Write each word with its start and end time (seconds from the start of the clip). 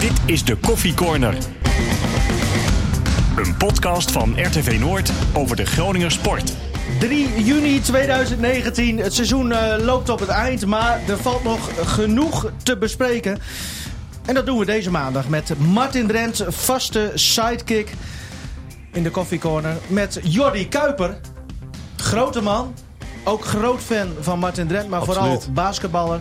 Dit 0.00 0.12
is 0.24 0.44
de 0.44 0.56
Koffie 0.56 0.94
Corner. 0.94 1.34
Een 3.36 3.56
podcast 3.56 4.10
van 4.10 4.34
RTV 4.42 4.76
Noord 4.80 5.12
over 5.34 5.56
de 5.56 5.66
Groninger 5.66 6.10
sport. 6.10 6.52
3 6.98 7.44
juni 7.44 7.80
2019. 7.80 8.98
Het 8.98 9.14
seizoen 9.14 9.52
eh, 9.52 9.84
loopt 9.84 10.08
op 10.08 10.18
het 10.18 10.28
eind, 10.28 10.66
maar 10.66 11.00
er 11.08 11.18
valt 11.18 11.44
nog 11.44 11.70
genoeg 11.94 12.50
te 12.62 12.76
bespreken. 12.78 13.38
En 14.26 14.34
dat 14.34 14.46
doen 14.46 14.58
we 14.58 14.64
deze 14.64 14.90
maandag 14.90 15.28
met 15.28 15.58
Martin 15.58 16.06
Drent, 16.06 16.44
vaste 16.48 17.10
sidekick 17.14 17.92
in 18.92 19.02
de 19.02 19.10
Coffee 19.10 19.38
Corner. 19.38 19.76
Met 19.86 20.20
Jordi 20.22 20.68
Kuiper, 20.68 21.16
grote 21.96 22.42
man. 22.42 22.74
Ook 23.24 23.44
groot 23.44 23.80
fan 23.80 24.08
van 24.20 24.38
Martin 24.38 24.66
Drent, 24.66 24.88
maar 24.88 25.04
vooral 25.04 25.42
basketballer. 25.50 26.20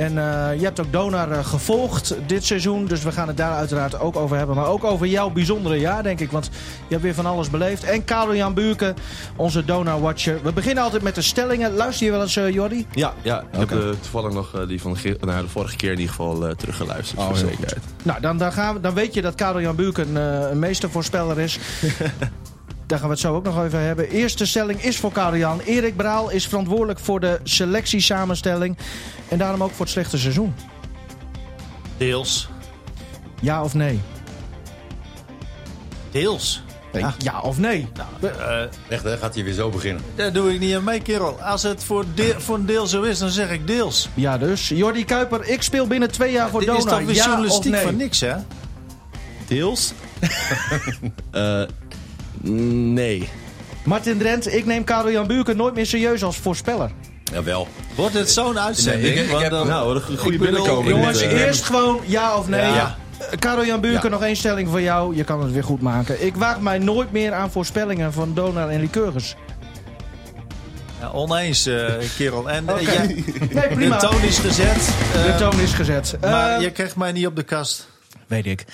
En 0.00 0.18
eh, 0.18 0.58
je 0.58 0.64
hebt 0.64 0.80
ook 0.80 0.92
Donar 0.92 1.30
eh, 1.30 1.44
gevolgd 1.44 2.14
dit 2.26 2.44
seizoen. 2.44 2.86
Dus 2.86 3.02
we 3.02 3.12
gaan 3.12 3.28
het 3.28 3.36
daar 3.36 3.52
uiteraard 3.52 4.00
ook 4.00 4.16
over 4.16 4.36
hebben. 4.36 4.56
Maar 4.56 4.66
ook 4.66 4.84
over 4.84 5.06
jouw 5.06 5.30
bijzondere 5.30 5.76
jaar, 5.78 6.02
denk 6.02 6.20
ik. 6.20 6.30
Want 6.30 6.44
je 6.86 6.88
hebt 6.88 7.02
weer 7.02 7.14
van 7.14 7.26
alles 7.26 7.50
beleefd. 7.50 7.84
En 7.84 8.04
Karel-Jan 8.04 8.54
Buurken, 8.54 8.94
onze 9.36 9.64
Donar-watcher. 9.64 10.42
We 10.42 10.52
beginnen 10.52 10.84
altijd 10.84 11.02
met 11.02 11.14
de 11.14 11.22
stellingen. 11.22 11.74
Luister 11.74 12.06
je 12.06 12.12
wel 12.12 12.22
eens, 12.22 12.36
eh, 12.36 12.50
Jordi? 12.50 12.86
Ja, 12.92 13.14
ja 13.22 13.40
ik 13.52 13.60
Oké. 13.62 13.74
heb 13.74 13.92
toevallig 14.00 14.32
nog 14.32 14.64
die 14.68 14.80
van 14.80 14.96
ge- 14.96 15.16
nou, 15.20 15.42
de 15.42 15.48
vorige 15.48 15.76
keer 15.76 15.92
in 15.92 15.98
ieder 15.98 16.14
geval 16.14 16.54
teruggeluisterd. 16.56 17.20
Oh, 17.20 17.26
voor 17.26 17.36
zekerheid. 17.36 17.78
Nou, 18.02 18.20
dan, 18.20 18.38
dan, 18.38 18.52
gaan 18.52 18.74
we, 18.74 18.80
dan 18.80 18.94
weet 18.94 19.14
je 19.14 19.22
dat 19.22 19.34
Karel-Jan 19.34 19.76
Buurken 19.76 20.16
een 20.16 20.58
meestervoorspeller 20.58 21.38
is. 21.38 21.58
Daar 22.90 22.98
gaan 22.98 23.08
we 23.08 23.14
het 23.14 23.22
zo 23.24 23.34
ook 23.34 23.44
nog 23.44 23.64
even 23.64 23.80
hebben. 23.80 24.08
Eerste 24.08 24.46
stelling 24.46 24.82
is 24.82 24.98
voor 24.98 25.12
Karel-Jan. 25.12 25.60
Erik 25.60 25.96
Braal 25.96 26.30
is 26.30 26.46
verantwoordelijk 26.46 26.98
voor 26.98 27.20
de 27.20 27.40
selectiesamenstelling. 27.42 28.76
En 29.28 29.38
daarom 29.38 29.62
ook 29.62 29.70
voor 29.70 29.80
het 29.80 29.88
slechte 29.88 30.18
seizoen. 30.18 30.54
Deels. 31.96 32.48
Ja 33.40 33.62
of 33.62 33.74
nee? 33.74 34.00
Deels. 36.10 36.62
Ja, 36.92 37.14
ja 37.18 37.40
of 37.40 37.58
nee? 37.58 37.88
Nou, 37.94 38.34
eh, 38.34 38.62
Echt, 38.88 39.04
hè? 39.04 39.16
Gaat 39.16 39.34
hij 39.34 39.44
weer 39.44 39.52
zo 39.52 39.68
beginnen? 39.68 40.02
daar 40.14 40.32
doe 40.32 40.54
ik 40.54 40.60
niet 40.60 40.74
aan 40.74 40.84
mee, 40.84 41.00
kerel. 41.00 41.40
Als 41.42 41.62
het 41.62 41.84
voor, 41.84 42.04
de- 42.14 42.34
voor 42.38 42.56
een 42.56 42.66
deel 42.66 42.86
zo 42.86 43.02
is, 43.02 43.18
dan 43.18 43.30
zeg 43.30 43.50
ik 43.50 43.66
deels. 43.66 44.08
Ja 44.14 44.38
dus. 44.38 44.68
Jordi 44.68 45.04
Kuiper, 45.04 45.48
ik 45.48 45.62
speel 45.62 45.86
binnen 45.86 46.10
twee 46.10 46.32
jaar 46.32 46.50
voor 46.50 46.60
Dit 46.60 46.76
is 46.76 46.84
toch 46.84 46.98
weer 47.02 47.14
ja 47.14 47.24
journalistiek 47.24 47.72
nee? 47.72 47.82
van 47.82 47.96
niks, 47.96 48.20
hè? 48.20 48.34
Deels? 49.46 49.92
Eh, 51.30 51.62
nee. 52.42 53.28
Martin 53.84 54.18
Drent, 54.18 54.54
ik 54.54 54.66
neem 54.66 54.84
Karel-Jan 54.84 55.26
Buurken 55.26 55.56
nooit 55.56 55.74
meer 55.74 55.86
serieus 55.86 56.22
als 56.22 56.36
voorspeller. 56.36 56.90
Jawel. 57.32 57.68
Wordt 57.94 58.14
het 58.14 58.30
zo'n 58.30 58.58
uitzending? 58.58 59.14
Nee, 59.14 59.24
ik- 59.24 59.38
heb- 59.38 59.50
dan- 59.50 59.66
Nou, 59.66 59.94
een 60.10 60.18
goede 60.18 60.38
binnenkomen. 60.38 60.88
Jongens, 60.94 61.18
dit, 61.18 61.32
eh. 61.32 61.40
eerst 61.40 61.64
gewoon 61.64 62.00
ja 62.06 62.36
of 62.36 62.48
nee. 62.48 62.60
Ja. 62.60 62.96
Eh, 63.30 63.38
Karel-Jan 63.38 63.80
Buurken, 63.80 64.02
Ja. 64.10 64.16
nog 64.16 64.22
één 64.22 64.36
stelling 64.36 64.68
voor 64.68 64.80
jou. 64.80 65.16
Je 65.16 65.24
kan 65.24 65.42
het 65.42 65.52
weer 65.52 65.64
goed 65.64 65.80
maken. 65.80 66.26
Ik 66.26 66.36
waag 66.36 66.60
mij 66.60 66.78
nooit 66.78 67.12
meer 67.12 67.32
aan 67.32 67.50
voorspellingen 67.50 68.12
van 68.12 68.34
Donar 68.34 68.68
en 68.68 68.80
Lycurgus. 68.80 69.36
Ja, 71.00 71.10
oneens, 71.12 71.66
eh, 71.66 71.84
kerel. 72.16 72.50
En 72.50 72.64
ja, 72.80 73.02
Nee, 73.06 73.24
de 73.50 73.68
prima. 73.74 73.96
toon 73.96 74.22
is 74.22 74.38
gezet. 74.38 74.94
De 75.12 75.34
toon 75.38 75.60
is 75.60 75.72
gezet. 75.72 76.16
Maar 76.20 76.56
Eh, 76.56 76.62
je 76.62 76.70
krijgt 76.70 76.96
mij 76.96 77.12
niet 77.12 77.26
op 77.26 77.36
de 77.36 77.42
kast. 77.42 77.88
Weet 78.26 78.46
ik. 78.46 78.64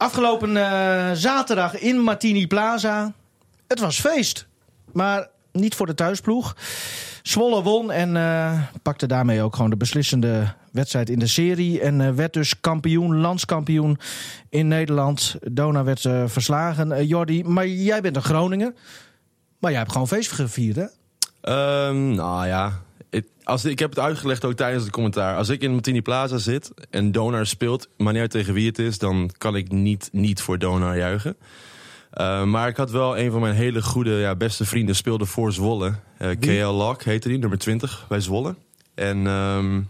Afgelopen 0.00 0.56
eh, 0.56 1.10
zaterdag 1.12 1.78
in 1.78 1.98
Martini 1.98 2.46
Plaza. 2.46 3.12
Het 3.66 3.78
was 3.78 4.00
feest. 4.00 4.46
Maar 4.92 5.28
niet 5.52 5.74
voor 5.74 5.86
de 5.86 5.94
thuisploeg. 5.94 6.56
Zwolle 7.22 7.62
won 7.62 7.90
en 7.90 8.16
eh, 8.16 8.62
pakte 8.82 9.06
daarmee 9.06 9.42
ook 9.42 9.54
gewoon 9.54 9.70
de 9.70 9.76
beslissende 9.76 10.54
wedstrijd 10.72 11.10
in 11.10 11.18
de 11.18 11.26
serie. 11.26 11.80
En 11.80 12.00
eh, 12.00 12.10
werd 12.10 12.32
dus 12.32 12.60
kampioen, 12.60 13.16
landskampioen 13.16 13.98
in 14.48 14.68
Nederland. 14.68 15.36
Dona 15.50 15.84
werd 15.84 16.00
verslagen. 16.26 17.06
Jordi, 17.06 17.44
maar 17.44 17.66
jij 17.66 18.00
bent 18.00 18.16
een 18.16 18.22
Groninger. 18.22 18.74
Maar 19.58 19.70
jij 19.70 19.80
hebt 19.80 19.92
gewoon 19.92 20.08
feest 20.08 20.32
gevierd, 20.32 20.76
hè? 20.76 20.86
Ehm, 21.40 22.14
nou 22.14 22.46
ja, 22.46 22.72
het- 23.10 23.28
als, 23.44 23.64
ik 23.64 23.78
heb 23.78 23.90
het 23.90 23.98
uitgelegd 23.98 24.44
ook 24.44 24.52
tijdens 24.54 24.82
het 24.82 24.92
commentaar. 24.92 25.36
Als 25.36 25.48
ik 25.48 25.62
in 25.62 25.72
Martini 25.72 26.02
Plaza 26.02 26.38
zit 26.38 26.70
en 26.90 27.12
Donar 27.12 27.46
speelt, 27.46 27.88
maar 27.96 28.12
niet 28.12 28.22
uit 28.22 28.30
tegen 28.30 28.54
wie 28.54 28.66
het 28.66 28.78
is, 28.78 28.98
dan 28.98 29.30
kan 29.38 29.56
ik 29.56 29.72
niet, 29.72 30.08
niet 30.12 30.42
voor 30.42 30.58
Donar 30.58 30.96
juichen. 30.96 31.36
Eh, 32.10 32.44
maar 32.44 32.68
ik 32.68 32.76
had 32.76 32.90
wel 32.90 33.18
een 33.18 33.30
van 33.30 33.40
mijn 33.40 33.54
hele 33.54 33.82
goede, 33.82 34.10
ja, 34.10 34.34
beste 34.36 34.64
vrienden 34.64 34.96
speelde 34.96 35.26
voor 35.26 35.52
Zwolle. 35.52 35.94
Eh, 36.18 36.30
KL 36.40 36.48
Lock 36.72 37.02
heette 37.02 37.28
die, 37.28 37.38
nummer 37.38 37.58
20 37.58 38.04
bij 38.08 38.20
Zwolle. 38.20 38.54
En 38.94 39.26
ehm, 39.26 39.80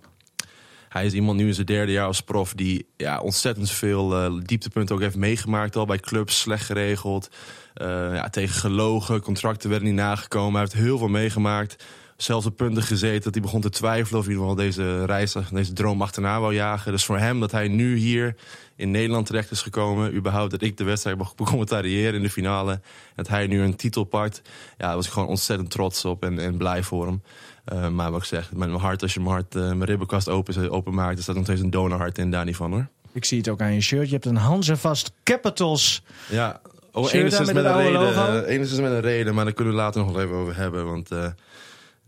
hij 0.88 1.06
is 1.06 1.12
iemand 1.12 1.38
nu 1.38 1.47
in 1.47 1.54
zijn 1.54 1.66
derde 1.66 1.92
jaar 1.92 2.06
als 2.06 2.20
prof 2.20 2.52
die 2.54 2.87
ja, 2.97 3.20
ontzettend 3.20 3.70
veel 3.70 4.14
eh, 4.16 4.32
dieptepunten 4.44 4.94
ook 4.94 5.00
heeft 5.00 5.16
meegemaakt. 5.16 5.76
Al 5.76 5.87
bij 5.87 5.98
clubs, 5.98 6.38
slecht 6.41 6.64
geregeld. 6.64 7.28
Eh, 7.75 7.87
ja, 8.14 8.28
tegen 8.28 8.54
gelogen, 8.54 9.20
contracten 9.20 9.70
werden 9.70 9.88
niet 9.88 9.97
nagekomen. 9.97 10.52
Hij 10.52 10.60
heeft 10.60 10.72
heel 10.84 10.98
veel 10.98 11.08
meegemaakt. 11.08 11.84
Zelfs 12.22 12.47
op 12.47 12.56
punten 12.56 12.82
gezeten 12.82 13.22
dat 13.22 13.34
hij 13.34 13.42
begon 13.42 13.60
te 13.60 13.70
twijfelen 13.70 14.20
of 14.20 14.26
hij 14.26 14.34
geval 14.34 14.54
deze 14.54 15.04
reis, 15.04 15.34
deze 15.53 15.72
droom 15.72 16.03
achterna 16.03 16.41
wou 16.41 16.54
jagen. 16.54 16.92
Dus 16.92 17.04
voor 17.04 17.19
hem 17.19 17.41
dat 17.41 17.50
hij 17.50 17.69
nu 17.69 17.97
hier 17.97 18.34
in 18.76 18.91
Nederland 18.91 19.26
terecht 19.26 19.50
is 19.50 19.62
gekomen, 19.62 20.14
überhaupt 20.14 20.50
dat 20.50 20.62
ik 20.62 20.76
de 20.76 20.84
wedstrijd 20.84 21.19
mag 21.19 21.34
becommentariëren 21.34 22.14
in 22.14 22.22
de 22.22 22.31
finale, 22.31 22.81
dat 23.14 23.28
hij 23.28 23.47
nu 23.47 23.62
een 23.62 23.76
titel 23.76 24.04
pakt, 24.04 24.42
ja, 24.78 24.86
daar 24.86 24.94
was 24.97 25.06
ik 25.06 25.12
gewoon 25.12 25.28
ontzettend 25.28 25.70
trots 25.70 26.04
op 26.04 26.25
en, 26.25 26.38
en 26.38 26.56
blij 26.56 26.82
voor 26.82 27.06
hem. 27.06 27.22
Eh, 27.64 27.88
maar 27.88 28.10
wat 28.10 28.20
ik 28.20 28.26
zeg, 28.26 28.52
met 28.52 28.69
mijn 28.69 28.81
hart, 28.81 29.02
als 29.02 29.14
je 29.14 29.20
mijn 29.20 29.32
hart, 29.32 29.54
eh, 29.54 29.62
mijn 29.62 29.84
ribbenkast 29.84 30.28
open, 30.28 30.70
openmaakt, 30.70 31.16
er 31.16 31.22
staat 31.22 31.34
nog 31.34 31.44
steeds 31.44 31.60
een 31.60 31.70
donorhart 31.70 32.19
in, 32.19 32.31
daar 32.31 32.44
niet 32.44 32.56
van 32.56 32.72
hoor. 32.72 32.88
Ik 33.12 33.25
zie 33.25 33.38
het 33.38 33.48
ook 33.48 33.60
aan 33.60 33.75
je 33.75 33.81
shirt. 33.81 34.06
Je 34.06 34.12
hebt 34.12 34.26
een 34.26 34.37
Hanzevast 34.37 35.12
Capitals. 35.25 36.02
Ja, 36.28 36.60
oh, 36.92 37.12
enigszins 37.12 37.47
met, 37.52 37.54
met 37.54 37.64
een 37.64 37.76
reden. 37.76 38.44
eh, 38.44 38.54
enigszins 38.54 38.81
met 38.81 38.92
een 38.92 39.00
reden, 39.00 39.34
maar 39.34 39.44
daar 39.44 39.54
kunnen 39.54 39.75
we 39.75 39.81
later 39.81 40.00
nog 40.04 40.12
wel 40.12 40.22
even 40.22 40.37
over 40.37 40.56
hebben. 40.56 40.84
Want 40.84 41.10
eh, 41.10 41.26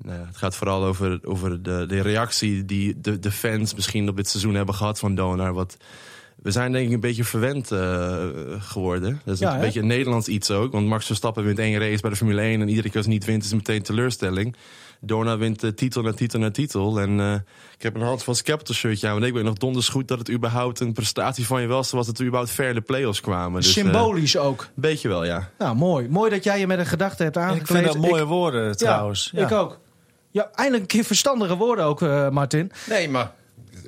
nou 0.02 0.18
ja, 0.18 0.26
het 0.26 0.36
gaat 0.36 0.56
vooral 0.56 0.84
over, 0.84 1.20
over 1.24 1.62
de, 1.62 1.84
de 1.88 2.00
reactie 2.00 2.64
die 2.64 3.00
de, 3.00 3.18
de 3.18 3.30
fans 3.32 3.74
misschien 3.74 4.08
op 4.08 4.16
dit 4.16 4.28
seizoen 4.28 4.54
hebben 4.54 4.74
gehad 4.74 4.98
van 4.98 5.14
Donar. 5.14 5.52
Wat, 5.52 5.76
we 6.42 6.50
zijn 6.50 6.72
denk 6.72 6.86
ik 6.86 6.92
een 6.92 7.00
beetje 7.00 7.24
verwend 7.24 7.70
eh, 7.70 8.24
geworden. 8.58 9.20
Dat 9.24 9.34
is 9.34 9.41
Ja, 9.41 9.48
een 9.50 9.58
hè? 9.58 9.64
beetje 9.64 9.80
een 9.80 9.86
Nederlands 9.86 10.28
iets 10.28 10.50
ook. 10.50 10.72
Want 10.72 10.86
Max 10.86 11.06
Verstappen 11.06 11.44
wint 11.44 11.58
één 11.58 11.78
race 11.78 12.00
bij 12.00 12.10
de 12.10 12.16
Formule 12.16 12.41
1 12.41 12.60
en 12.60 12.68
iedere 12.68 12.88
keer 12.88 12.96
als 12.96 13.06
hij 13.06 13.14
niet 13.14 13.24
wint 13.24 13.42
is 13.44 13.50
het 13.50 13.58
meteen 13.58 13.82
teleurstelling. 13.82 14.56
Dorna 15.04 15.36
wint 15.38 15.76
titel 15.76 16.02
na 16.02 16.12
titel 16.12 16.38
na 16.41 16.50
titel. 16.50 17.00
En 17.00 17.20
eh, 17.20 17.34
ik 17.76 17.82
heb 17.82 17.94
een 17.94 18.00
handvast 18.02 18.42
capital 18.42 18.74
shirtje 18.74 19.06
aan. 19.06 19.12
Want 19.14 19.26
ik 19.26 19.32
weet 19.32 19.44
nog 19.44 19.54
donders 19.54 19.88
goed 19.88 20.08
dat 20.08 20.18
het 20.18 20.30
überhaupt 20.30 20.80
een 20.80 20.92
prestatie 20.92 21.46
van 21.46 21.60
je 21.60 21.66
was. 21.66 21.91
Was 21.91 22.06
dat 22.06 22.18
we 22.18 22.24
überhaupt 22.24 22.52
ver 22.52 22.68
in 22.68 22.74
de 22.74 22.80
play-offs 22.80 23.20
kwamen. 23.20 23.60
Dus, 23.60 23.76
eh, 23.76 23.82
Symbolisch 23.82 24.36
ook. 24.36 24.68
beetje 24.74 25.08
wel, 25.08 25.24
ja. 25.24 25.50
Nou, 25.58 25.76
mooi. 25.76 26.08
Mooi 26.08 26.30
dat 26.30 26.44
jij 26.44 26.58
je 26.58 26.66
met 26.66 26.78
een 26.78 26.86
gedachte 26.86 27.22
hebt 27.22 27.36
Ik 27.36 27.42
aangekleed. 27.42 27.78
vind 27.82 27.92
dat 27.92 28.10
mooie 28.10 28.22
Ik- 28.22 28.28
woorden 28.28 28.76
trouwens. 28.76 29.30
Ja, 29.34 29.46
ik 29.46 29.52
ook. 29.52 29.80
Ja, 30.32 30.50
eindelijk 30.54 30.82
een 30.82 30.88
keer 30.88 31.04
verstandige 31.04 31.56
woorden 31.56 31.84
ook, 31.84 32.03
eh, 32.03 32.28
Martin. 32.28 32.72
Nee, 32.88 33.09
maar 33.09 33.32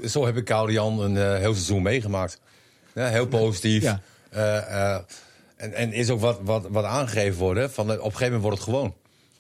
zo 0.05 0.27
heb 0.27 0.37
ik 0.37 0.45
Koude 0.45 0.73
Jan 0.73 1.01
een 1.01 1.17
eh, 1.17 1.23
heel 1.39 1.53
seizoen 1.53 1.83
meegemaakt. 1.83 2.41
Ja, 2.95 3.07
heel 3.07 3.27
positief. 3.27 3.83
Ja. 3.83 4.01
Eh, 4.31 4.57
eh, 4.95 5.01
en, 5.57 5.75
en 5.75 5.93
is 5.93 6.11
ook 6.11 6.21
wat, 6.21 6.39
wat, 6.43 6.67
wat 6.71 6.85
aangegeven 6.85 7.39
worden. 7.39 7.71
Van, 7.71 7.85
op 7.85 7.91
een 7.91 8.03
gegeven 8.03 8.25
moment 8.25 8.43
wordt 8.43 8.57
het 8.57 8.67
gewoon. 8.67 8.95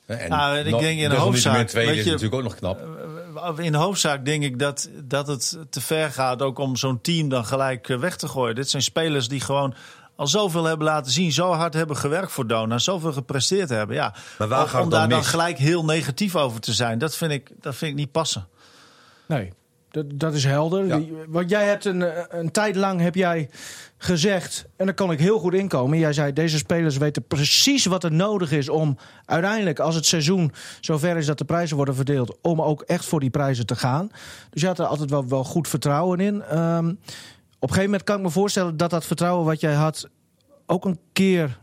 En 0.06 0.28
Nou, 0.30 0.56
en 0.58 0.66
ik 0.66 0.78
denk 0.78 0.82
in 0.82 1.08
de 1.08 1.08
desalniettemin 1.08 1.18
hoofdzaak, 1.20 1.66
tweede 1.68 1.90
weet 1.90 1.98
is 1.98 2.04
je- 2.04 2.10
natuurlijk 2.10 2.36
ook 2.42 2.48
nog 2.48 2.54
knap. 2.54 3.58
In 3.60 3.72
de 3.72 3.78
hoofdzaak 3.78 4.24
denk 4.24 4.42
ik 4.42 4.58
dat, 4.58 4.88
dat 5.02 5.26
het 5.26 5.56
te 5.70 5.80
ver 5.80 6.10
gaat 6.10 6.42
ook 6.42 6.58
om 6.58 6.76
zo'n 6.76 7.00
team 7.00 7.28
dan 7.28 7.44
gelijk 7.44 7.86
weg 7.86 8.16
te 8.16 8.28
gooien. 8.28 8.54
Dit 8.54 8.70
zijn 8.70 8.82
spelers 8.82 9.28
die 9.28 9.40
gewoon 9.40 9.74
al 10.16 10.26
zoveel 10.26 10.64
hebben 10.64 10.86
laten 10.86 11.12
zien, 11.12 11.32
zo 11.32 11.52
hard 11.52 11.74
hebben 11.74 11.96
gewerkt 11.96 12.32
voor 12.32 12.46
Dona, 12.46 12.78
zoveel 12.78 13.12
gepresteerd 13.12 13.68
hebben. 13.68 13.96
Ja, 13.96 14.14
Maar 14.38 14.48
waar 14.48 14.62
om, 14.62 14.68
gaat 14.68 14.82
om 14.82 14.86
het 14.86 14.90
daar 14.90 15.08
dan 15.08 15.18
mis? 15.18 15.26
gelijk 15.26 15.58
heel 15.58 15.84
negatief 15.84 16.36
over 16.36 16.60
te 16.60 16.72
zijn, 16.72 16.98
dat 16.98 17.16
vind 17.16 17.32
ik, 17.32 17.50
dat 17.60 17.74
vind 17.74 17.90
ik 17.90 17.96
niet 17.96 18.12
passen. 18.12 18.46
Nee, 19.26 19.52
dat, 19.90 20.04
dat 20.14 20.34
is 20.34 20.44
helder. 20.44 20.86
Ja. 20.86 21.00
Want 21.28 21.50
jij 21.50 21.66
hebt 21.66 21.84
een, 21.84 22.02
eh, 22.02 22.22
een 22.28 22.50
tijd 22.50 22.76
lang 22.76 23.00
heb 23.00 23.14
jij 23.14 23.48
gezegd, 23.96 24.66
en 24.76 24.86
daar 24.86 24.94
kan 24.94 25.12
ik 25.12 25.18
heel 25.18 25.38
goed 25.38 25.54
inkomen. 25.54 25.98
Jij 25.98 26.12
zei, 26.12 26.32
deze 26.32 26.58
spelers 26.58 26.96
weten 26.96 27.26
precies 27.26 27.84
wat 27.84 28.04
er 28.04 28.12
nodig 28.12 28.52
is 28.52 28.68
om 28.68 28.98
uiteindelijk, 29.24 29.78
als 29.78 29.94
het 29.94 30.06
seizoen 30.06 30.52
zover 30.80 31.16
is 31.16 31.26
dat 31.26 31.38
de 31.38 31.44
prijzen 31.44 31.76
worden 31.76 31.94
verdeeld, 31.94 32.36
om 32.42 32.62
ook 32.62 32.82
echt 32.82 33.04
voor 33.04 33.20
die 33.20 33.30
prijzen 33.30 33.66
te 33.66 33.76
gaan. 33.76 34.10
Dus 34.50 34.60
je 34.60 34.66
had 34.66 34.78
er 34.78 34.86
altijd 34.86 35.10
wel, 35.10 35.28
wel 35.28 35.44
goed 35.44 35.68
vertrouwen 35.68 36.20
in. 36.20 36.42
Ehm, 36.42 36.92
een 37.68 37.74
gegeven 37.74 37.90
moment 37.90 38.04
kan 38.04 38.16
ik 38.16 38.22
me 38.22 38.30
voorstellen 38.30 38.76
dat 38.76 38.90
dat 38.90 39.04
vertrouwen 39.04 39.44
wat 39.44 39.60
jij 39.60 39.74
had 39.74 40.08
ook 40.66 40.84
een 40.84 40.98
keer 41.12 41.58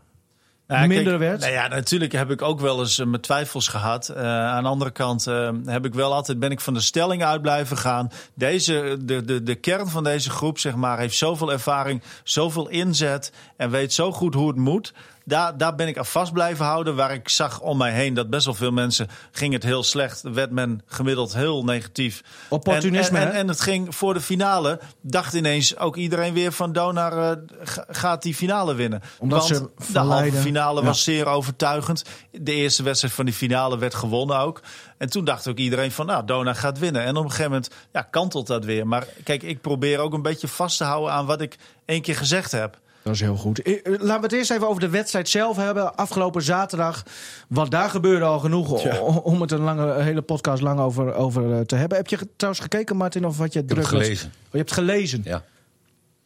Nou, 0.66 0.86
minder 0.86 1.06
kijk, 1.06 1.18
werd? 1.18 1.40
Nou 1.40 1.52
ja, 1.52 1.68
natuurlijk 1.68 2.12
heb 2.12 2.30
ik 2.30 2.42
ook 2.42 2.60
wel 2.60 2.80
eens 2.80 2.98
eh, 2.98 3.06
mijn 3.06 3.22
twijfels 3.22 3.68
gehad. 3.68 4.08
Eh, 4.08 4.24
aan 4.26 4.62
de 4.62 4.68
andere 4.68 4.90
kant 4.90 5.26
eh, 5.26 5.50
heb 5.64 5.84
ik 5.84 5.94
wel 5.94 6.12
altijd 6.12 6.38
ben 6.38 6.50
ik 6.50 6.60
van 6.60 6.74
de 6.74 6.80
stelling 6.80 7.24
uit 7.24 7.42
blijven 7.42 7.76
gaan. 7.76 8.10
Deze, 8.34 8.96
de, 9.00 9.24
de, 9.24 9.42
de 9.42 9.54
kern 9.54 9.88
van 9.88 10.04
deze 10.04 10.30
groep 10.30 10.58
zeg 10.58 10.74
maar, 10.74 10.98
heeft 10.98 11.16
zoveel 11.16 11.52
ervaring, 11.52 12.02
zoveel 12.24 12.68
inzet 12.68 13.32
en 13.56 13.70
weet 13.70 13.92
zo 13.92 14.12
goed 14.12 14.34
hoe 14.34 14.48
het 14.48 14.56
moet. 14.56 14.92
Daar, 15.24 15.56
daar 15.56 15.74
ben 15.74 15.88
ik 15.88 15.98
aan 15.98 16.06
vast 16.06 16.32
blijven 16.32 16.64
houden. 16.64 16.96
Waar 16.96 17.12
ik 17.12 17.28
zag 17.28 17.60
om 17.60 17.76
mij 17.76 17.92
heen 17.92 18.14
dat 18.14 18.30
best 18.30 18.44
wel 18.44 18.54
veel 18.54 18.70
mensen 18.70 19.08
ging 19.32 19.52
het 19.52 19.62
heel 19.62 19.82
slecht. 19.82 20.22
Werd 20.22 20.50
men 20.50 20.80
gemiddeld 20.86 21.34
heel 21.34 21.64
negatief. 21.64 22.22
Opportunisme, 22.48 23.18
En, 23.18 23.32
en, 23.32 23.48
het 23.48 23.60
ging 23.60 23.94
voor 23.94 24.14
de 24.14 24.20
finale. 24.20 24.80
Dacht 25.00 25.34
ineens 25.34 25.76
ook 25.78 25.96
iedereen 25.96 26.34
weer 26.34 26.52
van 26.52 26.72
Donar 26.72 27.30
eh, 27.30 27.36
ga- 27.62 27.84
gaat 27.88 28.22
die 28.22 28.34
finale 28.34 28.74
winnen. 28.74 29.02
Omdat 29.18 29.48
Want 29.48 29.70
ze 29.86 29.92
de 29.92 29.98
halve 29.98 30.32
finale 30.32 30.80
Ja. 30.80 30.86
was 30.86 31.02
zeer 31.02 31.26
overtuigend. 31.26 32.04
De 32.30 32.52
eerste 32.52 32.82
wedstrijd 32.82 33.14
van 33.14 33.24
die 33.24 33.34
finale 33.34 33.78
werd 33.78 33.94
gewonnen 33.94 34.38
ook. 34.38 34.60
En 34.98 35.10
toen 35.10 35.24
dacht 35.24 35.48
ook 35.48 35.56
iedereen 35.58 35.92
van, 35.92 36.06
nou, 36.06 36.24
Dona 36.24 36.54
gaat 36.54 36.78
winnen. 36.78 37.02
En 37.02 37.16
op 37.16 37.24
een 37.24 37.30
gegeven 37.30 37.50
moment 37.50 37.70
ja, 37.92 38.02
kantelt 38.02 38.46
dat 38.46 38.64
weer. 38.64 38.86
Maar 38.86 39.06
kijk, 39.24 39.42
ik 39.42 39.60
probeer 39.60 39.98
ook 39.98 40.12
een 40.12 40.22
beetje 40.22 40.48
vast 40.48 40.76
te 40.76 40.84
houden 40.84 41.12
aan 41.12 41.26
wat 41.26 41.40
ik 41.40 41.56
één 41.84 42.02
keer 42.02 42.16
gezegd 42.16 42.52
heb. 42.52 42.78
Dat 43.02 43.14
is 43.14 43.20
heel 43.20 43.36
goed. 43.36 43.62
Eh, 43.62 43.72
eh, 43.72 43.82
Laten 43.84 44.16
we 44.16 44.26
het 44.26 44.32
eerst 44.32 44.50
even 44.50 44.68
over 44.68 44.80
de 44.80 44.88
wedstrijd 44.88 45.28
zelf 45.28 45.56
hebben. 45.56 45.96
Afgelopen 45.96 46.42
zaterdag. 46.42 47.04
Want 47.48 47.70
daar 47.70 47.90
gebeurde 47.90 48.24
al 48.24 48.38
genoeg 48.38 49.00
om 49.22 49.40
het 49.40 49.50
een 49.50 49.60
lange, 49.60 49.86
een 49.86 50.04
hele 50.04 50.22
podcast 50.22 50.62
lang 50.62 50.80
over, 50.80 51.14
over 51.14 51.52
eh, 51.52 51.60
te 51.60 51.76
hebben. 51.76 51.98
Heb 51.98 52.06
je 52.06 52.28
trouwens 52.36 52.62
gekeken, 52.62 52.96
Martin, 52.96 53.26
of 53.26 53.38
wat 53.38 53.52
je 53.52 53.64
druk 53.64 53.86
gelezen. 53.86 54.28
Oh, 54.28 54.50
je 54.50 54.58
hebt 54.58 54.72
gelezen? 54.72 55.20
Ja. 55.24 55.44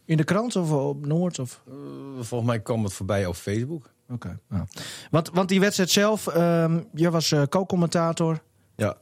In 0.05 0.17
de 0.17 0.25
krant 0.25 0.57
of 0.57 0.71
op 0.71 1.07
Noord? 1.07 1.39
Of? 1.39 1.61
Volgens 2.21 2.51
mij 2.51 2.61
kwam 2.61 2.85
het 2.85 2.93
voorbij 2.93 3.27
op 3.27 3.35
Facebook. 3.35 3.91
Oké. 4.09 4.39
ja. 4.51 4.67
want, 5.11 5.31
want 5.33 5.49
die 5.49 5.61
wedstrijd 5.61 5.91
zelf, 5.91 6.27
ehm 6.27 6.81
je 6.95 7.11
was 7.11 7.35
co-commentator. 7.49 8.41
Ja. 8.77 8.97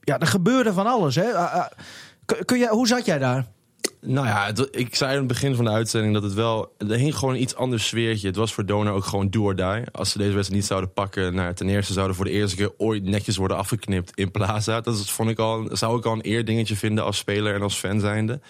Ja, 0.00 0.18
er 0.18 0.26
gebeurde 0.26 0.72
van 0.72 0.86
alles. 0.86 1.14
Hè? 1.14 1.32
Ah, 1.34 1.54
ah. 1.54 1.66
Kun, 2.44 2.58
jij, 2.58 2.68
hoe 2.68 2.86
zat 2.86 3.06
jij 3.06 3.18
daar? 3.18 3.46
Nou 4.00 4.26
ja, 4.26 4.52
ik 4.70 4.94
zei 4.94 5.12
in 5.12 5.18
het 5.18 5.26
begin 5.26 5.54
van 5.54 5.64
de 5.64 5.70
uitzending 5.70 6.14
dat 6.14 6.22
het 6.22 6.34
wel... 6.34 6.72
Er 6.78 6.96
hing 6.96 7.16
gewoon 7.16 7.36
iets 7.36 7.54
anders 7.54 7.86
sfeertje. 7.86 8.26
Het 8.26 8.36
was 8.36 8.52
voor 8.52 8.66
Donor 8.66 8.92
ook 8.92 9.04
gewoon 9.04 9.30
do 9.30 9.42
or 9.42 9.56
die. 9.56 9.90
Als 9.92 10.10
ze 10.10 10.18
deze 10.18 10.32
wedstrijd 10.32 10.60
niet 10.60 10.64
zouden 10.64 10.92
pakken... 10.92 11.34
Nou, 11.34 11.54
ten 11.54 11.68
eerste 11.68 11.92
zouden 11.92 12.16
voor 12.16 12.24
de 12.24 12.30
eerste 12.30 12.56
keer 12.56 12.72
ooit 12.76 13.04
netjes 13.04 13.36
worden 13.36 13.56
afgeknipt 13.56 14.12
in 14.14 14.30
Plaza. 14.30 14.80
Dat 14.80 14.96
is, 14.96 15.10
vond 15.10 15.30
ik 15.30 15.38
al, 15.38 15.68
zou 15.72 15.98
ik 15.98 16.04
al 16.04 16.12
een 16.12 16.20
eerdingetje 16.20 16.76
vinden 16.76 17.04
als 17.04 17.16
speler 17.16 17.54
en 17.54 17.62
als 17.62 17.74
fan 17.74 18.00
zijnde. 18.00 18.40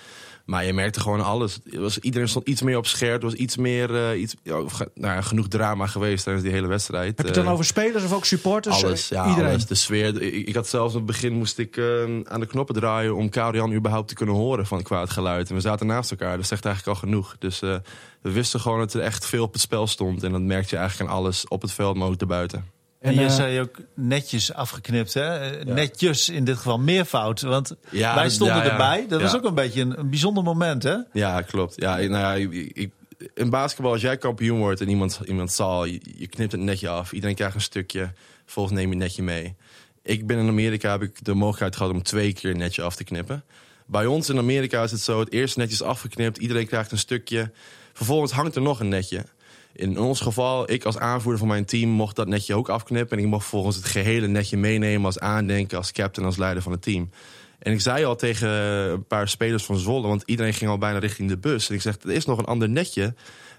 Maar 0.46 0.64
je 0.64 0.72
merkte 0.72 1.00
gewoon 1.00 1.20
alles. 1.25 1.58
Het 1.64 1.75
was, 1.76 1.98
iedereen 1.98 2.28
stond 2.28 2.48
iets 2.48 2.62
meer 2.62 2.76
op 2.76 2.87
scherp. 2.87 3.19
Er 3.22 3.28
was 3.28 3.34
iets 3.38 3.56
meer... 3.56 3.94
eh, 4.10 4.20
iets, 4.20 4.34
ja, 4.43 4.62
nou 4.94 5.22
genoeg 5.22 5.48
drama 5.48 5.87
geweest 5.87 6.25
tijdens 6.25 6.44
die 6.44 6.54
hele 6.54 6.66
wedstrijd. 6.66 7.06
Heb 7.06 7.19
je 7.19 7.25
het 7.25 7.34
dan 7.34 7.44
Eh, 7.44 7.52
over 7.52 7.64
spelers 7.64 8.04
of 8.04 8.12
ook 8.12 8.25
supporters? 8.25 8.84
alles, 8.84 9.08
ja, 9.08 9.28
Iedereen. 9.28 9.50
alles. 9.50 9.66
De 9.66 9.75
sfeer. 9.75 10.22
Ik, 10.22 10.48
ik 10.48 10.54
had 10.54 10.69
zelfs 10.69 10.93
in 10.93 10.98
het 10.98 11.06
begin 11.06 11.32
moest 11.32 11.58
ik 11.58 11.76
eh, 11.76 12.02
aan 12.25 12.40
de 12.40 12.46
knoppen 12.46 12.75
draaien 12.75 13.14
om 13.16 13.28
Karian 13.28 13.72
überhaupt 13.72 14.08
te 14.08 14.14
kunnen 14.14 14.34
horen 14.34 14.66
van 14.66 14.82
qua 14.82 15.00
het 15.00 15.10
geluid. 15.10 15.48
En 15.48 15.54
we 15.54 15.60
zaten 15.60 15.87
naast 15.87 16.10
elkaar, 16.10 16.37
dat 16.37 16.46
zegt 16.46 16.64
eigenlijk 16.64 16.96
al 16.96 17.08
genoeg. 17.08 17.37
Dus 17.38 17.60
we 17.60 17.82
wisten 18.20 18.60
gewoon 18.60 18.78
dat 18.78 18.94
er 18.94 19.00
echt 19.00 19.26
veel 19.26 19.42
op 19.44 19.52
het 19.52 19.62
spel 19.62 19.87
stond. 19.87 20.22
En 20.22 20.32
dat 20.32 20.40
merkte 20.40 20.75
je 20.75 20.81
eigenlijk 20.81 21.10
aan 21.10 21.16
alles 21.16 21.49
op 21.49 21.62
het 21.62 21.72
veld, 21.72 21.96
maar 21.96 22.08
ook 22.08 22.20
erbuiten. 22.20 22.64
En, 23.06 23.12
En, 23.12 23.20
je 23.20 23.26
eh, 23.26 23.34
zei 23.34 23.60
ook 23.60 23.76
netjes 23.94 24.52
afgeknipt, 24.52 25.14
hè? 25.14 25.50
Netjes 25.64 26.28
in 26.28 26.44
dit 26.44 26.56
geval, 26.56 26.78
meervoud. 26.78 27.40
Want 27.40 27.74
Ja, 27.90 28.14
wij 28.14 28.30
stonden 28.30 28.56
ja, 28.56 28.70
erbij. 28.70 29.06
Dat 29.08 29.22
was 29.22 29.34
ook 29.34 29.44
een 29.44 29.54
beetje 29.54 29.80
een, 29.80 29.98
een 29.98 30.10
bijzonder 30.10 30.42
moment, 30.42 30.82
hè? 30.82 30.96
Ja, 31.12 31.42
klopt. 31.42 31.74
Ja, 31.80 31.96
nou 31.96 32.08
ja, 32.10 32.34
ik, 32.34 32.70
ik- 32.76 32.90
in 33.34 33.50
basketbal, 33.50 33.92
als 33.92 34.00
jij 34.00 34.16
kampioen 34.16 34.58
wordt 34.58 34.80
en 34.80 34.88
iemand, 34.88 35.20
iemand 35.24 35.52
zal, 35.52 35.84
je, 35.84 36.00
je 36.16 36.26
knipt 36.26 36.52
het 36.52 36.60
netje 36.60 36.88
af. 36.88 37.12
Iedereen 37.12 37.34
krijgt 37.36 37.54
een 37.54 37.60
stukje. 37.60 38.12
Vervolgens 38.44 38.74
neem 38.74 38.84
je 38.86 38.94
het 38.94 39.02
netje 39.02 39.22
mee. 39.22 39.54
Ik 40.02 40.26
ben 40.26 40.38
in 40.38 40.48
Amerika, 40.48 40.90
heb 40.90 41.02
ik 41.02 41.24
de 41.24 41.34
mogelijkheid 41.34 41.76
gehad 41.76 41.92
om 41.92 42.02
twee 42.02 42.32
keer 42.32 42.50
een 42.50 42.58
netje 42.58 42.82
af 42.82 42.96
te 42.96 43.04
knippen. 43.04 43.44
Bij 43.86 44.06
ons 44.06 44.28
in 44.28 44.38
Amerika 44.38 44.82
is 44.82 44.90
het 44.90 45.00
zo, 45.00 45.20
het 45.20 45.32
eerste 45.32 45.58
netje 45.58 45.74
is 45.74 45.82
afgeknipt. 45.82 46.38
Iedereen 46.38 46.66
krijgt 46.66 46.92
een 46.92 46.98
stukje. 46.98 47.50
Vervolgens 47.92 48.32
hangt 48.32 48.56
er 48.56 48.62
nog 48.62 48.80
een 48.80 48.88
netje. 48.88 49.24
In 49.76 49.99
ons 49.99 50.20
geval, 50.20 50.70
ik 50.70 50.84
als 50.84 50.99
aanvoerder 50.99 51.38
van 51.38 51.49
mijn 51.49 51.64
team 51.64 51.90
mocht 51.90 52.17
dat 52.17 52.28
netje 52.28 52.55
ook 52.55 52.69
afknippen. 52.69 53.17
En 53.17 53.25
ik 53.25 53.31
mocht 53.31 53.43
vervolgens 53.43 53.76
het 53.76 53.84
gehele 53.84 54.26
netje 54.26 54.56
meenemen 54.56 55.05
als 55.05 55.19
aandenken, 55.19 55.78
als 55.78 55.93
captain, 55.93 56.26
als 56.26 56.37
leider 56.37 56.62
van 56.62 56.73
het 56.73 56.82
team. 56.82 57.11
En 57.58 57.73
ik 57.73 57.81
zei 57.81 58.05
al 58.05 58.17
tegen 58.17 58.49
een 58.49 59.06
paar 59.06 59.28
spelers 59.28 59.64
van 59.64 59.78
Zwolle, 59.78 60.06
want 60.06 60.23
iedereen 60.26 60.55
ging 60.55 60.70
al 60.70 60.78
bijna 60.78 60.99
richting 60.99 61.28
de 61.28 61.38
bus. 61.38 61.69
En 61.69 61.75
ik 61.75 61.81
zeg, 61.81 61.96
er 62.02 62.11
is 62.11 62.25
nog 62.25 62.38
een 62.38 62.44
ander 62.44 62.69
netje. 62.69 63.14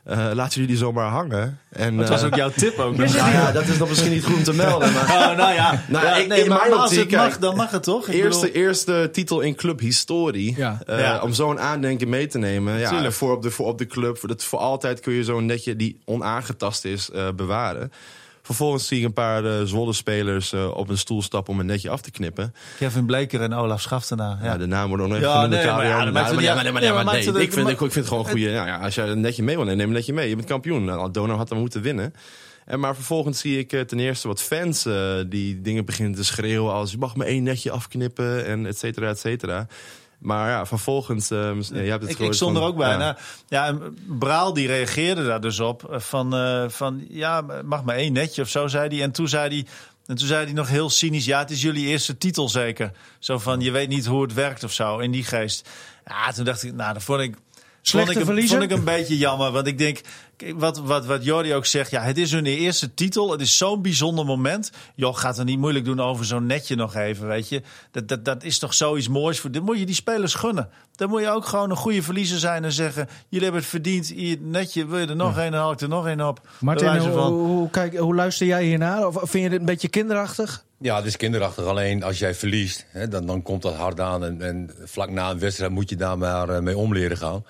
Eh 0.07 0.29
laten 0.33 0.61
jullie 0.61 0.77
zomaar 0.77 1.09
hangen. 1.09 1.59
En, 1.69 1.97
Dat 1.97 2.09
was 2.09 2.19
eh, 2.21 2.25
ook 2.27 2.35
jouw 2.35 2.49
tip 2.55 2.79
ook. 2.79 2.97
nou 2.97 3.09
ja, 3.31 3.51
dat 3.51 3.67
is 3.67 3.77
nog 3.77 3.89
misschien 3.89 4.11
niet 4.11 4.23
goed 4.25 4.35
om 4.35 4.43
te 4.43 4.53
melden. 4.53 4.93
Maar 4.93 5.03
Oh, 5.03 5.37
nou 5.37 5.53
ja, 5.53 5.83
Nou, 5.87 6.05
ja, 6.05 6.15
ik- 6.15 6.27
nee, 6.27 6.41
in 6.43 6.49
maar 6.49 6.57
mijn 6.59 6.71
als 6.73 6.89
het 6.91 6.99
optiek, 6.99 7.17
mag, 7.17 7.27
kijk, 7.27 7.41
dan 7.41 7.55
mag 7.55 7.71
het 7.71 7.83
toch? 7.83 8.07
Ik 8.07 8.13
eerste, 8.23 8.45
bedoel- 8.45 8.61
eerste 8.61 9.09
titel 9.11 9.39
in 9.39 9.55
clubhistorie. 9.55 10.53
Ja. 10.57 10.79
Eh, 10.85 10.99
Ja. 10.99 11.21
Om 11.21 11.33
zo'n 11.33 11.59
aandenken 11.59 12.09
mee 12.09 12.27
te 12.27 12.37
nemen. 12.37 12.77
Ja, 12.79 13.11
voor, 13.11 13.31
op 13.35 13.41
de, 13.41 13.51
voor 13.51 13.67
op 13.67 13.77
de 13.77 13.85
club. 13.87 14.17
Voor, 14.17 14.29
dat, 14.29 14.43
voor 14.43 14.59
altijd 14.59 14.99
kun 14.99 15.13
je 15.13 15.23
zo'n 15.23 15.45
netje 15.45 15.75
die 15.75 15.99
onaangetast 16.05 16.85
is 16.85 17.09
eh, 17.11 17.27
bewaren. 17.35 17.91
Vervolgens 18.47 18.87
zie 18.87 18.99
ik 18.99 19.05
een 19.05 19.13
paar 19.13 19.45
eh 19.45 19.51
Zwolle 19.63 19.93
spelers 19.93 20.53
eh, 20.53 20.77
op 20.77 20.89
een 20.89 20.97
stoel 20.97 21.21
stappen 21.21 21.53
om 21.53 21.59
een 21.59 21.65
netje 21.65 21.89
af 21.89 22.01
te 22.01 22.11
knippen. 22.11 22.53
Kevin 22.77 23.05
Bleker 23.05 23.41
en 23.41 23.53
Olaf 23.53 23.81
Schaftenaar. 23.81 24.37
Ja. 24.41 24.45
Ja. 24.45 24.57
de 24.57 24.65
naam 24.65 24.87
wordt 24.87 25.03
nog 25.03 25.11
even 25.15 25.27
Ja, 25.27 25.33
genoemd. 25.33 25.51
nee, 25.53 25.61
de 25.61 25.67
maar 25.71 25.85
ja, 25.85 25.89
maar- 25.89 26.03
maar- 26.03 26.23
maar- 26.23 26.81
Nee, 26.81 26.91
maar- 27.03 27.15
Ik 27.41 27.53
vind 27.53 27.69
ik 27.69 27.77
vind 27.77 27.93
het 27.95 28.07
gewoon 28.07 28.23
een 28.25 28.29
goede. 28.31 28.51
Nou 28.51 28.67
ja, 28.67 28.77
als 28.77 28.95
je 28.95 29.01
een 29.01 29.21
netje 29.21 29.43
mee 29.43 29.55
wil 29.55 29.63
nemen, 29.63 29.77
neem 29.77 29.87
een 29.87 29.93
netje 29.93 30.13
mee. 30.13 30.29
Je 30.29 30.35
bent 30.35 30.47
kampioen. 30.47 30.83
Nou, 30.83 31.11
Donor 31.11 31.37
had 31.37 31.49
dan 31.49 31.57
moeten 31.59 31.81
winnen. 31.81 32.13
En 32.65 32.79
maar 32.79 32.95
vervolgens 32.95 33.39
zie 33.39 33.57
ik 33.59 33.73
eh, 33.73 33.81
ten 33.81 33.99
eerste 33.99 34.27
wat 34.27 34.41
fans 34.41 34.85
eh, 34.85 35.13
die 35.27 35.61
dingen 35.61 35.85
beginnen 35.85 36.15
te 36.15 36.23
schreeuwen 36.23 36.73
als 36.73 36.91
je 36.91 36.97
mag 36.97 37.15
me 37.15 37.25
één 37.25 37.43
netje 37.43 37.71
afknippen 37.71 38.45
en 38.45 38.65
et 38.65 38.77
cetera, 38.77 39.09
et 39.09 39.19
cetera. 39.19 39.67
Maar 40.17 40.49
ja, 40.49 40.65
vervolgens, 40.65 41.31
eh, 41.31 41.37
ja, 41.39 41.81
je 41.81 41.89
hebt 41.89 42.01
het 42.03 42.11
Ik, 42.11 42.19
ik 42.19 42.33
stond 42.33 42.53
van- 42.53 42.61
er 42.61 42.67
ook 42.69 42.77
bij. 42.77 42.89
ja. 42.89 42.97
Nou, 42.97 43.15
ja, 43.47 43.77
Braal 44.19 44.53
die 44.53 44.67
reageerde 44.67 45.25
daar 45.25 45.41
dus 45.41 45.59
op. 45.59 45.91
eh, 45.91 45.99
Van, 45.99 46.35
eh, 46.35 46.63
van 46.67 47.05
ja, 47.09 47.45
mag 47.65 47.83
maar 47.83 47.95
één 47.95 48.13
netje 48.13 48.41
of 48.41 48.49
zo, 48.49 48.67
zei 48.67 48.87
hij. 48.95 49.03
En 49.03 49.11
toen 49.11 49.27
zei 49.27 49.49
hij... 49.49 49.65
En 50.05 50.15
toen 50.15 50.27
zei 50.27 50.43
hij 50.45 50.53
nog 50.53 50.67
heel 50.69 50.89
cynisch: 50.89 51.25
Ja, 51.25 51.39
het 51.39 51.51
is 51.51 51.61
jullie 51.61 51.87
eerste 51.87 52.17
titel 52.17 52.49
zeker. 52.49 52.91
Zo 53.19 53.37
van: 53.37 53.59
Je 53.61 53.71
weet 53.71 53.87
niet 53.89 54.05
hoe 54.05 54.21
het 54.21 54.33
werkt 54.33 54.63
of 54.63 54.71
zo, 54.71 54.97
in 54.97 55.11
die 55.11 55.23
geest. 55.23 55.69
Ja, 56.05 56.31
toen 56.31 56.45
dacht 56.45 56.63
ik: 56.63 56.73
Nou, 56.73 56.93
dat 56.93 57.03
vond 57.03 57.21
ik. 57.21 57.35
Slechte 57.81 57.97
vond 57.97 58.09
ik, 58.09 58.15
een, 58.15 58.25
verliezer? 58.25 58.57
vond 58.59 58.71
ik 58.71 58.77
een 58.77 58.83
beetje 58.83 59.17
jammer. 59.17 59.51
Want 59.51 59.67
ik 59.67 59.77
denk, 59.77 60.01
wat, 60.55 60.77
wat, 60.77 61.05
wat 61.05 61.23
Jordi 61.23 61.53
ook 61.53 61.65
zegt. 61.65 61.91
Ja, 61.91 62.01
het 62.01 62.17
is 62.17 62.31
hun 62.31 62.45
eerste 62.45 62.93
titel. 62.93 63.31
Het 63.31 63.41
is 63.41 63.57
zo'n 63.57 63.81
bijzonder 63.81 64.25
moment. 64.25 64.71
Joh, 64.95 65.15
gaat 65.15 65.37
er 65.37 65.45
niet 65.45 65.59
moeilijk 65.59 65.85
doen 65.85 65.99
over 65.99 66.25
zo'n 66.25 66.45
netje 66.45 66.75
nog 66.75 66.95
even. 66.95 67.27
Weet 67.27 67.49
je, 67.49 67.61
dat, 67.91 68.07
dat, 68.07 68.25
dat 68.25 68.43
is 68.43 68.59
toch 68.59 68.73
zoiets 68.73 69.07
moois. 69.07 69.39
Voor, 69.39 69.51
dit 69.51 69.61
moet 69.61 69.79
je 69.79 69.85
die 69.85 69.95
spelers 69.95 70.33
gunnen. 70.33 70.69
Dan 70.95 71.09
moet 71.09 71.21
je 71.21 71.29
ook 71.29 71.45
gewoon 71.45 71.69
een 71.69 71.75
goede 71.75 72.03
verliezer 72.03 72.39
zijn 72.39 72.63
en 72.63 72.71
zeggen: 72.71 73.07
Jullie 73.27 73.43
hebben 73.43 73.61
het 73.61 73.69
verdiend. 73.69 74.07
Hier, 74.07 74.37
netje, 74.41 74.85
wil 74.85 74.99
je 74.99 75.07
er 75.07 75.15
nog 75.15 75.37
een? 75.37 75.51
Dan 75.51 75.59
haal 75.59 75.71
ik 75.71 75.81
er 75.81 75.89
nog 75.89 76.05
een 76.05 76.23
op. 76.23 76.47
Martin, 76.59 76.97
hoe, 76.97 77.69
kijk, 77.69 77.97
hoe 77.97 78.15
luister 78.15 78.47
jij 78.47 78.63
hiernaar? 78.63 79.07
Of 79.07 79.13
vind 79.13 79.43
je 79.43 79.49
dit 79.49 79.59
een 79.59 79.65
beetje 79.65 79.89
kinderachtig? 79.89 80.65
Ja, 80.79 80.95
het 80.95 81.05
is 81.05 81.17
kinderachtig. 81.17 81.65
Alleen 81.65 82.03
als 82.03 82.19
jij 82.19 82.35
verliest, 82.35 82.85
hè, 82.89 83.07
dan, 83.07 83.25
dan 83.25 83.41
komt 83.41 83.61
dat 83.61 83.75
hard 83.75 83.99
aan. 83.99 84.23
En, 84.23 84.41
en 84.41 84.71
vlak 84.83 85.09
na 85.09 85.29
een 85.29 85.39
wedstrijd 85.39 85.71
moet 85.71 85.89
je 85.89 85.95
daar 85.95 86.17
maar 86.17 86.49
eh, 86.49 86.61
mee 86.61 86.77
om 86.77 86.93
leren 86.93 87.17
gaan. 87.17 87.45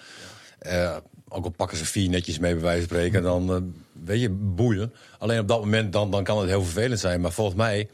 Eh, 0.60 0.96
ook 1.30 1.44
al 1.44 1.50
pakken 1.50 1.78
ze 1.78 1.86
vier 1.86 2.10
netjes 2.10 2.40
mee, 2.40 2.54
bij 2.54 2.64
wijze 2.64 2.88
van 2.88 2.98
spreken, 2.98 3.24
dan 3.24 3.54
eh, 3.54 3.58
weet 4.06 4.22
je, 4.22 4.30
boeien. 4.30 4.94
Alleen 5.18 5.40
op 5.40 5.48
dat 5.48 5.60
moment 5.60 5.94
dan, 5.94 6.12
dan 6.12 6.24
kan 6.24 6.40
het 6.40 6.50
heel 6.50 6.64
vervelend 6.64 7.00
zijn. 7.00 7.22
Maar 7.22 7.32
volgens 7.32 7.58
mij 7.58 7.90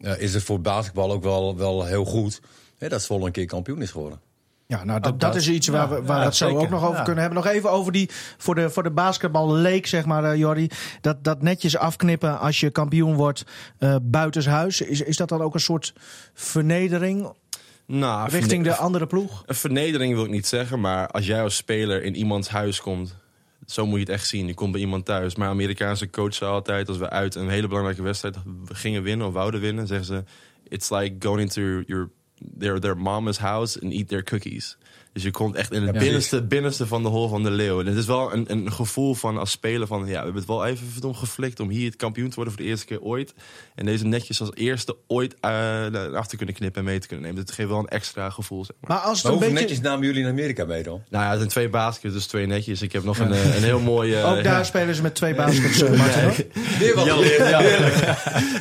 eh, 0.00 0.20
is 0.20 0.34
het 0.34 0.42
voor 0.42 0.60
basketbal 0.60 1.12
ook 1.12 1.22
wel, 1.22 1.56
wel 1.56 1.84
heel 1.84 2.04
goed 2.04 2.40
hè, 2.78 2.88
dat 2.88 3.02
Zwolle 3.02 3.26
een 3.26 3.32
keer 3.32 3.46
kampioen 3.46 3.82
is 3.82 3.90
geworden. 3.90 4.20
Ja, 4.66 4.84
nou, 4.84 5.00
dat, 5.00 5.20
dat 5.20 5.34
is 5.34 5.48
iets 5.48 5.68
waar 5.68 5.88
we, 5.88 6.02
waar 6.02 6.18
ja, 6.18 6.24
het 6.24 6.34
zo 6.36 6.46
zeker. 6.48 6.62
ook 6.62 6.70
nog 6.70 6.84
over 6.84 6.96
Ja. 6.96 7.02
kunnen 7.02 7.24
hebben. 7.24 7.42
Nog 7.42 7.52
even 7.52 7.70
over 7.70 7.92
die, 7.92 8.10
voor 8.36 8.54
de, 8.54 8.70
voor 8.70 8.82
de 8.82 8.90
basketbal 8.90 9.52
leek, 9.52 9.86
zeg 9.86 10.04
maar, 10.04 10.24
eh, 10.24 10.38
Jordi. 10.38 10.70
Dat, 11.00 11.24
dat 11.24 11.42
netjes 11.42 11.76
afknippen 11.76 12.38
als 12.38 12.60
je 12.60 12.70
kampioen 12.70 13.14
wordt 13.14 13.44
eh 13.78 13.96
buitenshuis. 14.02 14.80
Is, 14.80 15.00
is 15.00 15.16
dat 15.16 15.28
dan 15.28 15.42
ook 15.42 15.54
een 15.54 15.60
soort 15.60 15.94
vernedering 16.34 17.32
Nou, 17.90 18.30
richting 18.30 18.64
de 18.64 18.76
andere 18.76 19.06
ploeg? 19.06 19.42
Een 19.46 19.54
vernedering 19.54 20.14
wil 20.14 20.24
ik 20.24 20.30
niet 20.30 20.46
zeggen, 20.46 20.80
maar 20.80 21.08
als 21.08 21.26
jij 21.26 21.42
als 21.42 21.56
speler 21.56 22.02
in 22.02 22.16
iemands 22.16 22.48
huis 22.48 22.80
komt, 22.80 23.16
zo 23.66 23.86
moet 23.86 23.94
je 23.94 24.04
het 24.04 24.08
echt 24.08 24.26
zien. 24.26 24.46
Je 24.46 24.54
komt 24.54 24.72
bij 24.72 24.80
iemand 24.80 25.04
thuis. 25.04 25.36
Maar 25.36 25.48
Amerikaanse 25.48 26.10
coach 26.10 26.34
zei 26.34 26.50
altijd, 26.50 26.88
als 26.88 26.98
we 26.98 27.10
uit 27.10 27.34
een 27.34 27.48
hele 27.48 27.68
belangrijke 27.68 28.02
wedstrijd 28.02 28.36
gingen 28.64 29.02
winnen 29.02 29.26
of 29.26 29.32
wouden 29.32 29.60
winnen, 29.60 29.86
zeggen 29.86 30.06
ze: 30.06 30.24
It's 30.68 30.90
like 30.90 31.16
going 31.18 31.40
into 31.40 31.82
your 31.86 32.10
their, 32.58 32.80
their 32.80 32.96
mama's 32.96 33.38
house 33.38 33.80
and 33.82 33.92
eat 33.92 34.08
their 34.08 34.22
cookies. 34.22 34.76
Dus 35.12 35.22
je 35.22 35.30
komt 35.30 35.54
echt 35.54 35.72
in 35.72 35.82
het 35.82 35.94
Ja, 35.94 36.00
binnenste, 36.00 36.42
binnenste 36.42 36.86
van 36.86 37.02
de 37.02 37.08
hol 37.08 37.28
van 37.28 37.42
de 37.42 37.50
leeuw. 37.50 37.80
En 37.80 37.86
het 37.86 37.96
is 37.96 38.06
wel 38.06 38.32
een, 38.32 38.44
een 38.52 38.72
gevoel 38.72 39.14
van 39.14 39.38
als 39.38 39.50
speler 39.50 39.86
van... 39.86 39.98
ja, 40.00 40.06
we 40.06 40.14
hebben 40.16 40.34
het 40.34 40.46
wel 40.46 40.66
even 40.66 40.86
verdomd 40.86 41.16
geflikt 41.16 41.60
om 41.60 41.68
hier 41.68 41.86
het 41.86 41.96
kampioen 41.96 42.28
te 42.28 42.34
worden 42.34 42.54
voor 42.54 42.62
de 42.62 42.68
eerste 42.68 42.86
keer 42.86 43.00
ooit. 43.00 43.34
En 43.74 43.86
deze 43.86 44.04
netjes 44.06 44.40
als 44.40 44.50
eerste 44.54 44.96
ooit 45.06 45.34
uh, 45.44 46.12
af 46.14 46.26
te 46.26 46.36
kunnen 46.36 46.54
knippen 46.54 46.80
en 46.80 46.86
mee 46.88 46.98
te 46.98 47.06
kunnen 47.06 47.26
nemen. 47.26 47.44
Dat 47.44 47.54
geeft 47.54 47.68
wel 47.68 47.78
een 47.78 47.88
extra 47.88 48.30
gevoel, 48.30 48.64
zeg 48.64 48.76
maar. 48.80 48.90
Maar 48.90 48.98
als 49.06 49.16
het 49.16 49.22
Maar 49.22 49.32
een 49.32 49.38
hoeveel 49.38 49.54
beetje... 49.54 49.68
netjes 49.68 49.90
namen 49.90 50.06
jullie 50.06 50.22
in 50.22 50.28
Amerika 50.28 50.64
mee 50.64 50.82
dan? 50.82 51.02
Nou 51.08 51.24
ja, 51.24 51.28
het 51.30 51.38
zijn 51.38 51.50
twee 51.50 51.68
baskets, 51.68 52.14
dus 52.14 52.26
twee 52.26 52.46
netjes. 52.46 52.82
Ik 52.82 52.92
heb 52.92 53.04
nog 53.04 53.18
een, 53.18 53.32
eh, 53.32 53.56
een 53.56 53.62
heel 53.62 53.80
mooi... 53.80 54.14
eh, 54.14 54.30
Ook 54.30 54.44
daar 54.44 54.58
ja. 54.58 54.64
spelen 54.72 54.94
ze 54.94 55.02
met 55.02 55.14
twee 55.14 55.34
baskets, 55.34 55.82
eh, 55.82 55.96
Martin. 55.98 56.22
hoor. 56.22 56.34
Weer 56.78 56.94
wat 56.94 57.06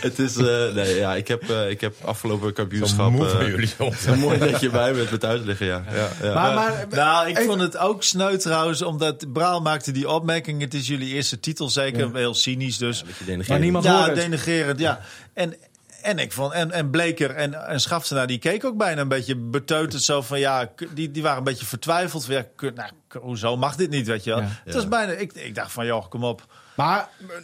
Het 0.01 0.19
is... 0.19 0.35
eh, 0.37 0.73
nee, 0.73 0.95
ja, 0.95 1.15
ik 1.15 1.27
heb, 1.27 1.49
eh, 1.49 1.69
ik 1.69 1.81
heb 1.81 1.93
afgelopen 2.03 2.53
kampioenschap... 2.53 3.11
moe 3.11 3.27
eh, 3.29 3.47
jullie. 3.47 3.69
een 4.07 4.19
mooi 4.19 4.37
netje 4.37 4.69
bij 4.69 4.93
me 4.93 5.07
met 5.11 5.45
liggen, 5.45 5.65
ja. 5.65 5.83
ja, 5.93 6.09
ja. 6.21 6.33
Maar, 6.41 6.53
maar, 6.53 6.85
Nou, 6.89 7.27
ik 7.29 7.37
even- 7.37 7.49
vond 7.49 7.61
het 7.61 7.77
ook 7.77 8.03
sneu 8.03 8.37
trouwens, 8.37 8.81
omdat 8.81 9.33
Braal 9.33 9.61
maakte 9.61 9.91
die 9.91 10.09
opmerking. 10.09 10.61
Het 10.61 10.73
is 10.73 10.87
jullie 10.87 11.13
eerste 11.13 11.39
titel, 11.39 11.69
zeker 11.69 12.15
heel 12.15 12.33
cynisch 12.33 12.77
dus. 12.77 13.03
Maar 13.47 13.59
niemand 13.59 13.83
ja, 13.85 13.95
hoort 13.95 14.07
het. 14.07 14.15
denigrerend, 14.15 14.79
ja. 14.79 14.99
En, 15.33 15.55
en 16.01 16.19
ik 16.19 16.31
vond, 16.31 16.53
en, 16.53 16.71
en 16.71 16.89
Bleker 16.89 17.35
en, 17.35 17.67
en 17.67 17.79
Schaftenaar, 17.79 18.27
die 18.27 18.37
keek 18.39 18.65
ook 18.65 18.77
bijna 18.77 19.01
een 19.01 19.07
beetje 19.07 19.35
beteuterd. 19.35 20.03
Zo 20.03 20.21
van, 20.21 20.39
ja, 20.39 20.71
die, 20.93 21.11
die 21.11 21.21
waren 21.23 21.37
een 21.37 21.43
beetje 21.43 21.65
vertwijfeld. 21.65 22.25
van, 22.25 22.33
Ja, 22.35 22.45
nou, 22.75 22.89
hoezo 23.19 23.57
mag 23.57 23.75
dit 23.75 23.89
niet, 23.89 24.07
weet 24.07 24.23
je 24.23 24.29
wel. 24.29 24.39
Ja. 24.41 24.47
Het 24.65 24.73
was 24.73 24.87
bijna, 24.87 25.11
ik, 25.11 25.33
ik 25.33 25.55
dacht 25.55 25.71
van, 25.71 25.85
joh, 25.85 26.09
kom 26.09 26.23
op. 26.23 26.45
Maar 26.75 27.09
eh, 27.29 27.35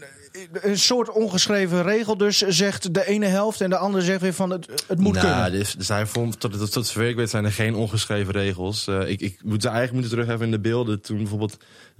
een 0.51 0.77
soort 0.79 1.09
ongeschreven 1.09 1.83
regel 1.83 2.17
dus 2.17 2.37
zegt 2.37 2.93
de 2.93 3.07
ene 3.07 3.25
helft 3.25 3.61
en 3.61 3.69
de 3.69 3.77
andere 3.77 4.03
zegt 4.03 4.21
weer 4.21 4.33
van 4.33 4.49
het, 4.49 4.83
het 4.87 4.99
moet 4.99 5.13
nou, 5.13 5.25
kunnen. 5.41 5.59
Is, 5.61 5.75
er 5.77 5.83
zijn 5.83 6.07
voor, 6.07 6.37
tot, 6.37 6.51
tot, 6.59 6.71
tot 6.71 6.85
zover 6.87 7.07
ik 7.09 7.15
weet 7.15 7.29
zijn 7.29 7.45
er 7.45 7.51
geen 7.51 7.75
ongeschreven 7.75 8.33
regels. 8.33 8.87
Eh, 8.87 9.09
ik, 9.09 9.21
ik 9.21 9.39
moet 9.43 9.61
ze 9.61 9.67
eigenlijk 9.67 9.91
moeten 9.99 10.11
terug 10.19 10.33
even 10.33 10.45
in 10.45 10.51
de 10.51 10.59
beelden. 10.59 11.01
Toen 11.01 11.17
bijvoorbeeld 11.17 11.57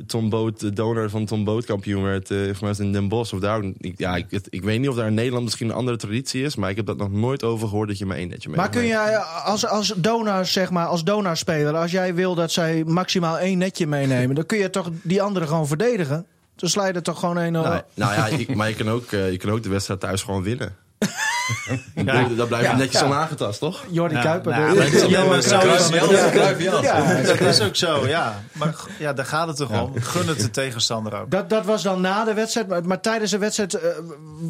Tom 0.08 0.30
Boot, 0.30 0.60
de 0.60 0.74
donor 0.74 1.10
van 1.10 1.26
Tom 1.26 1.44
Boot 1.44 1.66
kampioen 1.66 2.04
werd, 2.04 2.32
eh 2.32 2.38
volgens 2.38 2.78
mij 2.78 2.88
in 2.88 2.94
Den 2.94 3.08
Bosch. 3.08 3.34
Of 3.34 3.40
daar, 3.40 3.64
ik, 3.78 3.94
ja, 3.98 4.16
ik, 4.16 4.26
het- 4.30 4.48
ik 4.50 4.64
weet 4.64 4.80
niet 4.80 4.90
of 4.90 4.96
daar 4.96 5.08
in 5.08 5.14
Nederland 5.14 5.44
misschien 5.44 5.70
een 5.70 5.76
andere 5.76 5.98
traditie 5.98 6.44
is. 6.44 6.56
Maar 6.56 6.70
ik 6.70 6.76
heb 6.76 6.86
dat 6.86 6.98
nog 6.98 7.12
nooit 7.12 7.44
over 7.44 7.68
gehoord 7.68 7.88
dat 7.88 7.98
je 7.98 8.06
maar 8.06 8.18
één 8.18 8.30
netje 8.30 8.50
mee 8.50 8.58
Maar 8.58 8.70
kun 8.70 8.88
jij 8.88 9.18
als, 9.18 9.66
als 9.68 9.94
donor, 9.98 10.46
zeg 10.46 10.70
maar, 10.70 10.86
als 10.86 11.04
donorspeler, 11.04 11.76
als 11.76 11.92
jij 11.92 12.14
wil 12.16 12.36
dat 12.36 12.52
zij 12.52 12.84
maximaal 12.84 13.40
één 13.40 13.58
netje 13.58 13.88
meenemen, 13.88 14.36
dan 14.36 14.46
kun 14.46 14.58
je 14.58 14.70
toch 14.70 14.90
die 15.02 15.22
andere 15.22 15.48
gewoon 15.48 15.68
verdedigen? 15.68 16.26
Dan 16.56 16.70
sla 16.70 16.86
je 16.88 16.94
er 16.94 17.02
toch 17.04 17.20
gewoon 17.20 17.38
één 17.38 17.56
over. 17.56 17.70
Nou, 17.70 17.82
nou 17.94 18.14
ja, 18.14 18.28
ik- 18.38 18.56
maar 18.56 18.70
je 18.70 18.76
kan, 18.76 18.90
ook, 18.90 19.12
eh, 19.12 19.32
je 19.32 19.38
kan 19.38 19.50
ook 19.52 19.64
de 19.64 19.70
wedstrijd 19.70 20.00
thuis 20.00 20.22
gewoon 20.22 20.44
winnen. 20.44 20.76
dat 22.38 22.48
blijft 22.48 22.68
Ja, 22.70 22.76
netjes 22.76 23.00
ja. 23.02 23.06
onaangetast, 23.06 23.60
toch? 23.60 23.86
Jordi 23.90 24.16
Ja, 24.16 24.22
Kuiper. 24.22 24.52
nou, 24.52 24.80
is- 24.80 25.08
maar 25.28 25.42
zo 25.42 25.60
is. 25.60 25.90
Ja, 25.90 26.50
ja. 26.60 26.82
ja, 26.82 27.24
Dat 27.24 27.40
is 27.42 27.62
ook 27.62 27.76
zo, 27.76 28.08
ja. 28.08 28.42
Maar 28.52 28.76
ja, 29.00 29.14
daar 29.14 29.26
gaat 29.26 29.48
het 29.48 29.58
toch 29.58 29.82
om. 29.82 29.92
Gun 30.02 30.28
het 30.28 30.40
de 30.40 30.50
tegenstander 30.50 31.22
ook. 31.22 31.32
Dat, 31.32 31.50
dat 31.50 31.66
was 31.66 31.84
dan 31.84 32.02
na 32.02 32.24
de 32.24 32.34
wedstrijd. 32.34 32.68
Maar, 32.68 32.84
maar 32.86 33.02
tijdens 33.02 33.32
de 33.32 33.38
wedstrijd, 33.38 33.74
eh, 33.74 33.90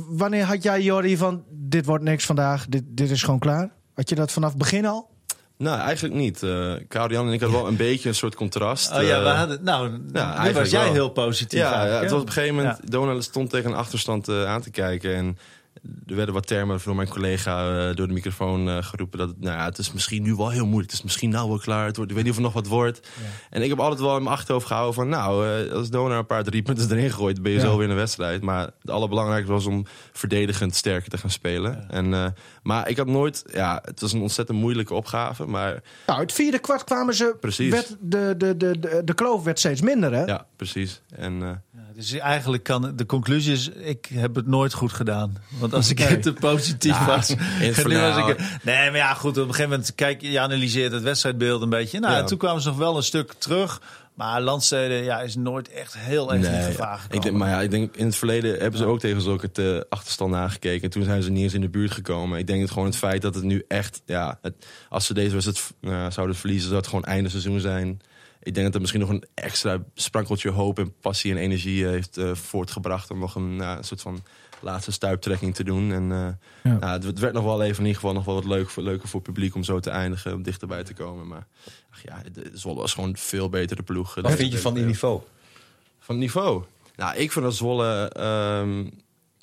wanneer 0.10 0.44
had 0.46 0.64
jij 0.64 0.82
Jordi 0.82 1.18
van 1.18 1.44
dit 1.50 1.86
wordt 1.86 2.04
niks 2.04 2.26
vandaag, 2.26 2.66
dit, 2.70 2.84
dit 2.88 3.10
is 3.10 3.24
gewoon 3.24 3.40
klaar? 3.40 3.70
Had 3.94 4.10
je 4.10 4.16
dat 4.16 4.32
vanaf 4.32 4.50
het 4.50 4.58
begin 4.58 4.86
al? 4.86 5.10
Nou, 5.64 5.80
eigenlijk 5.80 6.16
niet. 6.16 6.40
Karian 6.88 7.28
en 7.28 7.34
ik 7.34 7.40
hadden 7.42 7.60
wel 7.60 7.68
een 7.70 7.76
beetje 7.76 8.10
een 8.10 8.16
soort 8.16 8.36
contrast. 8.36 8.92
Oh 8.92 9.02
ja, 9.02 9.22
we 9.24 9.30
Eh, 9.30 9.38
hadden, 9.38 9.60
nou, 9.64 9.90
nu 10.44 10.52
was 10.54 10.70
jij 10.70 10.84
wel. 10.84 10.94
heel 10.94 11.10
positief. 11.10 11.60
Ja, 11.60 11.86
ja, 11.86 12.00
het 12.02 12.12
was 12.12 12.22
op 12.22 12.28
een 12.28 12.34
gegeven 12.34 12.56
moment. 12.56 12.92
Donald 12.92 13.24
stond 13.24 13.50
tegen 13.50 13.72
een 13.72 13.78
achterstand 13.78 14.28
eh, 14.28 14.46
aan 14.46 14.62
te 14.62 14.72
kijken. 14.72 15.16
En 15.16 15.38
er 16.08 16.16
werden 16.16 16.34
wat 16.34 16.48
termen 16.48 16.80
door 16.84 16.96
mijn 16.96 17.08
collega 17.08 17.88
eh, 17.90 17.96
door 17.96 18.08
de 18.08 18.14
microfoon 18.14 18.70
eh, 18.70 18.84
geroepen. 18.84 19.20
Dat 19.20 19.28
het, 19.28 19.40
nou 19.40 19.58
ja, 19.58 19.66
het 19.66 19.78
is 19.78 19.92
misschien 19.94 20.24
nu 20.24 20.36
wel 20.36 20.50
heel 20.50 20.66
moeilijk. 20.66 20.90
Het 20.90 21.00
is 21.00 21.04
misschien 21.04 21.30
nou 21.30 21.50
wel 21.50 21.58
klaar. 21.58 21.86
Het 21.86 21.96
wordt, 21.96 22.12
ik 22.12 22.18
weet 22.18 22.26
niet 22.26 22.34
of 22.36 22.40
er 22.40 22.46
nog 22.46 22.54
wat 22.54 22.68
wordt. 22.68 23.08
En 23.50 23.62
ik 23.62 23.70
heb 23.70 23.80
altijd 23.80 24.02
wel 24.02 24.18
in 24.18 24.24
mijn 24.24 24.36
achterhoofd 24.36 24.68
gehouden 24.68 24.94
van... 24.94 25.10
nou, 25.10 25.48
eh, 25.48 25.72
als 25.72 25.90
Donald 25.90 26.20
een 26.20 26.26
paar 26.26 26.44
drie 26.44 26.62
punten 26.62 26.92
erin 26.92 27.12
gooit... 27.12 27.42
ben 27.42 27.52
je 27.52 27.58
Ja. 27.58 27.64
zo 27.64 27.74
weer 27.74 27.84
in 27.84 27.90
de 27.90 27.96
wedstrijd. 27.96 28.42
Maar 28.42 28.70
het 28.82 28.90
allerbelangrijkste 28.90 29.52
was 29.52 29.66
om 29.66 29.86
verdedigend 30.12 30.76
sterker 30.76 31.10
te 31.10 31.18
gaan 31.18 31.30
spelen. 31.30 31.90
En, 31.90 32.36
maar 32.64 32.90
ik 32.90 32.98
had 32.98 33.08
nooit... 33.08 33.44
Ja, 33.54 33.80
het 33.86 34.02
was 34.02 34.14
een 34.14 34.22
ontzettend 34.22 34.58
moeilijke 34.58 34.94
opgave. 34.94 35.46
Maar 35.46 35.82
Nou, 36.08 36.22
het 36.22 36.32
vierde 36.32 36.60
kwart 36.60 36.84
kwamen 36.84 37.14
ze. 37.14 37.36
Precies. 37.40 37.72
Werd 37.72 37.96
de, 38.00 38.34
de, 38.38 38.58
de, 38.58 38.80
de, 38.80 39.02
de 39.06 39.14
kloof 39.14 39.44
werd 39.44 39.60
steeds 39.60 39.82
minder, 39.82 40.14
hè? 40.14 40.24
ja, 40.24 40.46
precies. 40.56 41.02
En... 41.16 41.64
eh, 41.94 42.00
Dus 42.00 42.12
eigenlijk 42.12 42.64
kan 42.64 42.94
de 42.96 43.06
conclusie 43.06 43.54
is, 43.54 43.70
ik 43.70 44.10
heb 44.14 44.36
het 44.36 44.48
nooit 44.48 44.74
goed 44.74 44.94
gedaan. 44.94 45.38
Want 45.60 45.74
als 45.74 45.90
ik 45.90 46.00
Nee. 46.00 46.20
te 46.20 46.34
positief 46.34 47.06
was, 47.06 47.28
het 47.38 47.88
nu 47.88 47.98
was 47.98 48.30
ik. 48.30 48.38
Nee, 48.64 48.90
maar 48.90 48.96
ja, 48.96 49.14
goed. 49.14 49.32
Op 49.38 49.48
een 49.48 49.54
gegeven 49.54 49.70
moment 49.70 49.96
kijk 49.96 50.22
je 50.22 50.40
analyseert 50.40 50.92
het 50.92 51.04
wedstrijdbeeld 51.04 51.62
een 51.62 51.70
beetje. 51.70 52.00
Nou, 52.00 52.14
Ja. 52.14 52.20
en 52.20 52.26
toen 52.26 52.38
kwamen 52.38 52.62
ze 52.62 52.68
nog 52.68 52.78
wel 52.78 52.98
een 52.98 53.04
stuk 53.04 53.34
terug. 53.34 53.82
Maar 54.14 54.42
Landstede 54.42 54.94
ja, 54.94 55.22
is 55.22 55.36
nooit 55.36 55.70
echt 55.70 55.98
heel 55.98 56.34
erg 56.34 56.46
in 56.48 56.62
gevaar 56.64 56.98
gekomen. 56.98 57.16
ik 57.18 57.22
denk, 57.22 57.36
maar 57.36 57.50
ja, 57.50 57.62
ik 57.62 57.72
denk 57.72 57.96
in 57.96 58.06
het 58.06 58.16
verleden 58.16 58.60
hebben 58.60 58.80
ze 58.80 58.86
ook 58.86 59.00
tegen 59.00 59.22
zulke 59.22 59.52
te 59.52 59.86
achterstanden 59.90 60.40
aangekeken. 60.40 60.84
En 60.84 60.90
toen 60.90 61.04
zijn 61.04 61.24
ze 61.24 61.32
niet 61.32 61.44
eens 61.44 61.54
in 61.54 61.62
de 61.62 61.70
buurt 61.70 61.92
gekomen. 61.92 62.40
Ik 62.40 62.48
denk 62.48 62.62
het 62.62 62.72
gewoon 62.72 62.88
het 62.88 62.98
feit 62.98 63.22
dat 63.22 63.36
het 63.36 63.44
nu 63.44 63.66
echt, 63.68 64.02
ja, 64.06 64.38
het, 64.42 64.54
als 64.90 65.06
ze 65.06 65.14
deze 65.14 65.32
wedstrijd 65.34 65.74
nou, 65.82 66.12
zouden 66.12 66.36
verliezen, 66.36 66.66
zou 66.68 66.78
het 66.80 66.88
gewoon 66.88 67.04
einde 67.04 67.30
seizoen 67.30 67.60
zijn. 67.60 68.00
Ik 68.44 68.54
denk 68.54 68.66
dat 68.66 68.74
er 68.76 68.82
misschien 68.82 69.02
nog 69.02 69.10
een 69.10 69.24
extra 69.34 69.84
sprankeltje 69.94 70.50
hoop 70.50 70.80
en 70.80 70.94
passie 71.02 71.32
en 71.32 71.38
energie 71.38 71.86
eh, 71.86 71.90
heeft 71.92 72.18
eh, 72.18 72.36
voortgebracht 72.36 73.12
om 73.12 73.20
nog 73.20 73.36
een, 73.36 73.62
soort 73.82 74.02
van 74.02 74.24
laatste 74.62 74.92
stuiptrekking 74.92 75.56
te 75.56 75.64
doen. 75.64 75.92
En 75.92 76.12
eh, 76.12 76.28
Ja. 76.72 76.78
nou, 76.80 76.94
het, 76.94 77.04
het 77.04 77.20
werd 77.20 77.34
nog 77.34 77.44
wel 77.44 77.62
even 77.62 77.78
in 77.78 77.86
ieder 77.86 77.96
geval 78.02 78.14
nog 78.14 78.26
wel 78.26 78.36
wat 78.36 78.46
leuk, 78.46 78.70
voor- 78.70 78.84
leuker 78.84 79.08
voor 79.08 79.20
het 79.20 79.30
publiek 79.34 79.56
om 79.56 79.64
zo 79.64 79.80
te 79.80 79.90
eindigen, 79.90 80.34
om 80.34 80.44
dichterbij 80.44 80.84
te 80.84 80.94
komen. 80.94 81.28
Maar 81.28 81.48
ach 81.92 82.04
ja, 82.04 82.22
de 82.34 82.50
Zwolle 82.54 82.80
was 82.80 82.94
gewoon 82.94 83.10
een 83.10 83.18
veel 83.18 83.50
betere 83.50 83.84
ploeg. 83.84 84.16
Wat 84.16 84.34
vind 84.34 84.52
je 84.52 84.58
van 84.58 84.74
die 84.74 84.84
niveau? 84.84 85.22
Van 86.00 86.18
niveau? 86.18 86.64
Nou, 86.96 87.16
ik 87.18 87.32
vind 87.32 87.46
dat 87.46 87.56
Zwolle... 87.56 88.10
ehm, 88.10 88.90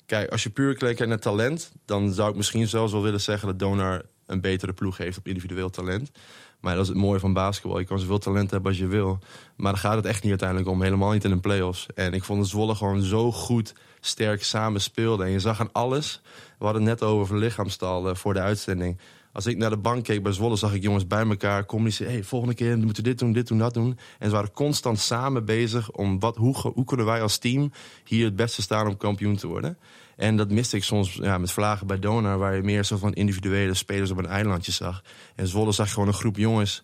kijk, 0.05 0.31
als 0.31 0.43
je 0.43 0.49
puur 0.49 0.75
kijkt 0.75 1.05
naar 1.07 1.19
talent... 1.19 1.71
dan 1.85 2.13
zou 2.13 2.29
ik 2.29 2.35
misschien 2.35 2.67
zelfs 2.67 2.91
wel 2.91 3.01
willen 3.01 3.21
zeggen... 3.21 3.47
dat 3.47 3.59
Donar 3.59 4.05
een 4.25 4.41
betere 4.41 4.73
ploeg 4.73 4.97
heeft 4.97 5.17
op 5.17 5.27
individueel 5.27 5.69
talent. 5.69 6.11
Maar 6.59 6.73
dat 6.73 6.83
is 6.83 6.89
het 6.89 6.97
mooie 6.97 7.19
van 7.19 7.33
basketbal. 7.33 7.79
Je 7.79 7.85
kan 7.85 7.99
zoveel 7.99 8.17
talent 8.17 8.51
hebben 8.51 8.69
als 8.69 8.79
je 8.79 8.87
wil. 8.87 9.19
Maar 9.55 9.71
daar 9.71 9.81
gaat 9.81 9.95
het 9.95 10.05
echt 10.05 10.21
niet 10.21 10.29
uiteindelijk 10.29 10.69
om. 10.69 10.81
Helemaal 10.81 11.11
niet 11.11 11.23
in 11.23 11.29
de 11.29 11.39
play-offs. 11.39 11.87
En 11.95 12.13
ik 12.13 12.23
vond 12.23 12.39
dat 12.39 12.49
Zwolle 12.49 12.75
gewoon 12.75 13.01
zo 13.01 13.31
goed, 13.31 13.73
sterk 13.99 14.43
samen 14.43 14.81
speelde. 14.81 15.23
En 15.23 15.31
je 15.31 15.39
zag 15.39 15.59
aan 15.59 15.71
alles... 15.71 16.21
We 16.61 16.67
hadden 16.67 16.87
het 16.87 16.99
net 16.99 17.09
over 17.09 17.37
lichaamstal 17.37 18.09
eh, 18.09 18.15
voor 18.15 18.33
de 18.33 18.39
uitzending. 18.39 18.99
Als 19.33 19.45
ik 19.45 19.57
naar 19.57 19.69
de 19.69 19.77
bank 19.77 20.03
keek 20.03 20.23
bij 20.23 20.31
Zwolle, 20.31 20.55
zag 20.55 20.73
ik 20.73 20.81
jongens 20.81 21.07
bij 21.07 21.25
elkaar 21.25 21.65
communiceren. 21.65 22.11
Hey, 22.11 22.23
volgende 22.23 22.55
keer 22.55 22.77
moeten 22.77 23.03
we 23.03 23.09
dit 23.09 23.19
doen, 23.19 23.31
dit 23.31 23.47
doen, 23.47 23.57
dat 23.57 23.73
doen. 23.73 23.97
En 24.19 24.29
ze 24.29 24.35
waren 24.35 24.51
constant 24.51 24.99
samen 24.99 25.45
bezig 25.45 25.91
om 25.91 26.19
wat, 26.19 26.35
hoe, 26.35 26.55
hoe 26.57 26.85
kunnen 26.85 27.05
wij 27.05 27.21
als 27.21 27.37
team 27.37 27.71
hier 28.03 28.25
het 28.25 28.35
beste 28.35 28.61
staan 28.61 28.87
om 28.87 28.97
kampioen 28.97 29.35
te 29.35 29.47
worden. 29.47 29.77
En 30.21 30.35
dat 30.35 30.49
miste 30.49 30.75
ik 30.75 30.83
soms 30.83 31.13
ja, 31.13 31.37
met 31.37 31.51
vlagen 31.51 31.87
bij 31.87 31.99
Donar, 31.99 32.37
waar 32.37 32.55
je 32.55 32.61
meer 32.61 32.83
zo 32.83 32.97
van 32.97 33.13
individuele 33.13 33.73
spelers 33.73 34.11
op 34.11 34.17
een 34.17 34.25
eilandje 34.25 34.71
zag. 34.71 35.03
En 35.35 35.47
Zwolle 35.47 35.71
zag 35.71 35.93
gewoon 35.93 36.07
een 36.07 36.13
groep 36.13 36.37
jongens, 36.37 36.83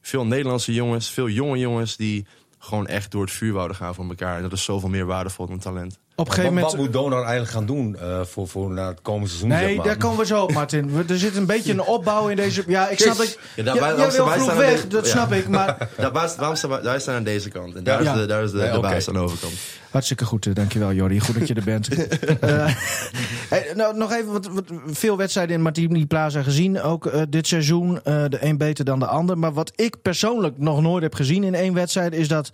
veel 0.00 0.26
Nederlandse 0.26 0.74
jongens, 0.74 1.10
veel 1.10 1.28
jonge 1.28 1.58
jongens, 1.58 1.96
die 1.96 2.26
gewoon 2.58 2.86
echt 2.86 3.10
door 3.10 3.22
het 3.22 3.30
vuur 3.30 3.52
wouden 3.52 3.76
gaan 3.76 3.94
voor 3.94 4.08
elkaar. 4.08 4.36
En 4.36 4.42
dat 4.42 4.52
is 4.52 4.64
zoveel 4.64 4.88
meer 4.88 5.06
waardevol 5.06 5.46
dan 5.46 5.58
talent. 5.58 5.98
Op 6.18 6.28
een 6.28 6.34
Wat, 6.34 6.34
gegeven 6.44 6.60
wat 6.62 6.70
moment. 6.72 6.92
moet 6.94 7.02
Donor 7.02 7.18
eigenlijk 7.22 7.50
gaan 7.50 7.66
doen 7.66 7.96
eh, 8.00 8.20
voor, 8.24 8.48
voor 8.48 8.70
naar 8.70 8.86
het 8.88 9.02
komende 9.02 9.26
seizoen? 9.28 9.48
Nee, 9.48 9.66
zeg 9.66 9.76
maar? 9.76 9.84
daar 9.86 9.96
komen 9.96 10.18
we 10.18 10.26
zo 10.26 10.42
op, 10.42 10.52
Martin. 10.52 10.92
We- 10.92 11.04
Er 11.12 11.18
zit 11.18 11.36
een 11.36 11.46
beetje 11.46 11.72
een 11.72 11.80
opbouw 11.82 12.28
in 12.28 12.36
deze. 12.36 12.64
Ja, 12.66 12.88
ik 12.88 12.98
snap 13.00 13.16
dat. 13.16 13.38
Ja, 13.56 13.62
daar- 13.62 13.96
wil 13.96 14.10
vroeg 14.28 14.54
weg, 14.54 14.80
de- 14.82 14.88
dat 14.88 15.04
ja. 15.06 15.10
snap 15.10 15.32
ik. 15.32 15.48
Maar 15.48 15.88
Daar, 15.96 16.12
waarom 16.12 16.56
staan 16.56 16.70
wij, 16.70 16.82
wij 16.82 16.98
staan 17.00 17.14
aan 17.14 17.24
deze 17.24 17.48
kant. 17.48 17.74
En 17.74 17.84
daar 17.84 18.02
Ja. 18.02 18.12
is 18.14 18.20
de, 18.20 18.26
daar 18.26 18.42
is 18.42 18.50
de, 18.50 18.56
Nee, 18.58 18.70
de 18.70 18.78
oké. 18.78 18.88
baas 18.88 19.08
aan 19.08 19.14
de 19.14 19.20
overkant. 19.20 19.52
hartstikke 19.90 20.24
goed. 20.24 20.46
eh, 20.46 20.54
Dankjewel, 20.54 20.92
Jordi. 20.92 21.20
Goed 21.20 21.38
dat 21.38 21.48
je 21.48 21.54
er 21.54 21.64
bent. 21.64 21.88
Eh, 22.40 22.74
hey, 23.52 23.72
nou, 23.74 23.96
nog 23.96 24.12
even 24.12 24.32
wat, 24.32 24.46
wat, 24.46 24.64
veel 24.86 25.16
wedstrijden 25.16 25.56
in 25.56 25.62
Martini 25.62 26.06
Plaza 26.06 26.42
gezien. 26.42 26.80
Ook 26.82 27.10
dit 27.30 27.46
seizoen. 27.46 28.00
de 28.04 28.36
een 28.40 28.58
beter 28.58 28.84
dan 28.84 28.98
de 28.98 29.06
ander. 29.06 29.38
Maar 29.38 29.52
wat 29.52 29.72
ik 29.74 30.02
persoonlijk 30.02 30.58
nog 30.58 30.80
nooit 30.82 31.02
heb 31.02 31.14
gezien 31.14 31.44
in 31.44 31.54
één 31.54 31.74
wedstrijd. 31.74 32.12
is 32.12 32.28
dat. 32.28 32.50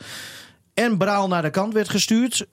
En 0.74 0.96
Braal 0.98 1.28
naar 1.28 1.42
de 1.42 1.50
kant 1.50 1.72
werd 1.74 1.88
gestuurd. 1.88 2.46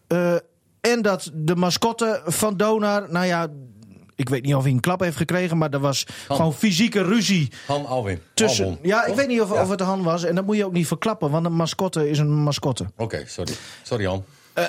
En 0.81 1.01
dat 1.01 1.31
de 1.33 1.55
mascotte 1.55 2.21
van 2.25 2.57
Donar. 2.57 3.11
Nou 3.11 3.25
ja. 3.25 3.47
Ik 4.15 4.29
weet 4.29 4.43
niet 4.43 4.55
of 4.55 4.63
hij 4.63 4.71
een 4.71 4.79
klap 4.79 4.99
heeft 4.99 5.17
gekregen. 5.17 5.57
Maar 5.57 5.69
er 5.69 5.79
was 5.79 6.05
gewoon 6.27 6.53
fysieke 6.53 7.03
ruzie. 7.03 7.51
Han 7.67 7.85
Alwin. 7.85 8.19
Tussen, 8.33 8.65
Albon. 8.65 8.79
ja, 8.81 9.05
ik 9.05 9.15
weet 9.15 9.27
niet 9.27 9.41
of, 9.41 9.53
Ja. 9.53 9.61
of 9.61 9.69
het 9.69 9.79
Han 9.79 10.03
was. 10.03 10.23
En 10.23 10.35
dat 10.35 10.45
moet 10.45 10.55
je 10.55 10.65
ook 10.65 10.71
niet 10.71 10.87
verklappen. 10.87 11.29
Want 11.31 11.45
een 11.45 11.53
mascotte 11.55 12.09
is 12.09 12.17
een 12.19 12.31
mascotte. 12.33 12.85
Oké, 12.97 13.23
sorry. 13.27 13.53
Sorry 13.83 14.05
Han. 14.05 14.23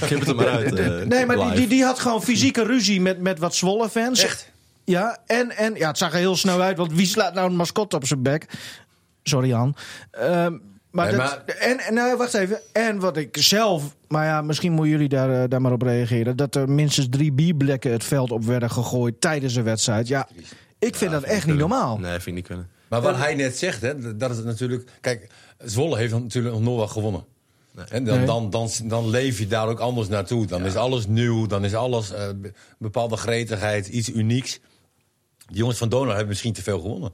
Knip 0.00 0.18
het 0.18 0.28
er 0.28 0.34
maar 0.34 0.48
uit. 0.48 0.74
eh, 0.78 1.00
Nee, 1.06 1.26
maar 1.26 1.36
die, 1.36 1.50
die, 1.52 1.66
die 1.66 1.84
had 1.84 1.98
gewoon 1.98 2.22
fysieke 2.22 2.62
ruzie 2.64 3.00
met, 3.00 3.20
met 3.20 3.38
wat 3.38 3.54
Zwolle 3.54 3.88
fans. 3.88 4.22
Echt? 4.24 4.50
Ja, 4.84 5.18
en, 5.26 5.56
en 5.56 5.74
ja, 5.74 5.88
het 5.88 5.98
zag 5.98 6.12
er 6.12 6.18
heel 6.18 6.36
snel 6.36 6.60
uit, 6.60 6.76
want 6.76 6.92
wie 6.92 7.06
slaat 7.06 7.34
nou 7.34 7.50
een 7.50 7.56
mascotte 7.56 7.96
op 7.96 8.06
zijn 8.06 8.22
bek? 8.22 8.46
Sorry, 9.22 9.48
Jan. 9.48 9.76
Ehm, 10.10 10.56
maar 10.92 11.06
Nee, 11.06 11.16
dat, 11.16 11.24
maar- 11.46 11.56
En, 11.56 11.78
en 11.78 11.94
nou, 11.94 12.16
wacht 12.16 12.34
even. 12.34 12.60
En 12.72 12.98
wat 12.98 13.16
ik 13.16 13.36
zelf, 13.40 13.96
maar 14.08 14.24
ja, 14.26 14.42
misschien 14.42 14.72
moeten 14.72 14.90
jullie 14.92 15.08
daar, 15.08 15.42
eh, 15.42 15.48
daar 15.48 15.60
maar 15.60 15.72
op 15.72 15.82
reageren. 15.82 16.36
Dat 16.36 16.54
er 16.54 16.68
minstens 16.70 17.06
drie 17.10 17.32
bierblekken 17.32 17.92
het 17.92 18.04
veld 18.04 18.30
op 18.30 18.44
werden 18.44 18.70
gegooid 18.70 19.20
tijdens 19.20 19.54
de 19.54 19.62
wedstrijd. 19.62 20.08
Ja, 20.08 20.28
ik 20.78 20.94
vind 20.96 21.10
dat 21.10 21.22
echt 21.22 21.46
niet 21.46 21.56
normaal. 21.56 21.98
Nee, 21.98 22.10
vind 22.12 22.26
ik 22.26 22.34
niet 22.34 22.46
kunnen. 22.46 22.68
Maar 22.88 23.00
wat 23.00 23.16
hij 23.16 23.34
net 23.34 23.58
zegt, 23.58 23.80
hè, 23.82 24.16
dat 24.16 24.30
is 24.30 24.36
het 24.36 24.46
natuurlijk. 24.46 24.90
Kijk, 25.00 25.28
Zwolle 25.58 25.96
heeft 25.96 26.12
natuurlijk 26.12 26.54
nog 26.54 26.64
nooit 26.64 26.78
wat 26.78 26.90
gewonnen. 26.90 27.24
En 27.88 28.04
dan, 28.04 28.16
Nee. 28.16 28.26
dan, 28.26 28.50
dan, 28.50 28.70
dan 28.84 29.08
leef 29.10 29.38
je 29.38 29.46
daar 29.46 29.68
ook 29.68 29.78
anders 29.80 30.08
naartoe. 30.08 30.46
Dan 30.46 30.64
is 30.64 30.76
alles 30.76 31.06
nieuw, 31.06 31.46
dan 31.46 31.64
is 31.64 31.74
alles 31.74 32.12
eh, 32.12 32.28
be- 32.36 32.52
bepaalde 32.78 33.16
gretigheid, 33.16 33.86
iets 33.86 34.08
unieks. 34.10 34.60
Die 35.46 35.56
jongens 35.56 35.78
van 35.78 35.88
Donau 35.88 36.08
hebben 36.10 36.28
misschien 36.28 36.52
te 36.52 36.62
veel 36.62 36.80
gewonnen. 36.80 37.12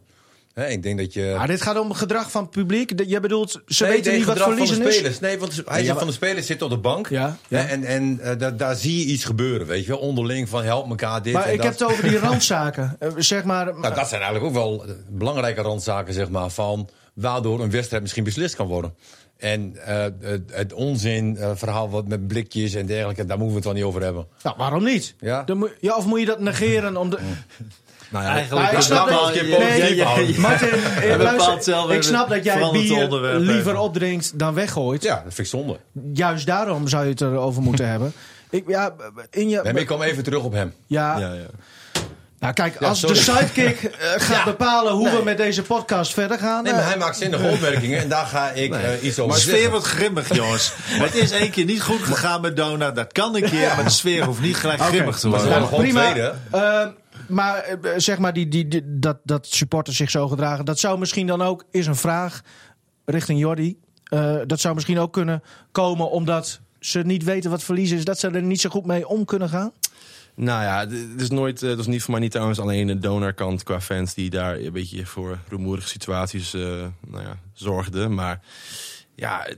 Ik 0.66 0.82
denk 0.82 0.98
dat 0.98 1.12
je. 1.12 1.34
Maar 1.36 1.46
dit 1.46 1.62
gaat 1.62 1.78
om 1.78 1.88
het 1.88 1.98
gedrag 1.98 2.30
van 2.30 2.42
het 2.42 2.50
publiek. 2.50 2.92
Je 3.06 3.20
bedoelt, 3.20 3.60
ze 3.66 3.82
Nee, 3.84 3.92
weten 3.92 4.06
nee, 4.10 4.16
niet 4.18 4.26
wat 4.28 4.36
gedrag 4.38 4.56
van 4.56 4.66
de 4.66 4.66
verliezen 4.72 4.92
is. 4.92 4.94
spelers. 4.98 5.20
Nee, 5.20 5.38
want 5.38 5.52
hij 5.54 5.62
Ja, 5.66 5.72
zegt 5.74 5.86
maar- 5.88 5.96
van 5.98 6.06
de 6.06 6.12
spelers 6.12 6.46
zit 6.46 6.62
op 6.62 6.70
de 6.70 6.78
bank. 6.78 7.08
Ja. 7.08 7.36
En, 7.48 7.84
en 7.84 8.20
eh, 8.20 8.38
daar, 8.38 8.56
daar 8.56 8.76
zie 8.76 8.98
je 8.98 9.12
iets 9.12 9.24
gebeuren, 9.24 9.66
weet 9.66 9.82
je 9.84 9.88
wel. 9.88 9.98
Onderling 9.98 10.48
van 10.48 10.64
help 10.64 10.88
elkaar 10.88 11.22
dit 11.22 11.32
Maar 11.32 11.44
en 11.44 11.50
ik 11.52 11.56
dat. 11.56 11.66
heb 11.66 11.78
het 11.78 11.88
over 11.90 12.08
die 12.08 12.18
randzaken. 12.28 12.96
Eh, 12.98 13.08
zeg 13.16 13.44
maar, 13.44 13.64
Nou, 13.64 13.94
dat 13.94 14.08
zijn 14.08 14.20
eigenlijk 14.22 14.44
ook 14.44 14.52
wel 14.62 14.84
eh, 14.84 14.90
belangrijke 15.08 15.60
randzaken, 15.62 16.14
zeg 16.14 16.28
maar. 16.28 16.50
Van 16.50 16.88
waardoor 17.14 17.60
een 17.60 17.70
wedstrijd 17.70 18.02
misschien 18.02 18.24
beslist 18.24 18.54
kan 18.56 18.66
worden. 18.66 18.94
En 19.36 19.72
het, 19.78 20.42
het 20.50 20.72
onzin 20.72 21.36
eh, 21.36 21.50
verhaal 21.54 21.90
wat 21.90 22.08
met 22.08 22.26
blikjes 22.28 22.74
en 22.74 22.86
dergelijke, 22.86 23.24
daar 23.26 23.38
moeten 23.38 23.48
we 23.48 23.54
het 23.54 23.64
wel 23.64 23.74
niet 23.74 23.84
over 23.84 24.02
hebben. 24.02 24.26
Nou, 24.42 24.56
waarom 24.58 24.84
niet? 24.84 25.14
Ja? 25.20 25.42
Dan 25.42 25.58
moet- 25.58 25.74
ja, 25.80 25.96
of 25.96 26.06
moet 26.06 26.20
je 26.20 26.26
dat 26.26 26.40
negeren 26.40 26.96
om 26.96 27.10
de... 27.10 27.18
Nou 28.08 28.24
ja, 28.24 28.30
Eigenlijk 28.30 28.72
ik 28.72 28.78
is 28.78 28.84
snap 28.84 29.08
dat 29.08 29.34
nee, 29.34 29.94
ja. 29.96 30.16
Martin, 30.36 30.68
eh, 30.72 31.16
bepaalt 31.16 31.22
luister, 31.38 31.62
zelf 31.62 31.90
ik 31.90 32.02
snap 32.02 32.28
dat 32.28 32.44
jij 32.44 32.70
bier 32.72 33.08
liever 33.38 33.76
opdrinkt 33.76 34.38
dan 34.38 34.54
weggooit. 34.54 35.02
Ja, 35.02 35.14
dat 35.14 35.22
vind 35.34 35.38
ik 35.38 35.46
zonde. 35.46 35.78
Juist 36.12 36.46
daarom 36.46 36.88
zou 36.88 37.04
je 37.04 37.10
het 37.10 37.20
erover 37.20 37.62
moeten 37.62 37.88
hebben. 37.94 38.12
Ik, 38.50 38.64
ja, 38.68 38.94
in 39.30 39.48
je, 39.48 39.60
Nee, 39.62 39.72
ik 39.74 39.86
kom 39.86 40.02
even 40.02 40.22
terug 40.22 40.42
op 40.42 40.52
hem. 40.52 40.74
ja, 40.86 41.18
ja, 41.18 41.32
ja. 41.32 41.46
nou 42.38 42.52
kijk, 42.52 42.76
Ja, 42.80 42.88
als 42.88 43.00
sorry. 43.00 43.14
de 43.14 43.20
sidekick 43.20 43.82
eh, 43.82 44.08
gaat 44.28 44.44
bepalen 44.44 44.92
hoe 44.92 45.04
we 45.08 45.14
Nee. 45.14 45.22
met 45.24 45.36
deze 45.36 45.62
podcast 45.62 46.12
verder 46.14 46.38
gaan. 46.38 46.62
Nee, 46.62 46.72
eh, 46.72 46.78
maar 46.78 46.88
hij 46.88 46.98
maakt 46.98 47.16
zinnige 47.16 47.48
opmerkingen 47.48 47.98
en 48.00 48.08
daar 48.08 48.26
ga 48.26 48.50
ik 48.50 48.74
eh, 48.74 48.80
iets 49.02 49.18
over 49.18 49.26
Maar 49.32 49.44
de 49.44 49.50
sfeer 49.50 49.70
wordt 49.70 49.86
grimmig, 49.86 50.34
jongens. 50.34 50.72
Het 50.76 51.14
is 51.14 51.30
één 51.30 51.50
keer 51.50 51.64
niet 51.64 51.82
goed 51.82 52.02
gegaan 52.02 52.40
met 52.40 52.56
Dona. 52.56 52.90
Dat 52.90 53.12
kan 53.12 53.34
een 53.36 53.42
keer, 53.50 53.72
maar 53.76 53.84
de 53.84 53.90
sfeer 53.90 54.24
hoeft 54.24 54.40
niet 54.40 54.56
gelijk 54.56 54.80
grimmig 54.80 55.18
te 55.18 55.28
worden. 55.28 55.68
prima. 55.68 56.10
tweede. 56.10 56.34
Eh, 57.28 57.34
maar 57.34 57.56
eh, 57.58 57.92
zeg 57.96 58.18
maar, 58.18 58.32
die, 58.32 58.48
die, 58.48 58.82
dat, 58.84 59.18
dat 59.24 59.46
supporters 59.46 59.96
zich 59.96 60.10
zo 60.10 60.28
gedragen, 60.28 60.64
dat 60.64 60.78
zou 60.78 60.98
misschien 60.98 61.26
dan 61.26 61.42
ook, 61.42 61.64
is 61.70 61.86
een 61.86 61.96
vraag 61.96 62.42
richting 63.04 63.38
Jordi. 63.38 63.78
Eh, 64.04 64.36
dat 64.46 64.60
zou 64.60 64.74
misschien 64.74 64.98
ook 64.98 65.12
kunnen 65.12 65.42
komen 65.72 66.10
omdat 66.10 66.60
ze 66.80 67.00
niet 67.00 67.24
weten 67.24 67.50
wat 67.50 67.62
verliezen 67.62 67.96
is, 67.96 68.04
dat 68.04 68.18
ze 68.18 68.28
er 68.28 68.42
niet 68.42 68.60
zo 68.60 68.70
goed 68.70 68.86
mee 68.86 69.08
om 69.08 69.24
kunnen 69.24 69.48
gaan. 69.48 69.72
Nou 70.34 70.62
ja, 70.62 70.78
het 70.78 71.20
is 71.20 71.30
nooit, 71.30 71.62
eh, 71.62 71.68
dat 71.68 71.78
is 71.78 71.86
niet 71.86 72.02
voor 72.02 72.10
mij 72.10 72.20
niet 72.20 72.30
trouwens 72.30 72.60
alleen 72.60 72.86
de 72.86 72.98
donorkant 72.98 73.62
qua 73.62 73.80
fans 73.80 74.14
die 74.14 74.30
daar 74.30 74.56
een 74.56 74.72
beetje 74.72 75.06
voor 75.06 75.38
rumoerige 75.48 75.88
situaties 75.88 76.54
eh, 76.54 76.60
nou 77.06 77.22
ja, 77.22 77.38
zorgden. 77.52 78.14
Maar 78.14 78.40
ja, 79.14 79.48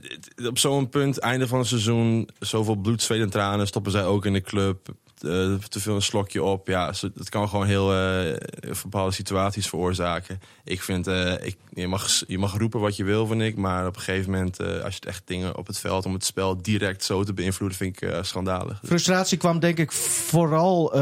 op 0.45 0.57
zo'n 0.57 0.89
punt, 0.89 1.19
einde 1.19 1.47
van 1.47 1.59
het 1.59 1.67
seizoen, 1.67 2.29
zoveel 2.39 2.75
bloed, 2.75 3.01
zweet 3.01 3.21
en 3.21 3.29
tranen 3.29 3.67
stoppen 3.67 3.91
zij 3.91 4.05
ook 4.05 4.25
in 4.25 4.33
de 4.33 4.41
club. 4.41 4.87
Eh, 5.23 5.53
te 5.53 5.79
veel 5.79 5.95
een 5.95 6.01
slokje 6.01 6.43
op. 6.43 6.67
Ja, 6.67 6.93
het 7.15 7.29
kan 7.29 7.49
gewoon 7.49 7.65
heel 7.65 7.93
eh, 7.93 8.39
bepaalde 8.83 9.11
situaties 9.11 9.67
veroorzaken. 9.67 10.39
Ik 10.63 10.81
vind, 10.81 11.07
eh, 11.07 11.45
ik, 11.45 11.57
je, 11.73 11.87
mag, 11.87 12.23
je 12.27 12.37
mag 12.37 12.57
roepen 12.57 12.79
wat 12.79 12.95
je 12.95 13.03
wil, 13.03 13.27
vind 13.27 13.41
ik. 13.41 13.55
Maar 13.57 13.87
op 13.87 13.95
een 13.95 14.01
gegeven 14.01 14.31
moment, 14.31 14.59
als 14.59 14.93
je 14.93 14.99
het 14.99 15.05
echt 15.05 15.21
dingen 15.25 15.57
op 15.57 15.67
het 15.67 15.79
veld 15.79 16.05
om 16.05 16.13
het 16.13 16.25
spel 16.25 16.61
direct 16.61 17.03
zo 17.03 17.23
te 17.23 17.33
beïnvloeden, 17.33 17.77
vind 17.77 18.01
ik 18.01 18.13
schandalig. 18.21 18.79
Frustratie 18.83 19.37
kwam 19.37 19.59
denk 19.59 19.77
ik 19.77 19.91
vooral 19.91 20.93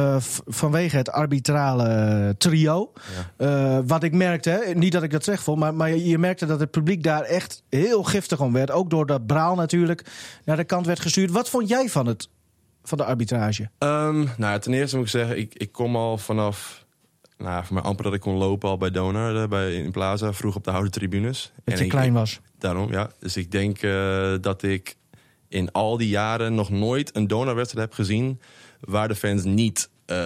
vanwege 0.47 0.97
het 0.97 1.11
arbitrale 1.11 2.35
trio. 2.38 2.91
Wat 3.85 4.03
ik 4.03 4.13
merkte, 4.13 4.49
hè, 4.49 4.73
niet 4.73 4.91
dat 4.91 5.03
ik 5.03 5.11
dat 5.11 5.23
zeg 5.23 5.43
vol, 5.43 5.55
maar, 5.55 5.73
maar 5.73 5.95
je 5.95 6.17
merkte 6.17 6.45
dat 6.45 6.59
het 6.59 6.71
publiek 6.71 7.03
daar 7.03 7.23
echt 7.23 7.63
heel 7.69 8.03
giftig 8.03 8.39
om 8.39 8.53
werd. 8.53 8.71
Ook 8.71 8.89
doordat 8.89 9.25
Braal 9.25 9.55
natuurlijk 9.55 10.05
naar 10.45 10.57
de 10.57 10.63
kant 10.63 10.85
werd 10.85 10.99
gestuurd. 10.99 11.31
Wat 11.31 11.49
vond 11.49 11.69
jij 11.69 11.89
van, 11.89 12.05
het, 12.05 12.29
van 12.89 12.98
de 12.98 13.03
arbitrage? 13.03 13.69
Ehm, 13.77 14.25
nou, 14.38 14.60
ten 14.60 14.74
eerste 14.74 14.96
moet 14.96 15.05
ik 15.05 15.12
zeggen, 15.12 15.38
ik, 15.38 15.53
ik 15.55 15.72
kom 15.72 15.96
al 15.96 16.17
vanaf. 16.17 16.86
Nou, 17.38 17.65
voor 17.65 17.74
mij 17.74 17.84
amper 17.84 18.03
dat 18.03 18.13
ik 18.13 18.19
kon 18.19 18.36
lopen 18.36 18.69
al 18.69 18.77
bij 18.77 18.91
Donar, 18.91 19.41
eh, 19.41 19.48
bij, 19.48 19.74
in 19.74 19.91
Plaza, 19.91 20.34
vroeg 20.34 20.55
op 20.55 20.63
de 20.63 20.72
houten 20.72 20.91
tribunes. 20.91 21.51
Dat 21.63 21.77
je 21.77 21.84
ik- 21.84 21.89
klein 21.89 22.13
was. 22.13 22.39
Daarom, 22.58 22.91
ja. 22.91 23.12
Dus 23.19 23.38
ik 23.38 23.51
denk 23.51 23.81
eh, 23.81 24.34
dat 24.41 24.63
ik 24.63 24.96
in 25.48 25.72
al 25.72 25.98
die 25.98 26.10
jaren 26.10 26.55
nog 26.55 26.69
nooit 26.69 27.15
een 27.15 27.27
Donar-wedstrijd 27.27 27.86
heb 27.89 27.96
gezien 27.96 28.41
waar 28.79 29.08
de 29.08 29.15
fans 29.15 29.43
niet 29.43 29.89
eh, 30.05 30.17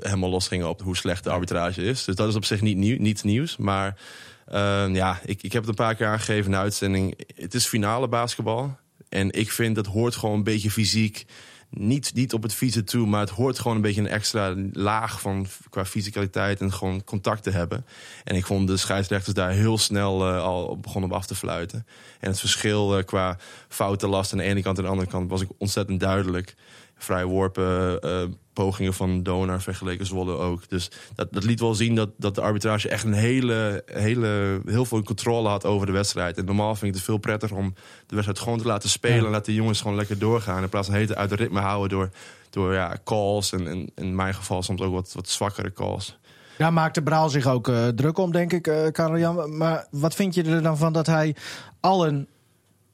helemaal 0.00 0.30
losgingen 0.30 0.68
op 0.68 0.82
hoe 0.82 0.96
slecht 0.96 1.24
de 1.24 1.30
arbitrage 1.30 1.82
is. 1.82 2.04
Dus 2.04 2.16
dat 2.16 2.28
is 2.28 2.34
op 2.34 2.44
zich 2.44 2.60
niet 2.60 2.76
nieuw, 2.76 2.98
niets 2.98 3.22
nieuws. 3.22 3.56
Maar 3.56 4.00
ehm, 4.46 4.94
ja, 4.94 5.20
ik, 5.24 5.42
ik 5.42 5.52
heb 5.52 5.60
het 5.60 5.70
een 5.70 5.84
paar 5.84 5.94
keer 5.94 6.06
aangegeven 6.06 6.44
in 6.44 6.50
de 6.50 6.56
uitzending. 6.56 7.18
Het 7.34 7.54
is 7.54 7.66
finale 7.66 8.08
basketbal. 8.08 8.76
En 9.08 9.30
ik 9.32 9.50
vind 9.52 9.74
dat 9.74 9.86
hoort 9.86 10.16
gewoon 10.16 10.36
een 10.36 10.42
beetje 10.44 10.70
fysiek. 10.70 11.24
Niet, 11.70 12.14
niet 12.14 12.32
op 12.32 12.42
het 12.42 12.54
fietsen 12.54 12.84
toe, 12.84 13.06
maar 13.06 13.20
het 13.20 13.30
hoort 13.30 13.58
gewoon 13.58 13.76
een 13.76 13.82
beetje 13.82 14.00
een 14.00 14.08
extra 14.08 14.54
laag 14.72 15.20
van 15.20 15.46
qua 15.70 15.84
fysicaliteit 15.84 16.60
en 16.60 16.72
gewoon 16.72 17.04
contact 17.04 17.42
te 17.42 17.50
hebben. 17.50 17.86
En 18.24 18.36
ik 18.36 18.46
vond 18.46 18.66
de 18.66 18.76
scheidsrechters 18.76 19.34
daar 19.34 19.50
heel 19.50 19.78
snel 19.78 20.28
eh, 20.28 20.42
al 20.42 20.78
begonnen 20.78 21.10
op 21.10 21.16
af 21.16 21.26
te 21.26 21.34
fluiten. 21.34 21.86
En 22.20 22.30
het 22.30 22.40
verschil 22.40 22.98
eh, 22.98 23.04
qua 23.04 23.36
foutenlast 23.68 24.32
aan 24.32 24.38
de 24.38 24.44
ene 24.44 24.62
kant 24.62 24.78
en 24.78 24.84
de 24.84 24.90
andere 24.90 25.10
kant 25.10 25.30
was 25.30 25.40
ik 25.40 25.48
ontzettend 25.58 26.00
duidelijk. 26.00 26.54
Vrij 26.98 27.24
worpen 27.24 28.00
eh, 28.00 28.22
pogingen 28.52 28.94
van 28.94 29.22
Donar 29.22 29.60
vergeleken 29.60 30.06
Zwolle 30.06 30.36
ook. 30.36 30.68
Dus 30.68 30.90
dat, 31.14 31.32
dat 31.32 31.44
liet 31.44 31.60
wel 31.60 31.74
zien 31.74 31.94
dat, 31.94 32.10
dat 32.16 32.34
de 32.34 32.40
arbitrage 32.40 32.88
echt 32.88 33.04
een 33.04 33.12
hele, 33.12 33.82
hele, 33.86 34.60
heel 34.66 34.84
veel 34.84 35.02
controle 35.02 35.48
had 35.48 35.64
over 35.64 35.86
de 35.86 35.92
wedstrijd. 35.92 36.38
En 36.38 36.44
normaal 36.44 36.74
vind 36.74 36.90
ik 36.90 36.94
het 36.94 37.04
veel 37.04 37.18
prettiger 37.18 37.56
om 37.56 37.74
de 38.06 38.14
wedstrijd 38.14 38.38
gewoon 38.38 38.58
te 38.58 38.66
laten 38.66 38.88
spelen. 38.88 39.24
En 39.24 39.30
laten 39.30 39.52
de 39.52 39.58
jongens 39.58 39.80
gewoon 39.80 39.96
lekker 39.96 40.18
doorgaan. 40.18 40.62
In 40.62 40.68
plaats 40.68 40.88
van 40.88 40.96
heten 40.96 41.16
uit 41.16 41.30
de 41.30 41.36
ritme 41.36 41.60
houden 41.60 41.88
door, 41.88 42.10
door 42.50 42.72
ja, 42.72 42.96
calls. 43.04 43.52
En, 43.52 43.66
en 43.66 43.90
in 43.94 44.14
mijn 44.14 44.34
geval 44.34 44.62
soms 44.62 44.80
ook 44.80 44.92
wat, 44.92 45.12
wat 45.12 45.28
zwakkere 45.28 45.72
calls. 45.72 46.18
Daar 46.58 46.72
maakte 46.72 47.02
Braal 47.02 47.28
zich 47.28 47.46
ook 47.46 47.68
eh, 47.68 47.86
druk 47.86 48.18
om, 48.18 48.32
denk 48.32 48.52
ik, 48.52 48.66
eh 48.66 48.86
Karel-Jan. 48.92 49.56
Maar 49.56 49.86
wat 49.90 50.14
vind 50.14 50.34
je 50.34 50.42
er 50.42 50.62
dan 50.62 50.76
van 50.76 50.92
dat 50.92 51.06
hij 51.06 51.36
al 51.80 52.06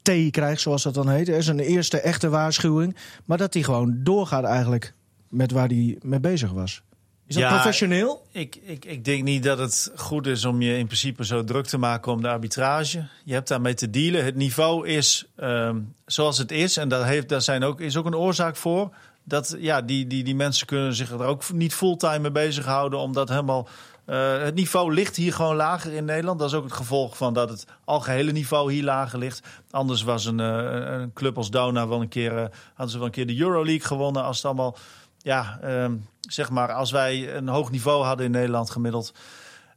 T 0.05 0.31
krijgt, 0.31 0.61
zoals 0.61 0.83
dat 0.83 0.95
dan 0.95 1.09
heet? 1.09 1.27
Dat 1.27 1.37
is 1.37 1.47
een 1.47 1.59
eerste 1.59 2.01
echte 2.01 2.29
waarschuwing. 2.29 2.97
Maar 3.25 3.38
dat 3.38 3.55
hij 3.55 3.62
gewoon 3.62 4.01
doorgaat 4.03 4.45
eigenlijk 4.45 4.95
met 5.29 5.51
waar 5.51 5.69
hij 5.69 5.99
mee 6.03 6.21
bezig 6.21 6.51
was. 6.51 6.83
Is 7.27 7.35
dat 7.35 7.45
Ja, 7.45 7.55
professioneel? 7.55 8.27
Ik, 8.31 8.57
ik, 8.62 8.85
ik 8.85 9.05
denk 9.05 9.23
niet 9.23 9.43
dat 9.43 9.59
het 9.59 9.93
goed 9.97 10.27
is 10.27 10.45
om 10.45 10.62
je 10.62 10.79
in 10.79 10.87
principe 10.87 11.25
zo 11.25 11.45
druk 11.45 11.67
te 11.67 11.79
maken 11.79 12.12
om 12.12 12.23
de 12.23 12.29
arbitrage. 12.29 13.07
Je 13.25 13.33
hebt 13.33 13.49
daarmee 13.49 13.75
te 13.75 13.90
dealen. 13.90 14.25
Het 14.25 14.35
niveau 14.35 14.88
is 14.88 15.27
ehm, 15.37 15.81
zoals 16.07 16.38
het 16.38 16.51
is. 16.51 16.77
En 16.77 16.88
daar, 16.88 17.07
heeft, 17.07 17.29
daar 17.29 17.43
zijn 17.43 17.62
ook, 17.62 17.81
is 17.81 17.97
ook 17.97 18.07
een 18.07 18.17
oorzaak 18.17 18.57
voor. 18.57 18.95
Dat 19.25 19.57
ja, 19.59 19.83
die, 19.83 20.07
die, 20.07 20.25
die 20.25 20.35
mensen 20.35 20.67
kunnen 20.67 20.95
zich 20.95 21.11
er 21.11 21.25
ook 21.25 21.53
niet 21.53 21.75
fulltime 21.75 22.19
mee 22.19 22.31
bezighouden. 22.31 22.99
Omdat 22.99 23.29
helemaal. 23.29 23.69
Eh, 24.07 24.43
het 24.43 24.55
niveau 24.55 24.95
ligt 24.95 25.17
hier 25.17 25.33
gewoon 25.33 25.57
lager 25.57 25.93
in 25.93 26.05
Nederland. 26.05 26.38
Dat 26.38 26.49
is 26.49 26.55
ook 26.55 26.64
het 26.64 26.73
gevolg 26.73 27.17
van 27.17 27.35
dat 27.35 27.49
het 27.49 27.67
algehele 27.85 28.33
niveau 28.33 28.73
hier 28.73 28.85
lager 28.85 29.19
ligt. 29.19 29.47
Anders 29.71 30.03
was 30.03 30.25
een, 30.25 30.40
eh, 30.40 31.01
een 31.01 31.12
club 31.12 31.37
als 31.37 31.51
Dona 31.51 31.88
wel 31.88 32.01
een 32.01 32.09
keer. 32.09 32.38
eh, 32.38 32.45
hadden 32.69 32.90
ze 32.90 32.97
wel 32.97 33.07
een 33.07 33.12
keer 33.12 33.27
de 33.27 33.38
Euroleague 33.40 33.87
gewonnen. 33.87 34.23
Als 34.25 34.37
het 34.37 34.47
allemaal. 34.47 34.77
Ja, 35.19 35.59
ehm, 35.62 35.97
zeg 36.21 36.51
maar, 36.51 36.73
als 36.73 36.90
wij 36.90 37.37
een 37.37 37.49
hoog 37.49 37.71
niveau 37.71 38.05
hadden 38.05 38.27
in 38.27 38.33
Nederland 38.33 38.71
gemiddeld. 38.71 39.12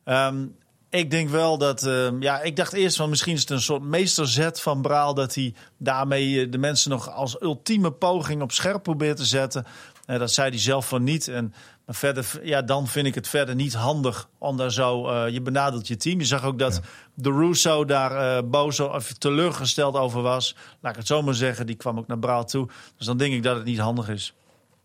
Ehm, 0.04 0.46
ik 0.90 1.12
denk 1.12 1.30
wel 1.30 1.58
dat. 1.58 1.84
ehm, 1.86 2.22
ja, 2.22 2.42
ik 2.42 2.56
dacht 2.56 2.74
eerst 2.74 2.98
van 2.98 3.10
misschien 3.10 3.34
is 3.34 3.42
het 3.42 3.50
een 3.50 3.62
soort 3.62 3.84
meesterzet 3.84 4.62
van 4.62 4.82
Braal. 4.82 5.14
Dat 5.14 5.36
hij 5.36 5.54
daarmee 5.78 6.50
de 6.50 6.58
mensen 6.58 6.90
nog 6.90 7.12
als 7.12 7.42
ultieme 7.42 7.92
poging 7.92 8.42
op 8.42 8.52
scherp 8.52 8.84
probeert 8.84 9.18
te 9.18 9.26
zetten. 9.26 9.66
Dat 10.06 10.32
zei 10.32 10.50
hij 10.50 10.60
zelf 10.60 10.88
van 10.88 11.04
niet. 11.04 11.28
En 11.28 11.54
maar 11.88 11.96
verder, 11.96 12.40
ja, 12.44 12.62
dan 12.62 12.88
vind 12.88 13.08
ik 13.08 13.16
het 13.16 13.28
verder 13.28 13.56
niet 13.56 13.74
handig 13.74 14.30
om 14.38 14.58
daar 14.58 14.72
zo. 14.72 15.08
eh, 15.08 15.30
je 15.34 15.42
benadelt 15.42 15.88
je 15.88 15.98
team. 15.98 16.20
Je 16.20 16.26
zag 16.26 16.44
ook 16.44 16.60
dat 16.60 16.82
de 17.14 17.32
Russo 17.32 17.86
daar 17.86 18.38
eh, 18.38 18.44
boos 18.50 18.80
of 18.80 19.14
teleurgesteld 19.14 19.96
over 19.96 20.22
was. 20.22 20.56
Laat 20.82 20.92
ik 20.92 20.98
het 20.98 21.08
zo 21.08 21.22
maar 21.22 21.34
zeggen. 21.34 21.66
Die 21.66 21.76
kwam 21.76 21.98
ook 21.98 22.08
naar 22.08 22.20
Braal 22.20 22.46
toe. 22.46 22.68
Dus 22.98 23.06
dan 23.06 23.18
denk 23.18 23.34
ik 23.34 23.44
dat 23.44 23.56
het 23.56 23.66
niet 23.66 23.80
handig 23.80 24.10
is. 24.10 24.34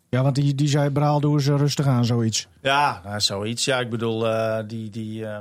Ja, 0.09 0.23
want 0.23 0.35
die, 0.35 0.55
die 0.55 0.69
zei 0.69 0.91
Braal, 0.91 1.21
doe 1.21 1.35
eens 1.35 1.47
rustig 1.47 1.87
aan, 1.87 2.05
zoiets. 2.05 2.47
Ja, 2.63 3.01
nou, 3.05 3.21
zoiets. 3.21 3.65
Ja, 3.65 3.81
ik 3.81 3.91
bedoel, 3.91 4.29
eh, 4.29 4.59
die, 4.67 4.91
die, 4.91 5.27
eh, 5.27 5.39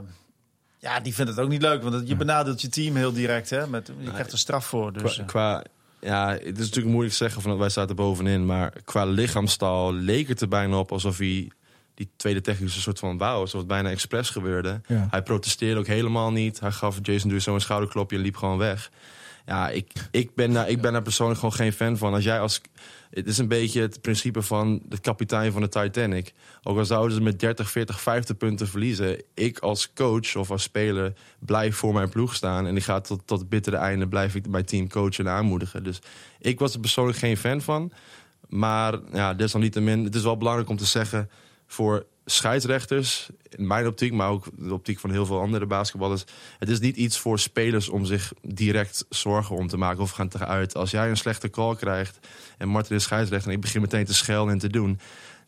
ja, 0.80 1.00
die 1.00 1.14
vindt 1.14 1.32
het 1.32 1.40
ook 1.40 1.50
niet 1.50 1.62
leuk. 1.62 1.84
Want 1.84 2.08
je 2.08 2.16
benadeelt 2.16 2.62
je 2.62 2.70
team 2.70 2.96
heel 2.96 3.12
direct. 3.14 3.50
Hè, 3.50 3.68
met, 3.68 3.92
je 4.00 4.12
krijgt 4.12 4.32
er 4.32 4.38
straf 4.38 4.66
voor. 4.66 4.94
Dus, 4.94 5.16
Qua, 5.16 5.24
qua- 5.26 5.64
ja, 6.02 6.30
het 6.30 6.58
is 6.58 6.66
natuurlijk 6.66 6.86
moeilijk 6.86 7.12
te 7.12 7.24
zeggen 7.24 7.42
van 7.42 7.52
dat 7.52 7.60
wij 7.60 7.70
zaten 7.70 7.96
bovenin. 7.96 8.46
Maar 8.46 8.74
qua 8.86 9.06
lichaamstaal 9.06 9.94
leek 9.94 10.28
het 10.28 10.42
er 10.42 10.48
bijna 10.48 10.78
op 10.78 10.92
alsof 10.92 11.18
hij 11.18 11.52
die 11.94 12.10
tweede 12.16 12.42
technische 12.42 12.82
soort 12.82 13.00
van 13.00 13.18
wou. 13.18 13.40
Alsof 13.40 13.60
het 13.60 13.70
bijna 13.70 13.90
expres 13.90 14.30
gebeurde. 14.30 14.82
Ja. 14.88 15.08
Hij 15.12 15.24
protesteerde 15.24 15.80
ook 15.80 15.88
helemaal 15.88 16.32
niet. 16.32 16.60
Hij 16.60 16.72
gaf 16.72 17.00
Jason 17.02 17.30
Duur 17.30 17.42
zo'n 17.42 17.60
schouderklopje 17.60 18.18
en 18.18 18.24
liep 18.24 18.36
gewoon 18.36 18.58
weg. 18.58 18.92
Ja, 19.46 19.70
ik, 19.70 19.92
ik, 20.12 20.36
ben 20.36 20.54
daar, 20.54 20.70
ik 20.70 20.82
ben 20.82 20.92
daar 20.94 21.02
persoonlijk 21.02 21.40
gewoon 21.40 21.56
geen 21.56 21.74
fan 21.74 21.98
van. 21.98 22.14
Als 22.14 22.24
jij 22.24 22.40
als. 22.40 22.62
Het 23.12 23.28
is 23.28 23.38
een 23.38 23.48
beetje 23.48 23.82
het 23.82 24.02
principe 24.02 24.42
van 24.42 24.82
de 24.86 25.00
kapitein 25.00 25.52
van 25.52 25.62
de 25.62 25.70
Titanic. 25.70 26.34
Ook 26.64 26.78
al 26.78 26.86
zouden 26.86 27.16
ze 27.18 27.22
met 27.24 27.40
30, 27.40 27.72
40, 27.72 28.02
50 28.02 28.38
punten 28.38 28.68
verliezen. 28.68 29.24
Ik 29.34 29.60
als 29.60 29.94
coach 29.94 30.36
of 30.36 30.52
als 30.52 30.64
speler 30.64 31.14
blijf 31.40 31.76
voor 31.76 31.94
mijn 31.94 32.10
ploeg 32.10 32.36
staan. 32.36 32.68
En 32.68 32.76
ik 32.76 32.84
ga 32.84 33.02
tot, 33.02 33.22
tot 33.26 33.40
het 33.40 33.50
bittere 33.50 33.76
einde 33.76 34.08
blijf 34.08 34.36
ik 34.36 34.48
mijn 34.48 34.66
team 34.66 34.90
coachen 34.90 35.26
en 35.28 35.32
aanmoedigen. 35.32 35.84
Dus 35.84 36.02
ik 36.40 36.60
was 36.60 36.74
er 36.74 36.80
persoonlijk 36.80 37.18
geen 37.18 37.38
fan 37.38 37.62
van. 37.62 37.92
Maar 38.48 39.00
ja, 39.14 39.34
desalniettemin, 39.34 40.04
het 40.04 40.16
is 40.16 40.24
wel 40.24 40.38
belangrijk 40.38 40.70
om 40.70 40.78
te 40.78 40.86
zeggen... 40.86 41.30
voor 41.68 42.06
scheidsrechters, 42.26 43.30
in 43.50 43.68
mijn 43.68 43.88
optiek... 43.88 44.14
maar 44.14 44.30
ook 44.30 44.46
de 44.58 44.74
optiek 44.74 45.00
van 45.00 45.12
heel 45.12 45.26
veel 45.26 45.40
andere 45.40 45.66
basketballers... 45.66 46.24
het 46.60 46.70
is 46.70 46.80
niet 46.80 46.96
iets 46.96 47.18
voor 47.18 47.40
spelers 47.40 47.90
om 47.90 48.06
zich 48.06 48.34
direct 48.42 49.06
zorgen 49.10 49.56
om 49.56 49.68
te 49.68 49.78
maken... 49.78 50.04
of 50.04 50.12
gaan 50.12 50.30
te 50.30 50.46
uit. 50.46 50.76
Als 50.76 50.92
jij 50.92 51.10
een 51.10 51.18
slechte 51.18 51.50
call 51.50 51.76
krijgt 51.76 52.20
en 52.58 52.68
Martin 52.68 52.96
is 52.96 53.04
scheidsrechter... 53.04 53.50
en 53.50 53.56
ik 53.56 53.62
begin 53.62 53.82
meteen 53.82 54.06
te 54.06 54.14
schelden 54.14 54.54
en 54.54 54.60
te 54.60 54.70
doen... 54.70 55.00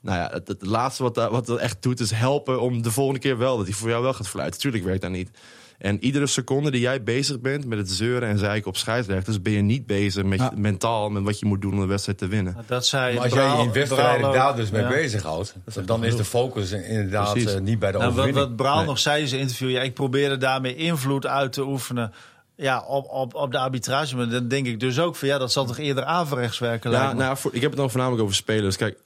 Nou 0.02 0.18
ja, 0.18 0.42
het, 0.46 0.56
laatste 0.60 1.04
wat 1.04 1.16
dat, 1.16 1.32
wat 1.32 1.46
dat 1.46 1.60
echt 1.60 1.82
doet 1.82 2.00
is 2.00 2.12
helpen 2.12 2.62
om 2.62 2.82
de 2.82 2.92
volgende 2.92 3.20
keer 3.20 3.38
wel... 3.38 3.58
dat 3.58 3.66
hij 3.66 3.76
voor 3.76 3.90
jou 3.90 4.04
wel 4.04 4.14
gaat 4.14 4.28
fluiten. 4.28 4.60
Tuurlijk 4.60 4.84
werkt 4.84 5.02
dat 5.02 5.12
niet. 5.12 5.30
En 5.78 6.04
iedere 6.04 6.28
seconde 6.28 6.72
die 6.72 6.82
jij 6.82 7.04
bezig 7.04 7.40
bent 7.40 7.66
met 7.66 7.78
het 7.78 7.90
zeuren 7.92 8.30
en 8.30 8.38
zeiken 8.38 8.68
op 8.70 8.78
scheidsrechters, 8.78 9.42
ben 9.42 9.54
je 9.54 9.62
niet 9.62 9.86
bezig 9.86 10.24
met 10.24 10.40
Ja. 10.40 10.52
mentaal 10.56 11.10
met 11.10 11.24
wat 11.24 11.40
je 11.40 11.46
moet 11.46 11.62
doen 11.62 11.74
om 11.74 11.80
de 11.80 11.86
wedstrijd 11.86 12.18
te 12.18 12.28
winnen. 12.28 12.58
Dat 12.66 12.86
zei 12.88 13.14
Maar 13.16 13.24
als 13.24 13.34
jij 13.34 13.48
je 13.58 13.64
in 13.64 13.72
wedstrijden 13.74 14.32
daar 14.32 14.56
dus 14.56 14.70
mee 14.70 14.82
Ja. 14.82 14.90
bezighoudt, 14.90 15.56
dan 15.86 16.04
is 16.04 16.16
de 16.16 16.24
focus 16.26 16.72
inderdaad 16.72 17.32
Precies. 17.32 17.54
eh, 17.54 17.60
niet 17.62 17.80
bij 17.80 17.92
de 17.92 17.98
Nou, 17.98 18.10
wat, 18.10 18.20
overwinning. 18.20 18.48
wat 18.48 18.56
Braal 18.66 18.78
Nee. 18.78 18.86
nog 18.86 19.00
zei 19.00 19.22
in 19.22 19.28
zijn 19.28 19.42
interview, 19.42 19.70
ja, 19.70 19.82
ik 19.82 19.94
probeerde 19.94 20.38
daarmee 20.38 20.76
invloed 20.76 21.26
uit 21.26 21.54
te 21.54 21.64
oefenen 21.66 22.12
ja, 22.56 22.84
op, 22.88 23.10
op, 23.10 23.36
op 23.36 23.52
de 23.52 23.58
arbitrage. 23.58 24.16
Maar 24.16 24.30
dan 24.30 24.48
denk 24.48 24.68
ik 24.68 24.80
dus 24.80 25.00
ook 25.00 25.16
van 25.16 25.28
ja, 25.28 25.38
dat 25.38 25.52
zal 25.52 25.66
toch 25.66 25.78
eerder 25.78 26.04
averechts 26.04 26.60
werken 26.60 26.92
Ja, 26.92 26.98
lijkt 26.98 27.13
me. 27.13 27.20
nou, 27.24 27.38
voor, 27.38 27.54
ik 27.54 27.62
heb 27.62 27.70
het 27.70 27.80
dan 27.80 27.89
voornamelijk 27.89 28.24
over 28.24 28.36
spelers. 28.36 28.78
Kijk, 28.78 28.98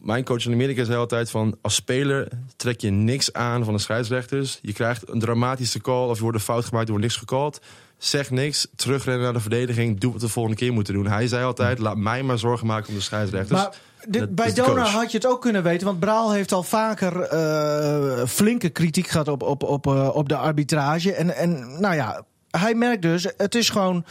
mijn 0.00 0.24
coach 0.24 0.44
in 0.44 0.52
Amerika 0.52 0.84
zei 0.84 0.98
altijd 0.98 1.30
van... 1.30 1.56
als 1.62 1.74
speler 1.74 2.28
trek 2.56 2.80
je 2.80 2.90
niks 2.90 3.32
aan 3.32 3.64
van 3.64 3.74
de 3.74 3.80
scheidsrechters. 3.80 4.58
Je 4.62 4.72
krijgt 4.72 5.08
een 5.08 5.18
dramatische 5.18 5.80
call 5.80 6.08
of 6.08 6.16
je 6.16 6.22
wordt 6.22 6.36
een 6.36 6.44
fout 6.44 6.64
gemaakt, 6.64 6.84
er 6.84 6.90
wordt 6.90 7.06
niks 7.06 7.16
gecalled. 7.18 7.60
Zeg 7.98 8.30
niks, 8.30 8.66
terugrennen 8.76 9.24
naar 9.24 9.32
de 9.32 9.40
verdediging, 9.40 10.00
doe 10.00 10.12
wat 10.12 10.20
we 10.20 10.26
de 10.26 10.32
volgende 10.32 10.58
keer 10.58 10.72
moeten 10.72 10.94
doen. 10.94 11.06
Hij 11.06 11.26
zei 11.26 11.44
altijd, 11.44 11.78
laat 11.78 11.96
mij 11.96 12.22
maar 12.22 12.38
zorgen 12.38 12.66
maken 12.66 12.88
om 12.88 12.94
de 12.94 13.00
scheidsrechters. 13.00 13.60
Maar 13.60 13.74
dit, 14.08 14.34
bij 14.34 14.52
coach. 14.52 14.92
had 14.92 15.10
je 15.10 15.16
het 15.16 15.26
ook 15.26 15.40
kunnen 15.40 15.62
weten. 15.62 15.86
Want 15.86 16.00
Braal 16.00 16.32
heeft 16.32 16.52
al 16.52 16.62
vaker 16.62 17.20
eh, 17.20 18.26
flinke 18.26 18.68
kritiek 18.68 19.06
gehad 19.06 19.28
op, 19.28 19.42
op, 19.42 19.62
op, 19.62 19.86
eh, 19.86 20.10
op 20.14 20.28
de 20.28 20.36
arbitrage. 20.36 21.12
En, 21.12 21.36
en 21.36 21.80
nou 21.80 21.94
ja, 21.94 22.24
hij 22.58 22.74
merkt 22.74 23.02
dus, 23.02 23.26
het 23.36 23.54
is 23.54 23.68
gewoon 23.70 24.04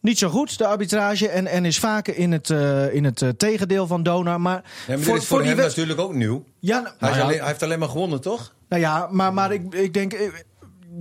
niet 0.00 0.18
zo 0.18 0.28
goed, 0.28 0.58
de 0.58 0.66
arbitrage. 0.66 1.28
En, 1.28 1.46
en 1.46 1.64
is 1.64 1.78
vaker 1.78 2.16
in 2.16 2.32
het, 2.32 2.50
eh, 2.50 2.94
in 2.94 3.04
het 3.04 3.22
eh, 3.22 3.28
tegendeel 3.28 3.86
van 3.86 4.02
Donar. 4.02 4.40
Maar, 4.40 4.62
Ja, 4.86 4.96
maar 4.96 5.06
dit 5.06 5.14
is 5.16 5.26
voor, 5.26 5.38
die 5.42 5.48
hem 5.48 5.56
natuurlijk 5.56 6.00
ook 6.00 6.14
nieuw. 6.14 6.44
Ja, 6.58 6.80
nou, 6.80 6.86
Hij, 6.98 7.08
nou 7.08 7.16
ja, 7.16 7.22
alleen, 7.24 7.38
hij 7.38 7.46
heeft 7.46 7.62
alleen 7.62 7.78
maar 7.78 7.88
gewonnen, 7.88 8.20
toch? 8.20 8.54
nou 8.68 8.82
ja, 8.82 9.08
maar, 9.10 9.32
maar 9.34 9.52
ik, 9.52 9.74
ik 9.74 9.94
denk... 9.94 10.12
eh, 10.12 10.28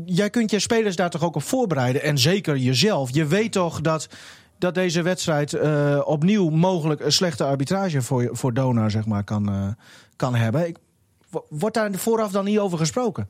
Jij 0.05 0.29
kunt 0.29 0.51
je 0.51 0.59
spelers 0.59 0.95
daar 0.95 1.09
toch 1.09 1.23
ook 1.23 1.35
op 1.35 1.43
voorbereiden. 1.43 2.01
En 2.03 2.17
zeker 2.17 2.57
jezelf. 2.57 3.09
Je 3.13 3.25
weet 3.25 3.51
toch 3.51 3.81
dat, 3.81 4.07
dat 4.57 4.73
deze 4.75 5.01
wedstrijd 5.01 5.57
opnieuw 6.03 6.49
mogelijk 6.49 7.01
een 7.01 7.11
slechte 7.11 7.43
arbitrage 7.43 8.01
voor, 8.01 8.29
voor 8.31 8.53
Donar 8.53 8.91
zeg 8.91 9.05
maar, 9.05 9.23
kan, 9.23 9.75
kan 10.15 10.35
hebben. 10.35 10.67
Ik, 10.67 10.77
wo- 11.29 11.45
wordt 11.49 11.75
daar 11.75 11.91
vooraf 11.93 12.31
dan 12.31 12.45
niet 12.45 12.59
over 12.59 12.77
gesproken? 12.77 13.27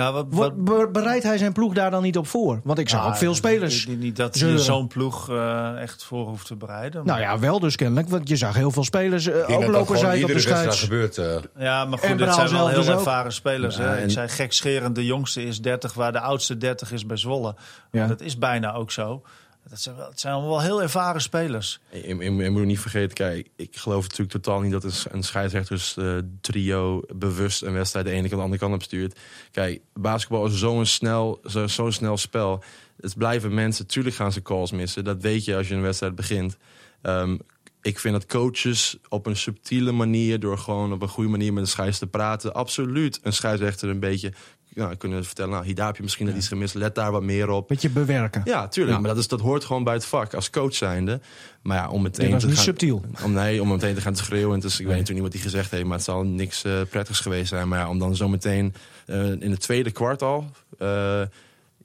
Ja, 0.00 0.12
wat, 0.12 0.26
Wo- 0.30 0.36
wat, 0.38 0.64
be- 0.64 0.88
bereidt 0.92 1.24
hij 1.24 1.38
zijn 1.38 1.52
ploeg 1.52 1.74
daar 1.74 1.90
dan 1.90 2.02
niet 2.02 2.16
op 2.16 2.26
voor? 2.26 2.60
Want 2.64 2.78
ik 2.78 2.88
zag 2.88 3.00
Nou, 3.00 3.12
ook 3.12 3.18
veel 3.18 3.34
spelers. 3.34 3.86
Niet, 3.86 3.98
niet 4.00 4.16
dat 4.16 4.38
je 4.38 4.58
zo'n 4.58 4.86
ploeg 4.86 5.30
eh, 5.30 5.80
echt 5.80 6.04
voor 6.04 6.26
hoeft 6.28 6.46
te 6.46 6.56
bereiden. 6.56 7.06
Nou 7.06 7.20
ja, 7.20 7.38
wel 7.38 7.60
dus 7.60 7.76
kennelijk. 7.76 8.08
Want 8.08 8.28
je 8.28 8.36
zag 8.36 8.54
heel 8.54 8.70
veel 8.70 8.84
spelers 8.84 9.26
eh, 9.26 9.38
Ik 9.38 9.46
denk 9.46 9.48
ook 9.58 9.64
dat 9.64 9.66
dat 9.66 9.80
lopen 9.80 9.96
gewoon 9.96 10.10
zijn 10.12 10.24
op 10.24 10.30
de 10.30 10.38
scheids. 10.40 10.82
gebeurt. 10.82 11.18
eh. 11.18 11.36
Ja, 11.58 11.84
maar 11.84 11.98
goed, 11.98 12.18
dit 12.18 12.34
zijn 12.34 12.50
wel 12.50 12.68
heel 12.68 12.78
dus 12.78 12.88
ook. 12.90 12.98
ervaren 12.98 13.32
spelers. 13.32 13.76
Ja, 13.76 13.82
hè? 13.82 13.96
en- 13.96 14.04
Ik 14.04 14.10
zei 14.10 14.28
gekscherend, 14.28 14.94
de 14.94 15.04
jongste 15.04 15.44
is 15.44 15.60
30, 15.60 15.94
waar 15.94 16.12
de 16.12 16.20
oudste 16.20 16.56
30 16.56 16.92
is 16.92 17.06
bij 17.06 17.16
Zwolle. 17.16 17.54
Ja. 17.90 18.06
Dat 18.06 18.20
is 18.20 18.38
bijna 18.38 18.72
ook 18.74 18.90
zo. 18.90 19.22
Dat 19.68 19.80
zijn, 19.80 19.96
wel, 19.96 20.08
het 20.08 20.20
zijn 20.20 20.32
allemaal 20.32 20.50
wel 20.50 20.62
heel 20.62 20.82
ervaren 20.82 21.20
spelers. 21.20 21.80
Je, 21.90 22.50
moet 22.50 22.64
niet 22.64 22.80
vergeten, 22.80 23.14
kijk, 23.14 23.48
ik 23.56 23.76
geloof 23.76 24.02
natuurlijk 24.02 24.30
totaal 24.30 24.60
niet 24.60 24.72
dat 24.72 24.84
een, 24.84 24.92
een 25.10 25.22
scheidsrechters 25.22 25.96
eh, 25.96 26.16
trio 26.40 27.02
bewust 27.14 27.62
een 27.62 27.72
wedstrijd 27.72 28.06
de 28.06 28.12
ene 28.12 28.20
kant 28.20 28.30
de 28.30 28.42
andere 28.42 28.60
kant 28.60 28.74
op 28.74 28.82
stuurt. 28.82 29.18
Kijk, 29.50 29.80
basketbal 29.94 30.46
is 30.46 30.58
zo'n 30.58 30.86
snel, 30.86 31.40
zo, 31.44 31.66
zo'n 31.66 31.92
snel 31.92 32.16
spel. 32.16 32.62
Het 33.00 33.16
blijven 33.16 33.54
mensen, 33.54 33.86
tuurlijk 33.86 34.16
gaan 34.16 34.32
ze 34.32 34.42
calls 34.42 34.70
missen. 34.70 35.04
Dat 35.04 35.22
weet 35.22 35.44
je 35.44 35.56
als 35.56 35.68
je 35.68 35.74
een 35.74 35.82
wedstrijd 35.82 36.14
begint. 36.14 36.56
Ehm, 37.02 37.36
ik 37.82 37.98
vind 37.98 38.14
dat 38.14 38.26
coaches 38.26 38.96
op 39.08 39.26
een 39.26 39.36
subtiele 39.36 39.92
manier, 39.92 40.40
door 40.40 40.58
gewoon 40.58 40.92
op 40.92 41.02
een 41.02 41.08
goede 41.08 41.30
manier 41.30 41.52
met 41.52 41.62
een 41.62 41.68
scheids 41.68 41.98
te 41.98 42.06
praten, 42.06 42.54
absoluut 42.54 43.20
een 43.22 43.32
scheidsrechter 43.32 43.88
een 43.88 44.00
beetje 44.00 44.32
ja, 44.80 44.94
kunnen 44.94 45.24
vertellen. 45.24 45.50
Nou, 45.50 45.64
hier 45.64 45.84
heb 45.84 45.96
je 45.96 46.02
misschien 46.02 46.26
net 46.26 46.36
iets 46.36 46.48
gemist, 46.48 46.74
let 46.74 46.94
daar 46.94 47.12
wat 47.12 47.22
meer 47.22 47.48
op. 47.48 47.68
Beetje 47.68 47.90
bewerken. 47.90 48.42
Ja, 48.44 48.68
tuurlijk. 48.68 48.96
Ja. 48.96 49.00
Maar 49.02 49.10
dat, 49.10 49.18
is, 49.18 49.28
dat 49.28 49.40
hoort 49.40 49.64
gewoon 49.64 49.84
bij 49.84 49.94
het 49.94 50.04
vak 50.04 50.34
als 50.34 50.50
coach 50.50 50.74
zijnde. 50.74 51.20
Maar 51.62 51.76
ja, 51.76 51.88
om 51.88 52.02
meteen 52.02 52.24
Dit 52.24 52.32
was 52.32 52.42
te 52.42 52.48
niet 52.48 52.56
gaan, 52.56 52.64
subtiel. 52.64 53.02
Om, 53.24 53.32
nee, 53.32 53.62
om 53.62 53.68
meteen 53.68 53.94
te 53.94 54.00
gaan 54.00 54.12
te 54.12 54.24
schreeuwen. 54.24 54.60
Is, 54.62 54.80
ik 54.80 54.86
weet 54.86 54.96
natuurlijk 54.96 55.10
niet 55.10 55.22
wat 55.22 55.32
hij 55.32 55.42
gezegd 55.42 55.70
heeft, 55.70 55.84
maar 55.84 55.96
het 55.96 56.04
zal 56.04 56.22
niks 56.22 56.64
eh, 56.64 56.72
prettigs 56.90 57.20
geweest 57.20 57.48
zijn. 57.48 57.68
Maar 57.68 57.78
ja, 57.78 57.88
om 57.88 57.98
dan 57.98 58.16
zo 58.16 58.28
meteen 58.28 58.74
eh, 59.06 59.30
in 59.30 59.50
het 59.50 59.60
tweede 59.60 59.90
kwart 59.90 60.22
al 60.22 60.50
eh, 60.78 61.22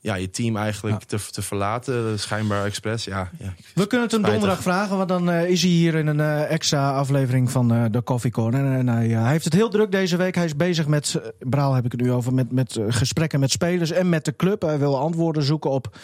ja, 0.05 0.15
je 0.15 0.29
team 0.29 0.57
eigenlijk 0.57 1.03
te, 1.03 1.17
te 1.31 1.41
verlaten, 1.41 2.19
schijnbaar 2.19 2.65
expres. 2.65 3.03
Ja, 3.03 3.29
ja, 3.39 3.53
We 3.73 3.87
kunnen 3.87 4.07
het 4.07 4.11
hem 4.11 4.31
donderdag 4.31 4.61
vragen, 4.61 4.97
want 4.97 5.09
dan 5.09 5.29
eh, 5.29 5.49
is 5.49 5.61
hij 5.61 5.71
hier 5.71 5.95
in 5.95 6.07
een 6.07 6.19
eh, 6.19 6.51
extra 6.51 6.91
aflevering 6.91 7.51
van 7.51 7.73
eh, 7.73 7.85
de 7.91 8.03
Coffee 8.03 8.31
Corner. 8.31 8.77
En 8.79 8.87
hij, 8.87 9.07
hij 9.07 9.31
heeft 9.31 9.43
het 9.43 9.53
heel 9.53 9.69
druk 9.69 9.91
deze 9.91 10.17
week. 10.17 10.35
Hij 10.35 10.45
is 10.45 10.55
bezig 10.55 10.87
met, 10.87 11.21
Braal 11.39 11.73
heb 11.73 11.85
ik 11.85 11.91
het 11.91 12.01
nu 12.01 12.11
over, 12.11 12.33
met, 12.33 12.51
met 12.51 12.79
gesprekken 12.87 13.39
met 13.39 13.51
spelers 13.51 13.91
en 13.91 14.09
met 14.09 14.25
de 14.25 14.35
club. 14.35 14.61
Hij 14.61 14.79
wil 14.79 14.99
antwoorden 14.99 15.43
zoeken 15.43 15.69
op 15.69 15.97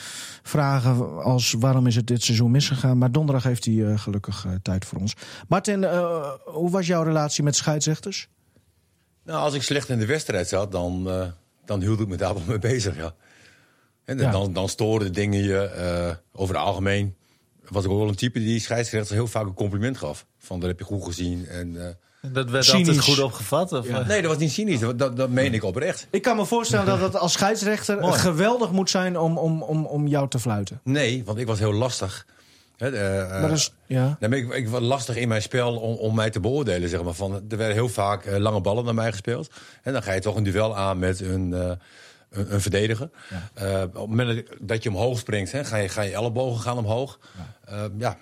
vragen 0.44 1.24
als 1.24 1.56
waarom 1.60 1.88
is 1.88 1.96
het 1.96 2.08
dit 2.08 2.24
seizoen 2.24 2.52
misgegaan. 2.52 2.98
Maar 2.98 3.12
donderdag 3.12 3.44
heeft 3.44 3.66
hij 3.66 3.98
gelukkig 3.98 4.46
tijd 4.62 4.86
voor 4.86 5.00
ons. 5.00 5.16
Martin, 5.48 5.84
eh, 5.84 6.32
hoe 6.46 6.70
was 6.70 6.88
jouw 6.88 7.04
relatie 7.04 7.44
met 7.44 7.56
scheidsrechters? 7.56 8.28
Nou, 9.24 9.40
als 9.40 9.54
ik 9.54 9.62
slecht 9.62 9.90
in 9.90 10.00
de 10.00 10.06
wedstrijd 10.06 10.48
zat, 10.48 10.72
dan, 10.72 11.10
eh, 11.10 11.28
dan 11.66 11.82
hield 11.82 12.00
ik 12.00 12.08
me 12.08 12.16
daar 12.16 12.34
wel 12.34 12.44
mee 12.48 12.60
bezig, 12.60 12.96
ja. 12.96 13.14
En 14.12 14.18
dan, 14.18 14.26
Ja. 14.26 14.32
dan, 14.32 14.54
dan 14.54 14.70
stoorden 14.70 15.14
dingen 15.14 15.44
je. 15.44 15.58
eh, 15.64 16.16
over 16.42 16.56
het 16.56 16.64
algemeen 16.64 17.16
was 17.68 17.84
ik 17.86 17.90
ook 17.92 18.00
wel 18.00 18.08
een 18.08 18.16
type 18.16 18.40
die 18.40 18.60
scheidsrechters 18.60 19.14
heel 19.18 19.28
vaak 19.28 19.46
een 19.46 19.54
compliment 19.54 19.98
gaf. 19.98 20.26
Van, 20.40 20.60
dat 20.60 20.70
heb 20.70 20.80
je 20.80 20.86
goed 20.86 21.04
gezien. 21.04 21.48
En, 21.48 21.86
eh, 22.22 22.32
Dat 22.34 22.50
werd 22.50 22.66
Cynisch. 22.66 22.88
altijd 22.88 23.06
goed 23.06 23.20
opgevat. 23.24 23.72
Of, 23.74 23.88
eh? 23.88 24.08
nee, 24.08 24.22
dat 24.22 24.32
was 24.32 24.40
niet 24.40 24.52
cynisch. 24.52 24.80
Dat, 24.80 25.00
dat, 25.00 25.18
dat 25.18 25.30
meen 25.30 25.54
ik 25.54 25.64
oprecht. 25.64 26.08
Ik 26.10 26.22
kan 26.22 26.36
me 26.36 26.46
voorstellen 26.46 26.86
dat 26.86 27.00
het 27.00 27.16
als 27.18 27.32
scheidsrechter 27.32 28.00
Mooi. 28.00 28.14
geweldig 28.20 28.72
moet 28.72 28.90
zijn 28.90 29.18
om, 29.18 29.38
om, 29.38 29.62
om, 29.64 29.86
om 29.86 30.08
jou 30.08 30.30
te 30.30 30.40
fluiten. 30.40 30.80
Nee, 30.84 31.24
want 31.26 31.38
ik 31.38 31.48
was 31.48 31.60
heel 31.60 31.74
lastig. 31.74 32.26
Hè, 32.78 32.90
Maar 33.42 33.52
is, 33.52 33.74
ja. 33.86 34.18
Nee, 34.20 34.30
maar 34.30 34.40
ik, 34.40 34.54
ik 34.54 34.70
was 34.70 34.82
lastig 34.82 35.16
in 35.16 35.28
mijn 35.28 35.42
spel 35.42 35.76
om, 35.78 35.96
om 35.96 36.16
mij 36.16 36.30
te 36.30 36.40
beoordelen. 36.40 36.90
Zeg 36.90 37.04
maar. 37.04 37.14
Van, 37.14 37.34
er 37.50 37.58
werden 37.58 37.76
heel 37.76 37.90
vaak 37.90 38.26
lange 38.38 38.62
ballen 38.62 38.86
naar 38.86 38.94
mij 38.94 39.12
gespeeld. 39.12 39.50
En 39.84 39.94
dan 39.94 40.04
ga 40.04 40.14
je 40.14 40.20
toch 40.22 40.36
een 40.36 40.44
duel 40.44 40.78
aan 40.78 41.00
met 41.00 41.20
een, 41.20 41.54
eh, 41.54 41.72
een, 42.32 42.54
een 42.54 42.62
verdediger. 42.62 43.10
Eh, 43.54 43.82
op 43.82 43.94
het 43.94 44.08
moment 44.10 44.44
dat 44.60 44.84
je 44.84 44.90
omhoog 44.90 45.20
springt, 45.20 45.52
hè, 45.52 45.66
ga, 45.66 45.78
je, 45.78 45.90
ga 45.90 46.02
je 46.02 46.14
ellebogen 46.14 46.62
gaan 46.62 46.78
omhoog. 46.78 47.20
Ja. 47.68 47.90
ja, 47.98 48.18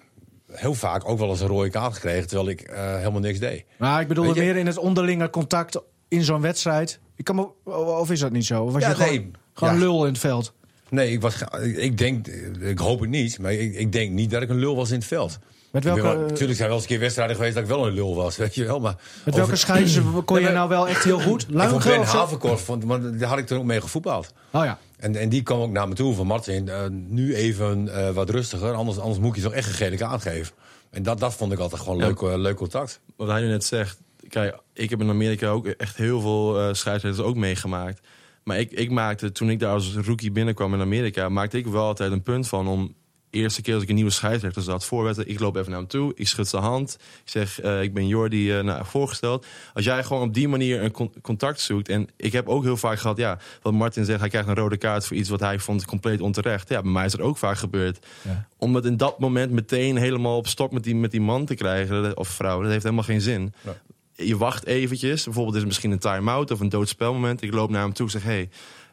heel 0.52 0.74
vaak 0.74 1.10
ook 1.10 1.19
wel 1.19 1.30
eens 1.30 1.39
een 1.41 1.48
rode 1.48 1.69
kaart 1.69 1.93
gekregen, 1.93 2.28
terwijl 2.28 2.50
ik 2.50 2.62
eh, 2.62 2.95
helemaal 2.98 3.19
niks 3.19 3.39
deed. 3.39 3.65
Maar 3.78 4.02
ik 4.02 4.13
je- 4.15 4.34
meer 4.36 4.56
in 4.56 4.65
het 4.65 4.78
onderlinge 4.78 5.30
contact 5.30 5.82
in 6.08 6.24
zo'n 6.24 6.41
wedstrijd. 6.41 7.00
Ik 7.15 7.24
kan 7.26 7.36
me, 7.36 7.72
of 7.74 8.12
is 8.12 8.19
dat 8.19 8.32
niet 8.32 8.45
zo? 8.45 8.63
Of 8.63 8.74
was 8.74 8.82
Ja, 8.82 8.89
je 8.89 8.95
gewoon, 8.95 9.10
nee. 9.12 9.32
gewoon 9.54 9.74
Ja. 9.74 9.80
lul 9.80 10.06
in 10.06 10.12
het 10.12 10.19
veld? 10.22 10.54
Nee, 10.89 11.12
ik, 11.12 11.22
was, 11.22 11.41
ik 11.62 11.98
denk, 11.98 12.28
ik 12.60 12.80
hoop 12.80 13.00
het 13.00 13.10
niet, 13.10 13.39
maar 13.39 13.54
ik, 13.54 13.76
ik 13.76 13.91
denk 13.91 14.12
niet 14.12 14.30
dat 14.32 14.41
ik 14.41 14.50
een 14.50 14.60
lul 14.60 14.76
was 14.76 14.89
in 14.89 14.95
het 14.98 15.06
veld. 15.08 15.39
Met 15.71 15.84
welke, 15.84 16.01
Natuurlijk 16.01 16.38
zijn 16.39 16.47
er 16.49 16.58
wel 16.58 16.71
eens 16.73 16.82
een 16.82 16.88
keer 16.88 16.99
wedstrijden 16.99 17.36
geweest 17.36 17.53
dat 17.53 17.63
ik 17.63 17.69
wel 17.69 17.88
een 17.88 17.93
lul 17.93 18.15
was, 18.15 18.38
weet 18.43 18.55
je 18.55 18.65
wel. 18.65 18.79
Maar 18.79 18.95
met 19.25 19.36
welke 19.36 19.51
over- 19.51 20.23
kon 20.23 20.38
je 20.38 20.43
maar- 20.43 20.53
nou 20.53 20.69
wel 20.69 20.88
echt 20.88 21.03
heel 21.03 21.19
goed? 21.19 21.41
Ik 21.41 21.45
vond 21.47 21.58
Luigen 21.58 21.79
Ben 21.79 22.05
vond- 22.60 22.84
want 22.84 23.19
daar 23.19 23.29
had 23.29 23.38
ik 23.38 23.45
toen 23.47 23.58
ook 23.58 23.63
mee 23.63 23.82
gevoetbald. 23.82 24.34
Oh 24.51 24.63
ja. 24.63 24.77
En, 24.97 25.15
en 25.15 25.29
die 25.29 25.43
kwam 25.43 25.60
ook 25.60 25.71
naar 25.71 25.88
me 25.88 25.93
toe 25.95 26.15
van 26.15 26.27
Martin, 26.27 26.69
eh, 26.69 26.86
nu 26.89 27.36
even 27.36 27.95
eh, 27.95 28.10
wat 28.10 28.29
rustiger, 28.29 28.73
anders, 28.73 28.97
anders 28.99 29.19
moet 29.19 29.29
ik 29.29 29.36
je 29.36 29.41
toch 29.41 29.53
echt 29.53 29.67
een 29.67 29.73
gele 29.73 29.95
kaart 29.97 30.21
geven. 30.21 30.53
En 30.91 31.03
dat, 31.03 31.19
dat 31.19 31.34
vond 31.34 31.51
ik 31.51 31.60
altijd 31.60 31.82
gewoon 31.82 31.97
Ja. 31.97 32.05
leuk, 32.08 32.21
eh, 32.21 32.34
leuk 32.38 32.55
contact. 32.55 32.99
wat 33.15 33.27
hij 33.27 33.41
nu 33.41 33.47
net 33.47 33.63
zegt. 33.63 33.97
Kijk, 34.29 34.55
ik 34.73 34.89
heb 34.89 35.01
in 35.01 35.10
Amerika 35.10 35.47
ook 35.49 35.67
echt 35.67 35.95
heel 35.95 36.21
veel 36.21 36.60
eh 36.60 36.73
scheidsrechters 36.73 37.27
ook 37.27 37.36
meegemaakt. 37.36 37.99
Maar 38.43 38.60
ik, 38.60 38.71
ik 38.71 38.91
maakte, 38.91 39.32
toen 39.32 39.49
ik 39.49 39.60
daar 39.60 39.73
als 39.73 39.95
rookie 39.95 40.32
binnenkwam 40.32 40.73
in 40.73 40.82
Amerika, 40.82 41.29
maakte 41.29 41.58
ik 41.58 41.67
wel 41.67 41.84
altijd 41.84 42.12
een 42.12 42.23
punt 42.23 42.47
van 42.47 42.67
om 42.67 42.93
eerste 43.29 43.61
keer 43.61 43.73
als 43.73 43.83
ik 43.83 43.89
een 43.89 43.95
nieuwe 43.95 44.11
scheidsrechter 44.11 44.61
zat, 44.61 44.85
voorwetten, 44.85 45.29
ik 45.29 45.39
loop 45.39 45.55
even 45.55 45.69
naar 45.69 45.79
hem 45.79 45.87
toe, 45.87 46.11
ik 46.15 46.27
schud 46.27 46.47
zijn 46.47 46.63
hand, 46.63 46.97
ik 46.99 47.29
zeg, 47.29 47.61
eh, 47.61 47.81
ik 47.81 47.93
ben 47.93 48.07
Jordi 48.07 48.57
eh, 48.57 48.63
nou, 48.63 48.85
voorgesteld. 48.85 49.45
Als 49.73 49.85
jij 49.85 50.03
gewoon 50.03 50.27
op 50.27 50.33
die 50.33 50.47
manier 50.47 50.83
een 50.83 50.91
con- 50.91 51.13
contact 51.21 51.61
zoekt, 51.61 51.89
en 51.89 52.07
ik 52.15 52.31
heb 52.31 52.47
ook 52.47 52.63
heel 52.63 52.77
vaak 52.77 52.99
gehad, 52.99 53.17
ja, 53.17 53.39
wat 53.61 53.73
Martin 53.73 54.05
zegt, 54.05 54.19
hij 54.19 54.29
krijgt 54.29 54.47
een 54.47 54.55
rode 54.55 54.77
kaart 54.77 55.05
voor 55.05 55.17
iets 55.17 55.29
wat 55.29 55.39
hij 55.39 55.59
vond 55.59 55.85
compleet 55.85 56.21
onterecht. 56.21 56.69
Ja, 56.69 56.81
bij 56.81 56.91
mij 56.91 57.05
is 57.05 57.11
dat 57.11 57.21
ook 57.21 57.37
vaak 57.37 57.57
gebeurd. 57.57 58.05
Ja. 58.21 58.47
Om 58.57 58.75
het 58.75 58.85
in 58.85 58.97
dat 58.97 59.19
moment 59.19 59.51
meteen 59.51 59.97
helemaal 59.97 60.37
op 60.37 60.47
stok 60.47 60.71
met 60.71 60.83
die, 60.83 60.95
met 60.95 61.11
die 61.11 61.21
man 61.21 61.45
te 61.45 61.55
krijgen, 61.55 62.17
of 62.17 62.27
vrouw, 62.27 62.61
dat 62.61 62.71
heeft 62.71 62.83
helemaal 62.83 63.03
geen 63.03 63.21
zin. 63.21 63.53
Je 64.15 64.37
wacht 64.37 64.65
eventjes, 64.65 65.23
bijvoorbeeld 65.23 65.55
is 65.55 65.61
het 65.61 65.69
misschien 65.69 65.91
een 65.91 65.99
time-out 65.99 66.51
of 66.51 66.59
een 66.59 66.69
doodspelmoment. 66.69 67.41
Ik 67.41 67.53
loop 67.53 67.69
naar 67.69 67.81
hem 67.81 67.93
toe 67.93 68.05
en 68.05 68.11
zeg, 68.11 68.23
hey, 68.23 68.49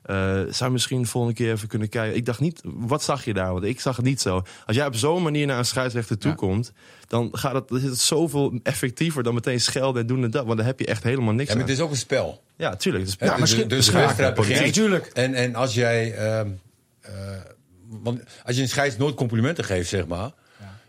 eh, 0.06 0.16
zou 0.50 0.64
je 0.64 0.70
misschien 0.70 1.02
de 1.02 1.08
volgende 1.08 1.36
keer 1.36 1.52
even 1.52 1.68
kunnen 1.68 1.88
kijken? 1.88 2.16
Ik 2.16 2.24
dacht 2.24 2.40
niet, 2.40 2.60
wat 2.64 3.02
zag 3.02 3.24
je 3.24 3.34
daar? 3.34 3.52
Want 3.52 3.64
ik 3.64 3.80
zag 3.80 3.96
het 3.96 4.04
niet 4.04 4.20
zo. 4.20 4.42
Als 4.66 4.76
jij 4.76 4.86
op 4.86 4.94
zo'n 4.96 5.22
manier 5.22 5.46
naar 5.46 5.58
een 5.58 5.64
scheidsrechter 5.64 6.18
toe 6.18 6.34
komt, 6.34 6.72
dan 7.06 7.28
gaat 7.32 7.54
het, 7.54 7.70
is 7.70 7.82
het 7.82 7.98
zoveel 7.98 8.58
effectiever 8.62 9.22
dan 9.22 9.34
meteen 9.34 9.60
schelden 9.60 10.00
en 10.00 10.06
doen 10.06 10.24
en 10.24 10.30
dat. 10.30 10.44
Want 10.44 10.56
dan 10.56 10.66
heb 10.66 10.78
je 10.80 10.86
echt 10.86 11.02
helemaal 11.02 11.34
niks 11.34 11.48
Ja, 11.48 11.54
maar 11.54 11.62
aan. 11.64 11.68
het 11.70 11.78
is 11.78 11.84
ook 11.84 11.90
een 11.90 11.96
spel. 11.96 12.42
Ja, 12.56 12.76
tuurlijk. 12.76 13.04
Het 13.04 13.12
is, 13.20 13.26
ja, 13.26 13.32
dus 13.32 13.40
misschien- 13.40 13.68
dus 13.68 13.86
de 13.86 13.92
wedstrijd 13.92 14.34
begint. 14.34 15.12
En, 15.12 15.34
en 15.34 15.54
als 15.54 15.74
jij... 15.74 16.14
ehm, 16.14 16.48
eh, 17.00 17.12
want 17.88 18.20
als 18.44 18.56
je 18.56 18.62
een 18.62 18.68
scheids 18.68 18.96
nooit 18.96 19.14
complimenten 19.14 19.64
geeft, 19.64 19.88
zeg 19.88 20.06
maar... 20.06 20.30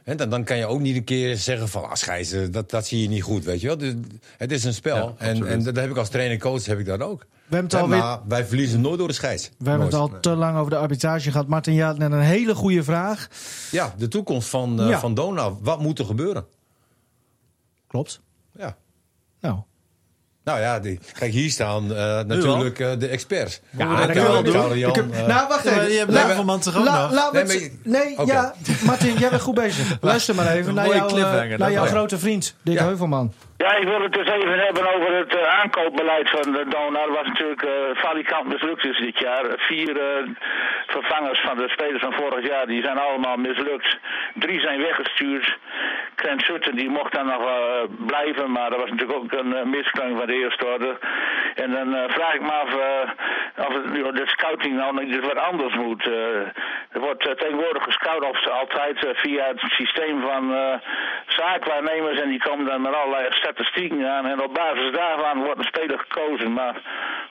Hè, 0.07 0.15
dan, 0.15 0.29
dan 0.29 0.43
kan 0.43 0.57
je 0.57 0.65
ook 0.65 0.79
niet 0.79 0.95
een 0.95 1.03
keer 1.03 1.37
zeggen 1.37 1.67
van, 1.69 1.83
ah, 1.89 1.95
scheiße, 1.95 2.49
dat, 2.49 2.69
dat 2.69 2.87
zie 2.87 3.01
je 3.01 3.07
niet 3.07 3.23
goed, 3.23 3.43
weet 3.43 3.61
je 3.61 3.67
wel. 3.67 3.77
Dus, 3.77 3.93
het 4.37 4.51
is 4.51 4.63
een 4.63 4.73
spel. 4.73 4.95
Ja, 4.95 5.13
en, 5.17 5.47
en 5.47 5.63
dat 5.63 5.75
heb 5.75 5.89
ik 5.89 5.97
als 5.97 6.09
trainer-coach 6.09 6.65
heb 6.65 6.79
ik 6.79 6.85
dat 6.85 7.01
ook. 7.01 7.19
We 7.19 7.55
hebben 7.55 7.63
het 7.63 7.71
Hè, 7.71 7.79
alweer 7.79 7.97
maar 7.97 8.19
wij 8.27 8.45
verliezen 8.45 8.81
nooit 8.81 8.97
door 8.97 9.07
de 9.07 9.13
scheids. 9.13 9.49
We 9.57 9.69
hebben 9.69 9.87
het 9.87 9.95
al 9.95 10.19
te 10.19 10.29
lang 10.29 10.57
over 10.57 10.71
de 10.71 10.77
arbitrage 10.77 11.31
gehad. 11.31 11.47
Martin, 11.47 11.73
je 11.73 11.83
had 11.83 11.97
net 11.97 12.11
een 12.11 12.19
hele 12.19 12.55
goede 12.55 12.83
vraag. 12.83 13.27
Ja, 13.71 13.93
de 13.97 14.07
toekomst 14.07 14.49
van, 14.49 14.81
eh 14.81 14.89
Ja. 14.89 14.99
van 14.99 15.13
Donau. 15.13 15.57
Wat 15.61 15.81
moet 15.81 15.99
er 15.99 16.05
gebeuren? 16.05 16.45
Klopt. 17.87 18.21
Ja. 18.57 18.77
Nou, 19.41 19.59
Nou 20.47 20.59
ja, 20.59 20.79
die, 20.79 20.99
kijk, 21.19 21.31
hier 21.31 21.49
staan 21.49 21.95
eh, 21.95 22.19
natuurlijk 22.25 22.79
eh, 22.79 22.89
de 22.99 23.07
experts. 23.07 23.59
Ja, 23.77 24.05
dat 24.05 24.15
je 24.15 24.21
wel 24.21 24.43
doen. 24.43 24.77
Jan, 24.77 24.93
eh, 25.13 25.27
nou, 25.27 25.47
wacht 25.47 25.63
Ja, 25.63 25.71
maar 25.71 25.79
even. 25.79 25.91
je 25.91 25.97
hebt 25.97 26.11
La- 26.11 26.27
Leverman 26.27 26.59
toch 26.59 26.77
ook 26.77 26.85
la- 26.85 27.09
Nee, 27.83 28.13
maar 28.17 28.25
ja. 28.25 28.53
Martin, 28.85 29.17
jij 29.17 29.29
bent 29.29 29.41
goed 29.41 29.55
bezig. 29.55 29.97
Luister 30.01 30.35
maar 30.35 30.47
even 30.55 30.73
naar, 30.73 30.87
jouw, 30.95 31.57
naar 31.57 31.71
jouw 31.71 31.85
grote 31.85 32.17
vriend, 32.17 32.55
Dick 32.63 32.77
Ja. 32.77 32.83
Heuvelman. 32.85 33.33
Ja, 33.57 33.75
ik 33.75 33.87
wil 33.87 34.01
het 34.01 34.13
dus 34.13 34.27
even 34.29 34.59
hebben 34.59 34.95
over 34.95 35.15
het 35.15 35.35
eh, 35.35 35.59
aankoopbeleid 35.59 36.29
van 36.29 36.51
de 36.51 36.65
Donar. 36.67 37.07
Dat 37.07 37.15
was 37.15 37.27
natuurlijk 37.27 37.61
eh 37.61 37.71
valikant 37.93 38.47
mislukt 38.47 38.85
is 38.85 38.97
dit 38.99 39.19
jaar. 39.19 39.45
Vier 39.57 39.97
eh, 39.97 40.27
vervangers 40.87 41.39
van 41.39 41.57
de 41.57 41.69
spelers 41.69 42.03
van 42.03 42.13
vorig 42.13 42.47
jaar, 42.47 42.67
die 42.67 42.83
zijn 42.83 42.97
allemaal 42.97 43.37
mislukt. 43.37 43.97
Drie 44.33 44.59
zijn 44.59 44.81
weggestuurd. 44.81 45.57
Sutton 46.37 46.75
die 46.75 46.89
mocht 46.89 47.13
dan 47.13 47.25
nog 47.25 47.45
eh, 47.45 47.83
blijven, 48.05 48.51
maar 48.51 48.69
dat 48.69 48.79
was 48.79 48.89
natuurlijk 48.89 49.19
ook 49.19 49.31
een 49.31 49.75
uh, 49.75 49.85
van 50.17 50.27
de 50.27 50.33
eerste 50.33 50.65
orde. 50.65 50.97
En 51.55 51.71
dan 51.71 51.95
eh, 51.95 52.09
vraag 52.09 52.33
ik 52.33 52.41
me 52.41 52.51
af 52.51 52.75
eh, 52.75 53.67
of 53.67 53.73
het, 53.73 54.15
de 54.15 54.27
scouting 54.27 54.75
nou 54.75 55.05
niet 55.05 55.25
wat 55.25 55.37
anders 55.37 55.75
moet. 55.75 56.07
Eh, 56.07 56.39
er 56.91 56.99
wordt 56.99 57.27
eh, 57.27 57.33
tegenwoordig 57.33 57.83
gescout 57.83 58.23
of 58.23 58.47
altijd 58.47 59.05
eh, 59.05 59.15
via 59.15 59.47
het 59.47 59.59
systeem 59.59 60.21
van 60.21 60.55
eh, 60.55 60.73
zaakwaarnemers 61.27 62.21
en 62.21 62.29
die 62.29 62.43
komen 62.43 62.65
dan 62.65 62.81
met 62.81 62.93
allerlei 62.93 63.25
statistieken 63.47 64.09
aan. 64.13 64.25
En 64.25 64.43
op 64.47 64.53
basis 64.53 64.91
daarvan 65.01 65.43
wordt 65.45 65.59
een 65.59 65.73
speler 65.73 65.99
gekozen. 65.99 66.53
Maar 66.53 66.75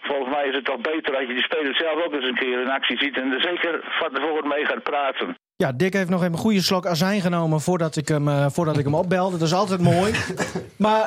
volgens 0.02 0.31
mij 0.35 0.46
is 0.48 0.55
het 0.55 0.64
toch 0.64 0.81
beter 0.81 1.12
dat 1.12 1.26
je 1.29 1.35
die 1.38 1.48
speler 1.50 1.74
zelf 1.74 1.96
ook 2.05 2.12
eens 2.14 2.29
een 2.29 2.42
keer 2.44 2.61
in 2.61 2.70
actie 2.79 2.98
ziet 2.98 3.16
en 3.16 3.33
er 3.33 3.40
zeker 3.40 3.72
van 4.00 4.11
tevoren 4.12 4.48
mee 4.48 4.64
gaat 4.64 4.83
praten. 4.83 5.37
Ja, 5.57 5.72
Dick 5.72 5.92
heeft 5.92 6.11
nog 6.11 6.20
even 6.20 6.33
een 6.33 6.46
goede 6.46 6.62
slok 6.62 6.87
azijn 6.87 7.20
genomen 7.20 7.61
voordat 7.61 7.96
ik 7.96 8.09
hem, 8.09 8.29
eh, 8.29 8.46
voordat 8.48 8.79
ik 8.79 8.85
hem 8.85 8.94
opbelde. 8.94 9.38
Dat 9.38 9.46
is 9.46 9.55
altijd 9.55 9.81
mooi. 9.81 10.12
maar 10.87 11.05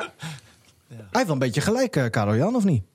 hij 0.88 1.18
heeft 1.18 1.24
wel 1.26 1.32
een 1.32 1.38
beetje 1.38 1.60
gelijk, 1.60 1.96
eh 1.96 2.10
Karel 2.10 2.36
Jan, 2.36 2.54
of 2.54 2.64
niet? 2.64 2.89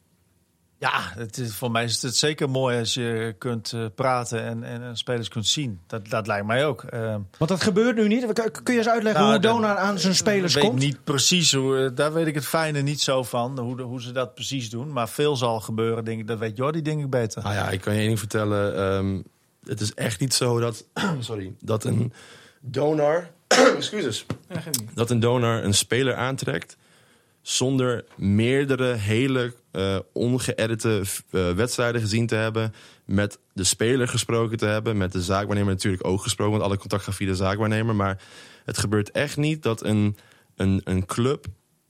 Ja, 0.80 1.12
het 1.16 1.38
is, 1.38 1.56
voor 1.56 1.72
mij 1.72 1.84
is 1.84 2.02
het 2.02 2.16
zeker 2.16 2.50
mooi 2.50 2.80
als 2.80 2.94
je 2.94 3.36
kunt 3.38 3.74
eh, 3.74 3.86
praten 3.96 4.44
en, 4.44 4.64
en, 4.64 4.82
en 4.82 4.98
spelers 4.98 5.28
kunt 5.28 5.48
zien. 5.48 5.80
Dat, 5.88 6.10
dat 6.10 6.28
lijkt 6.28 6.46
mij 6.46 6.66
ook. 6.66 6.84
Ehm, 6.84 7.20
Want 7.38 7.50
dat 7.52 7.64
gebeurt 7.64 7.96
nu 7.96 8.08
niet. 8.08 8.34
Kun 8.64 8.74
je 8.74 8.80
eens 8.80 8.90
uitleggen 8.90 9.22
Nou, 9.22 9.34
hoe 9.34 9.42
dat- 9.42 9.52
Donar 9.52 9.78
aan 9.78 10.00
zijn 10.00 10.16
spelers 10.16 10.56
ik 10.56 10.62
weet 10.62 10.70
komt? 10.70 10.82
niet 10.82 11.04
precies 11.04 11.54
hoe, 11.54 11.78
eh, 11.78 11.90
daar 11.96 12.14
weet 12.14 12.28
ik 12.28 12.36
het 12.36 12.46
fijne 12.46 12.82
niet 12.82 13.02
zo 13.02 13.24
van, 13.24 13.60
hoe, 13.60 13.82
hoe 13.82 14.02
ze 14.02 14.12
dat 14.12 14.34
precies 14.36 14.70
doen. 14.70 14.92
Maar 14.94 15.10
veel 15.10 15.36
zal 15.36 15.60
gebeuren, 15.60 16.06
denk 16.06 16.20
ik. 16.20 16.28
Dat 16.28 16.40
weet 16.40 16.58
Jordi, 16.58 16.82
denk 16.82 17.02
ik 17.02 17.10
beter. 17.10 17.44
Nou 17.44 17.56
ja, 17.56 17.70
ik 17.70 17.82
kan 17.82 17.94
je 17.94 18.00
één 18.00 18.08
ding 18.08 18.20
vertellen. 18.20 18.76
ehm, 18.78 19.22
het 19.64 19.82
is 19.82 19.94
echt 19.94 20.20
niet 20.20 20.34
zo 20.34 20.60
dat, 20.60 20.86
sorry, 21.20 21.54
dat 21.62 21.84
een 21.84 22.14
donor, 22.62 23.28
excuses, 23.78 24.26
dat 24.94 25.10
een 25.10 25.20
donor 25.20 25.64
een 25.64 25.74
speler 25.74 26.16
aantrekt 26.16 26.78
zonder 27.48 28.06
meerdere 28.16 28.94
hele 28.94 29.54
eh 29.72 30.00
ongeëdite 30.14 31.04
eh, 31.32 31.52
wedstrijden 31.52 32.02
gezien 32.02 32.28
te 32.28 32.36
hebben, 32.36 32.74
met 33.06 33.40
de 33.54 33.64
speler 33.64 34.08
gesproken 34.08 34.58
te 34.58 34.66
hebben, 34.66 34.98
met 34.98 35.12
de 35.12 35.22
zaakwaarnemer 35.22 35.74
natuurlijk 35.74 36.08
ook 36.08 36.22
gesproken, 36.22 36.54
want 36.54 36.64
alle 36.64 36.78
contact 36.78 37.04
gaat 37.04 37.16
via 37.16 37.28
de 37.28 37.36
zaakwaarnemer. 37.36 37.96
Maar 37.96 38.22
het 38.66 38.78
gebeurt 38.78 39.12
echt 39.12 39.38
niet 39.38 39.64
dat 39.64 39.84
een, 39.84 40.18
een, 40.56 40.82
een 40.84 41.06
club 41.06 41.46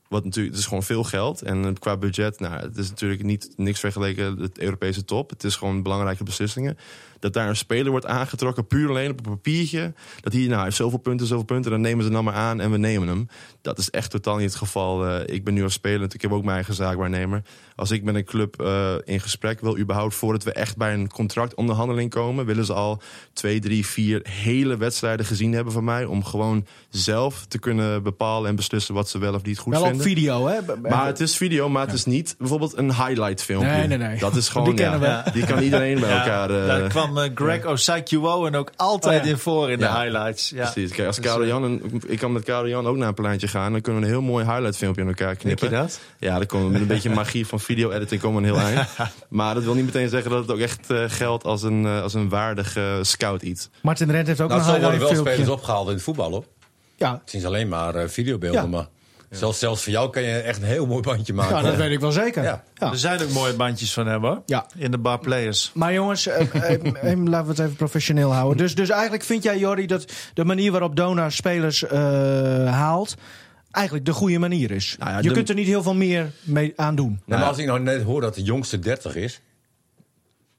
wat 0.07 0.23
natuurlijk, 0.23 0.53
het 0.53 0.63
is 0.63 0.69
gewoon 0.69 0.83
veel 0.83 1.03
geld. 1.03 1.41
En 1.41 1.79
qua 1.79 1.97
budget, 1.97 2.39
nou, 2.39 2.55
het 2.55 2.77
is 2.77 2.89
natuurlijk 2.89 3.23
niet 3.23 3.53
niks 3.55 3.79
vergeleken 3.79 4.33
met 4.33 4.41
het 4.41 4.59
Europese 4.59 5.05
top. 5.05 5.29
Het 5.29 5.43
is 5.43 5.55
gewoon 5.55 5.83
belangrijke 5.83 6.23
beslissingen. 6.23 6.77
Dat 7.25 7.33
daar 7.33 7.49
een 7.49 7.55
speler 7.55 7.91
wordt 7.91 8.05
aangetrokken, 8.05 8.67
puur 8.67 8.89
alleen 8.89 9.11
op 9.11 9.17
een 9.25 9.31
papiertje. 9.31 9.93
Dat 10.21 10.33
hij, 10.33 10.41
nou, 10.41 10.53
hij 10.53 10.63
heeft 10.63 10.75
zoveel 10.75 10.99
punten, 10.99 11.27
zoveel 11.27 11.45
punten. 11.45 11.71
Dan 11.71 11.81
nemen 11.81 12.03
ze 12.05 12.09
dan 12.11 12.23
maar 12.23 12.33
aan 12.33 12.59
en 12.61 12.71
we 12.71 12.77
nemen 12.77 13.07
hem. 13.07 13.27
Dat 13.61 13.77
is 13.77 13.89
echt 13.89 14.11
totaal 14.11 14.35
niet 14.37 14.45
het 14.49 14.55
geval. 14.55 15.05
Eh, 15.07 15.35
ik 15.35 15.43
ben 15.43 15.53
nu 15.53 15.63
als 15.63 15.73
speler, 15.73 16.13
ik 16.13 16.21
heb 16.21 16.31
ook 16.31 16.43
mijn 16.43 16.55
eigen 16.55 16.73
zaakwaarnemer. 16.73 17.41
Als 17.75 17.91
ik 17.91 18.03
met 18.03 18.15
een 18.15 18.23
club 18.25 18.61
eh, 18.61 18.93
in 19.03 19.19
gesprek 19.19 19.59
wil, 19.61 19.77
überhaupt 19.77 20.15
voordat 20.15 20.43
we 20.43 20.51
echt 20.51 20.77
bij 20.77 20.93
een 20.93 21.09
contractonderhandeling 21.09 22.09
komen, 22.09 22.45
willen 22.45 22.65
ze 22.65 22.73
al 22.73 23.01
twee, 23.33 23.59
drie, 23.59 23.85
vier 23.85 24.19
hele 24.29 24.77
wedstrijden 24.77 25.25
gezien 25.25 25.53
hebben 25.53 25.73
van 25.73 25.83
mij. 25.83 26.05
Om 26.05 26.23
gewoon 26.23 26.65
zelf 26.89 27.45
te 27.47 27.59
kunnen 27.59 28.03
bepalen 28.03 28.49
en 28.49 28.55
beslissen 28.55 28.93
wat 28.93 29.09
ze 29.09 29.17
wel 29.17 29.33
of 29.33 29.43
niet 29.43 29.57
goed 29.59 29.73
Wel 29.73 29.81
vinden. 29.83 30.01
op 30.01 30.07
video, 30.07 30.47
hè? 30.47 30.57
Maar 30.81 31.05
het 31.05 31.19
is 31.19 31.37
video, 31.37 31.69
maar 31.69 31.85
het 31.85 31.95
is 31.95 32.05
niet 32.05 32.35
bijvoorbeeld 32.37 32.77
een 32.77 32.93
highlight 32.93 33.43
filmpje. 33.43 33.69
Nee, 33.71 33.87
nee, 33.87 33.97
nee. 33.97 34.19
Dat 34.19 34.35
is 34.35 34.49
gewoon, 34.49 34.65
Die 34.67 34.75
kennen 34.75 34.99
ja, 35.01 35.21
we. 35.25 35.31
die 35.31 35.45
kan 35.45 35.59
iedereen 35.63 35.99
bij 35.99 36.09
Ja, 36.09 36.19
elkaar... 36.19 36.49
eh, 36.61 36.67
daar 36.67 36.89
kwam 36.89 37.14
eh, 37.19 37.29
Greg 37.35 37.65
Osakiwo 37.65 38.45
en 38.45 38.55
ook 38.55 38.71
altijd 38.75 39.19
Oh 39.19 39.25
ja. 39.25 39.31
in 39.31 39.37
voor 39.37 39.71
in 39.71 39.77
de 39.79 39.83
Ja. 39.83 40.01
highlights. 40.01 40.49
Ja. 40.49 40.71
Precies. 40.71 40.91
Kijk, 40.91 41.07
als 41.07 41.15
Dus, 41.15 41.25
Karel 41.25 41.41
eh, 41.41 41.47
Jan 41.47 41.63
en, 41.63 41.81
ik 42.07 42.19
kan 42.19 42.31
met 42.31 42.43
Karel 42.43 42.67
Jan 42.67 42.87
ook 42.87 42.95
naar 42.97 43.07
een 43.07 43.13
pleintje 43.13 43.47
gaan. 43.47 43.71
Dan 43.71 43.81
kunnen 43.81 44.01
we 44.01 44.07
een 44.07 44.13
heel 44.13 44.21
mooi 44.23 44.45
highlight 44.45 44.77
filmpje 44.77 45.01
in 45.01 45.07
elkaar 45.07 45.27
Denk 45.27 45.39
knippen. 45.39 45.69
je 45.69 45.75
dat? 45.75 45.99
Ja, 46.19 46.37
dan 46.37 46.45
komen 46.45 46.65
we 46.67 46.71
met 46.71 46.81
een 46.81 46.87
beetje 46.87 47.09
magie 47.09 47.47
van 47.47 47.59
video 47.59 47.91
editing 47.91 48.21
komen 48.21 48.41
we 48.41 48.47
een 48.47 48.53
heel 48.55 48.65
eind. 48.65 48.87
Maar 49.29 49.53
dat 49.53 49.63
wil 49.63 49.73
niet 49.73 49.85
meteen 49.85 50.09
zeggen 50.09 50.31
dat 50.31 50.41
het 50.41 50.51
ook 50.51 50.59
echt 50.59 50.89
eh, 50.89 51.03
geldt 51.07 51.43
als 51.43 51.63
een, 51.63 51.85
als 51.85 52.13
een 52.13 52.29
waardig 52.29 52.75
eh, 52.77 52.83
scout 53.01 53.41
iets. 53.41 53.69
Martin 53.81 54.11
Rent 54.11 54.27
heeft 54.27 54.41
ook 54.41 54.49
Nou, 54.49 54.59
een 54.59 54.65
zo 54.65 54.71
worden 54.71 54.89
highlight 54.89 55.13
wel 55.13 55.19
spelers 55.23 55.35
filmpje. 55.45 55.61
opgehaald 55.61 55.87
in 55.87 55.93
het 55.93 56.03
voetbal, 56.03 56.31
hoor. 56.31 56.45
Ja, 56.97 57.21
Het 57.25 57.33
is 57.33 57.45
alleen 57.45 57.67
maar 57.67 58.09
videobeelden, 58.09 58.61
Ja. 58.61 58.67
maar 58.67 58.87
zelfs, 59.37 59.59
zelfs 59.59 59.83
voor 59.83 59.91
jou 59.91 60.09
kan 60.09 60.21
je 60.21 60.37
echt 60.37 60.57
een 60.61 60.67
heel 60.67 60.85
mooi 60.85 61.01
bandje 61.01 61.33
maken. 61.33 61.55
ja, 61.55 61.61
dat 61.61 61.75
weet 61.75 61.91
ik 61.91 61.99
wel 61.99 62.11
zeker. 62.11 62.43
Ja. 62.43 62.63
Ja. 62.73 62.91
Er 62.91 62.97
zijn 62.97 63.21
ook 63.21 63.29
mooie 63.29 63.53
bandjes 63.53 63.93
van 63.93 64.07
hem 64.07 64.21
hoor. 64.23 64.41
Ja. 64.45 64.65
In 64.75 64.91
de 64.91 64.97
bar 64.97 65.19
players. 65.19 65.71
Maar 65.73 65.93
jongens, 65.93 66.27
eh, 66.27 66.41
eh, 66.71 67.11
eh, 67.11 67.23
laten 67.23 67.45
we 67.45 67.51
het 67.51 67.59
even 67.59 67.75
professioneel 67.75 68.33
houden. 68.33 68.57
Dus, 68.57 68.75
dus 68.75 68.89
eigenlijk 68.89 69.23
vind 69.23 69.43
jij, 69.43 69.57
Jordi, 69.57 69.85
dat 69.85 70.11
de 70.33 70.45
manier 70.45 70.71
waarop 70.71 70.95
Donar 70.95 71.31
spelers 71.31 71.83
eh, 71.83 71.99
haalt... 72.73 73.15
eigenlijk 73.71 74.05
de 74.05 74.13
goede 74.13 74.39
manier 74.39 74.71
is. 74.71 74.95
Nou 74.99 75.11
ja, 75.11 75.17
je 75.17 75.27
de- 75.27 75.33
kunt 75.33 75.49
er 75.49 75.55
niet 75.55 75.67
heel 75.67 75.83
veel 75.83 75.95
meer 75.95 76.31
mee 76.43 76.73
aan 76.75 76.95
doen. 76.95 77.21
Nou, 77.25 77.39
maar 77.39 77.49
als 77.49 77.57
ik 77.57 77.65
nou 77.65 77.79
net 77.79 78.01
hoor 78.03 78.21
dat 78.21 78.35
de 78.35 78.41
jongste 78.43 78.79
30 78.79 79.15
is. 79.15 79.41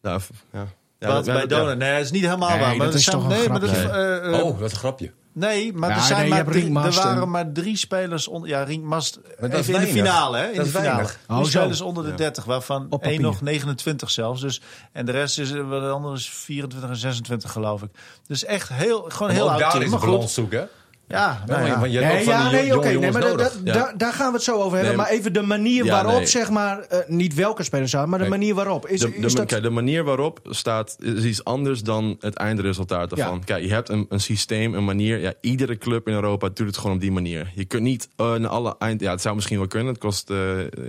Nou, 0.02 0.20
ja. 0.52 0.66
Ja, 0.98 1.08
Wat 1.12 1.24
ja, 1.26 1.32
bij 1.32 1.42
ja. 1.42 1.46
Donor. 1.48 1.76
Nee, 1.76 1.92
dat 1.96 2.04
is 2.04 2.10
niet 2.10 2.22
helemaal 2.24 2.48
Nee, 2.48 2.58
waar. 2.58 2.68
dat 2.68 2.78
Maar 2.78 2.94
is 2.94 3.04
zijn, 3.04 3.16
toch 3.16 3.24
een 3.24 3.30
nee, 3.38 3.48
maar 3.48 3.60
dat, 3.60 3.70
eh, 3.70 4.16
eh, 4.34 4.44
oh, 4.44 4.58
wat 4.60 4.70
een 4.70 4.76
grapje. 4.76 5.12
Nee, 5.38 5.72
maar 5.72 5.90
Ja, 5.90 5.96
er, 5.96 6.02
zijn 6.02 6.20
nee, 6.20 6.28
maar 6.28 6.44
drie, 6.44 6.64
er 6.78 6.92
waren 6.92 7.30
maar 7.30 7.52
drie 7.52 7.76
spelers 7.76 8.28
onder. 8.28 8.48
Ja, 8.48 8.62
Rienk 8.62 8.84
Mast. 8.84 9.18
Maar 9.40 9.50
dat 9.50 9.60
is 9.60 9.66
Even 9.68 9.80
in 9.80 9.86
de 9.86 9.92
finale, 9.92 10.36
hè? 10.38 10.48
In 10.50 10.56
Dat 10.56 10.64
de 10.64 10.70
finale. 10.70 10.88
weinig. 10.88 11.18
Drie 11.26 11.38
Oh, 11.38 11.44
zo. 11.44 11.50
spelers 11.50 11.80
onder 11.80 12.04
de 12.04 12.14
30, 12.14 12.44
waarvan 12.44 12.86
één 13.00 13.20
nog 13.20 13.40
29 13.40 14.10
zelfs. 14.10 14.40
Dus, 14.40 14.60
en 14.92 15.06
de 15.06 15.12
rest 15.12 15.38
is, 15.38 15.50
wat 15.52 15.80
de 15.82 15.88
andere 15.88 16.14
is 16.14 16.30
24 16.30 16.90
en 16.90 16.96
26, 16.96 17.52
geloof 17.52 17.82
ik. 17.82 17.90
Dus 18.26 18.44
echt 18.44 18.68
heel, 18.68 19.04
gewoon 19.08 19.32
heel 19.32 19.50
oud 19.50 19.58
daar 19.60 19.68
is 19.82 19.90
Maar 19.90 20.00
de 20.00 20.06
goed. 20.06 20.14
balans 20.14 20.34
zoeken. 20.34 20.68
Ja, 21.08 21.42
nou 21.46 21.66
Ja, 21.66 21.84
je 21.84 22.00
Nee, 22.00 22.24
ja, 22.24 22.50
nee, 22.50 22.76
oké, 22.76 22.88
nee, 22.88 23.12
maar 23.12 23.20
da- 23.20 23.28
nodig. 23.28 23.52
da- 23.52 23.58
Ja. 23.64 23.72
daar- 23.72 23.92
daar 23.96 24.12
gaan 24.12 24.26
we 24.28 24.34
het 24.34 24.42
zo 24.42 24.52
over 24.56 24.70
hebben. 24.78 24.86
Nee, 24.86 24.96
maar 24.96 25.08
even 25.08 25.32
de 25.32 25.42
manier 25.42 25.84
Ja, 25.84 25.92
waarop, 25.92 26.16
nee. 26.16 26.26
zeg 26.26 26.50
maar, 26.50 26.78
eh, 26.80 26.98
niet 27.06 27.34
welke 27.34 27.62
spelers 27.62 27.90
zijn, 27.90 28.08
maar 28.08 28.18
de 28.18 28.28
manier 28.28 28.54
waarop. 28.54 28.86
Is, 28.88 29.00
de, 29.00 29.10
de, 29.10 29.16
is 29.26 29.34
dat... 29.34 29.46
kijk, 29.46 29.62
de 29.62 29.70
manier 29.70 30.04
waarop 30.04 30.40
staat 30.50 30.96
is 31.00 31.24
iets 31.24 31.44
anders 31.44 31.82
dan 31.82 32.16
het 32.20 32.34
eindresultaat 32.34 33.12
ervan. 33.12 33.44
Kijk, 33.44 33.62
je 33.64 33.72
hebt 33.72 33.88
een, 33.88 34.06
een 34.08 34.20
systeem, 34.20 34.74
een 34.74 34.84
manier. 34.84 35.18
Ja, 35.20 35.32
iedere 35.40 35.78
club 35.78 36.08
in 36.08 36.14
Europa 36.14 36.48
doet 36.54 36.66
het 36.66 36.76
gewoon 36.78 36.94
op 36.94 37.00
die 37.00 37.12
manier. 37.12 37.52
Je 37.54 37.64
kunt 37.64 37.82
niet 37.82 38.08
eh, 38.16 38.34
naar 38.34 38.50
alle 38.50 38.74
eind. 38.78 39.00
Ja, 39.00 39.10
het 39.10 39.20
zou 39.22 39.34
misschien 39.34 39.58
wel 39.58 39.66
kunnen. 39.66 39.88
Het 39.92 39.98
kost 40.02 40.30
eh, 40.30 40.36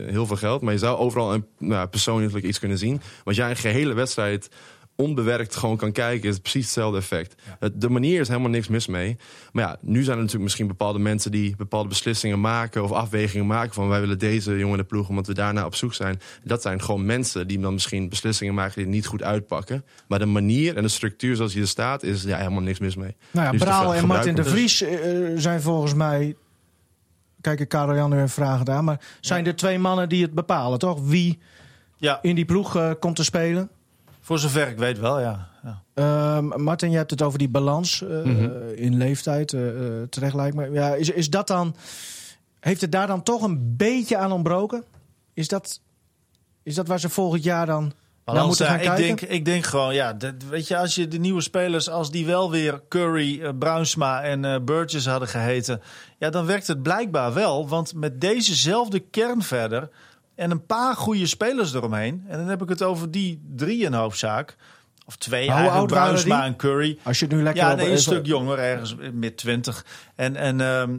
heel 0.07 0.25
veel 0.25 0.35
geld. 0.35 0.61
Maar 0.61 0.73
je 0.73 0.79
zou 0.79 0.97
overal 0.97 1.33
een 1.33 1.45
nou, 1.57 1.87
persoonlijk 1.87 2.45
iets 2.45 2.59
kunnen 2.59 2.77
zien. 2.77 3.01
Want 3.23 3.35
jij 3.37 3.49
een 3.49 3.55
gehele 3.55 3.93
wedstrijd 3.93 4.49
onbewerkt 4.97 5.55
gewoon 5.55 5.77
kan 5.77 5.91
kijken, 5.91 6.27
is 6.27 6.33
het 6.33 6.41
precies 6.41 6.63
hetzelfde 6.63 6.97
effect. 6.97 7.35
De 7.73 7.89
manier 7.89 8.19
is 8.19 8.27
helemaal 8.27 8.49
niks 8.49 8.67
mis 8.67 8.87
mee. 8.87 9.17
Maar 9.51 9.63
ja, 9.63 9.77
nu 9.81 9.99
zijn 9.99 10.09
er 10.09 10.15
natuurlijk 10.15 10.43
misschien 10.43 10.67
bepaalde 10.67 10.99
mensen 10.99 11.31
die 11.31 11.55
bepaalde 11.55 11.89
beslissingen 11.89 12.41
maken 12.41 12.83
of 12.83 12.91
afwegingen 12.91 13.47
maken 13.47 13.73
van 13.73 13.87
wij 13.87 13.99
willen 13.99 14.19
deze 14.19 14.51
jongen 14.51 14.71
in 14.71 14.77
de 14.77 14.83
ploeg 14.83 15.09
omdat 15.09 15.27
we 15.27 15.33
daarna 15.33 15.65
op 15.65 15.75
zoek 15.75 15.93
zijn. 15.93 16.19
Dat 16.43 16.61
zijn 16.61 16.81
gewoon 16.81 17.05
mensen 17.05 17.47
die 17.47 17.59
dan 17.59 17.73
misschien 17.73 18.09
beslissingen 18.09 18.53
maken 18.53 18.75
die 18.75 18.87
niet 18.91 19.05
goed 19.05 19.23
uitpakken. 19.23 19.85
Maar 20.07 20.19
de 20.19 20.25
manier 20.25 20.77
en 20.77 20.83
de 20.83 20.89
structuur 20.89 21.35
zoals 21.35 21.53
die 21.53 21.61
er 21.61 21.67
staat 21.67 22.03
is 22.03 22.23
ja, 22.23 22.37
helemaal 22.37 22.61
niks 22.61 22.79
mis 22.79 22.95
mee. 22.95 23.15
Nou 23.31 23.45
ja, 23.45 23.51
Dus 23.51 23.61
Braal 23.61 23.83
vraag- 23.83 24.01
en 24.01 24.07
Martin 24.07 24.35
de 24.35 24.43
gebruik 24.43 24.69
Vries 24.69 24.81
eh, 24.81 24.99
zijn 25.35 25.61
volgens 25.61 25.93
mij... 25.93 26.35
Kijk, 27.41 27.59
ik 27.59 27.69
Karel 27.69 27.95
Jan 27.95 28.09
nu 28.09 28.15
even 28.15 28.29
vragen 28.29 28.69
aan. 28.69 28.83
Maar 28.83 28.99
zijn 29.19 29.43
de 29.43 29.53
twee 29.53 29.79
mannen 29.79 30.09
die 30.09 30.21
het 30.21 30.33
bepalen, 30.33 30.79
toch? 30.79 30.99
Wie 31.03 31.39
ja, 31.97 32.19
in 32.21 32.35
die 32.35 32.45
ploeg 32.45 32.75
eh, 32.75 32.91
komt 32.99 33.15
te 33.15 33.23
spelen? 33.23 33.69
Voor 34.27 34.39
zover 34.39 34.67
ik 34.67 34.77
weet 34.77 34.99
wel, 34.99 35.19
ja. 35.19 35.47
ja. 35.63 35.83
Ehm, 35.93 36.61
Martin, 36.63 36.91
je 36.91 36.97
hebt 36.97 37.11
het 37.11 37.21
over 37.21 37.39
die 37.39 37.49
balans 37.49 38.01
eh, 38.01 38.23
Mhm. 38.23 38.49
in 38.75 38.97
leeftijd. 38.97 39.53
eh, 39.53 39.69
eh, 40.01 40.07
terecht 40.09 40.33
lijkt 40.35 40.55
me. 40.55 40.71
Ja, 40.71 40.95
is, 40.95 41.09
is 41.09 41.29
dat 41.29 41.47
dan... 41.47 41.75
Heeft 42.59 42.81
het 42.81 42.91
daar 42.91 43.07
dan 43.07 43.23
toch 43.23 43.41
een 43.41 43.75
beetje 43.77 44.17
aan 44.17 44.31
ontbroken? 44.31 44.83
Is 45.33 45.47
dat, 45.47 45.81
is 46.63 46.75
dat 46.75 46.87
waar 46.87 46.99
ze 46.99 47.09
volgend 47.09 47.43
jaar 47.43 47.65
dan 47.65 47.93
naar 48.25 48.45
moeten 48.45 48.65
ja, 48.65 48.71
gaan 48.71 48.79
ik 48.79 48.85
kijken? 48.85 49.05
denk, 49.05 49.21
ik 49.21 49.45
denk 49.45 49.65
gewoon, 49.65 49.93
ja, 49.93 50.13
dat, 50.13 50.33
weet 50.49 50.67
je, 50.67 50.77
als 50.77 50.95
je 50.95 51.07
de 51.07 51.17
nieuwe 51.19 51.41
spelers, 51.41 51.89
als 51.89 52.11
die 52.11 52.25
wel 52.25 52.51
weer 52.51 52.81
Curry, 52.89 53.53
Bruinsma 53.53 54.21
en 54.21 54.45
eh 54.45 54.59
Burgess 54.61 55.05
hadden 55.05 55.27
geheten, 55.27 55.81
ja, 56.17 56.29
dan 56.29 56.45
werkt 56.45 56.67
het 56.67 56.83
blijkbaar 56.83 57.33
wel. 57.33 57.67
Want 57.67 57.93
met 57.93 58.21
dezezelfde 58.21 58.99
kern 58.99 59.41
verder 59.41 59.89
en 60.37 60.51
een 60.51 60.65
paar 60.65 60.95
goede 60.95 61.27
spelers 61.27 61.73
eromheen, 61.73 62.23
en 62.27 62.37
dan 62.37 62.47
heb 62.47 62.61
ik 62.61 62.69
het 62.69 62.83
over 62.83 63.11
die 63.11 63.41
drie 63.55 63.83
in 63.83 63.93
hoofdzaak, 63.93 64.55
of 65.07 65.15
twee 65.15 65.51
Hoe 65.51 65.69
oud 65.69 65.87
Bruinsma 65.87 66.45
en 66.45 66.55
Curry. 66.55 66.97
Als 67.03 67.19
je 67.19 67.25
het 67.25 67.33
nu 67.33 67.43
lekker 67.43 67.63
Ja, 67.63 67.75
nee, 67.75 67.91
een 67.91 67.97
stuk 67.97 68.25
jonger, 68.25 68.59
ergens 68.59 68.95
mid 69.13 69.37
20. 69.37 69.85
En, 70.15 70.35
en, 70.35 70.61
ehm, 70.61 70.97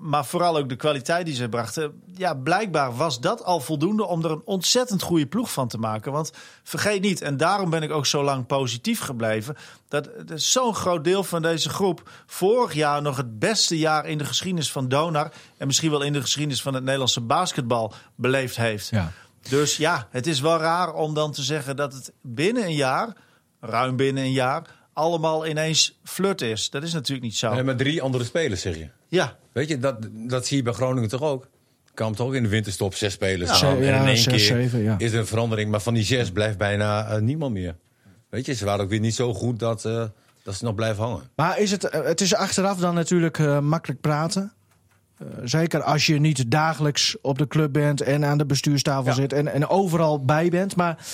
maar 0.00 0.24
vooral 0.24 0.56
ook 0.56 0.68
de 0.68 0.76
kwaliteit 0.76 1.26
die 1.26 1.34
ze 1.34 1.48
brachten. 1.48 2.02
Ja, 2.14 2.34
blijkbaar 2.34 2.96
was 2.96 3.20
dat 3.20 3.44
al 3.44 3.60
voldoende 3.60 4.06
om 4.06 4.24
er 4.24 4.30
een 4.30 4.42
ontzettend 4.44 5.02
goede 5.02 5.26
ploeg 5.26 5.52
van 5.52 5.68
te 5.68 5.78
maken. 5.78 6.12
Want 6.12 6.32
vergeet 6.62 7.02
niet, 7.02 7.20
en 7.20 7.36
daarom 7.36 7.70
ben 7.70 7.82
ik 7.82 7.90
ook 7.90 8.06
zo 8.06 8.22
lang 8.24 8.46
positief 8.46 9.00
gebleven. 9.00 9.56
Dat 9.88 10.08
het 10.16 10.30
is 10.30 10.52
zo'n 10.52 10.74
groot 10.74 11.04
deel 11.04 11.24
van 11.24 11.42
deze 11.42 11.68
groep 11.68 12.10
vorig 12.26 12.72
jaar 12.72 13.02
nog 13.02 13.16
het 13.16 13.38
beste 13.38 13.78
jaar 13.78 14.06
in 14.06 14.18
de 14.18 14.24
geschiedenis 14.24 14.72
van 14.72 14.88
Donar. 14.88 15.32
En 15.56 15.66
misschien 15.66 15.90
wel 15.90 16.02
in 16.02 16.12
de 16.12 16.20
geschiedenis 16.20 16.62
van 16.62 16.74
het 16.74 16.82
Nederlandse 16.82 17.20
basketbal 17.20 17.92
beleefd 18.14 18.56
heeft. 18.56 18.88
Ja. 18.88 19.12
Dus 19.48 19.76
ja, 19.76 20.08
het 20.10 20.26
is 20.26 20.40
wel 20.40 20.58
raar 20.58 20.94
om 20.94 21.14
dan 21.14 21.32
te 21.32 21.42
zeggen 21.42 21.76
dat 21.76 21.92
het 21.92 22.12
binnen 22.20 22.64
een 22.64 22.74
jaar, 22.74 23.16
ruim 23.62 23.96
binnen 23.96 24.24
een 24.24 24.32
jaar, 24.32 24.62
allemaal 24.92 25.46
ineens 25.46 25.98
flirt 26.04 26.40
is. 26.40 26.70
Dat 26.70 26.82
is 26.82 26.92
natuurlijk 26.92 27.22
niet 27.22 27.36
zo. 27.36 27.54
Nee, 27.54 27.62
maar 27.62 27.76
drie 27.76 28.02
andere 28.02 28.24
spelers, 28.24 28.60
zeg 28.60 28.76
je. 28.76 28.88
Ja, 29.08 29.36
Weet 29.52 29.68
je, 29.68 29.78
dat, 29.78 29.96
dat 30.12 30.46
zie 30.46 30.56
je 30.56 30.62
bij 30.62 30.72
Groningen 30.72 31.08
toch 31.08 31.22
ook? 31.22 31.48
kwam 31.94 32.14
toch 32.14 32.26
ook 32.26 32.34
in 32.34 32.42
de 32.42 32.48
winterstop 32.48 32.94
zes 32.94 33.12
spelers 33.12 33.60
Ja, 33.60 33.68
aan. 33.68 33.76
en 33.76 33.82
in 33.82 34.06
één 34.06 34.16
zes, 34.16 34.26
keer 34.26 34.38
zeven, 34.38 34.82
ja. 34.82 34.94
is 34.98 35.12
er 35.12 35.18
een 35.18 35.26
verandering. 35.26 35.70
Maar 35.70 35.80
van 35.80 35.94
die 35.94 36.04
zes 36.04 36.30
blijft 36.30 36.58
bijna 36.58 37.06
eh, 37.08 37.20
niemand 37.20 37.52
meer. 37.52 37.74
Weet 38.28 38.46
je, 38.46 38.52
ze 38.54 38.64
waren 38.64 38.84
ook 38.84 38.90
weer 38.90 39.00
niet 39.00 39.14
zo 39.14 39.34
goed 39.34 39.58
dat, 39.58 39.84
eh, 39.84 40.04
dat 40.42 40.54
ze 40.54 40.64
nog 40.64 40.74
blijven 40.74 41.02
hangen. 41.04 41.22
Maar 41.36 41.58
is 41.58 41.70
het, 41.70 41.84
eh, 41.84 42.04
het 42.04 42.20
is 42.20 42.34
achteraf 42.34 42.78
dan 42.78 42.94
natuurlijk 42.94 43.38
eh, 43.38 43.58
makkelijk 43.58 44.00
praten. 44.00 44.52
Eh, 45.30 45.38
zeker 45.44 45.82
als 45.82 46.06
je 46.06 46.18
niet 46.20 46.50
dagelijks 46.50 47.16
op 47.22 47.38
de 47.38 47.46
club 47.46 47.72
bent 47.72 48.00
en 48.00 48.24
aan 48.24 48.38
de 48.38 48.46
bestuurstafel 48.46 49.04
Ja. 49.04 49.12
zit 49.12 49.32
en, 49.32 49.48
en 49.52 49.68
overal 49.68 50.24
bij 50.24 50.48
bent. 50.48 50.76
Maar 50.76 51.06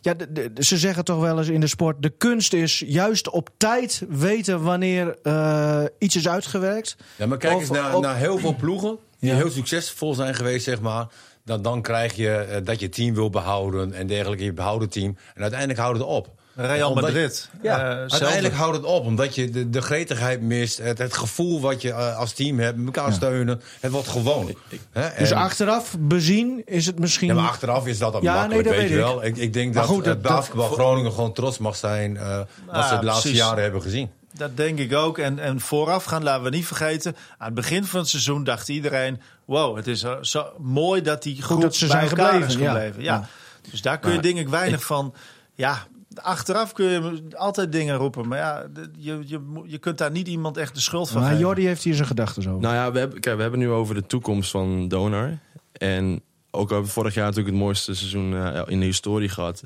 ja, 0.00 0.14
ze 0.58 0.78
zeggen 0.78 1.04
toch 1.04 1.20
wel 1.20 1.38
eens 1.38 1.48
in 1.48 1.60
de 1.60 1.66
sport: 1.66 2.02
de 2.02 2.10
kunst 2.10 2.52
is 2.52 2.82
juist 2.86 3.30
op 3.30 3.48
tijd 3.56 4.02
weten 4.08 4.62
wanneer 4.62 5.16
eh, 5.22 5.82
iets 5.98 6.16
is 6.16 6.28
uitgewerkt. 6.28 6.96
Ja, 7.16 7.26
maar 7.26 7.38
kijk 7.38 7.54
Of- 7.54 7.60
eens 7.60 7.70
naar, 7.70 8.00
naar 8.00 8.16
heel 8.16 8.38
veel 8.38 8.56
ploegen 8.56 8.98
die 9.20 9.30
Ja. 9.30 9.36
heel 9.36 9.50
succesvol 9.50 10.14
zijn 10.14 10.34
geweest, 10.34 10.64
zeg 10.64 10.80
maar. 10.80 11.06
Dan, 11.44 11.62
dan 11.62 11.82
krijg 11.82 12.14
je 12.14 12.30
eh, 12.36 12.64
dat 12.64 12.80
je 12.80 12.88
team 12.88 13.14
wil 13.14 13.30
behouden 13.30 13.92
en 13.92 14.06
dergelijke. 14.06 14.44
Je 14.44 14.52
behoudt 14.52 14.82
het 14.82 14.92
team. 14.92 15.16
En 15.34 15.40
uiteindelijk 15.42 15.80
houdt 15.80 15.98
het 15.98 16.06
op. 16.06 16.35
Real 16.56 16.88
Omdat- 16.88 17.04
Madrid. 17.04 17.50
Ja, 17.62 17.78
Eh, 17.78 17.84
uiteindelijk 17.98 18.54
houdt 18.54 18.76
het 18.76 18.84
op. 18.86 19.04
Omdat 19.04 19.34
je 19.34 19.50
de, 19.50 19.70
de 19.70 19.80
gretigheid 19.80 20.40
mist. 20.40 20.78
Het, 20.78 20.98
het 20.98 21.14
gevoel 21.14 21.60
wat 21.60 21.82
je 21.82 21.90
eh, 21.90 22.16
als 22.18 22.32
team 22.32 22.58
hebt. 22.58 22.78
Elkaar 22.84 23.12
steunen. 23.12 23.60
Het 23.80 23.92
wordt 23.92 24.08
gewoon. 24.08 24.54
Hè? 24.92 25.08
Dus 25.18 25.30
En- 25.30 25.36
achteraf 25.36 25.96
bezien 25.98 26.62
is 26.64 26.86
het 26.86 26.98
misschien. 26.98 27.28
Ja, 27.28 27.34
maar 27.34 27.48
achteraf 27.48 27.86
is 27.86 27.98
dat 27.98 28.14
ook 28.14 28.22
Ja, 28.22 28.34
makkelijk, 28.34 28.54
nee, 28.54 28.72
dat 28.72 28.80
weet 28.82 28.90
je 28.90 28.96
weet 28.96 29.04
wel. 29.04 29.24
Ik, 29.24 29.36
ik 29.36 29.52
denk 29.52 29.74
Maar 29.74 29.82
dat, 29.82 29.92
goed, 29.92 30.02
eh, 30.04 30.08
dat- 30.08 30.22
basketbal 30.22 30.68
Groningen 30.70 31.12
gewoon 31.12 31.32
trots 31.32 31.58
mag 31.58 31.76
zijn... 31.76 32.16
eh, 32.16 32.40
wat 32.70 32.84
ze 32.84 32.98
de 32.98 33.04
laatste 33.04 33.22
precies. 33.28 33.38
jaren 33.38 33.62
hebben 33.62 33.82
gezien. 33.82 34.10
Dat 34.32 34.56
denk 34.56 34.78
ik 34.78 34.94
ook. 34.94 35.18
En, 35.18 35.38
en 35.38 35.60
voorafgaand, 35.60 36.22
laten 36.22 36.42
we 36.44 36.50
niet 36.50 36.66
vergeten. 36.66 37.16
Aan 37.38 37.46
het 37.46 37.54
begin 37.54 37.84
van 37.84 38.00
het 38.00 38.08
seizoen 38.08 38.44
dacht 38.44 38.68
iedereen... 38.68 39.20
wow, 39.44 39.76
het 39.76 39.86
is 39.86 40.04
zo, 40.20 40.46
mooi 40.58 41.02
dat 41.02 41.22
die 41.22 41.42
groep 41.42 41.60
dat 41.60 41.74
ze 41.74 41.86
bij 41.86 41.96
zijn 41.96 42.08
elkaar 42.10 42.24
gebleven, 42.32 42.48
is 42.54 42.62
ja. 42.62 42.70
gebleven. 42.72 43.02
Ja. 43.02 43.14
Ja. 43.14 43.28
Dus 43.70 43.82
daar 43.82 43.98
kun 43.98 44.08
je 44.08 44.14
Maar 44.14 44.24
denk 44.24 44.38
ik 44.38 44.48
weinig 44.48 44.84
van... 44.84 45.14
Ja, 45.54 45.86
achteraf 46.22 46.72
kun 46.72 46.84
je 46.86 47.22
altijd 47.36 47.72
dingen 47.72 47.96
roepen. 47.96 48.28
Maar 48.28 48.38
ja, 48.38 48.66
je, 48.96 49.22
je, 49.26 49.38
moet- 49.38 49.70
je 49.70 49.78
kunt 49.78 49.98
daar 49.98 50.10
niet 50.10 50.28
iemand 50.28 50.56
echt 50.56 50.74
de 50.74 50.80
schuld 50.80 51.08
van 51.10 51.20
maar 51.20 51.30
geven. 51.30 51.44
Jordi 51.44 51.66
heeft 51.66 51.82
hier 51.82 51.94
zijn 51.94 52.06
gedachten 52.06 52.46
over. 52.48 52.60
Nou 52.62 52.74
ja, 52.74 52.92
we 52.92 52.98
hebben, 52.98 53.20
kijk, 53.20 53.36
we 53.36 53.42
hebben 53.42 53.60
nu 53.60 53.70
over 53.70 53.94
de 53.94 54.06
toekomst 54.06 54.50
van 54.50 54.88
Donar. 54.88 55.38
En 55.72 56.20
ook 56.50 56.68
hebben 56.68 56.86
we 56.86 56.92
vorig 56.92 57.14
jaar 57.14 57.24
natuurlijk 57.24 57.54
het 57.54 57.64
mooiste 57.64 57.94
seizoen 57.94 58.34
eh, 58.36 58.62
in 58.66 58.80
de 58.80 58.86
historie 58.86 59.28
gehad. 59.28 59.62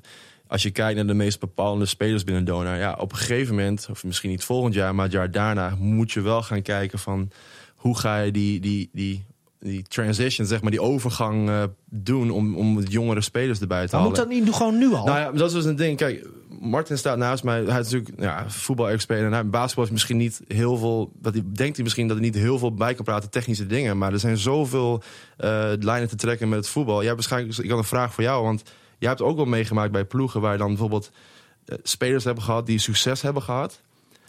Als 0.46 0.62
je 0.62 0.70
kijkt 0.70 0.96
naar 0.96 1.06
de 1.06 1.14
meest 1.14 1.40
bepalende 1.40 1.86
spelers 1.86 2.24
binnen 2.24 2.44
Donar. 2.44 2.76
Ja, 2.78 2.96
op 2.98 3.12
een 3.12 3.18
gegeven 3.18 3.54
moment, 3.54 3.86
of 3.90 4.04
misschien 4.04 4.30
niet 4.30 4.44
volgend 4.44 4.74
jaar, 4.74 4.94
maar 4.94 5.04
het 5.04 5.14
jaar 5.14 5.30
daarna, 5.30 5.74
moet 5.78 6.12
je 6.12 6.20
wel 6.20 6.42
gaan 6.42 6.62
kijken 6.62 6.98
van 6.98 7.30
hoe 7.74 7.98
ga 7.98 8.18
je 8.18 8.32
die, 8.32 8.60
die, 8.60 8.90
die, 8.92 9.24
die 9.60 9.82
transition, 9.82 10.46
zeg 10.46 10.62
maar, 10.62 10.70
die 10.70 10.82
overgang 10.82 11.48
eh, 11.48 11.62
doen 11.84 12.30
om, 12.30 12.56
om 12.56 12.80
jongere 12.80 13.20
spelers 13.20 13.60
erbij 13.60 13.86
te 13.86 13.96
maar 13.96 14.00
halen. 14.00 14.18
moet 14.18 14.28
dat 14.28 14.40
niet 14.44 14.54
gewoon 14.54 14.78
nu 14.78 14.92
al? 14.92 15.04
Nou 15.04 15.18
ja, 15.18 15.32
dat 15.32 15.48
is 15.48 15.54
dus 15.54 15.64
een 15.64 15.76
ding. 15.76 15.96
Kijk, 15.96 16.26
Martin 16.60 16.98
staat 16.98 17.18
naast 17.18 17.44
mij. 17.44 17.62
Hij 17.62 17.80
is 17.80 17.90
natuurlijk 17.90 18.20
ja, 18.20 18.50
voetbal-expert. 18.50 19.20
En 19.20 19.32
hij, 19.32 19.46
basketbal 19.46 19.84
is 19.84 19.90
misschien 19.90 20.16
niet 20.16 20.40
heel 20.48 20.76
veel... 20.76 21.12
Dat 21.20 21.32
hij, 21.32 21.42
denkt 21.52 21.74
hij 21.74 21.84
misschien 21.84 22.08
dat 22.08 22.16
hij 22.16 22.26
niet 22.26 22.34
heel 22.34 22.58
veel 22.58 22.74
bij 22.74 22.94
kan 22.94 23.04
praten, 23.04 23.30
technische 23.30 23.66
dingen. 23.66 23.98
Maar 23.98 24.12
er 24.12 24.18
zijn 24.18 24.36
zoveel 24.38 25.02
eh, 25.36 25.70
lijnen 25.78 26.08
te 26.08 26.16
trekken 26.16 26.48
met 26.48 26.58
het 26.58 26.68
voetbal. 26.68 26.96
Jij 26.96 27.04
hebt 27.04 27.16
waarschijnlijk... 27.16 27.58
Ik 27.58 27.70
had 27.70 27.78
een 27.78 27.84
vraag 27.84 28.14
voor 28.14 28.24
jou, 28.24 28.44
want 28.44 28.62
jij 28.98 29.08
hebt 29.08 29.22
ook 29.22 29.36
wel 29.36 29.44
meegemaakt 29.44 29.92
bij 29.92 30.04
ploegen... 30.04 30.40
waar 30.40 30.52
je 30.52 30.58
dan 30.58 30.68
bijvoorbeeld 30.68 31.10
eh, 31.64 31.78
spelers 31.82 32.24
hebben 32.24 32.44
gehad 32.44 32.66
die 32.66 32.78
succes 32.78 33.22
hebben 33.22 33.42
gehad. 33.42 33.80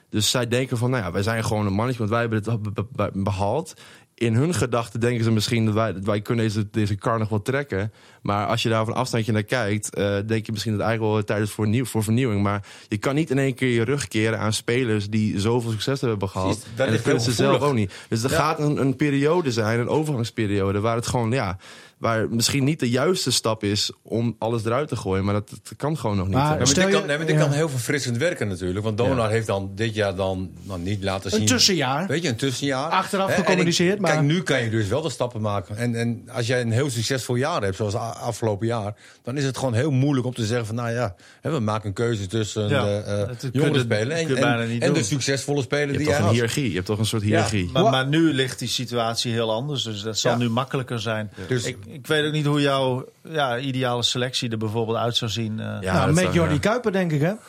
Dus 0.09 0.29
zij 0.29 0.47
denken 0.47 0.77
van, 0.77 0.89
nou 0.89 1.03
ja, 1.03 1.11
wij 1.11 1.23
zijn 1.23 1.43
gewoon 1.43 1.65
een 1.65 1.73
mannetje... 1.73 1.99
want 1.99 2.09
wij 2.11 2.19
hebben 2.19 2.43
het 2.43 2.61
be- 2.61 2.71
be- 2.71 2.87
be- 2.91 3.11
behaald. 3.13 3.73
In 4.21 4.35
hun 4.35 4.53
gedachten 4.53 4.99
denken 4.99 5.23
ze 5.23 5.31
misschien 5.31 5.65
dat 5.65 5.73
wij, 5.73 5.93
dat 5.93 6.03
wij 6.05 6.21
kunnen 6.21 6.45
deze, 6.45 6.67
deze 6.71 6.95
kar 6.95 7.19
nog 7.19 7.29
wel 7.29 7.41
trekken. 7.41 7.91
Maar 8.21 8.47
als 8.47 8.63
je 8.63 8.69
daar 8.69 8.85
van 8.85 8.93
afstandje 8.93 9.31
naar 9.31 9.43
kijkt, 9.43 9.95
eh, 9.95 10.15
denk 10.25 10.45
je 10.45 10.51
misschien 10.51 10.71
dat 10.71 10.81
het 10.81 10.89
eigenlijk 10.89 11.01
wel 11.01 11.23
tijd 11.23 11.47
is 11.47 11.53
voor, 11.53 11.67
nieuw, 11.67 11.85
voor 11.85 12.03
vernieuwing. 12.03 12.41
Maar 12.43 12.65
je 12.87 12.97
kan 12.97 13.15
niet 13.15 13.29
in 13.29 13.37
één 13.37 13.53
keer 13.53 13.69
je 13.69 13.83
rug 13.83 14.07
keren 14.07 14.39
aan 14.39 14.53
spelers 14.53 15.09
die 15.09 15.39
zoveel 15.39 15.71
succes 15.71 16.01
hebben 16.01 16.29
gehad. 16.29 16.47
Precies, 16.47 16.75
dat 16.75 16.87
en 16.87 16.93
dat 16.93 17.01
kunnen 17.01 17.21
ze 17.21 17.31
zelf 17.31 17.61
ook 17.61 17.73
niet. 17.73 17.93
Dus 18.09 18.23
er 18.23 18.29
Ja. 18.29 18.35
gaat 18.35 18.59
een, 18.59 18.81
een 18.81 18.95
periode 18.95 19.51
zijn, 19.51 19.79
een 19.79 19.87
overgangsperiode, 19.89 20.79
waar 20.79 20.95
het 20.95 21.07
gewoon, 21.07 21.31
ja, 21.31 21.57
waar 22.01 22.29
misschien 22.29 22.63
niet 22.63 22.79
de 22.79 22.89
juiste 22.89 23.31
stap 23.31 23.63
is 23.63 23.91
om 24.03 24.35
alles 24.39 24.65
eruit 24.65 24.87
te 24.87 24.95
gooien. 24.95 25.23
Maar 25.25 25.33
dat, 25.33 25.49
dat 25.49 25.73
kan 25.77 25.97
gewoon 25.97 26.17
nog 26.17 26.25
niet. 26.27 26.35
Maar 26.35 26.57
dit 26.57 26.75
je- 26.75 26.81
kan, 26.87 27.05
nee, 27.05 27.17
maar 27.17 27.25
dit 27.25 27.35
ja. 27.35 27.41
kan 27.41 27.51
heel 27.51 27.69
verfrissend 27.69 28.17
werken 28.17 28.47
natuurlijk. 28.47 28.85
Want 28.85 28.97
Donar 28.97 29.17
Ja. 29.17 29.27
heeft 29.27 29.47
dan 29.47 29.71
dit 29.75 29.95
jaar 29.95 30.15
dan, 30.15 30.51
dan 30.63 30.83
niet 30.83 31.03
laten 31.03 31.31
Een 31.31 31.37
zien... 31.37 31.47
tussenjaar. 31.47 32.07
Weet 32.07 32.23
je, 32.23 32.29
een 32.29 32.35
tussenjaar. 32.35 32.89
Achteraf 32.89 33.29
ik- 33.29 33.35
gecommuniceerd, 33.35 33.99
maar- 33.99 34.11
Kijk, 34.11 34.23
nu 34.23 34.41
kan 34.43 34.63
je 34.63 34.69
dus 34.69 34.87
wel 34.87 35.01
de 35.01 35.09
stappen 35.09 35.41
maken. 35.41 35.77
En, 35.77 35.95
en 35.95 36.29
als 36.33 36.47
jij 36.47 36.61
een 36.61 36.71
heel 36.71 36.89
succesvol 36.89 37.35
jaar 37.35 37.61
hebt, 37.61 37.75
zoals 37.75 37.93
afgelopen 37.95 38.67
jaar... 38.67 38.95
dan 39.23 39.37
is 39.37 39.43
het 39.43 39.57
gewoon 39.57 39.73
heel 39.73 39.91
moeilijk 39.91 40.27
om 40.27 40.33
te 40.33 40.45
zeggen 40.45 40.65
van... 40.65 40.75
nou 40.75 40.91
ja, 40.91 41.15
hè, 41.41 41.51
we 41.51 41.59
maken 41.59 41.87
een 41.87 41.93
keuze 41.93 42.27
tussen 42.27 42.67
Ja, 42.69 42.85
eh, 42.85 43.21
eh, 43.21 43.29
jongere 43.51 43.73
je- 43.73 43.79
spelers... 43.79 44.23
kun 44.25 44.37
en, 44.37 44.79
en, 44.81 44.93
de 44.93 45.03
succesvolle 45.03 45.61
speler 45.61 45.85
Je 45.87 45.93
hebt 45.93 46.05
die 46.05 46.15
toch 46.15 46.25
een 46.25 46.31
hiërarchie. 46.33 46.67
Je 46.69 46.75
hebt 46.75 46.85
toch 46.85 46.99
een 46.99 47.05
soort 47.05 47.21
hiërarchie. 47.23 47.69
Maar, 47.73 47.83
maar 47.83 48.07
nu 48.07 48.33
ligt 48.33 48.59
die 48.59 48.67
situatie 48.67 49.31
heel 49.31 49.51
anders. 49.51 49.83
Dus 49.83 50.01
dat 50.01 50.17
zal 50.17 50.31
Ja. 50.31 50.37
nu 50.37 50.49
makkelijker 50.49 50.99
zijn. 50.99 51.31
Dus- 51.47 51.65
ik, 51.65 51.77
ik 51.91 52.07
weet 52.07 52.25
ook 52.25 52.31
niet 52.31 52.45
hoe 52.45 52.61
jouw 52.61 53.05
ja, 53.23 53.57
ideale 53.57 54.03
selectie 54.03 54.49
er 54.49 54.57
bijvoorbeeld 54.57 54.97
uit 54.97 55.15
zou 55.15 55.31
zien. 55.31 55.59
eh. 55.59 55.77
Ja, 55.81 55.93
nou, 55.93 56.13
met 56.13 56.33
Jordi 56.33 56.53
ja. 56.53 56.59
Kuiper, 56.59 56.91
denk 56.91 57.11
ik, 57.11 57.21
hè? 57.21 57.33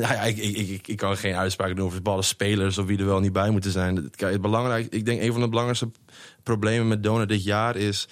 Ja, 0.00 0.12
ja 0.12 0.20
ik, 0.22 0.36
ik, 0.36 0.56
ik, 0.56 0.88
ik 0.88 0.96
kan 0.96 1.16
geen 1.16 1.34
uitspraak 1.34 1.76
doen 1.76 1.84
over 1.84 1.96
bepaalde 2.02 2.22
spelers 2.22 2.78
of 2.78 2.86
wie 2.86 2.98
er 2.98 3.06
wel 3.06 3.20
niet 3.20 3.32
bij 3.32 3.50
moeten 3.50 3.70
zijn. 3.70 4.10
Kijk, 4.16 4.32
het 4.32 4.40
belangrijk, 4.40 4.86
ik 4.92 5.04
denk 5.04 5.20
een 5.20 5.32
van 5.32 5.40
de 5.40 5.48
belangrijkste 5.48 5.90
problemen 6.42 6.88
met 6.88 7.02
Donor 7.02 7.26
dit 7.26 7.44
jaar 7.44 7.76
is. 7.76 8.08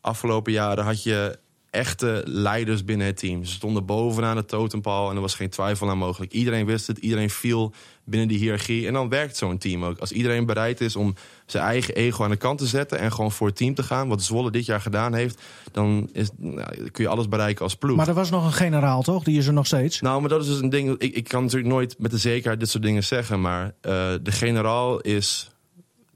Afgelopen 0.00 0.52
jaren 0.52 0.84
had 0.84 1.02
je 1.02 1.38
echte 1.70 2.22
leiders 2.26 2.84
binnen 2.84 3.06
het 3.06 3.16
team. 3.16 3.44
Ze 3.44 3.52
stonden 3.52 3.86
bovenaan 3.86 4.36
het 4.36 4.48
totempaal 4.48 5.10
en 5.10 5.14
er 5.14 5.20
was 5.20 5.34
geen 5.34 5.50
twijfel 5.50 5.90
aan 5.90 5.98
mogelijk. 5.98 6.32
Iedereen 6.32 6.66
wist 6.66 6.86
het, 6.86 6.98
iedereen 6.98 7.30
viel 7.30 7.72
binnen 8.04 8.28
die 8.28 8.38
hiërarchie. 8.38 8.86
En 8.86 8.92
dan 8.92 9.08
werkt 9.08 9.36
zo'n 9.36 9.58
team 9.58 9.84
ook. 9.84 9.98
Als 9.98 10.12
iedereen 10.12 10.46
bereid 10.46 10.80
is 10.80 10.96
om 10.96 11.14
zijn 11.46 11.64
eigen 11.64 11.94
ego 11.94 12.24
aan 12.24 12.30
de 12.30 12.36
kant 12.36 12.58
te 12.58 12.66
zetten 12.66 12.98
en 12.98 13.12
gewoon 13.12 13.32
voor 13.32 13.46
het 13.46 13.56
team 13.56 13.74
te 13.74 13.82
gaan, 13.82 14.08
wat 14.08 14.22
Zwolle 14.22 14.50
dit 14.50 14.66
jaar 14.66 14.80
gedaan 14.80 15.14
heeft, 15.14 15.42
dan 15.72 16.08
is, 16.12 16.28
nou, 16.36 16.90
kun 16.90 17.04
je 17.04 17.10
alles 17.10 17.28
bereiken 17.28 17.64
als 17.64 17.74
ploeg. 17.74 17.96
Maar 17.96 18.08
er 18.08 18.14
was 18.14 18.30
nog 18.30 18.44
een 18.44 18.52
generaal, 18.52 19.02
toch? 19.02 19.24
Die 19.24 19.38
is 19.38 19.46
er 19.46 19.52
nog 19.52 19.66
steeds. 19.66 20.00
Nou, 20.00 20.20
maar 20.20 20.28
dat 20.30 20.40
is 20.40 20.46
dus 20.46 20.60
een 20.60 20.70
ding. 20.70 20.98
Ik, 20.98 21.14
ik 21.14 21.28
kan 21.28 21.42
natuurlijk 21.42 21.72
nooit 21.72 21.98
met 21.98 22.10
de 22.10 22.18
zekerheid 22.18 22.60
dit 22.60 22.70
soort 22.70 22.82
dingen 22.82 23.04
zeggen. 23.04 23.40
Maar 23.40 23.64
eh, 23.80 23.92
de 24.22 24.32
generaal 24.32 25.00
is. 25.00 25.50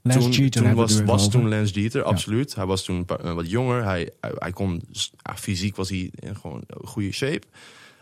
Lance 0.05 0.29
toen 0.29 0.31
Jeter 0.31 0.75
was, 1.05 1.29
toen. 1.29 1.49
Lance 1.49 1.73
Jeter, 1.73 2.03
absoluut. 2.03 2.55
Hij 2.55 2.65
was 2.65 2.83
toen 2.83 3.05
eh, 3.07 3.33
wat 3.33 3.49
jonger. 3.49 3.83
Hij, 3.83 4.09
hij, 4.21 4.31
hij 4.35 4.51
kon. 4.51 4.81
ja, 4.91 5.37
fysiek 5.37 5.75
was 5.75 5.89
hij 5.89 6.11
in 6.15 6.35
gewoon 6.35 6.63
een 6.67 6.87
goede 6.87 7.11
shape. 7.11 7.47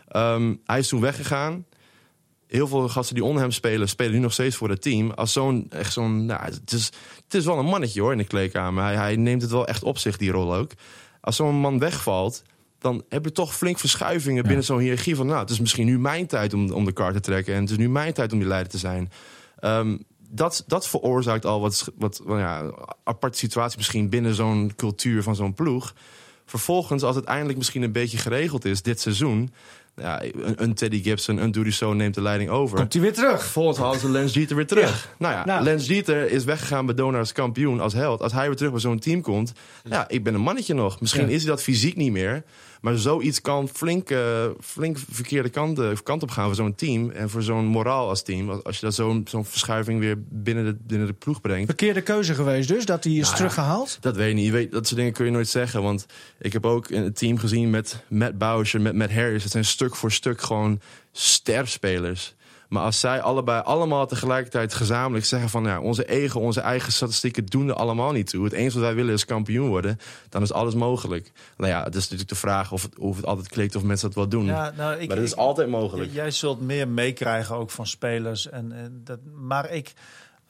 Ehm, 0.08 0.54
hij 0.64 0.78
is 0.78 0.88
toen 0.88 1.00
weggegaan. 1.00 1.64
Heel 2.46 2.66
veel 2.66 2.88
gasten 2.88 3.14
die 3.14 3.24
onder 3.24 3.42
hem 3.42 3.50
spelen, 3.50 3.88
spelen 3.88 4.12
nu 4.12 4.18
nog 4.18 4.32
steeds 4.32 4.56
voor 4.56 4.68
het 4.68 4.82
team. 4.82 5.10
Als 5.10 5.32
zo'n, 5.32 5.66
echt 5.70 5.92
zo'n, 5.92 6.26
nou, 6.26 6.44
het 6.44 6.72
is, 6.72 6.90
het 7.24 7.34
is 7.34 7.44
wel 7.44 7.58
een 7.58 7.64
mannetje 7.64 8.00
hoor 8.00 8.12
in 8.12 8.18
de 8.18 8.24
kleedkamer. 8.24 8.82
Hij, 8.82 8.94
hij 8.94 9.16
neemt 9.16 9.42
het 9.42 9.50
wel 9.50 9.66
echt 9.66 9.82
op 9.82 9.98
zich, 9.98 10.16
die 10.16 10.30
rol 10.30 10.54
ook. 10.54 10.70
Als 11.20 11.36
zo'n 11.36 11.54
man 11.54 11.78
wegvalt, 11.78 12.42
dan 12.78 13.04
heb 13.08 13.24
je 13.24 13.32
toch 13.32 13.56
flink 13.56 13.78
verschuivingen 13.78 14.42
binnen 14.42 14.64
zo'n 14.64 14.78
hiërarchie. 14.78 15.16
Van 15.16 15.26
nou, 15.26 15.38
het 15.38 15.50
is 15.50 15.60
misschien 15.60 15.86
nu 15.86 15.98
mijn 15.98 16.26
tijd 16.26 16.54
om, 16.54 16.70
om 16.70 16.84
de 16.84 16.92
kaart 16.92 17.14
te 17.14 17.20
trekken. 17.20 17.54
En 17.54 17.60
het 17.60 17.70
is 17.70 17.76
nu 17.76 17.88
mijn 17.88 18.12
tijd 18.12 18.32
om 18.32 18.38
die 18.38 18.48
leider 18.48 18.70
te 18.70 18.78
zijn. 18.78 19.10
Ehm, 19.58 19.96
dat, 20.34 20.64
dat 20.66 20.88
veroorzaakt 20.88 21.46
al 21.46 21.60
wat, 21.60 21.88
wat, 21.98 22.20
wat 22.24 22.38
ja, 22.38 22.72
aparte 23.04 23.38
situatie 23.38 23.76
misschien 23.76 24.08
binnen 24.08 24.34
zo'n 24.34 24.72
cultuur 24.76 25.22
van 25.22 25.36
zo'n 25.36 25.54
ploeg. 25.54 25.94
Vervolgens, 26.46 27.02
als 27.02 27.16
het 27.16 27.24
eindelijk 27.24 27.58
misschien 27.58 27.82
een 27.82 27.92
beetje 27.92 28.18
geregeld 28.18 28.64
is 28.64 28.82
dit 28.82 29.00
seizoen, 29.00 29.52
ja, 29.96 30.22
een, 30.22 30.62
een 30.62 30.74
Teddy 30.74 31.02
Gibson, 31.02 31.36
een 31.42 31.50
Duriso 31.50 31.92
neemt 31.92 32.14
de 32.14 32.22
leiding 32.22 32.50
over. 32.50 32.76
Komt 32.76 32.92
hij 32.92 33.02
weer 33.02 33.12
terug? 33.12 33.40
Vervolgens 33.40 33.78
halen 33.78 34.00
ze 34.00 34.08
Lens 34.10 34.34
Jeter 34.34 34.56
weer 34.56 34.66
terug. 34.66 35.14
Nou 35.18 35.34
ja, 35.34 35.44
Nou. 35.44 35.62
Lens 35.64 35.86
Jeter 35.86 36.30
is 36.30 36.44
weggegaan 36.44 36.86
bij 36.86 36.94
Donar 36.94 37.20
als 37.20 37.32
kampioen, 37.32 37.80
als 37.80 37.92
held. 37.92 38.20
Als 38.22 38.32
hij 38.32 38.46
weer 38.46 38.56
terug 38.56 38.72
bij 38.72 38.80
zo'n 38.80 38.98
team 38.98 39.20
komt, 39.22 39.52
ja, 39.84 40.08
ik 40.08 40.24
ben 40.24 40.34
een 40.34 40.40
mannetje 40.40 40.74
nog. 40.74 41.00
Misschien 41.00 41.28
Ja. 41.28 41.34
is 41.34 41.42
hij 41.42 41.50
dat 41.50 41.62
fysiek 41.62 41.96
niet 41.96 42.12
meer. 42.12 42.44
Maar 42.84 42.96
zoiets 42.98 43.40
kan 43.40 43.68
flink, 43.68 44.10
eh, 44.10 44.46
flink 44.60 44.98
verkeerde 45.10 45.48
kant, 45.48 45.78
eh, 45.78 45.88
kant 46.02 46.22
op 46.22 46.30
gaan 46.30 46.44
voor 46.46 46.54
zo'n 46.54 46.74
team. 46.74 47.10
En 47.10 47.30
voor 47.30 47.42
zo'n 47.42 47.64
moraal 47.64 48.08
als 48.08 48.22
team. 48.22 48.50
Als- 48.50 48.78
je 48.78 48.84
dat 48.86 48.94
zo'n 48.94 49.26
zo'n 49.30 49.44
verschuiving 49.44 50.00
weer 50.00 50.16
binnen 50.28 50.64
de, 50.64 50.76
binnen 50.86 51.06
de 51.06 51.12
ploeg 51.12 51.40
brengt. 51.40 51.66
Verkeerde 51.66 52.00
keuze 52.02 52.34
geweest 52.34 52.68
dus, 52.68 52.84
dat 52.84 53.04
hij 53.04 53.12
is 53.12 53.18
Nou 53.18 53.30
ja. 53.30 53.36
teruggehaald? 53.36 53.98
Dat 54.00 54.16
weet 54.16 54.28
ik 54.28 54.34
niet. 54.34 54.44
Je 54.46 54.52
weet, 54.52 54.72
dat 54.72 54.86
soort 54.86 54.98
dingen 54.98 55.12
kun 55.12 55.24
je 55.24 55.30
nooit 55.30 55.48
zeggen. 55.48 55.82
Want 55.82 56.06
ik 56.38 56.52
heb 56.52 56.66
ook 56.66 56.90
een 56.90 57.12
team 57.12 57.38
gezien 57.38 57.70
met 57.70 58.02
Matt 58.08 58.38
Boucher, 58.38 58.80
met 58.80 58.94
Matt 58.94 59.12
Harris. 59.12 59.42
Het 59.42 59.52
zijn 59.52 59.64
stuk 59.64 59.96
voor 59.96 60.12
stuk 60.12 60.40
gewoon 60.40 60.80
sterspelers. 61.12 62.34
Maar 62.74 62.82
als 62.82 63.00
zij 63.00 63.20
allebei 63.20 63.62
allemaal 63.62 64.06
tegelijkertijd 64.06 64.74
gezamenlijk 64.74 65.24
zeggen 65.24 65.48
van... 65.50 65.64
Ja, 65.64 65.80
onze 65.80 66.08
ego, 66.08 66.40
onze 66.40 66.60
eigen 66.60 66.92
statistieken 66.92 67.46
doen 67.46 67.68
er 67.68 67.74
allemaal 67.74 68.12
niet 68.12 68.30
toe. 68.30 68.44
Het 68.44 68.52
enige 68.52 68.74
wat 68.74 68.86
wij 68.86 68.94
willen 68.94 69.14
is 69.14 69.24
kampioen 69.24 69.68
worden. 69.68 69.98
Dan 70.28 70.42
is 70.42 70.52
alles 70.52 70.74
mogelijk. 70.74 71.32
Nou 71.56 71.70
ja, 71.70 71.84
het 71.84 71.94
is 71.94 72.02
natuurlijk 72.02 72.28
de 72.28 72.34
vraag 72.34 72.72
of 72.72 72.82
het, 72.82 72.98
of 72.98 73.16
het 73.16 73.26
altijd 73.26 73.48
klikt 73.48 73.76
of 73.76 73.82
mensen 73.82 74.06
dat 74.06 74.16
wel 74.16 74.28
doen. 74.28 74.44
Ja, 74.44 74.72
nou, 74.76 75.00
ik, 75.00 75.06
maar 75.06 75.16
dat 75.16 75.24
is 75.24 75.32
ik- 75.32 75.38
altijd 75.38 75.68
mogelijk. 75.68 76.12
Jij 76.12 76.30
zult 76.30 76.60
meer 76.60 76.88
meekrijgen 76.88 77.56
ook 77.56 77.70
van 77.70 77.86
spelers. 77.86 78.48
En, 78.48 78.72
en 78.72 79.00
dat, 79.04 79.18
maar 79.34 79.70
ik, 79.70 79.92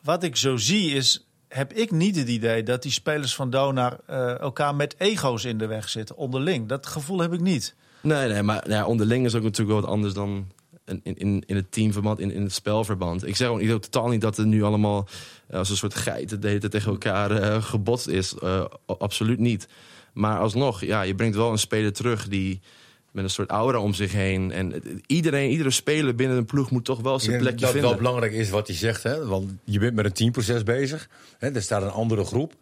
wat 0.02 0.22
ik 0.22 0.36
zo 0.36 0.56
zie 0.56 0.90
is, 0.90 1.26
heb 1.48 1.72
ik 1.72 1.90
niet 1.90 2.16
het 2.16 2.28
idee 2.28 2.62
dat 2.62 2.82
die 2.82 2.92
spelers 2.92 3.34
van 3.34 3.50
Donar 3.50 3.98
eh, 4.06 4.38
elkaar 4.40 4.74
met 4.74 4.94
ego's 4.98 5.44
in 5.44 5.58
de 5.58 5.66
weg 5.66 5.88
zitten, 5.88 6.16
onderling. 6.16 6.68
Dat 6.68 6.86
gevoel 6.86 7.18
heb 7.18 7.32
ik 7.32 7.40
niet. 7.40 7.74
Nee, 8.00 8.28
nee, 8.28 8.42
maar 8.42 8.62
nou 8.66 8.74
ja, 8.80 8.86
onderling 8.86 9.24
is 9.24 9.34
ook 9.34 9.42
natuurlijk 9.42 9.70
wel 9.70 9.80
wat 9.80 9.90
anders 9.90 10.14
dan 10.14 10.46
in, 10.84 11.00
in, 11.02 11.42
in 11.46 11.56
het 11.56 11.72
teamverband, 11.72 12.20
in, 12.20 12.30
in 12.32 12.42
het 12.42 12.52
spelverband. 12.52 13.26
Ik 13.26 13.36
zeg 13.36 13.48
ook, 13.48 13.60
ik 13.60 13.68
totaal 13.68 14.08
niet 14.08 14.20
dat 14.20 14.38
er 14.38 14.46
nu 14.46 14.62
allemaal 14.62 15.08
eh, 15.46 15.58
als 15.58 15.70
een 15.70 15.76
soort 15.76 15.94
geiten 15.94 16.40
de 16.40 16.46
hele 16.46 16.60
tijd 16.60 16.72
tegen 16.72 16.90
elkaar 16.90 17.30
eh, 17.30 17.62
gebotst 17.62 18.06
is. 18.06 18.34
Eh, 18.34 18.64
absoluut 18.86 19.38
niet. 19.38 19.68
Maar 20.12 20.38
alsnog, 20.38 20.84
ja, 20.84 21.02
je 21.02 21.14
brengt 21.14 21.36
wel 21.36 21.50
een 21.50 21.58
speler 21.58 21.92
terug 21.92 22.28
die 22.28 22.60
met 23.10 23.24
een 23.24 23.30
soort 23.30 23.50
aura 23.50 23.78
om 23.78 23.94
zich 23.94 24.12
heen. 24.12 24.52
En 24.52 24.82
iedereen, 25.06 25.50
iedere 25.50 25.70
speler 25.70 26.14
binnen 26.14 26.36
een 26.36 26.44
ploeg 26.44 26.70
moet 26.70 26.84
toch 26.84 27.00
wel 27.00 27.18
zijn 27.18 27.38
plekje 27.38 27.58
dat 27.58 27.72
het 27.72 27.80
wel 27.80 27.90
vinden. 27.90 28.02
belangrijk 28.02 28.32
is 28.32 28.50
wat 28.50 28.66
hij 28.66 28.76
zegt. 28.76 29.02
Hè? 29.02 29.26
Want 29.26 29.52
je 29.64 29.78
bent 29.78 29.94
met 29.94 30.04
een 30.04 30.12
teamproces 30.12 30.62
bezig. 30.62 31.08
Hè? 31.38 31.54
Er 31.54 31.62
staat 31.62 31.82
een 31.82 31.90
andere 31.90 32.24
groep. 32.24 32.52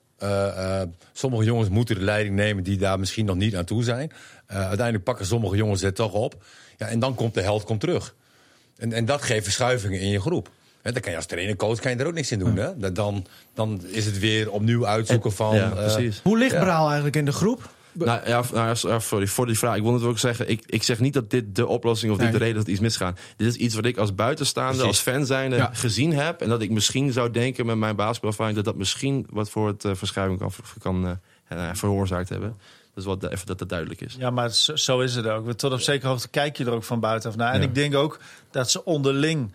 Sommige 1.13 1.45
jongens 1.45 1.69
moeten 1.69 1.95
de 1.95 2.05
leiding 2.05 2.37
nemen 2.37 2.63
die 2.63 2.77
daar 2.77 2.99
misschien 2.99 3.25
nog 3.25 3.37
niet 3.37 3.57
aan 3.57 3.65
toe 3.65 3.83
zijn. 3.83 4.13
Uiteindelijk 4.47 5.05
pakken 5.05 5.27
sommige 5.27 5.57
jongens 5.57 5.83
het 5.83 5.95
toch 5.95 6.13
op. 6.13 6.45
Ja, 6.79 6.87
en 6.87 6.99
dan 6.99 7.15
komt 7.15 7.35
de 7.35 7.41
held 7.41 7.65
komt 7.65 7.81
terug. 7.81 8.15
En, 8.77 8.93
en 8.93 9.05
dat 9.05 9.23
geeft 9.23 9.43
verschuivingen 9.45 10.01
in 10.01 10.09
je 10.09 10.21
groep. 10.21 10.51
Hè, 10.83 10.93
dan 10.93 11.01
kan 11.03 11.11
je 11.11 11.17
als 11.17 11.27
trainer, 11.27 11.57
coach, 11.57 11.81
kan 11.81 11.91
je 11.93 11.97
er 11.99 12.07
ook 12.07 12.15
niks 12.15 12.33
in 12.33 12.39
doen. 12.39 12.57
Hè? 12.57 12.79
Dat- 12.79 12.95
Dan, 12.95 13.27
dan 13.55 13.83
is 13.87 14.05
het 14.07 14.19
weer 14.19 14.51
opnieuw 14.51 14.87
uitzoeken 14.87 15.33
van... 15.33 15.55
ja, 15.57 15.71
eh, 15.71 15.77
precies. 15.77 16.21
Hoe 16.23 16.39
ligt 16.39 16.53
Ja. 16.53 16.61
Braal 16.61 16.85
eigenlijk 16.87 17.17
in 17.17 17.25
de 17.25 17.33
groep? 17.33 17.71
Nou 17.93 18.21
ja, 18.29 18.43
nou 18.53 18.67
ja, 18.83 18.99
sorry 18.99 19.27
voor 19.27 19.47
die 19.47 19.59
vraag. 19.59 19.77
Ik 19.77 19.83
wil 19.83 19.95
het 19.95 20.03
ook 20.03 20.19
zeggen. 20.19 20.49
Ik, 20.49 20.63
ik 20.67 20.83
zeg 20.83 21.01
niet 21.01 21.13
dat 21.13 21.31
dit 21.31 21.55
de 21.57 21.67
oplossing 21.67 22.13
of 22.13 22.19
dit 22.19 22.27
Nee. 22.31 22.39
de 22.39 22.45
reden 22.45 22.57
is 22.59 22.63
dat 22.65 22.73
iets 22.73 22.83
misgaat. 22.83 23.21
Dit 23.37 23.49
is 23.49 23.55
iets 23.57 23.75
wat 23.75 23.85
ik 23.85 23.97
als 23.97 24.15
buitenstaander, 24.15 24.77
Precies. 24.85 25.05
als 25.07 25.15
fan 25.15 25.27
zijnde 25.27 25.57
Ja. 25.57 25.71
gezien 25.73 26.13
heb. 26.15 26.41
En 26.41 26.49
dat 26.49 26.63
ik 26.63 26.71
misschien 26.71 27.13
zou 27.13 27.31
denken 27.31 27.67
met 27.67 27.77
mijn 27.77 27.97
basketbalervaring 27.97 28.57
dat 28.57 28.65
dat 28.65 28.77
misschien 28.77 29.27
wat 29.31 29.51
voor 29.51 29.67
het 29.69 29.85
eh, 29.85 29.95
verschuiving 29.95 30.39
kan, 30.39 30.53
kan 30.79 31.19
eh, 31.49 31.71
veroorzaakt 31.73 32.29
hebben. 32.29 32.57
Dus 32.95 33.05
wat 33.05 33.25
even 33.31 33.47
dat 33.47 33.61
het 33.61 33.69
duidelijk 33.69 34.01
is. 34.01 34.15
Ja, 34.19 34.31
maar 34.31 34.51
zo, 34.51 34.77
zo 34.77 35.01
is 35.01 35.15
het 35.15 35.27
ook. 35.27 35.53
Tot 35.53 35.73
op 35.73 35.81
zekere 35.81 36.09
hoogte 36.11 36.29
kijk 36.29 36.57
je 36.57 36.65
er 36.65 36.73
ook 36.73 36.85
van 36.85 37.01
buitenaf 37.01 37.37
naar. 37.37 37.53
En 37.53 37.61
Ja. 37.61 37.67
ik 37.67 37.75
denk 37.75 37.95
ook 37.95 38.19
dat 38.51 38.71
ze 38.71 38.85
onderling 38.85 39.53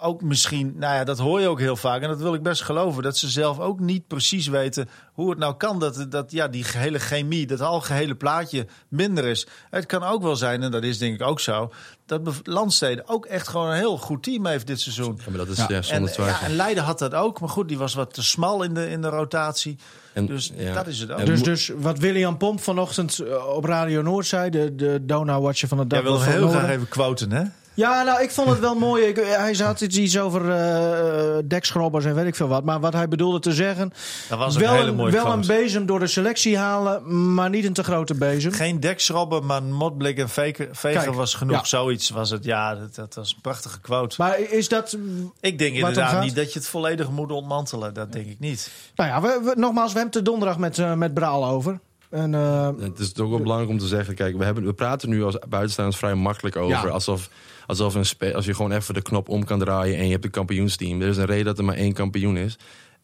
ook 0.00 0.22
misschien, 0.22 0.72
nou 0.76 0.94
ja, 0.94 1.04
dat 1.04 1.18
hoor 1.18 1.40
je 1.40 1.48
ook 1.48 1.58
heel 1.60 1.76
vaak. 1.76 2.02
En 2.02 2.08
dat 2.08 2.20
wil 2.20 2.34
ik 2.34 2.42
best 2.42 2.62
geloven. 2.62 3.02
Dat 3.02 3.16
ze 3.16 3.28
zelf 3.28 3.58
ook 3.58 3.80
niet 3.80 4.06
precies 4.06 4.46
weten 4.46 4.88
hoe 5.12 5.30
het 5.30 5.38
nou 5.38 5.54
kan 5.56 5.78
dat, 5.78 6.06
dat 6.08 6.30
ja, 6.32 6.48
die 6.48 6.64
gehele 6.64 6.98
chemie, 6.98 7.46
dat 7.46 7.60
algehele 7.60 8.14
plaatje 8.14 8.66
minder 8.88 9.24
is. 9.24 9.46
Het 9.70 9.86
kan 9.86 10.02
ook 10.02 10.22
wel 10.22 10.36
zijn, 10.36 10.62
en 10.62 10.70
dat 10.70 10.82
is 10.82 10.98
denk 10.98 11.14
ik 11.20 11.26
ook 11.26 11.40
zo, 11.40 11.72
dat 12.06 12.20
Landsteden 12.42 13.08
ook 13.08 13.26
echt 13.26 13.48
gewoon 13.48 13.68
een 13.68 13.76
heel 13.76 13.96
goed 13.98 14.22
team 14.22 14.46
heeft 14.46 14.66
dit 14.66 14.80
seizoen. 14.80 15.14
Ja, 15.18 15.24
maar 15.28 15.38
dat 15.38 15.48
is 15.48 15.56
Ja. 15.56 15.66
ja. 15.68 15.76
En, 15.76 15.84
zonder 15.84 16.08
ja, 16.08 16.14
twijfel. 16.14 16.46
en 16.46 16.56
Leiden 16.56 16.82
had 16.84 16.98
dat 16.98 17.14
ook, 17.14 17.40
maar 17.40 17.48
goed, 17.48 17.68
die 17.68 17.78
was 17.78 17.94
wat 17.94 18.14
te 18.14 18.22
smal 18.22 18.62
in 18.62 18.74
de, 18.74 18.90
in 18.90 19.00
de 19.02 19.08
rotatie. 19.08 19.76
En- 20.12 20.26
Dus 20.26 20.52
ja. 20.56 20.74
dat 20.74 20.86
is 20.86 21.00
het 21.00 21.10
ook. 21.12 21.26
Dus, 21.26 21.42
dus 21.42 21.70
wat 21.76 21.98
William 21.98 22.36
Pomp 22.36 22.60
vanochtend 22.60 23.18
eh, 23.18 23.46
op 23.54 23.64
Radio 23.64 24.02
Noord 24.02 24.26
zei, 24.26 24.50
de, 24.50 24.74
de 24.74 24.98
Donau-watcher 25.02 25.68
van 25.68 25.78
het 25.78 25.90
Jij 25.92 26.02
dag. 26.02 26.10
wil 26.10 26.22
heel 26.22 26.48
graag 26.48 26.68
even 26.70 26.88
quoten, 26.88 27.32
hè? 27.32 27.42
Ja, 27.78 28.02
nou, 28.02 28.22
ik 28.22 28.30
vond 28.30 28.48
het 28.48 28.58
wel 28.58 28.74
mooi. 28.74 29.04
Ik, 29.04 29.16
hij 29.16 29.54
had 29.54 29.80
iets, 29.80 30.18
over 30.18 30.50
eh, 30.50 31.36
eh, 31.38 31.44
dekschrobbers 31.44 32.04
en 32.04 32.14
weet 32.14 32.26
ik 32.26 32.34
veel 32.34 32.48
wat. 32.48 32.64
Maar 32.64 32.80
wat 32.80 32.92
hij 32.92 33.08
bedoelde 33.08 33.38
te 33.40 33.52
zeggen... 33.52 33.92
Dat 34.28 34.38
was 34.38 34.54
ook 34.56 34.60
een 34.62 34.68
wel 34.68 34.76
hele 34.76 34.88
een, 34.88 34.94
mooie 34.96 35.12
wel 35.12 35.24
quote. 35.24 35.38
een 35.52 35.60
bezem 35.62 35.86
door 35.86 35.98
de 35.98 36.06
selectie 36.06 36.58
halen, 36.58 37.34
maar 37.34 37.50
niet 37.50 37.64
een 37.64 37.72
te 37.72 37.84
grote 37.84 38.14
bezem. 38.14 38.52
Geen 38.52 38.80
dekschrobben, 38.80 39.46
maar 39.46 39.62
motblik 39.62 40.18
en 40.18 40.28
vegen, 40.28 40.68
vegen 40.76 41.02
Kijk, 41.02 41.14
was 41.14 41.34
genoeg. 41.34 41.56
ja. 41.56 41.64
Zoiets 41.64 42.10
was 42.10 42.30
het. 42.30 42.44
Ja, 42.44 42.74
dat, 42.74 42.94
dat 42.94 43.14
was 43.14 43.32
een 43.34 43.40
prachtige 43.40 43.80
quote. 43.80 44.14
Maar 44.18 44.38
is 44.40 44.68
dat... 44.68 44.98
ik 45.40 45.58
denk 45.58 45.74
inderdaad 45.74 46.22
niet 46.22 46.36
dat 46.36 46.52
je 46.52 46.58
het 46.58 46.68
volledig 46.68 47.10
moet 47.10 47.30
ontmantelen. 47.32 47.94
Dat 47.94 48.12
denk 48.12 48.26
ik 48.26 48.38
niet. 48.38 48.70
Nou 48.94 49.10
ja, 49.10 49.20
we, 49.20 49.40
we- 49.44 49.60
nogmaals, 49.60 49.92
we 49.92 49.98
hebben 49.98 50.18
het 50.18 50.26
er 50.26 50.32
donderdag 50.32 50.58
met, 50.58 50.78
eh, 50.78 50.94
met 50.94 51.14
Braal 51.14 51.46
over. 51.46 51.80
En, 52.10 52.34
eh, 52.34 52.68
Het 52.80 52.98
is 52.98 53.16
ook 53.16 53.30
wel 53.30 53.38
belangrijk 53.40 53.70
om 53.70 53.78
te 53.78 53.86
zeggen, 53.86 54.14
kijk, 54.14 54.36
we, 54.36 54.44
hebben, 54.44 54.64
we 54.64 54.72
praten 54.72 55.08
nu 55.08 55.24
als 55.24 55.38
buitenstaanders 55.48 55.96
vrij 55.98 56.14
makkelijk 56.14 56.56
over. 56.56 56.86
Ja. 56.86 56.92
Alsof, 56.92 57.28
alsof 57.68 57.96
als 58.34 58.44
je 58.44 58.54
gewoon 58.54 58.72
even 58.72 58.94
de 58.94 59.02
knop 59.02 59.28
om 59.28 59.44
kan 59.44 59.58
draaien 59.58 59.98
en 59.98 60.04
je 60.04 60.12
hebt 60.12 60.24
een 60.24 60.30
kampioensteam. 60.30 61.00
Er 61.00 61.08
is 61.08 61.16
een 61.16 61.24
reden 61.24 61.44
dat 61.44 61.58
er 61.58 61.64
maar 61.64 61.76
één 61.76 61.92
kampioen 61.92 62.36
is. 62.36 62.56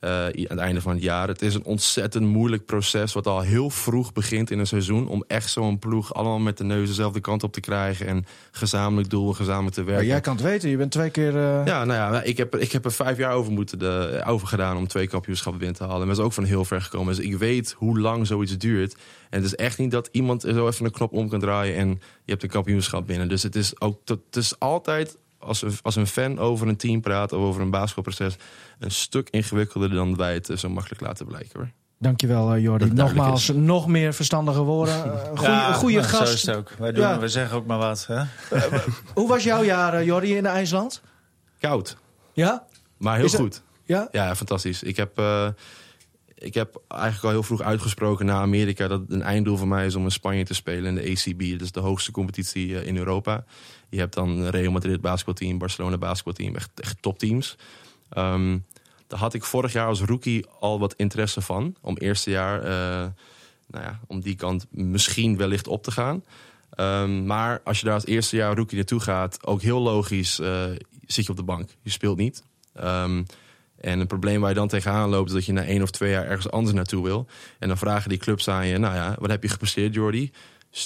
Eh, 0.04 0.10
aan 0.10 0.56
het 0.56 0.58
einde 0.58 0.80
van 0.80 0.92
het 0.92 1.02
jaar. 1.02 1.28
Het 1.28 1.42
is 1.42 1.54
een 1.54 1.64
ontzettend 1.64 2.26
moeilijk 2.26 2.64
proces 2.64 3.12
wat 3.12 3.26
al 3.26 3.40
heel 3.40 3.70
vroeg 3.70 4.12
begint 4.12 4.50
in 4.50 4.58
een 4.58 4.66
seizoen. 4.66 5.08
Om 5.08 5.24
echt 5.26 5.50
zo'n 5.50 5.78
ploeg 5.78 6.14
allemaal 6.14 6.38
met 6.38 6.56
de 6.58 6.64
neus 6.64 6.88
dezelfde 6.88 7.20
kant 7.20 7.42
op 7.42 7.52
te 7.52 7.60
krijgen. 7.60 8.06
En 8.06 8.26
gezamenlijk 8.50 9.10
doel, 9.10 9.32
gezamenlijk 9.32 9.74
te 9.74 9.80
maar 9.80 9.90
werken. 9.90 10.08
jij 10.08 10.20
kan 10.20 10.34
het 10.34 10.44
weten, 10.44 10.70
je 10.70 10.76
bent 10.76 10.90
twee 10.90 11.10
keer... 11.10 11.36
eh, 11.36 11.66
Ja, 11.66 11.84
nou 11.84 12.14
ja, 12.14 12.22
ik 12.22 12.36
heb, 12.36 12.56
ik 12.56 12.72
heb 12.72 12.84
er 12.84 12.92
vijf 12.92 13.18
jaar 13.18 13.32
over, 13.32 13.52
moeten 13.52 13.78
de, 13.78 14.22
over 14.26 14.46
gedaan 14.48 14.76
om 14.76 14.88
twee 14.88 15.06
kampioenschappen 15.06 15.60
binnen 15.60 15.78
te 15.78 15.84
halen. 15.84 16.00
En 16.00 16.08
dat 16.08 16.18
is 16.18 16.24
ook 16.24 16.32
van 16.32 16.44
heel 16.44 16.64
ver 16.64 16.80
gekomen. 16.82 17.14
Dus 17.14 17.24
ik 17.24 17.36
weet 17.36 17.74
hoe 17.78 18.00
lang 18.00 18.26
zoiets 18.26 18.58
duurt. 18.58 18.96
En 19.30 19.42
het 19.42 19.44
is 19.44 19.54
echt 19.54 19.78
niet 19.78 19.90
dat 19.90 20.08
iemand 20.12 20.42
zo 20.42 20.68
even 20.68 20.84
een 20.84 20.90
knop 20.90 21.12
om 21.12 21.28
kan 21.28 21.40
draaien 21.40 21.76
en 21.76 21.88
je 22.24 22.30
hebt 22.30 22.42
een 22.42 22.48
kampioenschap 22.48 23.06
binnen. 23.06 23.28
Dus 23.28 23.42
het 23.42 23.56
is 23.56 23.80
ook 23.80 24.00
het 24.04 24.36
is 24.36 24.58
altijd, 24.58 25.16
als 25.44 25.62
een, 25.62 25.72
als 25.82 25.96
een 25.96 26.06
fan 26.06 26.38
over 26.38 26.68
een 26.68 26.76
team 26.76 27.00
praat 27.00 27.32
of 27.32 27.40
over 27.42 27.62
een 27.62 27.70
basketbalproces, 27.70 28.36
een 28.78 28.90
stuk 28.90 29.28
ingewikkelder 29.30 29.90
dan 29.90 30.16
wij 30.16 30.34
het 30.34 30.50
eh, 30.50 30.56
zo 30.56 30.68
makkelijk 30.68 31.00
laten 31.00 31.26
blijken 31.26 31.50
hoor. 31.58 31.70
Dankjewel, 31.98 32.54
eh 32.54 32.62
Jordi. 32.62 32.90
Nogmaals, 32.92 33.48
nog 33.54 33.86
meer 33.86 34.14
verstandige 34.14 34.62
woorden. 34.62 34.94
Eh, 35.34 35.36
goeie, 35.36 35.72
goede 35.74 35.96
nou, 35.98 36.08
Zo 36.08 36.18
gast. 36.18 36.32
is 36.34 36.46
het 36.46 36.56
ook. 36.56 36.70
Wij, 36.78 36.92
doen, 36.92 37.02
Ja. 37.04 37.18
wij 37.18 37.28
zeggen 37.28 37.56
ook 37.56 37.66
maar 37.66 37.78
wat. 37.78 38.06
Hè? 38.08 38.22
Hoe 39.14 39.28
was 39.28 39.44
jouw 39.44 39.62
jaar, 39.64 40.04
Jordi, 40.04 40.36
in 40.36 40.46
IJsland? 40.46 41.02
Koud, 41.60 41.96
Ja? 42.32 42.64
maar 42.98 43.16
heel 43.16 43.24
Is 43.24 43.34
goed. 43.34 43.62
Ja? 43.84 44.08
Ja, 44.10 44.36
fantastisch. 44.36 44.82
Ik 44.82 44.96
heb, 44.96 45.18
eh, 45.18 45.48
ik 46.44 46.54
heb 46.54 46.82
eigenlijk 46.88 47.24
al 47.24 47.30
heel 47.30 47.42
vroeg 47.42 47.62
uitgesproken 47.62 48.26
naar 48.26 48.40
Amerika 48.40 48.88
dat 48.88 49.02
een 49.08 49.22
einddoel 49.22 49.56
voor 49.56 49.68
mij 49.68 49.86
is 49.86 49.94
om 49.94 50.04
in 50.04 50.10
Spanje 50.10 50.44
te 50.44 50.54
spelen 50.54 50.84
in 50.84 50.94
de 50.94 51.10
ACB. 51.10 51.50
Dat 51.50 51.60
is 51.60 51.72
de 51.72 51.80
hoogste 51.80 52.10
competitie 52.10 52.78
eh, 52.78 52.86
in 52.86 52.96
Europa. 52.96 53.44
Je 53.88 53.98
hebt 53.98 54.14
dan 54.14 54.46
Real 54.46 54.72
Madrid 54.72 55.00
basketbalteam, 55.00 55.58
Barcelona 55.58 55.98
basketbalteam, 55.98 56.54
echt, 56.54 56.70
echt 56.80 57.02
topteams. 57.02 57.56
Ehm 58.08 58.56
daar 59.06 59.18
had 59.18 59.34
ik 59.34 59.44
vorig 59.44 59.72
jaar 59.72 59.86
als 59.86 60.00
rookie 60.00 60.46
al 60.60 60.78
wat 60.78 60.94
interesse 60.96 61.40
van. 61.40 61.76
Om 61.80 61.96
eerste 61.96 62.30
jaar, 62.30 62.62
eh, 62.62 63.10
nou 63.66 63.84
ja, 63.84 64.00
om 64.06 64.20
die 64.20 64.34
kant 64.34 64.66
misschien 64.70 65.36
wellicht 65.36 65.66
op 65.66 65.82
te 65.82 65.90
gaan. 65.90 66.24
Ehm, 66.70 67.26
maar 67.26 67.60
als 67.64 67.78
je 67.78 67.84
daar 67.84 67.94
als 67.94 68.06
eerste 68.06 68.36
jaar 68.36 68.56
rookie 68.56 68.76
naartoe 68.76 69.00
gaat, 69.00 69.46
ook 69.46 69.62
heel 69.62 69.80
logisch, 69.80 70.38
eh, 70.38 70.64
zit 71.06 71.24
je 71.24 71.30
op 71.30 71.36
de 71.36 71.42
bank. 71.42 71.70
Je 71.82 71.90
speelt 71.90 72.16
niet. 72.16 72.42
Ehm, 72.72 73.22
en 73.84 74.00
een 74.00 74.06
probleem 74.06 74.40
waar 74.40 74.48
je 74.48 74.54
dan 74.54 74.68
tegenaan 74.68 75.08
loopt, 75.08 75.28
is 75.28 75.34
dat 75.34 75.44
je 75.44 75.52
na 75.52 75.64
één 75.64 75.82
of 75.82 75.90
twee 75.90 76.10
jaar 76.10 76.26
ergens 76.26 76.50
anders 76.50 76.74
naartoe 76.74 77.04
wil. 77.04 77.26
En 77.58 77.68
dan 77.68 77.78
vragen 77.78 78.08
die 78.08 78.18
clubs 78.18 78.48
aan 78.48 78.66
je, 78.66 78.78
nou 78.78 78.94
ja, 78.94 79.16
wat 79.18 79.30
heb 79.30 79.42
je 79.42 79.48
gepresteerd, 79.48 79.94
Jordi? 79.94 80.32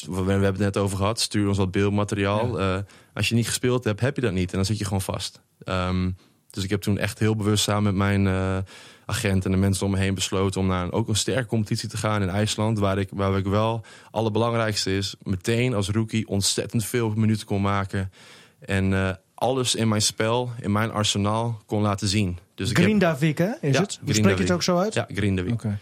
We 0.07 0.15
hebben 0.15 0.45
het 0.45 0.59
net 0.59 0.77
over 0.77 0.97
gehad, 0.97 1.21
stuur 1.21 1.49
ons 1.49 1.59
wat 1.59 1.71
beeldmateriaal. 1.71 2.61
Eh, 2.61 2.79
als 3.15 3.29
je 3.29 3.35
niet 3.35 3.47
gespeeld 3.47 3.85
hebt, 3.85 4.01
heb 4.01 4.17
je 4.17 4.23
dat 4.23 4.33
niet. 4.33 4.51
En 4.51 4.57
dan 4.57 4.65
zit 4.65 4.79
je 4.79 4.85
gewoon 4.85 5.01
vast. 5.01 5.41
Ehm, 5.65 6.11
dus 6.51 6.65
ik 6.65 6.71
heb 6.71 6.81
toen 6.81 6.99
echt 6.99 7.19
heel 7.19 7.37
bewust 7.37 7.65
samen 7.65 7.83
met 7.83 7.95
mijn 7.95 8.27
eh, 8.27 8.59
agent 9.07 9.45
en 9.45 9.51
de 9.51 9.57
mensen 9.57 9.87
om 9.87 9.93
me 9.93 9.99
heen 9.99 10.15
besloten... 10.15 10.61
om 10.61 10.67
naar 10.67 10.85
een, 10.85 10.93
ook 10.93 11.09
een 11.09 11.17
sterke 11.17 11.49
competitie 11.49 11.89
te 11.89 11.97
gaan 11.97 12.23
in 12.23 12.29
IJsland. 12.29 12.79
Waar 12.79 12.99
ik, 12.99 13.09
waar 13.13 13.37
ik 13.37 13.47
wel, 13.47 13.85
allerbelangrijkste 14.11 14.97
is, 14.97 15.15
meteen 15.23 15.75
als 15.75 15.89
rookie 15.89 16.29
ontzettend 16.29 16.85
veel 16.85 17.13
minuten 17.17 17.47
kon 17.47 17.63
maken. 17.63 18.13
En 18.59 18.93
eh, 18.93 19.11
alles 19.39 19.75
in 19.75 19.89
mijn 19.89 20.03
spel, 20.03 20.51
in 20.61 20.73
mijn 20.73 20.91
arsenaal 20.91 21.63
kon 21.67 21.83
laten 21.83 22.09
zien. 22.09 22.39
Dus 22.55 22.69
heb- 22.69 22.77
Grindavik, 22.79 23.39
hè? 23.39 23.51
Is 23.61 23.75
Ja, 23.75 23.81
het? 23.81 23.93
Spreek 23.93 24.37
je 24.37 24.43
het 24.43 24.51
ook 24.51 24.63
zo 24.63 24.79
uit? 24.79 24.95
Ja, 24.95 25.07
Grindavik. 25.15 25.53
Oké. 25.53 25.79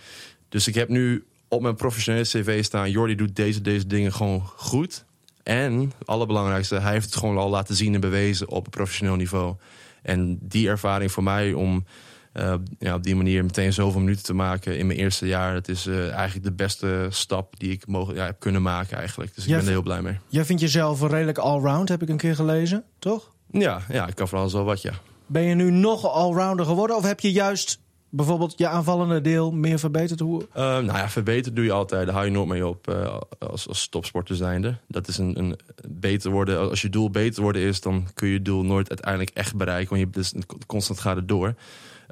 Dus 0.48 0.68
ik 0.68 0.74
heb 0.74 0.88
nu 0.88 1.26
op 1.48 1.62
mijn 1.62 1.74
professionele 1.74 2.24
cv 2.24 2.64
staan... 2.64 2.90
Jordi 2.90 3.14
doet 3.14 3.36
deze, 3.36 3.60
deze 3.60 3.86
dingen 3.86 4.12
gewoon 4.12 4.42
goed. 4.56 5.04
En, 5.42 5.80
het 5.98 6.06
allerbelangrijkste, 6.06 6.80
hij 6.80 6.92
heeft 6.92 7.04
het 7.04 7.16
gewoon 7.16 7.36
al 7.36 7.50
laten 7.50 7.74
zien 7.76 7.94
en 7.94 8.00
bewezen 8.00 8.48
op 8.48 8.64
een 8.64 8.70
professioneel 8.70 9.16
niveau. 9.16 9.54
En 10.02 10.38
die 10.42 10.68
ervaring 10.68 11.12
voor 11.12 11.22
mij 11.22 11.52
om 11.52 11.84
eh, 12.32 12.54
ja, 12.78 12.94
op 12.94 13.02
die 13.02 13.16
manier 13.16 13.44
meteen 13.44 13.72
zoveel 13.72 14.00
minuten 14.00 14.24
te 14.24 14.34
maken 14.34 14.78
in 14.78 14.86
mijn 14.86 14.98
eerste 14.98 15.26
jaar, 15.26 15.54
dat 15.54 15.68
is 15.68 15.86
eh, 15.86 16.12
eigenlijk 16.12 16.44
de 16.44 16.52
beste 16.52 17.06
stap 17.10 17.58
die 17.58 17.70
ik 17.70 17.86
mogelijk 17.86 18.18
ja, 18.18 18.24
heb 18.24 18.40
kunnen 18.40 18.62
maken 18.62 18.96
eigenlijk. 18.96 19.34
Dus 19.34 19.42
ik 19.44 19.48
Jij 19.48 19.58
ben 19.58 19.66
er 19.66 19.72
heel 19.72 19.82
blij 19.82 20.02
mee. 20.02 20.18
Jij 20.28 20.44
vindt 20.44 20.62
jezelf 20.62 21.00
een 21.00 21.08
redelijk 21.08 21.38
allround, 21.38 21.88
heb 21.88 22.02
ik 22.02 22.08
een 22.08 22.16
keer 22.16 22.34
gelezen, 22.34 22.84
toch? 22.98 23.34
Ja, 23.50 23.80
ja, 23.88 24.06
ik 24.06 24.14
kan 24.14 24.28
vooral 24.28 24.48
zo 24.48 24.64
wat, 24.64 24.82
ja. 24.82 24.92
Ben 25.26 25.42
je 25.42 25.54
nu 25.54 25.70
nog 25.70 26.10
allrounder 26.10 26.66
geworden? 26.66 26.96
Of 26.96 27.04
heb 27.04 27.20
je 27.20 27.32
juist 27.32 27.80
bijvoorbeeld 28.08 28.54
je 28.56 28.68
aanvallende 28.68 29.20
deel 29.20 29.52
meer 29.52 29.78
verbeterd? 29.78 30.20
Hoe... 30.20 30.46
Eh, 30.52 30.62
nou 30.62 30.86
ja, 30.86 31.08
verbeteren 31.08 31.54
doe 31.54 31.64
je 31.64 31.72
altijd. 31.72 32.04
Daar 32.04 32.14
hou 32.14 32.26
je 32.26 32.32
nooit 32.32 32.48
mee 32.48 32.66
op 32.66 32.88
eh, 32.88 33.18
als, 33.38 33.68
als 33.68 33.88
topsporter 33.88 34.36
zijnde. 34.36 34.76
Dat 34.88 35.08
is 35.08 35.18
een, 35.18 35.38
een 35.38 35.58
beter 35.88 36.30
worden. 36.30 36.70
Als 36.70 36.82
je 36.82 36.88
doel 36.88 37.10
beter 37.10 37.42
worden 37.42 37.62
is, 37.62 37.80
dan 37.80 38.08
kun 38.14 38.26
je 38.26 38.32
je 38.32 38.42
doel 38.42 38.64
nooit 38.64 38.88
uiteindelijk 38.88 39.30
echt 39.34 39.56
bereiken. 39.56 39.96
Want 39.96 40.00
je, 40.00 40.10
dus 40.10 40.34
constant 40.66 41.00
gaat 41.00 41.16
het 41.16 41.28
door. 41.28 41.54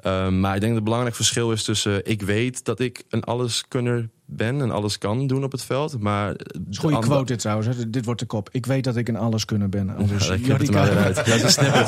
Eh, 0.05 0.29
maar 0.29 0.55
ik 0.55 0.59
denk 0.59 0.61
dat 0.61 0.73
het 0.73 0.83
belangrijk 0.83 1.15
verschil 1.15 1.51
is 1.51 1.63
tussen... 1.63 2.05
ik 2.05 2.21
weet 2.21 2.65
dat 2.65 2.79
ik 2.79 3.03
een 3.09 3.23
alleskunner 3.23 4.09
ben 4.25 4.61
en 4.61 4.71
alles 4.71 4.97
kan 4.97 5.27
doen 5.27 5.43
op 5.43 5.51
het 5.51 5.63
veld. 5.63 5.99
Maar 5.99 6.29
een 6.29 6.75
goede 6.77 6.99
quote 6.99 7.25
dit 7.25 7.39
trouwens. 7.39 7.67
Hè? 7.67 7.89
Dit 7.89 8.05
wordt 8.05 8.19
de 8.19 8.25
kop. 8.25 8.49
Ik 8.51 8.65
weet 8.65 8.83
dat 8.83 8.95
ik 8.95 9.07
een 9.07 9.17
alles 9.17 9.45
kunnen 9.45 9.69
ben. 9.69 9.95
Anders, 9.95 10.27
Ja, 10.27 10.57
dat 10.57 10.71
maar 10.71 10.85
weer 10.85 10.97
uit. 10.97 11.15
Dat 11.15 11.27
is 11.27 11.43
een 11.43 11.49
snippet. 11.49 11.85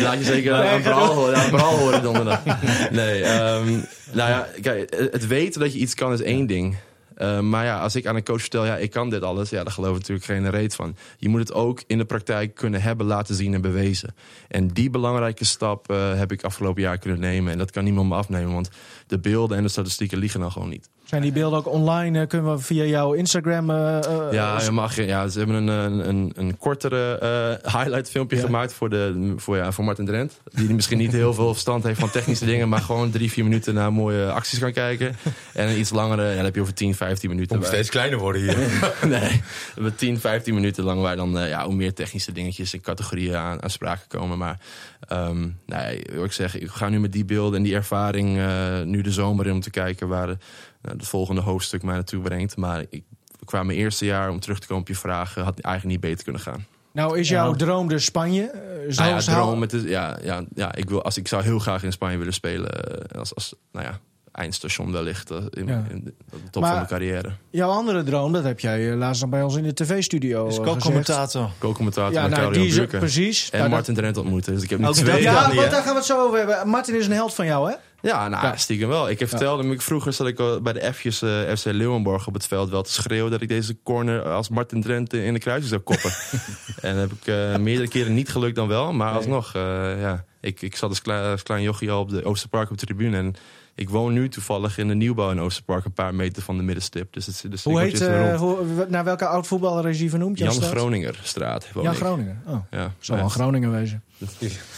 Laat 0.00 0.18
je 0.18 0.24
zeker 0.24 0.52
een 0.52 0.82
verhaal 0.82 1.14
horen, 1.14 1.34
ja, 1.36 1.44
een 1.44 1.48
verhaal 1.48 1.76
horen 1.76 2.02
donderdag. 2.02 2.42
Nee, 2.90 3.22
ehm, 3.22 3.68
nou 4.12 4.30
ja, 4.30 4.46
kijk, 4.60 5.08
het 5.12 5.26
weten 5.26 5.60
dat 5.60 5.72
je 5.72 5.78
iets 5.78 5.94
kan 5.94 6.12
is 6.12 6.22
één 6.22 6.46
ding. 6.46 6.76
Eh, 7.18 7.40
maar 7.40 7.64
ja, 7.64 7.80
als 7.80 7.96
ik 7.96 8.06
aan 8.06 8.16
een 8.16 8.24
coach 8.24 8.40
vertel, 8.40 8.64
ja, 8.66 8.76
ik 8.76 8.90
kan 8.90 9.10
dit 9.10 9.22
alles, 9.22 9.50
ja, 9.50 9.62
daar 9.64 9.72
geloof 9.72 9.90
ik 9.90 10.08
natuurlijk 10.08 10.26
geen 10.26 10.50
reet 10.50 10.74
van. 10.74 10.96
Je 11.16 11.28
moet 11.28 11.40
het 11.40 11.52
ook 11.52 11.82
in 11.86 11.98
de 11.98 12.04
praktijk 12.04 12.54
kunnen 12.54 12.82
hebben, 12.82 13.06
laten 13.06 13.34
zien 13.34 13.54
en 13.54 13.60
bewezen. 13.60 14.14
En 14.48 14.68
die 14.68 14.90
belangrijke 14.90 15.44
stap 15.44 15.90
eh, 15.90 16.14
heb 16.14 16.32
ik 16.32 16.42
afgelopen 16.42 16.82
jaar 16.82 16.98
kunnen 16.98 17.20
nemen. 17.20 17.52
En 17.52 17.58
dat 17.58 17.70
kan 17.70 17.84
niemand 17.84 18.08
me 18.08 18.14
afnemen, 18.14 18.52
want 18.52 18.70
de 19.06 19.18
beelden 19.18 19.56
en 19.56 19.62
de 19.62 19.68
statistieken 19.68 20.18
liegen 20.18 20.40
dan 20.40 20.52
gewoon 20.52 20.68
niet. 20.68 20.88
Zijn 21.04 21.22
die 21.22 21.32
beelden 21.32 21.58
ook 21.58 21.68
online? 21.68 22.20
Eh, 22.20 22.26
Kunnen 22.26 22.52
we 22.52 22.58
via 22.62 22.84
jouw 22.84 23.12
Instagram... 23.12 23.70
Ja, 23.70 24.60
je 24.62 24.70
mag, 24.70 24.96
ja, 24.96 25.28
ze 25.28 25.38
hebben 25.38 25.56
een, 25.56 25.68
een, 25.68 26.08
een, 26.08 26.32
een 26.34 26.58
kortere 26.58 27.18
eh, 27.18 27.72
highlight 27.72 28.10
filmpje 28.10 28.36
Ja. 28.36 28.42
gemaakt 28.42 28.72
voor, 28.72 28.90
de, 28.90 29.32
voor, 29.36 29.56
ja, 29.56 29.72
voor 29.72 29.84
Martin 29.84 30.06
Drent. 30.06 30.40
Die 30.52 30.74
misschien 30.74 30.98
niet 30.98 31.12
heel 31.12 31.34
veel 31.34 31.50
verstand 31.52 31.84
heeft 31.84 32.00
van 32.00 32.10
technische 32.10 32.44
dingen, 32.44 32.68
maar 32.68 32.80
gewoon 32.80 33.10
drie, 33.10 33.30
vier 33.30 33.44
minuten 33.44 33.74
naar 33.74 33.92
mooie 33.92 34.30
acties 34.32 34.58
kan 34.58 34.72
kijken. 34.72 35.16
En 35.54 35.68
een 35.68 35.78
iets 35.78 35.90
langere, 35.90 36.28
ja, 36.28 36.34
dan 36.34 36.44
heb 36.44 36.54
je 36.54 36.60
over 36.60 36.74
10, 36.74 36.94
15 36.94 37.07
minuten. 37.22 37.56
Moet 37.56 37.64
waar- 37.64 37.74
steeds 37.74 37.90
kleiner 37.90 38.18
worden 38.18 38.42
hier. 38.42 38.56
nee, 39.18 39.42
we 39.74 39.94
10, 39.94 40.20
15 40.20 40.54
minuten 40.54 40.84
lang 40.84 41.00
waar 41.00 41.16
dan 41.16 41.38
eh, 41.38 41.48
ja, 41.48 41.64
hoe 41.64 41.74
meer 41.74 41.94
technische 41.94 42.32
dingetjes 42.32 42.72
en 42.72 42.80
categorieën 42.80 43.36
aan, 43.36 43.62
aan 43.62 43.70
sprake 43.70 44.06
komen. 44.08 44.38
Maar 44.38 44.60
ehm 45.08 45.48
nee, 45.66 46.02
wat 46.14 46.24
ik 46.24 46.32
zeg, 46.32 46.58
ik 46.58 46.70
ga 46.70 46.88
nu 46.88 47.00
met 47.00 47.12
die 47.12 47.24
beelden 47.24 47.56
en 47.56 47.62
die 47.62 47.74
ervaring 47.74 48.38
eh, 48.38 48.82
nu 48.82 49.00
de 49.02 49.12
zomer 49.12 49.46
in 49.46 49.52
om 49.52 49.60
te 49.60 49.70
kijken 49.70 50.08
waar 50.08 50.26
de, 50.26 50.36
nou, 50.82 50.96
het 50.96 51.06
volgende 51.08 51.40
hoofdstuk 51.40 51.82
mij 51.82 51.94
naartoe 51.94 52.22
brengt. 52.22 52.56
Maar 52.56 52.84
ik, 52.90 53.02
qua 53.44 53.62
mijn 53.62 53.78
eerste 53.78 54.04
jaar, 54.04 54.30
om 54.30 54.40
terug 54.40 54.58
te 54.58 54.66
komen 54.66 54.82
op 54.82 54.88
je 54.88 54.94
vraag, 54.96 55.36
eh, 55.36 55.44
had 55.44 55.60
eigenlijk 55.60 55.94
niet 55.94 56.10
beter 56.10 56.24
kunnen 56.24 56.42
gaan. 56.42 56.66
Nou 56.92 57.18
is 57.18 57.28
jouw 57.28 57.52
droom 57.52 57.88
dus 57.88 58.04
Spanje. 58.04 58.42
Eh, 58.42 58.92
Zo 58.92 59.02
Nou 59.02 59.14
ja, 59.14 59.20
droom, 59.20 59.60
het 59.60 59.72
is, 59.72 59.82
ja, 59.82 60.18
ja, 60.22 60.44
ja, 60.54 60.74
ik, 60.74 60.88
wil, 60.88 61.02
als, 61.02 61.16
ik 61.16 61.28
zou 61.28 61.42
heel 61.42 61.58
graag 61.58 61.82
in 61.82 61.92
Spanje 61.92 62.16
willen 62.16 62.32
spelen 62.32 62.70
eh, 62.70 63.18
als, 63.18 63.34
als 63.34 63.54
nou 63.72 63.86
ja, 63.86 64.00
eindstation 64.38 64.92
wellicht 64.92 65.30
eh, 65.30 65.36
in, 65.50 65.66
Ja. 65.66 65.84
in 65.90 66.00
de, 66.04 66.14
op 66.32 66.40
de 66.44 66.50
top 66.50 66.62
Maar- 66.62 66.70
van 66.70 66.78
mijn 66.80 66.90
carrière. 66.90 67.30
Jouw 67.50 67.70
andere 67.70 68.02
droom, 68.02 68.32
dat 68.32 68.44
heb 68.44 68.60
jij 68.60 68.90
eh, 68.90 68.96
laatst 68.96 69.20
nog 69.20 69.30
bij 69.30 69.42
ons 69.42 69.56
in 69.56 69.62
de 69.62 69.74
tv-studio 69.74 70.46
Is 70.46 70.54
eh, 70.54 70.60
ook 70.60 70.66
gezegd. 70.66 70.84
commentator. 70.84 71.50
Co-commentator 71.58 72.12
Ja, 72.12 72.22
met 72.28 72.30
nou, 72.38 72.52
die 72.52 72.66
is 72.66 72.86
precies. 72.86 73.42
En 73.50 73.58
Nou, 73.58 73.62
dat- 73.62 73.70
Martin 73.78 73.94
Drent 73.94 74.16
ontmoeten. 74.16 74.54
Dus 74.54 74.62
ik 74.62 74.70
heb 74.70 74.78
nu 74.78 74.86
Ook 74.86 74.94
twee. 74.94 75.12
dat- 75.12 75.22
Ja, 75.22 75.46
niet, 75.46 75.56
want 75.56 75.70
daar 75.70 75.82
gaan 75.82 75.92
we 75.92 75.96
het 75.98 76.06
zo 76.06 76.26
over 76.26 76.38
hebben. 76.38 76.68
Martin 76.68 76.94
is 76.94 77.06
een 77.06 77.12
held 77.12 77.34
van 77.34 77.46
jou, 77.46 77.70
hè? 77.70 77.76
Ja, 78.02 78.28
nou, 78.28 78.46
Ja. 78.46 78.56
stiekem 78.56 78.88
wel. 78.88 79.10
Ik 79.10 79.18
heb 79.18 79.28
verteld, 79.28 79.64
ik 79.64 79.82
vroeger 79.82 80.12
zat 80.12 80.26
ik 80.26 80.38
al 80.40 80.60
bij 80.60 80.72
de 80.72 80.92
F'jes 80.94 81.22
eh, 81.22 81.54
FC 81.56 81.64
Leeuwenborg 81.64 82.26
op 82.26 82.34
het 82.34 82.46
veld 82.46 82.70
wel 82.70 82.82
te 82.82 82.92
schreeuwen 82.92 83.30
dat 83.30 83.40
ik 83.40 83.48
deze 83.48 83.76
corner 83.82 84.22
als 84.22 84.48
Martin 84.48 84.82
Drent 84.82 85.12
in 85.12 85.32
de 85.32 85.38
kruising 85.38 85.68
zou 85.70 85.80
koppen. 85.80 86.10
en 86.88 86.94
dat 86.96 87.08
heb 87.10 87.12
ik 87.20 87.26
eh, 87.26 87.56
meerdere 87.56 87.88
keren 87.88 88.14
niet 88.14 88.28
gelukt 88.28 88.56
dan 88.56 88.68
wel. 88.68 88.92
Maar 88.92 89.12
alsnog, 89.12 89.54
eh, 89.54 90.00
ja, 90.00 90.24
ik, 90.40 90.62
ik 90.62 90.76
zat 90.76 90.88
als 90.88 91.02
klein, 91.02 91.24
als 91.30 91.42
klein 91.42 91.62
jochie 91.62 91.90
al 91.90 92.00
op 92.00 92.10
de 92.10 92.24
Oosterpark 92.24 92.70
op 92.70 92.78
de 92.78 92.86
tribune. 92.86 93.16
En 93.16 93.34
ik 93.78 93.90
woon 93.90 94.12
nu 94.12 94.28
toevallig 94.28 94.78
in 94.78 94.88
de 94.88 94.94
nieuwbouw 94.94 95.30
in 95.30 95.40
Oosterpark, 95.40 95.84
een 95.84 95.92
paar 95.92 96.14
meter 96.14 96.42
van 96.42 96.56
de 96.56 96.62
middenstip. 96.62 97.12
Dus 97.12 97.26
het, 97.26 97.44
dus 97.48 97.64
Hoe 97.64 97.80
heet, 97.80 98.00
rond. 98.00 98.38
hoe, 98.38 98.86
naar 98.88 99.04
welke 99.04 99.26
oud 99.26 99.46
voetballer 99.46 99.88
is 99.88 99.98
die 99.98 100.10
vernoemd? 100.10 100.38
Jan 100.38 100.52
straat? 100.52 100.70
Groningerstraat. 100.70 101.66
Jan 101.74 101.92
ik. 101.92 101.96
Groningen. 101.98 102.42
Oh, 102.46 102.56
Ja, 102.70 102.92
zal 102.98 103.16
wel 103.16 103.24
ja, 103.24 103.30
Groningen 103.30 103.70
wezen. 103.72 104.02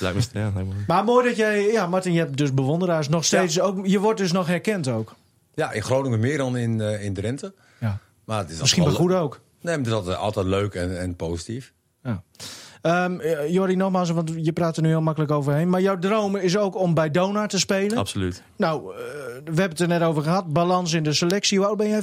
lijkt 0.00 0.32
me, 0.32 0.40
ja, 0.40 0.50
lijkt 0.54 0.68
me- 0.68 0.74
Maar 0.86 1.04
mooi 1.04 1.28
dat 1.28 1.36
jij... 1.36 1.62
Ja, 1.72 1.86
Martin, 1.86 2.12
je 2.12 2.18
hebt 2.18 2.36
dus 2.36 2.54
bewonderaars. 2.54 3.08
Nog 3.08 3.24
steeds 3.24 3.60
ook... 3.60 3.86
Je 3.86 3.98
wordt 3.98 4.18
dus 4.18 4.32
nog 4.32 4.46
herkend 4.46 4.88
ook. 4.88 5.14
Ja, 5.54 5.72
in 5.72 5.82
Groningen 5.82 6.20
meer 6.20 6.38
dan 6.38 6.56
in, 6.56 6.80
eh, 6.80 7.04
in 7.04 7.14
Drenthe. 7.14 7.52
Ja. 7.80 7.98
Maar 8.24 8.38
het 8.38 8.50
is 8.50 8.60
Misschien 8.60 8.84
wel 8.84 8.92
goed 8.94 9.12
ook. 9.12 9.40
Nee, 9.60 9.76
maar 9.76 9.84
het 9.84 9.86
is 9.86 9.92
altijd, 9.92 10.16
altijd 10.16 10.46
leuk 10.46 10.74
en, 10.74 11.00
en 11.00 11.16
positief. 11.16 11.72
Ja. 12.02 12.22
Jordi, 13.48 13.76
nogmaals, 13.76 14.10
want 14.10 14.32
je 14.36 14.52
praat 14.52 14.76
er 14.76 14.82
nu 14.82 14.88
heel 14.88 15.00
makkelijk 15.00 15.32
overheen. 15.32 15.68
Maar 15.68 15.80
jouw 15.80 15.98
droom 15.98 16.36
is 16.36 16.56
ook 16.56 16.76
om 16.76 16.94
bij 16.94 17.10
Donar 17.10 17.48
te 17.48 17.58
spelen. 17.58 17.98
Absoluut. 17.98 18.42
Nou, 18.56 18.94
eh, 18.94 19.00
we 19.34 19.42
hebben 19.44 19.68
het 19.68 19.80
er 19.80 19.88
net 19.88 20.02
over 20.02 20.22
gehad. 20.22 20.52
Balans 20.52 20.92
in 20.92 21.02
de 21.02 21.12
selectie. 21.12 21.58
Hoe 21.58 21.66
oud 21.66 21.76
ben 21.76 21.88
jij? 21.88 22.02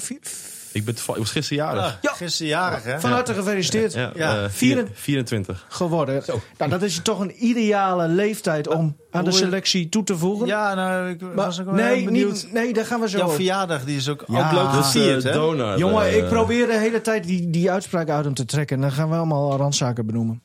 Ik, 0.78 0.86
ben 0.86 0.96
ik 0.96 1.02
was 1.06 1.32
gisteren 1.32 1.64
jarig. 1.66 1.98
Ja. 2.02 2.12
Gisteren 2.14 2.52
jarig, 2.52 2.84
hè? 2.84 3.00
Van 3.00 3.12
harte 3.12 3.34
gefeliciteerd 3.34 3.94
Ja, 3.94 4.12
Ja. 4.16 4.44
eh, 4.44 4.50
Vieren- 4.50 4.90
24. 4.94 5.66
geworden. 5.70 6.24
Nou, 6.58 6.72
dat 6.72 6.82
is 6.82 7.00
toch 7.04 7.20
een 7.20 7.46
ideale 7.46 8.08
leeftijd 8.08 8.68
om 8.68 8.96
aan 9.12 9.24
de 9.24 9.32
selectie 9.32 9.90
toe 9.90 10.04
te 10.04 10.18
voegen. 10.18 10.48
Ja, 10.48 10.74
nou, 10.74 11.10
ik 11.10 11.22
Maar- 11.22 11.36
was 11.36 11.60
ook 11.60 11.66
wel 11.66 11.74
nee, 11.76 12.04
benieuwd. 12.06 12.34
niet, 12.34 12.54
nee, 12.54 12.74
daar 12.74 12.86
gaan 12.86 13.00
we 13.00 13.10
zo 13.10 13.18
Jouw 13.18 13.30
verjaardag 13.30 13.84
die 13.84 13.98
is 13.98 14.10
ook, 14.10 14.24
Ja. 14.28 14.46
ook 14.48 14.52
leuk 14.52 14.70
gevierd, 14.84 15.24
hè? 15.24 15.32
donor. 15.32 15.78
Jongen, 15.78 16.06
eh, 16.06 16.18
ik 16.18 16.28
probeer 16.28 16.68
de 16.68 16.78
hele 16.78 17.02
tijd 17.02 17.24
die, 17.24 17.50
die 17.50 17.72
uitspraak 17.72 18.10
uit 18.10 18.26
hem 18.26 18.34
te 18.34 18.46
trekken. 18.46 18.76
En 18.76 18.82
dan 18.82 18.92
gaan 18.92 19.10
we 19.10 19.16
allemaal 19.16 19.58
randzaken 19.58 20.06
benoemen. 20.06 20.42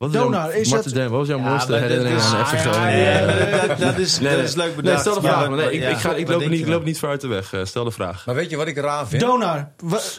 Wat 0.00 0.08
is 0.08 0.14
jouw- 0.14 0.24
Donar, 0.24 0.54
is 0.54 0.68
Martin 0.70 0.92
dat- 0.92 1.00
Den, 1.02 1.10
wat 1.10 1.18
was 1.18 1.28
jouw 1.28 1.38
Ja, 1.38 1.48
mooiste 1.48 1.74
herinnering 1.76 2.16
is- 2.16 2.32
aan 2.34 2.46
FC 2.46 2.54
Groningen? 2.58 3.78
dat, 3.78 3.98
is, 3.98 4.18
nee, 4.20 4.36
dat 4.36 4.44
is 4.44 4.54
leuk 4.54 4.66
nee, 4.66 4.74
bedacht. 4.74 5.00
stel 5.00 5.14
de 5.14 5.20
vraag. 5.20 5.48
Nee, 5.48 5.72
ik, 5.72 5.82
ja, 5.82 5.88
ik, 5.88 5.96
ga, 5.96 6.14
ik, 6.14 6.28
loop 6.28 6.46
niet, 6.48 6.60
ik 6.60 6.66
loop 6.66 6.84
niet 6.84 6.98
vooruit 6.98 7.20
de 7.20 7.26
weg. 7.28 7.52
Eh, 7.52 7.64
stel 7.64 7.84
de 7.84 7.90
vraag. 7.90 8.26
Maar 8.26 8.34
weet 8.34 8.50
je 8.50 8.56
wat 8.56 8.66
ik 8.66 8.76
raar 8.78 9.06
vind? 9.08 9.22
Donar, 9.22 9.68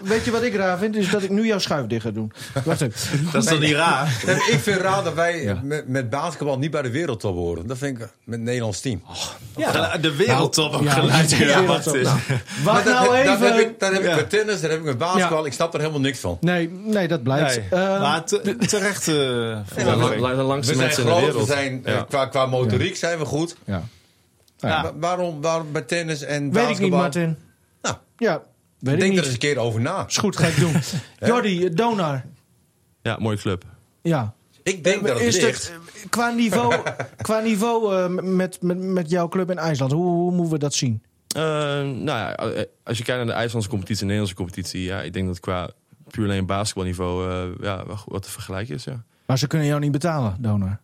weet 0.04 0.26
je 0.26 0.32
wat 0.32 0.44
ik 0.44 0.56
raar 0.56 0.78
vind? 0.78 0.96
Is 0.96 1.10
dat 1.10 1.24
ik 1.24 1.30
nu 1.30 1.46
jouw 1.48 1.60
schuif 1.60 1.86
dicht 1.88 2.02
ga 2.04 2.12
doen. 2.12 2.32
Wacht 2.66 2.82
even. 2.82 3.30
Dat 3.32 3.44
is 3.44 3.50
toch 3.50 3.60
niet 3.60 3.72
raar? 3.74 4.08
Ik 4.52 4.60
vind 4.62 4.82
raar 4.82 5.04
dat 5.04 5.14
wij 5.14 5.44
Ja. 5.44 5.60
met, 5.64 5.88
met 5.88 6.10
basketbal 6.10 6.58
niet 6.58 6.72
bij 6.72 6.82
de 6.82 6.92
wereldtop 6.92 7.36
horen. 7.36 7.68
Dat 7.68 7.78
vind 7.78 7.92
ik 7.92 8.00
met 8.00 8.10
het 8.36 8.40
Nederlands 8.42 8.80
team. 8.82 9.04
Ja. 9.58 9.98
De 9.98 10.16
wereldtop 10.16 10.74
ook 10.74 10.84
Ja, 10.84 10.96
de 10.96 11.38
wereldtop. 11.38 11.68
wat 11.68 11.96
is- 11.96 12.04
Nou, 12.08 12.18
Maar 12.64 12.74
Wacht 12.74 12.86
nou 12.86 13.16
heb- 13.16 13.26
dat 13.26 13.40
heb 13.40 13.50
even. 13.54 13.60
ik, 13.70 13.80
dat 13.80 13.92
heb 13.94 14.04
ik 14.04 14.16
met 14.16 14.30
tennis, 14.30 14.62
dat 14.62 14.70
heb 14.70 14.80
ik 14.80 14.86
met 14.86 14.98
basketbal. 14.98 15.46
Ik 15.46 15.54
snap 15.54 15.74
er 15.74 15.80
helemaal 15.80 16.02
niks 16.02 16.20
van. 16.20 16.38
Nee, 16.42 16.70
nee, 16.84 17.08
dat 17.08 17.24
blijkt. 17.24 17.62
Eh, 17.70 18.00
Maar 18.02 18.24
te- 18.24 18.56
terecht 18.68 19.08
eh, 19.72 19.76
De, 19.78 19.82
verandering. 19.84 20.22
lang- 20.22 20.36
de 20.36 20.42
langste 20.42 20.72
We 20.72 20.78
zijn 20.78 20.88
mensen 20.88 21.04
in 21.04 21.10
de 21.10 21.16
groot, 21.16 21.26
we 21.26 21.32
wereld. 21.32 21.50
zijn, 21.50 21.86
eh, 21.86 21.94
Ja. 21.94 22.04
qua, 22.10 22.26
qua 22.26 22.46
motoriek 22.46 22.96
zijn 22.96 23.20
we 23.20 23.26
goed. 23.26 23.56
ja. 23.66 23.84
Ja. 24.58 24.84
Wa- 24.84 24.94
Waarom, 25.00 25.42
waarom 25.42 25.72
bij 25.72 25.82
tennis 25.82 26.22
en 26.22 26.42
Weet 26.44 26.52
basketbal? 26.54 26.76
ik 26.76 26.80
niet, 26.82 26.92
Martin. 26.92 27.38
Nou, 27.82 27.96
Ja, 28.18 28.44
weet 28.80 28.94
ik 28.94 29.00
Denk 29.00 29.18
er 29.18 29.24
eens 29.24 29.32
een 29.34 29.40
keer 29.40 29.58
over 29.58 29.82
na. 29.82 30.06
Is 30.08 30.18
goed, 30.18 30.38
ga 30.38 30.48
ik 30.48 30.60
doen. 30.60 30.74
Jordi, 31.30 31.66
eh, 31.66 31.76
Donar. 31.76 32.26
Ja, 33.02 33.18
mooie 33.20 33.38
club. 33.38 33.64
Ja. 34.02 34.34
Ik 34.64 34.84
denk 34.84 35.08
dat 35.08 35.18
het 35.20 35.28
Is 35.28 35.40
ligt. 35.42 35.70
eh, 35.70 36.10
qua 36.10 36.30
niveau, 36.30 36.76
qua 37.22 37.40
niveau 37.40 37.96
eh, 37.96 38.08
met, 38.24 38.62
met, 38.62 38.78
met 38.80 39.10
jouw 39.10 39.28
club 39.28 39.50
in 39.52 39.58
IJsland, 39.58 39.92
hoe, 39.92 40.06
hoe 40.06 40.32
moeten 40.32 40.54
we 40.54 40.60
dat 40.60 40.74
zien? 40.74 41.04
Eh, 41.36 41.42
nou 41.42 42.06
ja, 42.06 42.36
eh, 42.36 42.64
als 42.84 42.98
je 42.98 43.04
kijkt 43.04 43.26
naar 43.26 43.34
de 43.36 43.40
IJslandse 43.42 43.70
competitie 43.70 44.02
en 44.02 44.08
de 44.08 44.14
Nederlandse 44.14 44.36
competitie... 44.44 44.84
Ja, 44.84 45.02
ik 45.02 45.14
denk 45.14 45.28
dat 45.28 45.40
qua 45.40 45.70
puur 46.08 46.26
alleen 46.26 46.46
basketbalniveau 46.46 47.30
eh, 47.32 47.64
ja, 47.66 47.84
wat 48.06 48.24
te 48.24 48.30
vergelijken 48.30 48.76
is, 48.76 48.84
ja. 48.84 49.04
Maar 49.32 49.40
ze 49.40 49.48
kunnen 49.48 49.68
jou 49.68 49.80
niet 49.80 49.92
betalen, 49.92 50.36
Donar. 50.40 50.80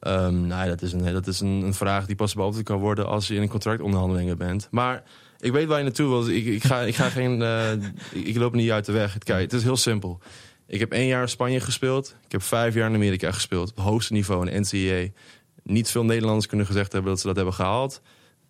Ehm 0.00 0.46
nou, 0.46 0.68
dat 0.68 0.82
is, 0.82 0.92
een, 0.92 1.12
dat 1.12 1.26
is 1.26 1.40
een, 1.40 1.48
een 1.48 1.74
vraag 1.74 2.06
die 2.06 2.16
pas 2.16 2.34
beantwoord 2.34 2.64
kan 2.64 2.78
worden 2.78 3.06
als 3.06 3.28
je 3.28 3.34
in 3.34 3.42
een 3.42 3.48
contractonderhandelingen 3.48 4.38
bent. 4.38 4.68
Maar 4.70 5.02
ik 5.38 5.52
weet 5.52 5.66
waar 5.66 5.78
je 5.78 5.84
naartoe 5.84 6.08
wil. 6.08 6.28
Ik, 6.28 6.44
ik, 6.44 6.64
ga, 6.64 6.80
ik, 6.80 6.94
ga 6.94 7.08
geen, 7.08 7.42
eh, 7.42 7.72
ik, 8.10 8.36
loop 8.36 8.54
niet 8.54 8.70
uit 8.70 8.84
de 8.84 8.92
weg. 8.92 9.18
Kijk, 9.18 9.40
het 9.40 9.52
is 9.52 9.62
heel 9.62 9.76
simpel. 9.76 10.20
Ik 10.66 10.80
heb 10.80 10.92
één 10.92 11.06
jaar 11.06 11.22
in 11.22 11.28
Spanje 11.28 11.60
gespeeld. 11.60 12.16
Ik 12.24 12.32
heb 12.32 12.42
vijf 12.42 12.74
jaar 12.74 12.88
in 12.88 12.94
Amerika 12.94 13.32
gespeeld. 13.32 13.70
Op 13.70 13.76
het 13.76 13.84
hoogste 13.84 14.12
niveau 14.12 14.50
in 14.50 14.60
NCAA. 14.60 15.08
Niet 15.62 15.90
veel 15.90 16.04
Nederlanders 16.04 16.46
kunnen 16.46 16.66
gezegd 16.66 16.92
hebben 16.92 17.10
dat 17.10 17.20
ze 17.20 17.26
dat 17.26 17.36
hebben 17.36 17.54
gehaald. 17.54 18.00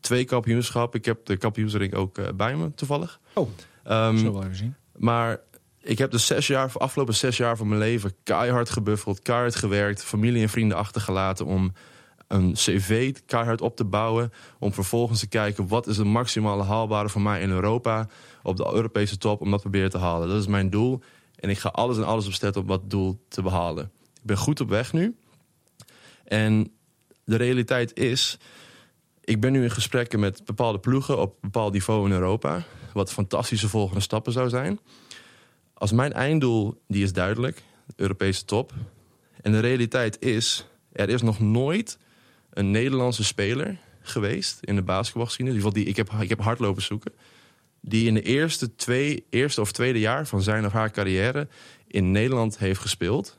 Twee 0.01 0.25
kampioenschappen. 0.25 0.99
Ik 0.99 1.05
heb 1.05 1.27
de 1.27 1.37
kampioensring 1.37 1.95
ook 1.95 2.19
eh, 2.19 2.29
bij 2.35 2.57
me, 2.57 2.75
toevallig. 2.75 3.21
Oh, 3.35 3.49
Ehm, 3.85 4.17
zullen 4.17 4.33
we 4.33 4.39
wel 4.39 4.43
even 4.43 4.57
zien. 4.57 4.75
maar 4.97 5.41
ik 5.83 5.99
heb 5.99 6.11
de 6.11 6.37
jaar, 6.41 6.73
afgelopen 6.75 7.15
zes 7.15 7.37
jaar 7.37 7.57
van 7.57 7.69
mijn 7.69 7.81
leven 7.81 8.15
keihard 8.23 8.71
gebuffeld, 8.71 9.21
keihard 9.21 9.55
gewerkt, 9.55 10.05
familie 10.05 10.43
en 10.43 10.49
vrienden 10.49 10.77
achtergelaten 10.77 11.47
om 11.47 11.73
een 12.29 12.53
cv 12.53 13.15
keihard 13.27 13.61
op 13.61 13.77
te 13.77 13.85
bouwen. 13.85 14.33
Om 14.59 14.73
vervolgens 14.73 15.21
te 15.21 15.29
kijken 15.29 15.69
wat 15.69 15.87
is 15.87 15.97
de 15.97 16.05
maximale 16.05 16.63
haalbare 16.63 17.09
voor 17.09 17.21
mij 17.21 17.41
in 17.41 17.51
Europa 17.51 18.09
op 18.43 18.57
de 18.57 18.71
Europese 18.75 19.19
top 19.19 19.41
om 19.41 19.51
dat 19.51 19.61
proberen 19.61 19.91
te 19.91 19.99
halen. 19.99 20.29
Dat 20.29 20.41
is 20.41 20.47
mijn 20.47 20.71
doel. 20.71 21.01
En 21.37 21.51
ik 21.51 21.59
ga 21.59 21.69
alles 21.69 21.97
en 21.97 22.05
alles 22.05 22.27
opzetten 22.27 22.63
om 22.63 22.69
dat 22.69 22.91
doel 22.91 23.25
te 23.29 23.43
behalen. 23.43 23.91
Ik 24.15 24.23
ben 24.23 24.37
goed 24.37 24.61
op 24.61 24.69
weg 24.69 24.93
nu. 24.93 25.17
En 26.25 26.73
de 27.25 27.37
realiteit 27.37 27.99
is, 27.99 28.39
ik 29.21 29.41
ben 29.41 29.53
nu 29.53 29.63
in 29.63 29.71
gesprekken 29.71 30.21
met 30.21 30.45
bepaalde 30.45 30.79
ploegen 30.79 31.19
op 31.19 31.37
bepaald 31.41 31.73
niveau 31.73 32.07
in 32.07 32.13
Europa. 32.13 32.63
Wat 32.93 33.13
fantastische 33.13 33.69
volgende 33.69 34.01
stappen 34.01 34.33
zou 34.33 34.49
zijn. 34.49 34.79
Als 35.83 35.93
mijn 35.93 36.13
einddoel, 36.13 36.83
die 36.89 37.03
is 37.03 37.13
duidelijk, 37.13 37.63
Europese 37.97 38.45
top. 38.45 38.73
En 39.41 39.53
de 39.53 39.61
realiteit 39.61 40.21
is, 40.21 40.67
er 40.93 41.09
is 41.09 41.23
nog 41.23 41.41
nooit 41.41 41.99
een 42.51 42.71
Nederlandse 42.71 43.25
speler 43.25 43.79
geweest 44.01 44.59
in 44.61 44.75
de 44.75 44.83
basketbalgeschiedenis. 44.83 45.65
In 45.65 45.71
die 45.71 45.85
ik 45.85 45.97
heb, 45.97 46.13
ik 46.21 46.29
heb 46.29 46.41
hard 46.41 46.59
lopen 46.59 46.83
zoeken. 46.83 47.13
Die 47.81 48.07
in 48.07 48.15
de 48.15 48.23
eerste, 48.23 48.75
twee, 48.75 49.25
eerste 49.31 49.61
of 49.61 49.73
tweede 49.73 50.01
jaar 50.01 50.27
van 50.27 50.43
zijn 50.43 50.67
of 50.67 50.73
haar 50.73 50.91
carrière 50.91 51.49
in 51.87 52.11
Nederland 52.11 52.59
heeft 52.59 52.81
gespeeld. 52.81 53.39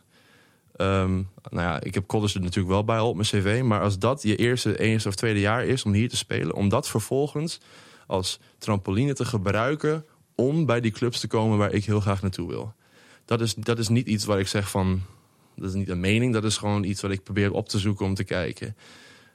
Ehm, 0.75 1.13
nou 1.49 1.67
ja, 1.67 1.81
ik 1.81 1.93
heb 1.93 2.07
college 2.07 2.35
er 2.37 2.43
natuurlijk 2.43 2.73
wel 2.73 2.83
bij 2.83 2.99
op 2.99 3.15
mijn 3.15 3.27
cv. 3.27 3.61
Maar 3.63 3.81
als 3.81 3.99
dat 3.99 4.21
je 4.21 4.35
eerste, 4.35 4.79
eerste 4.79 5.09
of 5.09 5.15
tweede 5.15 5.39
jaar 5.39 5.65
is 5.65 5.83
om 5.83 5.93
hier 5.93 6.09
te 6.09 6.17
spelen... 6.17 6.55
om 6.55 6.69
dat 6.69 6.89
vervolgens 6.89 7.59
als 8.07 8.39
trampoline 8.57 9.13
te 9.13 9.25
gebruiken... 9.25 10.05
om 10.36 10.65
bij 10.65 10.81
die 10.81 10.91
clubs 10.91 11.19
te 11.19 11.27
komen 11.27 11.57
waar 11.57 11.73
ik 11.73 11.86
heel 11.86 11.99
graag 11.99 12.21
naartoe 12.21 12.47
wil. 12.47 12.73
Dat 13.25 13.41
is, 13.41 13.53
dat 13.53 13.79
is 13.79 13.88
niet 13.88 14.07
iets 14.07 14.25
waar 14.25 14.39
ik 14.39 14.47
zeg 14.47 14.69
van... 14.69 15.01
dat 15.55 15.69
is 15.69 15.75
niet 15.75 15.89
een 15.89 15.99
mening, 15.99 16.34
dat 16.34 16.43
is 16.43 16.57
gewoon 16.57 16.84
iets 16.84 17.01
wat 17.01 17.11
ik 17.11 17.23
probeer 17.23 17.51
op 17.51 17.69
te 17.69 17.79
zoeken 17.79 18.05
om 18.05 18.13
te 18.13 18.23
kijken. 18.23 18.75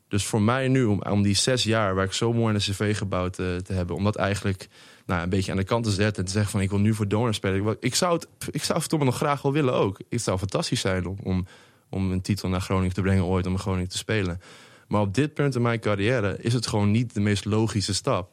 Dus 0.09 0.25
voor 0.25 0.43
mij 0.43 0.69
nu, 0.69 0.85
om, 0.85 1.03
om 1.03 1.23
die 1.23 1.35
zes 1.35 1.63
jaar 1.63 1.95
waar 1.95 2.05
ik 2.05 2.13
zo 2.13 2.33
mooi 2.33 2.55
een 2.55 2.61
cv 2.61 2.97
gebouwd 2.97 3.33
te, 3.33 3.61
te 3.65 3.73
hebben... 3.73 3.97
om 3.97 4.05
dat 4.05 4.17
eigenlijk 4.17 4.69
nou, 5.07 5.23
een 5.23 5.29
beetje 5.29 5.51
aan 5.51 5.57
de 5.57 5.65
kant 5.65 5.85
te 5.85 5.91
zetten... 5.91 6.23
en 6.23 6.25
te 6.25 6.33
zeggen 6.33 6.51
van 6.51 6.61
ik 6.61 6.71
wil 6.71 6.79
nu 6.79 6.95
voor 6.95 7.09
donor 7.09 7.35
spelen. 7.35 7.77
Ik 7.81 7.95
zou 7.95 8.15
het, 8.15 8.29
ik 8.51 8.65
zou 8.65 8.81
het 8.81 8.99
nog 8.99 9.17
graag 9.17 9.43
wel 9.43 9.53
willen 9.53 9.75
ook. 9.75 10.01
Het 10.09 10.23
zou 10.23 10.39
fantastisch 10.39 10.81
zijn 10.81 11.07
om, 11.07 11.17
om, 11.23 11.47
om 11.89 12.13
een 12.13 12.21
titel 12.21 12.49
naar 12.49 12.61
Groningen 12.61 12.95
te 12.95 13.03
brengen 13.03 13.25
ooit... 13.25 13.47
om 13.47 13.53
in 13.53 13.59
Groningen 13.59 13.89
te 13.89 13.97
spelen. 13.97 14.41
Maar 14.89 15.01
op 15.01 15.15
dit 15.15 15.35
punt 15.35 15.55
in 15.55 15.63
mijn 15.63 15.81
carrière 15.81 16.37
is 16.41 16.53
het 16.53 16.67
gewoon 16.67 16.91
niet 16.91 17.15
de 17.15 17.21
meest 17.21 17.45
logische 17.45 17.95
stap. 17.95 18.31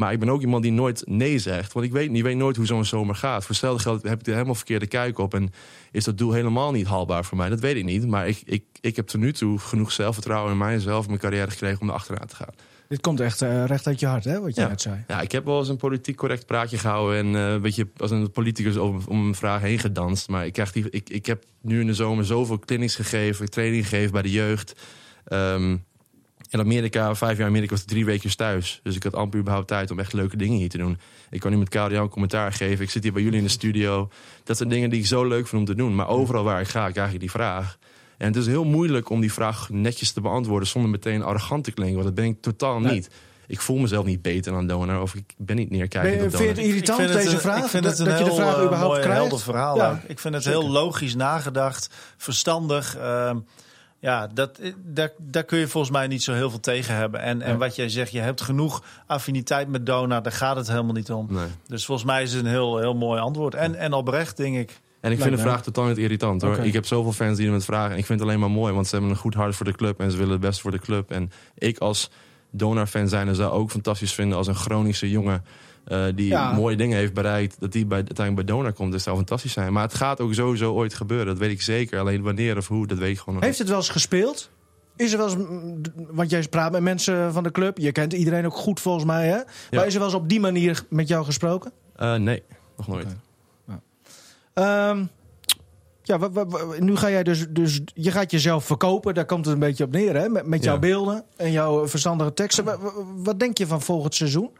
Maar 0.00 0.12
ik 0.12 0.18
ben 0.18 0.28
ook 0.28 0.40
iemand 0.40 0.62
die 0.62 0.72
nooit 0.72 1.02
nee 1.06 1.38
zegt. 1.38 1.72
Want 1.72 1.86
ik 1.86 1.92
weet, 1.92 2.16
je 2.16 2.22
weet 2.22 2.36
nooit 2.36 2.56
hoe 2.56 2.66
zo'n 2.66 2.84
zomer 2.84 3.14
gaat. 3.14 3.40
Voor 3.40 3.50
hetzelfde 3.50 3.82
geld 3.82 4.02
heb 4.02 4.20
ik 4.20 4.26
er 4.26 4.32
helemaal 4.32 4.54
verkeerde 4.54 4.86
kijk 4.86 5.18
op. 5.18 5.34
En 5.34 5.52
is 5.92 6.04
dat 6.04 6.18
doel 6.18 6.32
helemaal 6.32 6.72
niet 6.72 6.86
haalbaar 6.86 7.24
voor 7.24 7.36
mij? 7.36 7.48
Dat 7.48 7.60
weet 7.60 7.76
ik 7.76 7.84
niet. 7.84 8.06
Maar 8.06 8.28
ik, 8.28 8.42
ik, 8.44 8.64
ik 8.80 8.96
heb 8.96 9.06
tot 9.06 9.20
nu 9.20 9.32
toe 9.32 9.58
genoeg 9.58 9.92
zelfvertrouwen 9.92 10.52
in 10.52 10.58
mijzelf... 10.58 11.02
en 11.02 11.08
mijn 11.08 11.20
carrière 11.20 11.50
gekregen 11.50 11.80
om 11.80 11.88
er 11.88 11.94
achteraan 11.94 12.26
te 12.26 12.36
gaan. 12.36 12.54
Dit 12.88 13.00
komt 13.00 13.20
echt 13.20 13.42
eh, 13.42 13.64
recht 13.64 13.86
uit 13.86 14.00
je 14.00 14.06
hart, 14.06 14.24
hè, 14.24 14.40
wat 14.40 14.54
je 14.54 14.60
Ja. 14.60 14.68
net 14.68 14.80
zei. 14.80 15.04
Ja, 15.08 15.20
ik 15.20 15.32
heb 15.32 15.44
wel 15.44 15.58
eens 15.58 15.68
een 15.68 15.76
politiek 15.76 16.16
correct 16.16 16.46
praatje 16.46 16.78
gehouden... 16.78 17.18
en 17.18 17.34
eh, 17.46 17.52
een 17.52 17.60
beetje 17.60 17.88
als 17.96 18.10
een 18.10 18.30
politicus 18.30 18.76
om, 18.76 19.00
om 19.08 19.26
een 19.26 19.34
vraag 19.34 19.60
heen 19.60 19.78
gedanst. 19.78 20.28
Maar 20.28 20.46
ik, 20.46 20.52
krijg 20.52 20.72
die, 20.72 20.90
ik, 20.90 21.10
ik 21.10 21.26
heb 21.26 21.44
nu 21.60 21.80
in 21.80 21.86
de 21.86 21.94
zomer 21.94 22.24
zoveel 22.24 22.58
clinics 22.58 22.94
gegeven... 22.94 23.50
training 23.50 23.88
gegeven 23.88 24.12
bij 24.12 24.22
de 24.22 24.30
jeugd... 24.30 24.80
Ehm, 25.24 25.76
in 26.50 26.58
Amerika, 26.60 27.14
vijf 27.14 27.32
jaar 27.36 27.46
in 27.46 27.52
Amerika, 27.52 27.72
was 27.72 27.82
ik 27.82 27.88
drie 27.88 28.04
weken 28.04 28.36
thuis. 28.36 28.80
Dus 28.82 28.96
ik 28.96 29.02
had 29.02 29.14
amper 29.14 29.38
überhaupt 29.40 29.68
tijd 29.68 29.90
om 29.90 29.98
echt 29.98 30.12
leuke 30.12 30.36
dingen 30.36 30.58
hier 30.58 30.68
te 30.68 30.78
doen. 30.78 30.98
Ik 31.30 31.40
kan 31.40 31.50
nu 31.50 31.56
met 31.56 31.68
Karel 31.68 32.02
een 32.02 32.08
commentaar 32.08 32.52
geven. 32.52 32.84
Ik 32.84 32.90
zit 32.90 33.02
hier 33.02 33.12
bij 33.12 33.22
jullie 33.22 33.38
in 33.38 33.44
de 33.44 33.50
studio. 33.50 34.08
Dat 34.44 34.56
zijn 34.56 34.68
dingen 34.68 34.90
die 34.90 35.00
ik 35.00 35.06
zo 35.06 35.24
leuk 35.24 35.46
vind 35.48 35.60
om 35.60 35.66
te 35.66 35.74
doen. 35.74 35.94
Maar 35.94 36.08
overal 36.08 36.44
waar 36.44 36.60
ik 36.60 36.68
ga, 36.68 36.90
krijg 36.90 37.12
ik 37.12 37.20
die 37.20 37.30
vraag. 37.30 37.78
En 38.18 38.26
het 38.26 38.36
is 38.36 38.46
heel 38.46 38.64
moeilijk 38.64 39.10
om 39.10 39.20
die 39.20 39.32
vraag 39.32 39.68
netjes 39.70 40.12
te 40.12 40.20
beantwoorden... 40.20 40.68
zonder 40.68 40.90
meteen 40.90 41.22
arrogant 41.22 41.64
te 41.64 41.70
klinken. 41.72 41.94
Want 41.94 42.06
dat 42.06 42.14
ben 42.24 42.24
ik 42.24 42.40
totaal 42.42 42.80
Nee. 42.80 42.92
niet. 42.92 43.10
Ik 43.46 43.60
voel 43.60 43.78
mezelf 43.78 44.04
niet 44.04 44.22
beter 44.22 44.52
dan 44.52 44.66
donor. 44.66 45.00
Of 45.00 45.14
ik 45.14 45.34
ben 45.36 45.56
niet 45.56 45.68
Ben 45.68 45.78
neerkijkend 45.78 46.20
je, 46.20 46.24
op 46.26 46.30
vind 46.30 46.42
je 46.42 46.48
het 46.48 46.58
irritant, 46.58 46.98
Ik 47.00 47.04
vind 47.04 47.14
het 47.14 47.22
deze 47.24 47.34
een- 47.34 47.40
vraag? 47.42 47.64
Ik 47.64 47.70
vind 47.70 47.82
dat, 47.84 47.92
het 47.98 48.00
een 48.00 48.06
dat 48.08 48.18
je 48.18 48.24
de 48.24 48.30
heel 48.30 48.38
vraag 48.40 48.54
eh, 48.56 48.62
überhaupt 48.62 48.88
mooi, 48.92 49.00
krijgt? 49.00 49.20
helder 49.20 49.40
verhaal. 49.40 49.76
Ja. 49.76 50.02
Ik 50.06 50.18
vind 50.18 50.34
het 50.34 50.42
zeker. 50.42 50.60
heel 50.60 50.70
logisch 50.70 51.14
nagedacht, 51.14 51.90
verstandig. 52.16 52.96
ehm, 52.96 53.38
ja, 54.00 54.26
dat, 54.26 54.58
eh, 54.58 54.72
daar, 54.84 55.12
daar 55.18 55.44
kun 55.44 55.58
je 55.58 55.68
volgens 55.68 55.92
mij 55.92 56.06
niet 56.06 56.22
zo 56.22 56.32
heel 56.32 56.50
veel 56.50 56.60
tegen 56.60 56.94
hebben. 56.94 57.20
En, 57.20 57.42
en 57.42 57.58
wat 57.58 57.76
jij 57.76 57.88
zegt, 57.88 58.12
je 58.12 58.20
hebt 58.20 58.40
genoeg 58.40 58.82
affiniteit 59.06 59.68
met 59.68 59.86
Dona. 59.86 60.20
Daar 60.20 60.32
gaat 60.32 60.56
het 60.56 60.68
helemaal 60.68 60.94
niet 60.94 61.10
om. 61.10 61.26
Nee. 61.30 61.46
Dus 61.66 61.84
volgens 61.84 62.06
mij 62.06 62.22
is 62.22 62.32
het 62.32 62.44
een 62.44 62.50
heel, 62.50 62.78
heel 62.78 62.94
mooi 62.94 63.20
antwoord. 63.20 63.54
En, 63.54 63.74
en 63.74 63.92
oprecht, 63.92 64.36
denk 64.36 64.56
ik. 64.56 64.70
En 65.00 65.10
ik 65.10 65.18
Lijkt 65.18 65.22
vind 65.22 65.36
de 65.36 65.48
vraag 65.50 65.62
totaal 65.62 65.86
niet 65.86 65.98
irritant 65.98 66.42
hoor. 66.42 66.58
Ik 66.58 66.72
heb 66.72 66.86
zoveel 66.86 67.12
fans 67.12 67.36
die 67.36 67.48
me 67.48 67.54
het 67.54 67.64
vragen. 67.64 67.92
En 67.92 67.98
ik 67.98 68.06
vind 68.06 68.20
het 68.20 68.28
alleen 68.28 68.40
maar 68.40 68.50
mooi, 68.50 68.72
want 68.72 68.86
ze 68.86 68.92
hebben 68.92 69.10
een 69.10 69.16
goed 69.16 69.34
hart 69.34 69.56
voor 69.56 69.66
de 69.66 69.72
club 69.72 70.00
en 70.00 70.10
ze 70.10 70.16
willen 70.16 70.32
het 70.32 70.40
best 70.40 70.60
voor 70.60 70.70
de 70.70 70.78
club. 70.78 71.10
En 71.10 71.32
ik 71.54 71.78
als 71.78 72.10
Donar-fan 72.50 73.08
zijn 73.08 73.34
zou 73.34 73.52
ook 73.52 73.70
fantastisch 73.70 74.12
vinden 74.12 74.38
als 74.38 74.46
een 74.46 74.54
Groningse 74.54 75.10
jongen 75.10 75.44
eh, 75.84 76.04
die 76.14 76.26
Ja. 76.26 76.52
mooie 76.52 76.76
dingen 76.76 76.96
heeft 76.98 77.14
bereikt, 77.14 77.56
dat 77.60 77.72
die 77.72 77.86
bij, 77.86 77.96
uiteindelijk 77.96 78.46
bij 78.46 78.56
Donar 78.56 78.72
komt. 78.72 78.92
Dat 78.92 79.00
zou 79.00 79.16
fantastisch 79.16 79.52
zijn. 79.52 79.72
Maar 79.72 79.82
het 79.82 79.94
gaat 79.94 80.20
ook 80.20 80.34
sowieso 80.34 80.72
ooit 80.72 80.94
gebeuren. 80.94 81.26
Dat 81.26 81.38
weet 81.38 81.50
ik 81.50 81.62
zeker. 81.62 81.98
Alleen 81.98 82.22
wanneer 82.22 82.56
of 82.56 82.68
hoe, 82.68 82.86
dat 82.86 82.98
weet 82.98 83.10
ik 83.10 83.18
gewoon 83.18 83.34
nog 83.34 83.44
Heeft 83.44 83.58
het 83.58 83.68
wel 83.68 83.76
eens 83.76 83.88
gespeeld? 83.88 84.50
Is 84.96 85.12
er 85.12 85.18
wel 85.18 85.28
eens, 85.30 85.36
want 86.10 86.30
jij 86.30 86.48
praat 86.48 86.72
met 86.72 86.82
mensen 86.82 87.32
van 87.32 87.42
de 87.42 87.50
club. 87.50 87.78
Je 87.78 87.92
kent 87.92 88.12
iedereen 88.12 88.46
ook 88.46 88.54
goed 88.56 88.80
volgens 88.80 89.04
mij, 89.04 89.26
hè? 89.28 89.38
Maar 89.70 89.86
is 89.86 89.92
er 89.92 89.98
wel 90.00 90.08
eens 90.08 90.18
op 90.18 90.28
die 90.28 90.40
manier 90.40 90.82
met 90.88 91.08
jou 91.08 91.24
gesproken? 91.24 91.72
Eh, 91.96 92.14
nee, 92.14 92.42
nog 92.76 92.88
nooit. 92.88 93.06
Oké. 93.68 93.80
Ehm, 94.54 95.04
ja, 96.02 96.18
nu 96.78 96.96
ga 96.96 97.10
jij 97.10 97.22
dus, 97.22 97.46
dus... 97.50 97.80
Je 97.94 98.10
gaat 98.10 98.30
jezelf 98.30 98.64
verkopen, 98.64 99.14
daar 99.14 99.24
komt 99.24 99.44
het 99.44 99.54
een 99.54 99.60
beetje 99.60 99.84
op 99.84 99.90
neer, 99.90 100.16
hè? 100.16 100.28
Met, 100.28 100.46
met 100.46 100.64
jouw 100.64 100.74
Ja. 100.74 100.80
beelden 100.80 101.24
en 101.36 101.52
jouw 101.52 101.88
verstandige 101.88 102.34
teksten. 102.34 102.64
Wa- 102.64 102.78
wa- 102.78 102.92
Wat 103.16 103.38
denk 103.40 103.58
je 103.58 103.66
van 103.66 103.82
volgend 103.82 104.14
seizoen? 104.14 104.50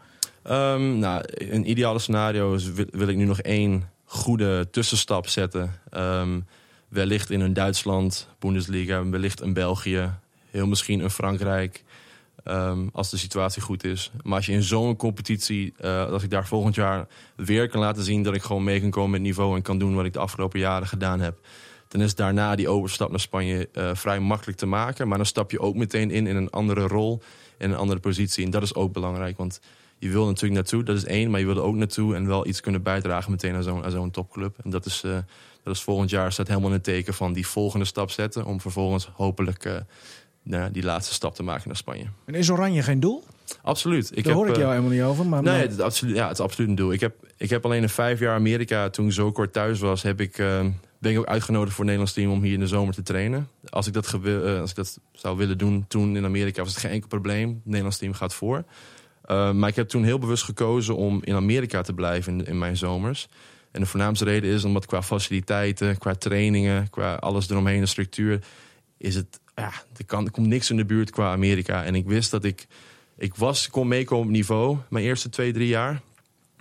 Ehm, 0.43 0.99
nou, 0.99 1.23
een 1.27 1.71
ideale 1.71 1.99
scenario 1.99 2.55
is, 2.55 2.73
wil, 2.73 3.09
ik 3.09 3.17
nu 3.17 3.25
nog 3.25 3.41
één 3.41 3.91
goede 4.05 4.71
tussenstap 4.71 5.29
zetten. 5.29 5.81
Ehm, 5.91 6.41
wellicht 6.89 7.31
in 7.31 7.41
een 7.41 7.53
Duitsland, 7.53 8.29
Bundesliga, 8.39 9.09
wellicht 9.09 9.41
een 9.41 9.53
België, 9.53 10.11
heel 10.51 10.67
misschien 10.67 11.01
een 11.01 11.11
Frankrijk. 11.11 11.85
ehm, 12.45 12.89
als 12.93 13.11
de 13.11 13.17
situatie 13.17 13.63
goed 13.63 13.85
is. 13.85 14.11
Maar 14.23 14.37
als 14.37 14.47
je 14.47 14.53
in 14.53 14.63
zo'n 14.63 14.97
competitie, 14.97 15.75
eh, 15.79 16.07
als 16.07 16.23
ik 16.23 16.31
daar 16.31 16.47
volgend 16.47 16.75
jaar 16.75 17.07
weer 17.37 17.69
kan 17.69 17.81
laten 17.81 18.03
zien 18.03 18.23
dat 18.23 18.35
ik 18.35 18.43
gewoon 18.43 18.65
mee 18.65 18.81
kan 18.81 18.91
komen 18.91 19.11
met 19.11 19.21
niveau 19.21 19.57
en 19.57 19.63
kan 19.63 19.79
doen 19.79 19.95
wat 19.95 20.05
ik 20.05 20.13
de 20.13 20.19
afgelopen 20.19 20.61
jaren 20.61 20.87
gedaan 20.89 21.21
heb. 21.21 21.39
Dan 21.89 22.01
is 22.01 22.15
daarna 22.15 22.55
die 22.55 22.69
overstap 22.69 23.11
naar 23.11 23.21
Spanje 23.21 23.69
eh, 23.73 23.91
vrij 23.95 24.21
makkelijk 24.21 24.59
te 24.59 24.67
maken. 24.67 25.09
Maar 25.09 25.17
dan 25.17 25.27
stap 25.27 25.51
je 25.51 25.61
ook 25.61 25.75
meteen 25.75 26.11
in 26.11 26.27
in 26.27 26.37
een 26.37 26.51
andere 26.51 26.87
rol, 26.87 27.23
in 27.59 27.71
een 27.71 27.77
andere 27.77 28.01
positie. 28.01 28.45
En 28.45 28.51
dat 28.51 28.63
is 28.63 28.75
ook 28.75 28.93
belangrijk, 28.93 29.37
want 29.37 29.61
je 30.01 30.09
wil 30.09 30.27
natuurlijk 30.27 30.55
naartoe, 30.55 30.83
dat 30.83 30.97
is 30.97 31.05
één. 31.05 31.31
Maar 31.31 31.41
je 31.41 31.47
wil 31.47 31.57
er 31.57 31.63
ook 31.63 31.75
naartoe 31.75 32.15
en 32.15 32.27
wel 32.27 32.47
iets 32.47 32.61
kunnen 32.61 32.83
bijdragen 32.83 33.31
meteen 33.31 33.55
aan 33.55 33.91
zo'n 33.91 34.11
topclub. 34.11 34.57
En 34.65 34.71
dat 34.71 34.87
is, 34.87 35.03
eh, 35.05 35.19
dat 35.63 35.75
is 35.75 35.83
volgend 35.83 36.11
jaar 36.11 36.33
staat 36.33 36.49
helemaal 36.49 36.69
in 36.69 36.75
het 36.75 36.85
teken 36.85 37.15
van 37.15 37.33
die 37.33 37.47
volgende 37.47 37.85
stap 37.85 38.11
zetten. 38.11 38.45
Om 38.45 38.61
vervolgens 38.61 39.11
hopelijk 39.15 39.65
nou, 40.43 40.63
ja, 40.63 40.69
die 40.69 40.83
laatste 40.83 41.15
stap 41.15 41.35
te 41.35 41.43
maken 41.43 41.63
naar 41.67 41.77
Spanje. 41.77 42.05
En 42.25 42.35
is 42.35 42.51
Oranje 42.51 42.83
geen 42.83 43.01
doel? 43.01 43.25
Absoluut. 43.63 44.11
Ik 44.15 44.25
Daar 44.25 44.35
hoor 44.35 44.49
ik 44.49 44.53
eh, 44.53 44.59
jou 44.59 44.71
helemaal 44.71 44.93
niet 44.93 45.03
over. 45.03 45.27
Maar 45.27 45.43
Nee, 45.43 45.53
maar- 45.53 45.63
het 45.63 45.73
is, 45.73 45.81
absoluut, 45.81 46.17
ja, 46.17 46.29
het 46.29 46.39
is 46.39 46.45
absoluut 46.45 46.69
een 46.69 46.75
doel. 46.75 46.93
Ik 46.93 47.01
heb, 47.01 47.15
ik 47.37 47.51
heb 47.51 47.65
alleen 47.65 47.83
in 47.83 47.89
vijf 47.89 48.19
jaar 48.19 48.35
Amerika, 48.35 48.91
toen 48.91 49.07
ik 49.07 49.13
zo 49.13 49.33
kort 49.33 49.53
thuis 49.53 49.81
was, 49.81 50.03
heb 50.03 50.21
ik, 50.21 50.37
ben 50.99 51.13
ik 51.13 51.19
ook 51.19 51.27
uitgenodigd 51.27 51.75
voor 51.75 51.85
het 51.85 51.95
Nederlands 51.95 52.13
team 52.13 52.31
om 52.31 52.43
hier 52.43 52.53
in 52.53 52.61
de 52.61 52.67
zomer 52.67 52.95
te 52.95 53.03
trainen. 53.03 53.49
Als 53.69 53.87
ik 53.87 53.93
dat, 53.93 54.15
als 54.61 54.71
ik 54.71 54.77
dat 54.77 54.99
zou 55.13 55.37
willen 55.37 55.59
doen 55.59 55.85
toen 55.89 56.17
in 56.17 56.25
Amerika, 56.25 56.63
was 56.63 56.71
het 56.71 56.81
geen 56.81 56.91
enkel 56.91 57.09
probleem. 57.09 57.49
Het 57.49 57.65
Nederlands 57.65 57.99
team 57.99 58.13
gaat 58.13 58.35
voor. 58.35 58.65
Eh, 59.31 59.53
maar 59.53 59.69
ik 59.69 59.77
heb 59.77 59.89
toen 59.89 60.05
heel 60.05 60.19
bewust 60.19 60.43
gekozen 60.43 60.97
om 60.97 61.21
in 61.25 61.35
Amerika 61.35 61.83
te 61.83 61.93
blijven 61.93 62.39
in, 62.39 62.47
in 62.47 62.59
mijn 62.59 62.77
zomers. 62.77 63.29
En 63.71 63.81
de 63.81 63.87
voornaamste 63.87 64.25
reden 64.25 64.51
is 64.51 64.65
omdat 64.65 64.87
qua 64.87 65.03
faciliteiten, 65.03 65.99
qua 65.99 66.15
trainingen, 66.15 66.91
qua 66.91 67.15
alles 67.15 67.51
eromheen, 67.51 67.81
de 67.81 67.87
structuur, 67.87 68.41
is 68.97 69.15
het, 69.15 69.41
ja, 69.55 69.73
er, 69.97 70.05
kan, 70.07 70.25
er 70.25 70.31
komt 70.31 70.47
niks 70.47 70.71
in 70.71 70.77
de 70.77 70.85
buurt 70.85 71.11
qua 71.11 71.33
Amerika. 71.33 71.85
En 71.85 71.95
ik 71.95 72.07
wist 72.07 72.31
dat 72.31 72.45
ik, 72.45 72.67
ik 73.17 73.35
was, 73.35 73.69
kon 73.69 73.89
meekomen 73.89 74.27
op 74.27 74.33
niveau, 74.33 74.77
mijn 74.89 75.05
eerste 75.05 75.29
twee, 75.29 75.53
drie 75.53 75.69
jaar. 75.69 76.01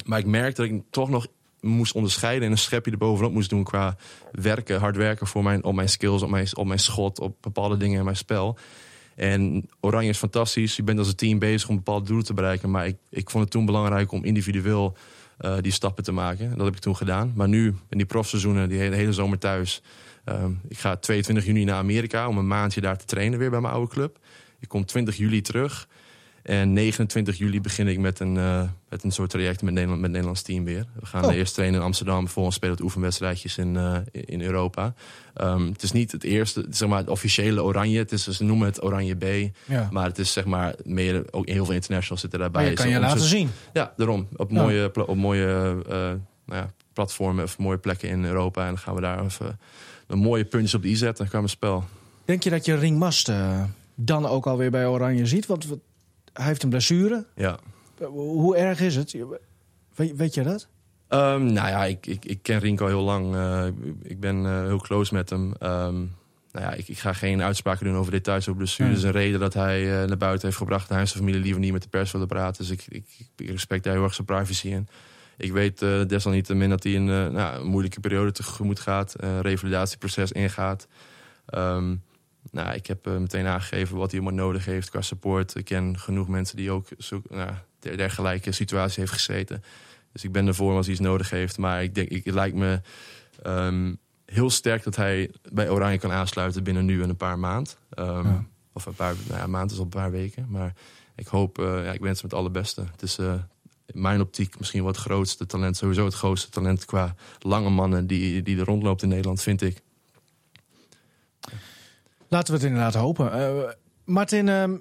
Maar 0.06 0.20
ik 0.20 0.26
merkte 0.26 0.62
dat 0.62 0.72
ik 0.72 0.82
toch 0.90 1.10
nog 1.10 1.28
moest 1.60 1.94
onderscheiden 1.94 2.46
en 2.46 2.52
een 2.52 2.58
schepje 2.58 2.92
erbovenop 2.92 3.32
moest 3.32 3.50
doen 3.50 3.64
qua 3.64 3.96
werken, 4.32 4.80
hard 4.80 4.96
werken 4.96 5.28
voor 5.28 5.44
mijn, 5.44 5.64
op 5.64 5.74
mijn 5.74 5.90
skills, 5.90 6.22
op 6.22 6.30
mijn, 6.30 6.48
op 6.54 6.66
mijn 6.66 6.80
schot, 6.80 7.20
op 7.20 7.36
bepaalde 7.42 7.78
dingen 7.78 7.98
in 7.98 8.04
mijn 8.04 8.16
spel. 8.16 8.58
En 9.20 9.70
Oranje 9.80 10.10
is 10.10 10.18
fantastisch. 10.18 10.76
Je 10.76 10.84
bent 10.84 11.00
als 11.00 11.08
een 11.08 11.16
team 11.16 11.40
bezig 11.40 11.70
om 11.70 11.76
bepaalde 11.76 12.06
doelen 12.06 12.26
te 12.26 12.34
bereiken. 12.34 12.72
Maar 12.72 12.88
ik, 12.88 12.98
ik 13.10 13.30
vond 13.30 13.44
het 13.44 13.54
toen 13.54 13.66
belangrijk 13.66 14.12
om 14.12 14.24
individueel 14.24 14.98
eh, 15.38 15.58
die 15.62 15.72
stappen 15.72 16.04
te 16.04 16.12
maken. 16.12 16.50
Dat 16.56 16.66
heb 16.66 16.76
ik 16.76 16.82
toen 16.82 16.96
gedaan. 16.96 17.34
Maar 17.36 17.48
nu, 17.48 17.76
in 17.90 17.98
die 17.98 18.06
profseizoenen, 18.06 18.70
die 18.70 18.80
hele, 18.80 19.14
zomer 19.14 19.38
thuis. 19.38 19.82
ehm, 20.26 20.52
ik 20.68 20.78
ga 20.78 20.96
22 20.96 21.46
juni 21.46 21.64
naar 21.64 21.76
Amerika 21.76 22.28
om 22.28 22.38
een 22.38 22.48
maandje 22.48 22.82
daar 22.82 22.98
te 22.98 23.06
trainen 23.06 23.40
weer 23.40 23.50
bij 23.50 23.62
mijn 23.62 23.74
oude 23.74 23.92
club. 23.92 24.20
Ik 24.60 24.68
kom 24.68 24.86
20 24.86 25.16
juli 25.16 25.42
terug. 25.42 25.88
En 26.44 26.74
29 26.74 27.38
juli 27.38 27.62
begin 27.62 27.88
ik 27.88 27.98
met 28.00 28.20
een, 28.20 28.38
eh, 28.38 28.62
met 28.90 29.04
een 29.04 29.12
soort 29.12 29.30
traject 29.30 29.62
met, 29.62 29.74
Nederland, 29.74 30.02
met 30.02 30.10
het 30.10 30.12
Nederlands 30.12 30.42
team 30.42 30.64
weer. 30.64 30.86
We 31.00 31.06
gaan 31.06 31.26
Oh. 31.26 31.34
eerst 31.36 31.54
trainen 31.54 31.80
in 31.80 31.86
Amsterdam. 31.86 32.24
Vervolgens 32.24 32.56
spelen 32.56 32.76
we 32.76 32.82
het 32.82 32.90
oefenwedstrijdjes 32.90 33.58
in, 33.58 33.78
eh, 33.78 33.98
in 34.12 34.42
Europa. 34.42 34.94
Ehm, 35.34 35.66
het 35.68 35.84
is 35.84 35.92
niet 35.92 36.12
het 36.12 36.24
eerste, 36.24 36.66
zeg 36.70 36.90
maar, 36.90 36.98
het 36.98 37.10
officiële 37.10 37.64
Oranje. 37.64 37.98
Het 37.98 38.12
is, 38.12 38.28
ze 38.28 38.44
noemen 38.44 38.68
het 38.68 38.84
Oranje 38.84 39.16
B. 39.16 39.52
ja. 39.66 39.88
Maar 39.92 40.06
het 40.06 40.18
is 40.20 40.34
zeg 40.34 40.46
maar 40.46 40.76
meer, 40.84 41.24
ook 41.32 41.48
heel 41.50 41.66
veel 41.66 41.74
internationals 41.74 42.22
zitten 42.22 42.40
daarbij. 42.40 42.62
Maar 42.62 42.70
je 42.72 42.78
kan 42.78 42.90
je 42.90 43.00
laten 43.00 43.20
zien. 43.26 43.50
Ja, 43.74 43.94
daarom. 43.98 44.28
Op 44.36 44.52
Ja. 44.52 44.62
mooie, 44.62 44.92
op 45.08 45.16
mooie 45.16 45.76
eh, 45.90 45.96
nou 46.46 46.62
ja, 46.62 46.72
platformen 46.94 47.44
of 47.44 47.58
mooie 47.58 47.78
plekken 47.78 48.10
in 48.10 48.26
Europa. 48.26 48.62
En 48.62 48.68
dan 48.68 48.78
gaan 48.78 48.96
we 48.96 49.02
daar 49.02 49.24
even 49.26 49.60
een 50.08 50.18
mooie 50.20 50.46
puntjes 50.46 50.74
op 50.74 50.82
de 50.82 50.88
i 50.88 50.96
zetten 50.96 51.28
qua 51.28 51.38
mijn 51.38 51.50
spel. 51.50 51.84
Denk 52.26 52.44
je 52.44 52.50
dat 52.50 52.66
je 52.66 52.76
Ringmast 52.76 53.32
dan 53.96 54.26
ook 54.26 54.48
alweer 54.48 54.72
bij 54.72 54.88
Oranje 54.88 55.26
ziet? 55.26 55.46
Want 55.46 55.68
hij 56.34 56.46
heeft 56.46 56.64
een 56.64 56.70
blessure. 56.70 57.26
Ja. 57.36 57.60
Hoe 58.08 58.58
erg 58.58 58.80
is 58.80 58.96
het? 58.96 59.16
Weet, 59.96 60.16
weet 60.16 60.34
je 60.34 60.44
dat? 60.44 60.68
Ehm, 61.10 61.44
nou 61.44 61.68
ja, 61.68 61.86
ik, 61.86 62.06
ik, 62.06 62.26
ik 62.26 62.40
ken 62.42 62.60
Rinko 62.60 62.88
heel 62.88 63.02
lang. 63.02 63.36
Eh, 63.36 63.66
ik 64.04 64.20
ben 64.20 64.46
eh, 64.46 64.62
heel 64.62 64.80
close 64.80 65.14
met 65.14 65.30
hem. 65.30 65.54
Ehm, 65.60 65.96
nou 66.52 66.66
ja, 66.66 66.74
ik, 66.74 66.88
ik 66.88 67.00
ga 67.00 67.14
geen 67.14 67.42
uitspraken 67.42 67.86
doen 67.86 67.96
over 67.96 68.12
details 68.12 68.48
over 68.48 68.56
blessure. 68.56 68.84
Nee. 68.84 68.92
Er 68.92 69.04
is 69.04 69.08
een 69.08 69.22
reden 69.22 69.40
dat 69.40 69.54
hij 69.54 70.02
eh, 70.02 70.08
naar 70.08 70.18
buiten 70.18 70.48
heeft 70.48 70.60
gebracht. 70.60 70.90
Hij 70.90 71.00
en 71.00 71.08
zijn 71.08 71.20
familie 71.20 71.42
liever 71.42 71.62
niet 71.62 71.72
met 71.72 71.82
de 71.82 71.90
pers 71.90 72.12
willen 72.12 72.28
praten. 72.28 72.68
Dus 72.68 72.88
ik, 72.88 73.04
respect 73.36 73.84
daar 73.84 73.94
heel 73.94 74.04
erg 74.04 74.14
zijn 74.14 74.28
privacy 74.28 74.68
in. 74.68 74.88
Ik 75.38 75.52
weet 75.52 75.80
desalniettemin 76.10 76.70
dat 76.70 76.84
hij 76.84 76.96
een, 76.96 77.06
nou, 77.06 77.60
een 77.60 77.68
moeilijke 77.68 78.00
periode 78.00 78.32
tegemoet 78.32 78.80
gaat. 78.80 79.14
Een 79.18 79.42
revalidatieproces 79.42 80.32
ingaat. 80.32 80.88
Ehm, 81.46 81.96
nou, 82.52 82.74
ik 82.74 82.88
heb 82.88 83.08
eh, 83.08 83.18
meteen 83.18 83.46
aangegeven 83.46 83.98
wat 83.98 84.12
hij 84.12 84.20
allemaal 84.22 84.46
nodig 84.46 84.66
heeft 84.66 84.90
qua 84.90 85.02
support. 85.02 85.56
Ik 85.56 85.66
ken 85.66 86.00
genoeg 86.00 86.28
mensen 86.28 86.58
die 86.58 86.72
ook 86.72 86.88
zo, 86.98 87.22
nou, 87.30 87.52
der- 87.80 87.98
dergelijke 87.98 88.52
situatie 88.52 89.00
heeft 89.00 89.12
gezeten. 89.14 89.64
Dus 90.12 90.24
ik 90.24 90.32
ben 90.32 90.48
ervoor 90.48 90.76
als 90.76 90.86
hij 90.86 90.96
iets 90.96 91.04
nodig 91.04 91.30
heeft. 91.30 91.58
Maar 91.58 91.84
ik 91.84 91.96
denk, 91.96 92.10
ik, 92.10 92.26
het 92.26 92.34
lijkt 92.34 92.56
me 92.56 92.82
ehm, 93.44 93.94
heel 94.26 94.50
sterk 94.50 94.84
dat 94.84 94.96
hij 94.96 95.32
bij 95.52 95.70
Oranje 95.70 95.98
kan 95.98 96.12
aansluiten 96.12 96.64
binnen 96.64 96.86
nu 96.86 97.04
en 97.04 97.10
een 97.10 97.16
paar 97.18 97.40
maanden. 97.40 97.74
Ehm, 97.90 98.28
Ja. 98.28 98.46
Of 98.74 98.86
een 98.86 98.94
paar, 98.94 99.14
nou 99.28 99.38
ja, 99.38 99.44
een 99.44 99.50
maand 99.50 99.72
is 99.72 99.78
al 99.78 99.84
een 99.84 99.90
paar 99.90 100.12
weken. 100.12 100.46
Maar 100.50 100.74
ik 101.16 101.28
hoop, 101.28 101.60
eh, 101.60 101.66
ja, 101.86 101.92
ik 101.92 102.00
wens 102.02 102.22
hem 102.22 102.30
het 102.30 102.40
allerbeste. 102.40 102.82
Het 102.92 103.02
is 103.02 103.18
eh, 103.18 103.34
in 103.86 104.02
mijn 104.02 104.22
optiek 104.22 104.58
misschien 104.60 104.80
wel 104.84 104.92
het 104.92 105.02
grootste 105.02 105.46
talent. 105.46 105.78
Sowieso 105.78 106.06
het 106.06 106.14
grootste 106.14 106.50
talent 106.50 106.86
qua 106.86 107.16
lange 107.40 107.70
mannen 107.70 108.08
die, 108.08 108.42
die 108.44 108.60
er 108.60 108.66
rondloopt 108.66 109.02
in 109.04 109.10
Nederland, 109.10 109.42
vind 109.42 109.62
ik. 109.62 109.82
Laten 112.30 112.54
we 112.54 112.60
het 112.60 112.68
inderdaad 112.70 112.94
hopen. 112.94 113.32
Eh, 113.34 113.70
Martin, 114.06 114.50
ehm, 114.50 114.76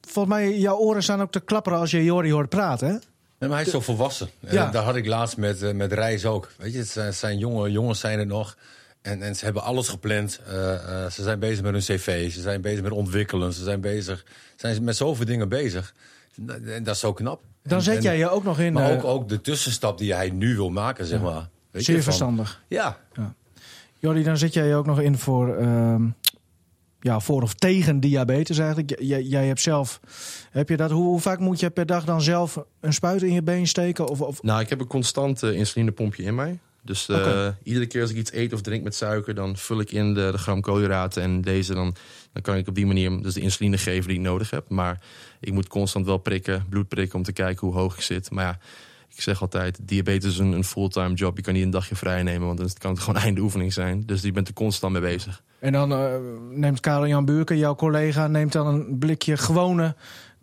volgens 0.00 0.34
mij 0.34 0.58
jouw 0.58 0.76
oren 0.76 1.02
staan 1.02 1.20
ook 1.20 1.32
te 1.32 1.40
klapperen 1.40 1.78
als 1.78 1.90
je 1.90 2.04
Jori 2.04 2.32
hoort 2.32 2.48
praten. 2.48 2.86
Hè? 2.86 2.92
Nee, 3.38 3.48
maar 3.48 3.58
hij 3.58 3.62
is 3.62 3.70
zo 3.72 3.80
volwassen. 3.80 4.28
En 4.40 4.54
Ja. 4.54 4.70
daar 4.70 4.82
had 4.84 4.96
ik 4.96 5.06
laatst 5.06 5.36
met, 5.36 5.62
eh, 5.62 5.72
met 5.72 5.92
Reis 5.92 6.24
ook. 6.26 6.50
Weet 6.56 6.72
je, 6.72 6.78
het 6.78 6.88
zijn, 6.88 7.06
het 7.06 7.14
zijn 7.14 7.38
jonge 7.38 7.70
jongens 7.70 8.00
zijn 8.00 8.18
er 8.18 8.26
nog. 8.26 8.56
En, 9.02 9.22
en 9.22 9.36
ze 9.36 9.44
hebben 9.44 9.62
alles 9.62 9.88
gepland. 9.88 10.40
Eh, 10.46 10.74
eh, 11.04 11.10
ze 11.10 11.22
zijn 11.22 11.38
bezig 11.38 11.62
met 11.62 11.72
hun 11.72 11.80
cv. 11.98 12.32
Ze 12.32 12.40
zijn 12.40 12.60
bezig 12.60 12.82
met 12.82 12.92
ontwikkelen. 12.92 13.52
Ze 13.52 13.62
zijn 13.64 13.80
bezig. 13.80 14.24
Zijn 14.56 14.84
met 14.84 14.96
zoveel 14.96 15.26
dingen 15.26 15.48
bezig. 15.48 15.94
En 16.46 16.84
dat 16.84 16.94
is 16.94 17.00
zo 17.00 17.12
knap. 17.12 17.42
Dan 17.62 17.78
En- 17.78 17.84
zet 17.84 17.96
en- 17.96 18.02
jij 18.02 18.18
je 18.18 18.28
ook 18.28 18.44
nog 18.44 18.58
in. 18.60 18.72
Maar 18.72 18.90
eh, 18.90 18.96
ook, 18.96 19.04
ook 19.04 19.28
de 19.28 19.40
tussenstap 19.40 19.98
die 19.98 20.14
hij 20.14 20.30
nu 20.30 20.54
wil 20.56 20.70
maken, 20.70 21.06
zeg 21.06 21.20
maar. 21.20 21.48
Weet 21.70 21.84
zeer 21.84 21.96
je, 21.96 22.02
van- 22.02 22.12
verstandig. 22.12 22.62
Ja, 22.68 22.98
Jordi, 23.98 24.22
dan 24.22 24.36
zet 24.38 24.54
jij 24.54 24.66
je 24.66 24.74
ook 24.74 24.86
nog 24.86 25.00
in 25.00 25.18
voor, 25.18 25.56
ehm, 25.56 26.02
ja, 27.04 27.20
voor 27.20 27.42
of 27.42 27.54
tegen 27.54 28.00
diabetes 28.00 28.58
eigenlijk. 28.58 29.00
Jij, 29.00 29.22
jij 29.22 29.46
hebt 29.46 29.60
zelf, 29.60 30.00
heb 30.50 30.68
je 30.68 30.76
dat, 30.76 30.90
hoe, 30.90 31.04
hoe 31.04 31.20
vaak 31.20 31.38
moet 31.38 31.60
je 31.60 31.70
per 31.70 31.86
dag 31.86 32.04
dan 32.04 32.22
zelf 32.22 32.64
een 32.80 32.92
spuit 32.92 33.22
in 33.22 33.32
je 33.32 33.42
been 33.42 33.66
steken? 33.66 34.08
Of, 34.08 34.20
of, 34.20 34.42
Nou, 34.42 34.60
ik 34.60 34.68
heb 34.68 34.80
een 34.80 34.86
constant 34.86 35.42
eh, 35.42 35.52
insulinepompje 35.52 36.22
in 36.22 36.34
mij. 36.34 36.58
Dus 36.82 37.08
eh, 37.08 37.48
iedere 37.62 37.86
keer 37.86 38.00
als 38.00 38.10
ik 38.10 38.16
iets 38.16 38.32
eet 38.32 38.52
of 38.52 38.60
drink 38.60 38.84
met 38.84 38.94
suiker, 38.94 39.34
dan 39.34 39.56
vul 39.56 39.80
ik 39.80 39.92
in 39.92 40.14
de, 40.14 40.28
de 40.32 40.38
gram 40.38 40.60
koolhydraten. 40.60 41.22
En 41.22 41.40
deze 41.40 41.74
dan, 41.74 41.94
dan 42.32 42.42
kan 42.42 42.56
ik 42.56 42.68
op 42.68 42.74
die 42.74 42.86
manier 42.86 43.22
dus 43.22 43.34
de 43.34 43.40
insuline 43.40 43.78
geven 43.78 44.08
die 44.08 44.18
ik 44.18 44.24
nodig 44.24 44.50
heb. 44.50 44.68
Maar 44.68 45.00
ik 45.40 45.52
moet 45.52 45.68
constant 45.68 46.06
wel 46.06 46.18
prikken, 46.18 46.66
bloed 46.68 46.88
prikken 46.88 47.18
om 47.18 47.24
te 47.24 47.32
kijken 47.32 47.66
hoe 47.66 47.76
hoog 47.76 47.96
ik 47.96 48.02
zit. 48.02 48.30
Maar 48.30 48.44
ja, 48.44 48.58
ik 49.14 49.22
zeg 49.22 49.40
altijd, 49.40 49.78
diabetes 49.82 50.32
is 50.32 50.38
een, 50.38 50.64
fulltime 50.64 51.14
job. 51.14 51.36
Je 51.36 51.42
kan 51.42 51.54
niet 51.54 51.62
een 51.62 51.70
dagje 51.70 51.96
vrij 51.96 52.22
nemen, 52.22 52.46
want 52.46 52.58
dan 52.58 52.70
kan 52.78 52.90
het 52.90 53.00
gewoon 53.04 53.20
einde 53.20 53.40
oefening 53.40 53.72
zijn. 53.72 54.02
Dus 54.06 54.22
je 54.22 54.32
bent 54.32 54.48
er 54.48 54.54
constant 54.54 54.92
mee 54.92 55.02
bezig. 55.02 55.42
en 55.58 55.72
dan 55.72 55.92
eh, 55.92 56.06
neemt 56.50 56.80
Karel-Jan 56.80 57.24
Buurken, 57.24 57.58
jouw 57.58 57.74
collega, 57.74 58.26
neemt 58.26 58.52
dan 58.52 58.66
een 58.66 58.98
blikje 58.98 59.36
gewone 59.36 59.94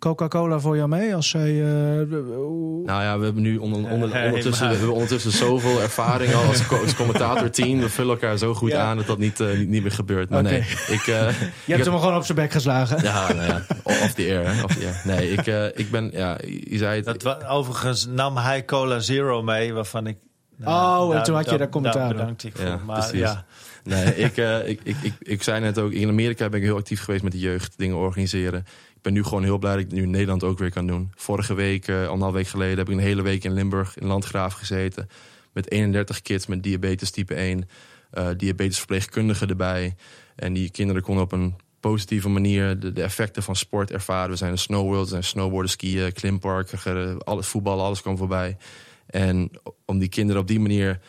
Coca-Cola 0.02 0.58
voor 0.60 0.76
jou 0.76 0.88
mee? 0.88 1.14
Als 1.14 1.28
zij, 1.28 1.62
eh, 1.62 2.06
hoe- 2.34 2.84
Nou 2.84 3.02
ja, 3.02 3.18
we 3.18 3.24
hebben 3.24 3.42
nu 3.42 3.56
onder, 3.56 3.90
onder, 3.90 4.08
Nee, 4.08 4.26
ondertussen, 4.26 4.68
we 4.68 4.74
hebben 4.74 4.92
ondertussen 4.94 5.30
zoveel 5.32 5.80
ervaring 5.80 6.34
al 6.34 6.42
als, 6.44 6.66
co- 6.66 6.80
als 6.82 6.94
commentatorteam. 6.96 7.80
We 7.80 7.88
vullen 7.88 8.10
elkaar 8.14 8.36
zo 8.38 8.54
goed 8.54 8.70
Ja. 8.70 8.82
aan 8.84 8.96
dat 8.96 9.06
dat 9.06 9.18
niet, 9.18 9.40
eh, 9.40 9.58
niet, 9.58 9.68
niet 9.68 9.82
meer 9.82 9.92
gebeurt. 9.92 10.28
Maar 10.30 10.40
Oké. 10.40 10.48
nee, 10.50 10.60
ik... 10.88 11.06
eh, 11.06 11.28
je 11.64 11.72
hebt 11.72 11.84
hem 11.84 11.98
gewoon 11.98 12.16
op 12.16 12.24
zijn 12.24 12.38
bek 12.38 12.50
geslagen. 12.52 13.02
Ja, 13.02 13.32
nou 13.32 13.46
ja, 13.48 13.62
off 13.82 14.12
the 14.14 14.22
air. 14.22 14.54
Hè? 14.54 14.62
Off 14.64 14.76
the 14.78 14.84
air. 14.86 15.00
Nee, 15.04 15.30
ik, 15.32 15.46
eh, 15.46 15.66
ik 15.74 15.90
ben, 15.90 16.10
ja, 16.12 16.38
je 16.64 16.78
zei 16.78 17.02
het. 17.04 17.20
Dat 17.20 17.44
overigens 17.46 18.06
nam 18.06 18.36
hij 18.36 18.64
Cola 18.64 18.98
Zero 19.00 19.42
mee, 19.42 19.72
waarvan 19.74 20.06
ik... 20.06 20.16
Oh, 20.64 21.14
en 21.16 21.22
toen 21.22 21.34
had 21.34 21.50
je 21.50 21.58
daar 21.58 21.68
commentaar 21.68 22.10
ik 22.44 22.52
voor. 22.56 22.66
Ja, 22.66 22.78
maar 22.86 22.98
precies. 22.98 23.18
ja, 23.18 23.44
Nee, 23.84 24.04
ik, 24.16 24.36
ik, 24.66 24.80
ik, 24.82 24.96
ik, 25.02 25.12
ik 25.18 25.42
zei 25.42 25.60
net 25.60 25.78
ook, 25.78 25.92
in 25.92 26.08
Amerika 26.08 26.48
ben 26.48 26.58
ik 26.60 26.64
heel 26.66 26.76
actief 26.76 27.02
geweest 27.02 27.22
met 27.22 27.32
de 27.32 27.38
jeugd, 27.38 27.74
dingen 27.76 27.96
organiseren. 27.96 28.64
Ben 29.02 29.12
nu 29.12 29.22
gewoon 29.24 29.42
heel 29.42 29.58
blij 29.58 29.72
dat 29.72 29.80
ik 29.80 29.86
het 29.86 29.96
nu 29.96 30.02
in 30.02 30.10
Nederland 30.10 30.44
ook 30.44 30.58
weer 30.58 30.70
kan 30.70 30.86
doen. 30.86 31.12
Vorige 31.14 31.54
week, 31.54 31.88
eh 31.88 32.06
anderhalf 32.06 32.34
week 32.34 32.46
geleden, 32.46 32.78
heb 32.78 32.88
ik 32.88 32.94
een 32.94 33.00
hele 33.00 33.22
week 33.22 33.44
in 33.44 33.52
Limburg, 33.52 33.98
in 33.98 34.06
Landgraaf 34.06 34.52
gezeten. 34.52 35.08
Met 35.52 35.70
31 35.70 36.22
kids 36.22 36.46
met 36.46 36.62
diabetes 36.62 37.10
type 37.10 37.34
1. 37.34 37.68
eh 38.10 38.28
diabetesverpleegkundigen 38.36 39.48
erbij. 39.48 39.94
En 40.36 40.52
die 40.52 40.70
kinderen 40.70 41.02
konden 41.02 41.24
op 41.24 41.32
een 41.32 41.54
positieve 41.80 42.28
manier 42.28 42.78
de, 42.78 42.92
de 42.92 43.02
effecten 43.02 43.42
van 43.42 43.56
sport 43.56 43.90
ervaren. 43.90 44.30
We 44.30 44.36
zijn 44.36 44.50
een 44.52 44.58
snowworld, 44.58 45.04
we 45.04 45.10
zijn 45.10 45.24
snowboarden, 45.24 45.70
skiën, 45.70 46.12
klimpark, 46.12 46.72
eh, 46.72 47.16
alles, 47.18 47.46
voetballen, 47.46 47.84
alles 47.84 48.02
kwam 48.02 48.16
voorbij. 48.16 48.56
En 49.06 49.50
om 49.84 49.98
die 49.98 50.08
kinderen 50.08 50.42
op 50.42 50.48
die 50.48 50.60
manier 50.60 51.00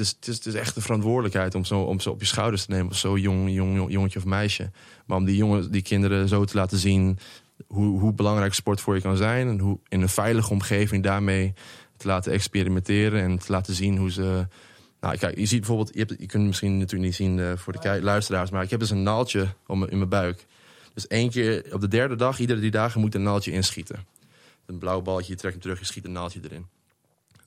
is, 0.00 0.08
het, 0.08 0.28
is, 0.28 0.38
is 0.38 0.54
echt 0.54 0.76
een 0.76 0.82
verantwoordelijkheid 0.82 1.54
om, 1.54 1.64
zo, 1.64 1.80
om 1.80 2.00
ze 2.00 2.10
op 2.10 2.20
je 2.20 2.26
schouders 2.26 2.64
te 2.64 2.70
nemen. 2.70 2.90
Of 2.90 2.98
zo 2.98 3.18
jong, 3.18 3.50
jong, 3.50 3.76
jong 3.76 3.92
jongetje 3.92 4.18
of 4.18 4.24
meisje. 4.24 4.70
Maar 5.06 5.16
om 5.16 5.24
die, 5.24 5.36
jongen, 5.36 5.70
die 5.70 5.82
kinderen 5.82 6.28
zo 6.28 6.44
te 6.44 6.56
laten 6.56 6.78
zien 6.78 7.18
hoe, 7.66 7.98
hoe 7.98 8.12
belangrijk 8.12 8.54
sport 8.54 8.80
voor 8.80 8.94
je 8.94 9.00
kan 9.00 9.16
zijn. 9.16 9.48
En 9.48 9.58
hoe 9.58 9.78
in 9.88 10.02
een 10.02 10.08
veilige 10.08 10.50
omgeving 10.50 11.02
daarmee 11.02 11.52
te 11.96 12.06
laten 12.06 12.32
experimenteren. 12.32 13.22
En 13.22 13.38
te 13.38 13.52
laten 13.52 13.74
zien 13.74 13.96
hoe 13.96 14.10
ze. 14.10 14.46
Nou, 15.00 15.16
kijk, 15.16 15.38
je 15.38 15.46
ziet 15.46 15.58
bijvoorbeeld, 15.60 15.90
je, 15.94 16.26
kunt 16.26 16.46
misschien 16.46 16.78
natuurlijk 16.78 17.04
niet 17.04 17.14
zien 17.14 17.38
eh, 17.38 17.52
voor 17.56 17.72
de 17.72 18.02
luisteraars. 18.02 18.50
Maar 18.50 18.62
ik 18.62 18.70
heb 18.70 18.80
dus 18.80 18.90
een 18.90 19.02
naaldje 19.02 19.48
om, 19.66 19.86
in 19.86 19.96
mijn 19.96 20.08
buik. 20.10 20.46
Dus 20.94 21.06
één 21.06 21.30
keer 21.30 21.64
op 21.72 21.80
de 21.80 21.88
derde 21.88 22.16
dag, 22.16 22.38
iedere 22.38 22.58
drie 22.58 22.70
dagen 22.70 23.00
moet 23.00 23.14
een 23.14 23.22
naaldje 23.22 23.52
inschieten. 23.52 24.06
Een 24.66 24.78
blauw 24.78 25.00
balletje, 25.00 25.32
je 25.32 25.38
trekt 25.38 25.54
hem 25.54 25.62
terug, 25.62 25.78
je 25.78 25.84
schiet 25.84 26.04
een 26.04 26.12
naaldje 26.12 26.40
erin. 26.42 26.66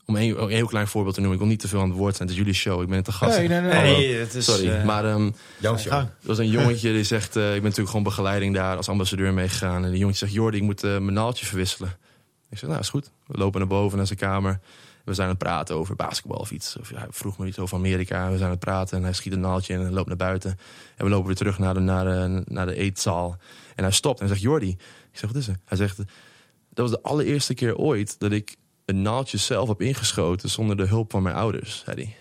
Om 0.06 0.16
een, 0.16 0.42
een 0.42 0.50
heel 0.50 0.68
klein 0.68 0.88
voorbeeld 0.88 1.16
te 1.16 1.22
noemen. 1.22 1.40
Ik 1.40 1.44
wil 1.44 1.54
niet 1.54 1.62
te 1.62 1.68
veel 1.68 1.82
aan 1.82 1.90
het 1.90 1.98
woord 1.98 2.16
zijn. 2.16 2.28
Het 2.28 2.38
is 2.38 2.44
jullie 2.44 2.60
show. 2.60 2.82
Ik 2.82 2.88
ben 2.88 3.04
te 3.04 3.12
gast. 3.12 3.38
Nee, 3.38 3.48
nee, 3.48 3.62
nee. 3.62 3.72
nee, 3.72 4.16
het 4.16 4.34
is... 4.34 4.46
Sorry. 4.46 4.70
eh, 4.70 4.84
maar 4.84 5.06
ehm, 5.06 5.32
jouw 5.58 5.78
show. 5.78 5.94
er 5.94 6.10
was 6.22 6.38
een 6.38 6.50
jongetje 6.50 6.92
die 6.94 7.04
zegt... 7.04 7.36
eh, 7.36 7.44
ik 7.44 7.54
ben 7.54 7.62
natuurlijk 7.62 7.90
gewoon 7.90 8.04
begeleiding 8.04 8.56
daar 8.56 8.78
als 8.78 8.90
ambassadeur 8.90 9.34
meegegaan. 9.34 9.84
En 9.84 9.90
die 9.90 10.00
jongetje 10.00 10.20
zegt... 10.20 10.34
Jordi, 10.34 10.58
ik 10.58 10.64
moet 10.64 10.84
eh, 10.84 10.90
mijn 10.90 11.14
naaldje 11.14 11.46
verwisselen. 11.46 11.98
Ik 12.50 12.58
zeg, 12.58 12.70
nou 12.70 12.82
is 12.82 12.90
goed. 12.90 13.12
We 13.28 13.38
lopen 13.38 13.60
naar 13.60 13.70
boven 13.70 13.98
naar 13.98 14.08
zijn 14.08 14.20
kamer. 14.20 14.60
We 15.06 15.14
zijn 15.14 15.28
aan 15.28 15.34
het 15.34 15.44
praten 15.44 15.76
over 15.76 15.96
basketbal 15.96 16.38
of 16.38 16.52
iets. 16.52 16.78
Of, 16.80 16.90
ja, 16.90 16.98
hij 16.98 17.08
vroeg 17.10 17.38
me 17.38 17.48
iets 17.48 17.60
over 17.60 17.78
Amerika. 17.78 18.24
We 18.30 18.34
zijn 18.34 18.44
aan 18.44 18.50
het 18.50 18.60
praten 18.60 18.98
en 18.98 19.04
hij 19.04 19.14
schiet 19.14 19.34
een 19.34 19.40
naaldje 19.40 19.74
in 19.74 19.80
en 19.82 19.94
loopt 19.94 20.08
naar 20.08 20.18
buiten. 20.18 20.58
En 20.96 21.06
we 21.06 21.12
lopen 21.12 21.28
weer 21.28 21.36
terug 21.36 21.60
naar 21.60 21.74
de, 21.74 21.80
naar 21.80 22.06
de, 22.06 22.44
naar 22.46 22.66
de 22.66 22.76
eetzaal. 22.76 23.38
En 23.76 23.84
hij 23.84 23.94
stopt 23.94 24.20
en 24.22 24.28
zegt, 24.28 24.42
Jordi. 24.42 24.70
Ik 25.12 25.20
zeg, 25.20 25.32
wat 25.32 25.42
is 25.42 25.48
er? 25.48 25.60
Hij 25.66 25.78
zegt, 25.78 25.98
dat 25.98 26.90
was 26.90 26.92
de 26.92 27.02
allereerste 27.02 27.54
keer 27.54 27.76
ooit 27.76 28.20
dat 28.20 28.32
ik 28.32 28.56
een 28.86 29.02
naaldje 29.02 29.38
zelf 29.38 29.68
heb 29.68 29.82
ingeschoten 29.82 30.50
zonder 30.50 30.78
de 30.78 30.86
hulp 30.86 31.12
van 31.12 31.24
mijn 31.24 31.36
ouders, 31.36 31.84
zei 31.86 32.04
hij. 32.04 32.16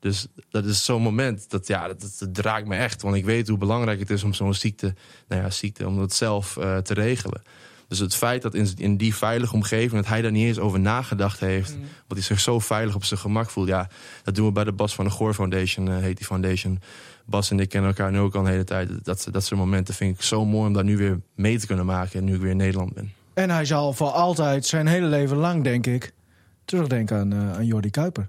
Dus 0.00 0.26
dat 0.50 0.64
is 0.64 0.84
zo'n 0.84 1.02
moment, 1.02 1.50
dat, 1.50 1.66
ja, 1.66 1.86
dat, 1.86 2.16
dat, 2.18 2.38
raakt 2.38 2.66
me 2.66 2.76
echt. 2.76 3.02
Want 3.02 3.16
ik 3.16 3.24
weet 3.24 3.48
hoe 3.48 3.58
belangrijk 3.58 3.98
het 3.98 4.10
is 4.10 4.22
om 4.22 4.34
zo'n 4.34 4.54
ziekte, 4.54 4.94
nou 5.28 5.42
ja, 5.42 5.50
ziekte, 5.50 5.86
om 5.86 5.96
dat 5.96 6.14
zelf 6.14 6.56
eh, 6.56 6.76
te 6.76 6.94
regelen. 6.94 7.42
Dus 7.88 7.98
het 7.98 8.14
feit 8.14 8.42
dat 8.42 8.54
in, 8.54 8.68
in 8.76 8.96
die 8.96 9.14
veilige 9.14 9.54
omgeving, 9.54 9.92
dat 9.92 10.06
hij 10.06 10.22
daar 10.22 10.30
niet 10.30 10.46
eens 10.46 10.58
over 10.58 10.80
nagedacht 10.80 11.40
heeft, 11.40 11.70
want 11.80 12.04
hij 12.08 12.22
zich 12.22 12.40
zo 12.40 12.58
veilig 12.58 12.94
op 12.94 13.04
zijn 13.04 13.20
gemak 13.20 13.50
voelt, 13.50 13.68
ja, 13.68 13.88
dat 14.22 14.34
doen 14.34 14.46
we 14.46 14.52
bij 14.52 14.64
de 14.64 14.72
Bas 14.72 14.94
van 14.94 15.04
de 15.04 15.10
Goor 15.10 15.34
Foundation, 15.34 15.88
eh, 15.88 15.98
heet 15.98 16.16
die 16.16 16.26
foundation. 16.26 16.80
Bas 17.26 17.50
en 17.50 17.60
ik 17.60 17.68
kennen 17.68 17.90
elkaar 17.90 18.10
nu 18.10 18.18
ook 18.18 18.34
al 18.34 18.40
een 18.40 18.50
hele 18.50 18.64
tijd. 18.64 19.04
Dat, 19.04 19.28
dat 19.30 19.44
soort 19.44 19.60
momenten 19.60 19.94
vind 19.94 20.16
ik 20.16 20.22
zo 20.22 20.44
mooi 20.44 20.66
om 20.66 20.72
daar 20.72 20.84
nu 20.84 20.96
weer 20.96 21.20
mee 21.34 21.58
te 21.58 21.66
kunnen 21.66 21.86
maken, 21.86 22.24
nu 22.24 22.34
ik 22.34 22.40
weer 22.40 22.50
in 22.50 22.56
Nederland 22.56 22.94
ben. 22.94 23.12
En 23.38 23.50
hij 23.50 23.64
zal 23.64 23.92
voor 23.92 24.10
altijd, 24.10 24.66
zijn 24.66 24.86
hele 24.86 25.06
leven 25.06 25.36
lang, 25.36 25.64
denk 25.64 25.86
ik, 25.86 26.12
terugdenken 26.64 27.16
aan, 27.18 27.32
eh, 27.32 27.52
aan 27.52 27.66
Jordi 27.66 27.90
Kuiper. 27.90 28.28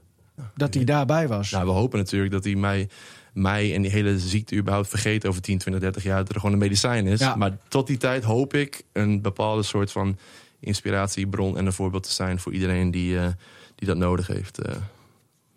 Dat 0.55 0.73
hij 0.73 0.83
daarbij 0.83 1.27
was. 1.27 1.51
Nou, 1.51 1.65
we 1.65 1.71
hopen 1.71 1.99
natuurlijk 1.99 2.31
dat 2.31 2.43
hij 2.43 2.55
mij, 2.55 2.89
mij 3.33 3.73
en 3.75 3.81
die 3.81 3.91
hele 3.91 4.19
ziekte 4.19 4.55
überhaupt 4.55 4.89
vergeet 4.89 5.25
over 5.25 5.41
10, 5.41 5.57
20, 5.57 5.81
30 5.81 6.03
jaar. 6.03 6.17
Dat 6.17 6.29
er 6.29 6.35
gewoon 6.35 6.51
een 6.51 6.57
medicijn 6.57 7.07
is. 7.07 7.19
Ja. 7.19 7.35
Maar 7.35 7.57
tot 7.67 7.87
die 7.87 7.97
tijd 7.97 8.23
hoop 8.23 8.53
ik 8.53 8.83
een 8.93 9.21
bepaalde 9.21 9.63
soort 9.63 9.91
van 9.91 10.17
inspiratiebron 10.59 11.57
en 11.57 11.65
een 11.65 11.73
voorbeeld 11.73 12.03
te 12.03 12.11
zijn 12.11 12.39
voor 12.39 12.53
iedereen 12.53 12.91
die, 12.91 13.19
eh, 13.19 13.27
die 13.75 13.87
dat 13.87 13.97
nodig 13.97 14.27
heeft 14.27 14.57
eh, 14.57 14.75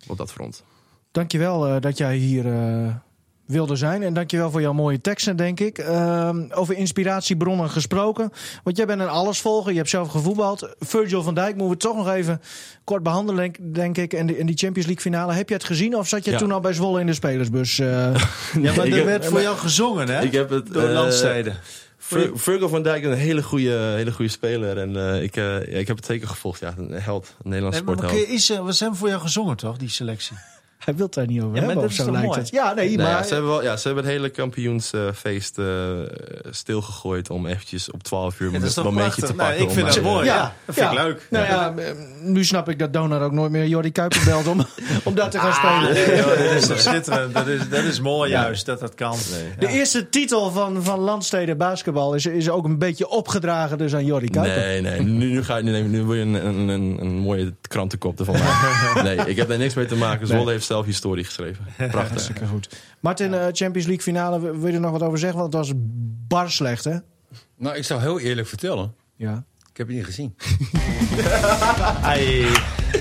op 0.07 0.17
dat 0.17 0.31
front. 0.31 0.63
Dankjewel 1.11 1.67
eh 1.67 1.81
dat 1.81 1.97
jij 1.97 2.15
hier 2.15 2.45
wilde 3.45 3.75
zijn. 3.75 4.03
En 4.03 4.13
dankjewel 4.13 4.51
voor 4.51 4.61
jouw 4.61 4.73
mooie 4.73 5.01
teksten, 5.01 5.35
denk 5.35 5.59
ik. 5.59 5.77
Ehm, 5.77 6.45
over 6.51 6.75
inspiratiebronnen 6.77 7.69
gesproken. 7.69 8.31
Want 8.63 8.77
jij 8.77 8.85
bent 8.85 9.01
een 9.01 9.07
allesvolger. 9.07 9.71
Je 9.71 9.77
hebt 9.77 9.89
zelf 9.89 10.09
gevoetbald. 10.09 10.69
Virgil 10.79 11.23
van 11.23 11.33
Dijk 11.33 11.55
moeten 11.55 11.77
we 11.89 11.95
toch 11.95 12.05
nog 12.05 12.13
even 12.13 12.41
kort 12.83 13.03
behandelen, 13.03 13.53
denk, 13.61 13.97
ik. 13.97 14.13
En, 14.13 14.25
die- 14.25 14.37
en 14.37 14.45
die 14.45 14.57
Champions 14.57 14.87
League 14.87 15.03
finale. 15.11 15.33
Heb 15.33 15.47
je 15.49 15.55
het 15.55 15.63
gezien 15.63 15.95
of 15.97 16.07
zat 16.07 16.25
je 16.25 16.31
Ja. 16.31 16.37
toen 16.37 16.51
al 16.51 16.59
bij 16.59 16.73
Zwolle 16.73 16.99
in 16.99 17.05
de 17.05 17.13
spelersbus? 17.13 17.79
eh? 17.79 17.87
Ja, 18.61 18.73
maar 18.75 18.85
er 18.85 18.95
heb- 18.95 19.05
werd 19.05 19.25
voor 19.25 19.41
jou 19.41 19.57
gezongen, 19.57 20.07
hè? 20.09 20.21
Ik 20.21 20.31
heb 20.31 20.49
het, 20.49 20.73
Door 20.73 20.87
eh, 20.87 20.93
landsteden. 20.93 21.55
Vir- 21.97 22.31
Virgil 22.33 22.69
van 22.69 22.83
Dijk 22.83 23.03
is 23.03 23.09
een 23.09 23.17
hele 23.17 23.43
goede, 23.43 23.93
hele 23.95 24.11
goede 24.11 24.31
speler. 24.31 24.77
En 24.77 24.95
eh, 25.13 25.23
ik, 25.23 25.35
ja, 25.35 25.57
ik 25.57 25.87
heb 25.87 25.95
het 25.95 26.05
zeker 26.05 26.27
gevolgd. 26.27 26.59
Ja, 26.59 26.73
een 26.77 26.91
held, 26.91 27.27
een 27.43 27.49
Nederlands 27.49 27.77
Nee, 27.77 27.85
maar 27.85 27.97
sportheld. 27.97 28.49
eh, 28.59 28.65
we 28.65 28.71
zijn 28.71 28.95
voor 28.95 29.07
jou 29.07 29.21
gezongen, 29.21 29.55
toch, 29.57 29.77
die 29.77 29.89
selectie? 29.89 30.37
Hij 30.85 30.95
wil 30.95 31.05
het 31.05 31.13
daar 31.13 31.27
niet 31.27 31.41
over 31.41 31.55
Ja, 31.55 31.65
hebben 31.65 31.83
of 31.83 31.91
zo 31.91 32.11
lijkt 32.11 32.27
mooi? 32.27 32.39
het. 32.39 32.49
Ja, 32.49 32.73
nee, 32.73 32.87
Nee, 32.87 32.97
maar... 32.97 33.07
ja, 33.07 33.23
ze, 33.23 33.33
hebben 33.33 33.51
wel, 33.51 33.63
ja, 33.63 33.77
ze 33.77 33.87
hebben 33.87 34.03
het 34.03 34.13
hele 34.13 34.29
kampioensfeest 34.29 35.57
eh, 35.57 35.65
stilgegooid 36.49 37.29
om 37.29 37.45
eventjes 37.45 37.91
op 37.91 38.03
12 38.03 38.39
uur 38.39 38.51
Ja, 38.51 38.59
dat 38.59 38.69
is 38.69 38.75
een 38.75 38.83
momentje 38.83 39.21
te 39.21 39.33
pakken. 39.33 39.57
Nee, 39.57 39.67
ik 39.67 39.73
vind 39.73 39.97
eh, 39.97 40.03
mooi. 40.03 40.25
Ja, 40.25 40.53
dat 40.65 40.75
vind 40.75 40.91
ik 40.91 40.97
leuk. 40.97 41.27
Nou 41.29 41.45
ja, 41.45 41.73
nu 42.21 42.43
snap 42.43 42.69
ik 42.69 42.79
dat 42.79 42.93
Donar 42.93 43.21
ook 43.21 43.31
nooit 43.31 43.51
meer 43.51 43.67
Jordi 43.67 43.91
Kuiper 43.91 44.21
belt 44.25 44.47
om, 44.47 44.65
om 45.03 45.15
daar 45.15 45.29
te 45.29 45.39
gaan 45.39 45.53
spelen. 45.53 45.93
Nee, 45.93 46.17
joh, 46.17 46.27
dat 46.27 46.51
is 46.51 46.67
toch 46.67 46.79
schitterend. 46.89 47.33
Dat 47.33 47.47
is, 47.47 47.69
dat 47.69 47.83
is 47.83 47.99
mooi 47.99 48.29
juist, 48.31 48.65
dat 48.65 48.79
dat 48.79 48.95
kan. 48.95 49.17
De 49.59 49.67
eerste 49.67 50.09
titel 50.09 50.51
van, 50.51 50.83
van 50.83 50.99
Landsteden 50.99 51.57
Basketbal 51.57 52.13
is, 52.13 52.25
is 52.25 52.49
ook 52.49 52.65
een 52.65 52.77
beetje 52.77 53.09
opgedragen 53.09 53.77
dus 53.77 53.95
aan 53.95 54.05
Jordi 54.05 54.29
Kuiper. 54.29 54.57
Nee, 54.57 54.81
nee, 54.81 55.01
nu, 55.19 55.27
nu, 55.27 55.43
ga 55.43 55.57
je, 55.57 55.63
nee, 55.63 55.83
nu 55.83 56.03
wil 56.03 56.15
je 56.15 56.21
een, 56.21 56.33
een, 56.33 56.67
een, 56.67 56.97
een 57.01 57.17
mooie 57.17 57.53
krantenkop 57.61 58.19
ervan 58.19 58.35
maken. 58.39 59.03
Nee, 59.03 59.17
ik 59.17 59.35
heb 59.35 59.47
daar 59.47 59.57
niks 59.57 59.73
mee 59.73 59.85
te 59.85 59.95
maken. 59.95 60.27
Zwolle 60.27 60.51
heeft 60.51 60.65
zelf 60.73 60.85
historie 60.85 61.23
geschreven. 61.23 61.65
Prachtig. 61.77 62.09
Hartstikke 62.09 62.45
goed. 62.47 62.69
Martin, 62.99 63.33
eh, 63.33 63.39
Champions 63.51 63.87
League 63.87 64.01
finale, 64.03 64.39
wil 64.39 64.67
je 64.67 64.73
er 64.73 64.79
nog 64.79 64.91
wat 64.91 65.01
over 65.03 65.19
zeggen? 65.19 65.39
Want 65.39 65.53
het 65.53 65.65
was 65.67 65.73
bar 66.27 66.51
slecht, 66.51 66.83
hè? 66.83 66.95
Nou, 67.57 67.75
ik 67.75 67.83
zou 67.83 68.01
heel 68.01 68.19
eerlijk 68.19 68.47
vertellen. 68.47 68.95
Ja. 69.15 69.43
Ik 69.71 69.77
heb 69.79 69.87
het 69.87 69.95
niet 69.95 70.05
gezien. 70.05 70.35
Ai. 72.01 72.47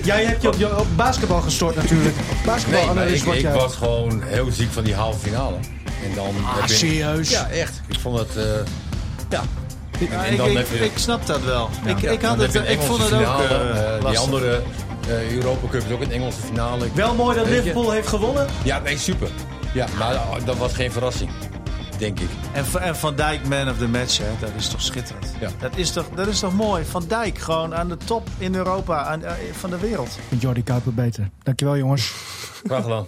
Jij 0.04 0.24
hebt 0.24 0.42
je 0.42 0.48
op, 0.48 0.54
je 0.54 0.78
op 0.78 0.86
basketbal 0.96 1.40
gestort 1.40 1.76
natuurlijk. 1.76 2.16
Nee, 2.16 2.24
maar 2.34 2.44
Basketbalanalist 2.46 3.26
ik, 3.26 3.32
ik 3.34 3.40
jij. 3.40 3.52
was 3.52 3.74
gewoon 3.76 4.22
heel 4.22 4.50
ziek 4.50 4.70
van 4.70 4.84
die 4.84 4.94
halve 4.94 5.18
finale. 5.18 5.56
En 6.04 6.14
dan 6.14 6.26
Ah, 6.44 6.60
heb 6.60 6.68
serieus? 6.68 7.30
Ja, 7.30 7.48
echt. 7.50 7.80
Ik 7.88 7.98
vond 8.00 8.18
het... 8.18 8.36
eh, 8.36 8.44
ja. 9.30 9.42
Ja, 10.10 10.24
En 10.24 10.32
ik, 10.32 10.38
dan 10.38 10.48
ik, 10.50 10.56
heb 10.56 10.66
je- 10.68 10.84
ik 10.84 10.92
snap 10.94 11.26
dat 11.26 11.42
wel. 11.44 11.70
ik, 11.86 11.98
Ja, 12.00 12.10
ik, 12.10 12.22
had 12.22 12.38
het, 12.38 12.54
ik 12.54 12.80
vond 12.80 13.02
het 13.02 13.12
ook 13.12 13.18
finale, 13.18 13.44
eh, 13.98 14.06
Die 14.08 14.18
andere 14.18 14.62
eh, 15.08 15.34
Europa 15.34 15.66
Cup 15.68 15.82
is 15.84 15.90
ook 15.92 16.00
een 16.00 16.12
Engelse 16.12 16.40
finale. 16.40 16.86
Wel 16.94 17.14
mooi 17.14 17.36
dat? 17.36 17.46
Liverpool 17.46 17.90
heeft 17.90 18.08
gewonnen. 18.08 18.46
Ja, 18.64 18.78
nee, 18.78 18.98
super. 18.98 19.28
Ja, 19.74 19.86
maar 19.98 20.14
oh, 20.14 20.34
dat 20.44 20.56
was 20.56 20.72
geen 20.72 20.92
verrassing. 20.92 21.30
Denk 21.98 22.20
ik. 22.20 22.28
En, 22.52 22.64
Van- 22.66 22.80
en 22.80 22.96
Van 22.96 23.14
Dijk, 23.16 23.48
man 23.48 23.68
of 23.70 23.78
the 23.78 23.88
match, 23.88 24.18
hè, 24.18 24.24
dat 24.40 24.50
is 24.56 24.68
toch 24.68 24.82
schitterend. 24.82 25.26
Ja. 25.40 25.50
Dat, 25.60 25.76
is 25.76 25.90
toch, 25.90 26.08
dat 26.14 26.26
is 26.26 26.38
toch 26.38 26.52
mooi. 26.54 26.84
Van 26.84 27.04
Dijk, 27.08 27.38
gewoon 27.38 27.74
aan 27.74 27.88
de 27.88 27.96
top 27.96 28.28
in 28.38 28.54
Europa, 28.54 29.04
aan, 29.04 29.24
eh, 29.24 29.32
van 29.52 29.70
de 29.70 29.78
wereld. 29.78 30.06
Ik 30.08 30.22
vind 30.28 30.42
Jordi 30.42 30.62
Kuiper 30.62 30.94
beter. 30.94 31.30
Dankjewel 31.42 31.76
jongens. 31.76 32.12
Graag 32.64 32.82
gedaan. 32.82 33.06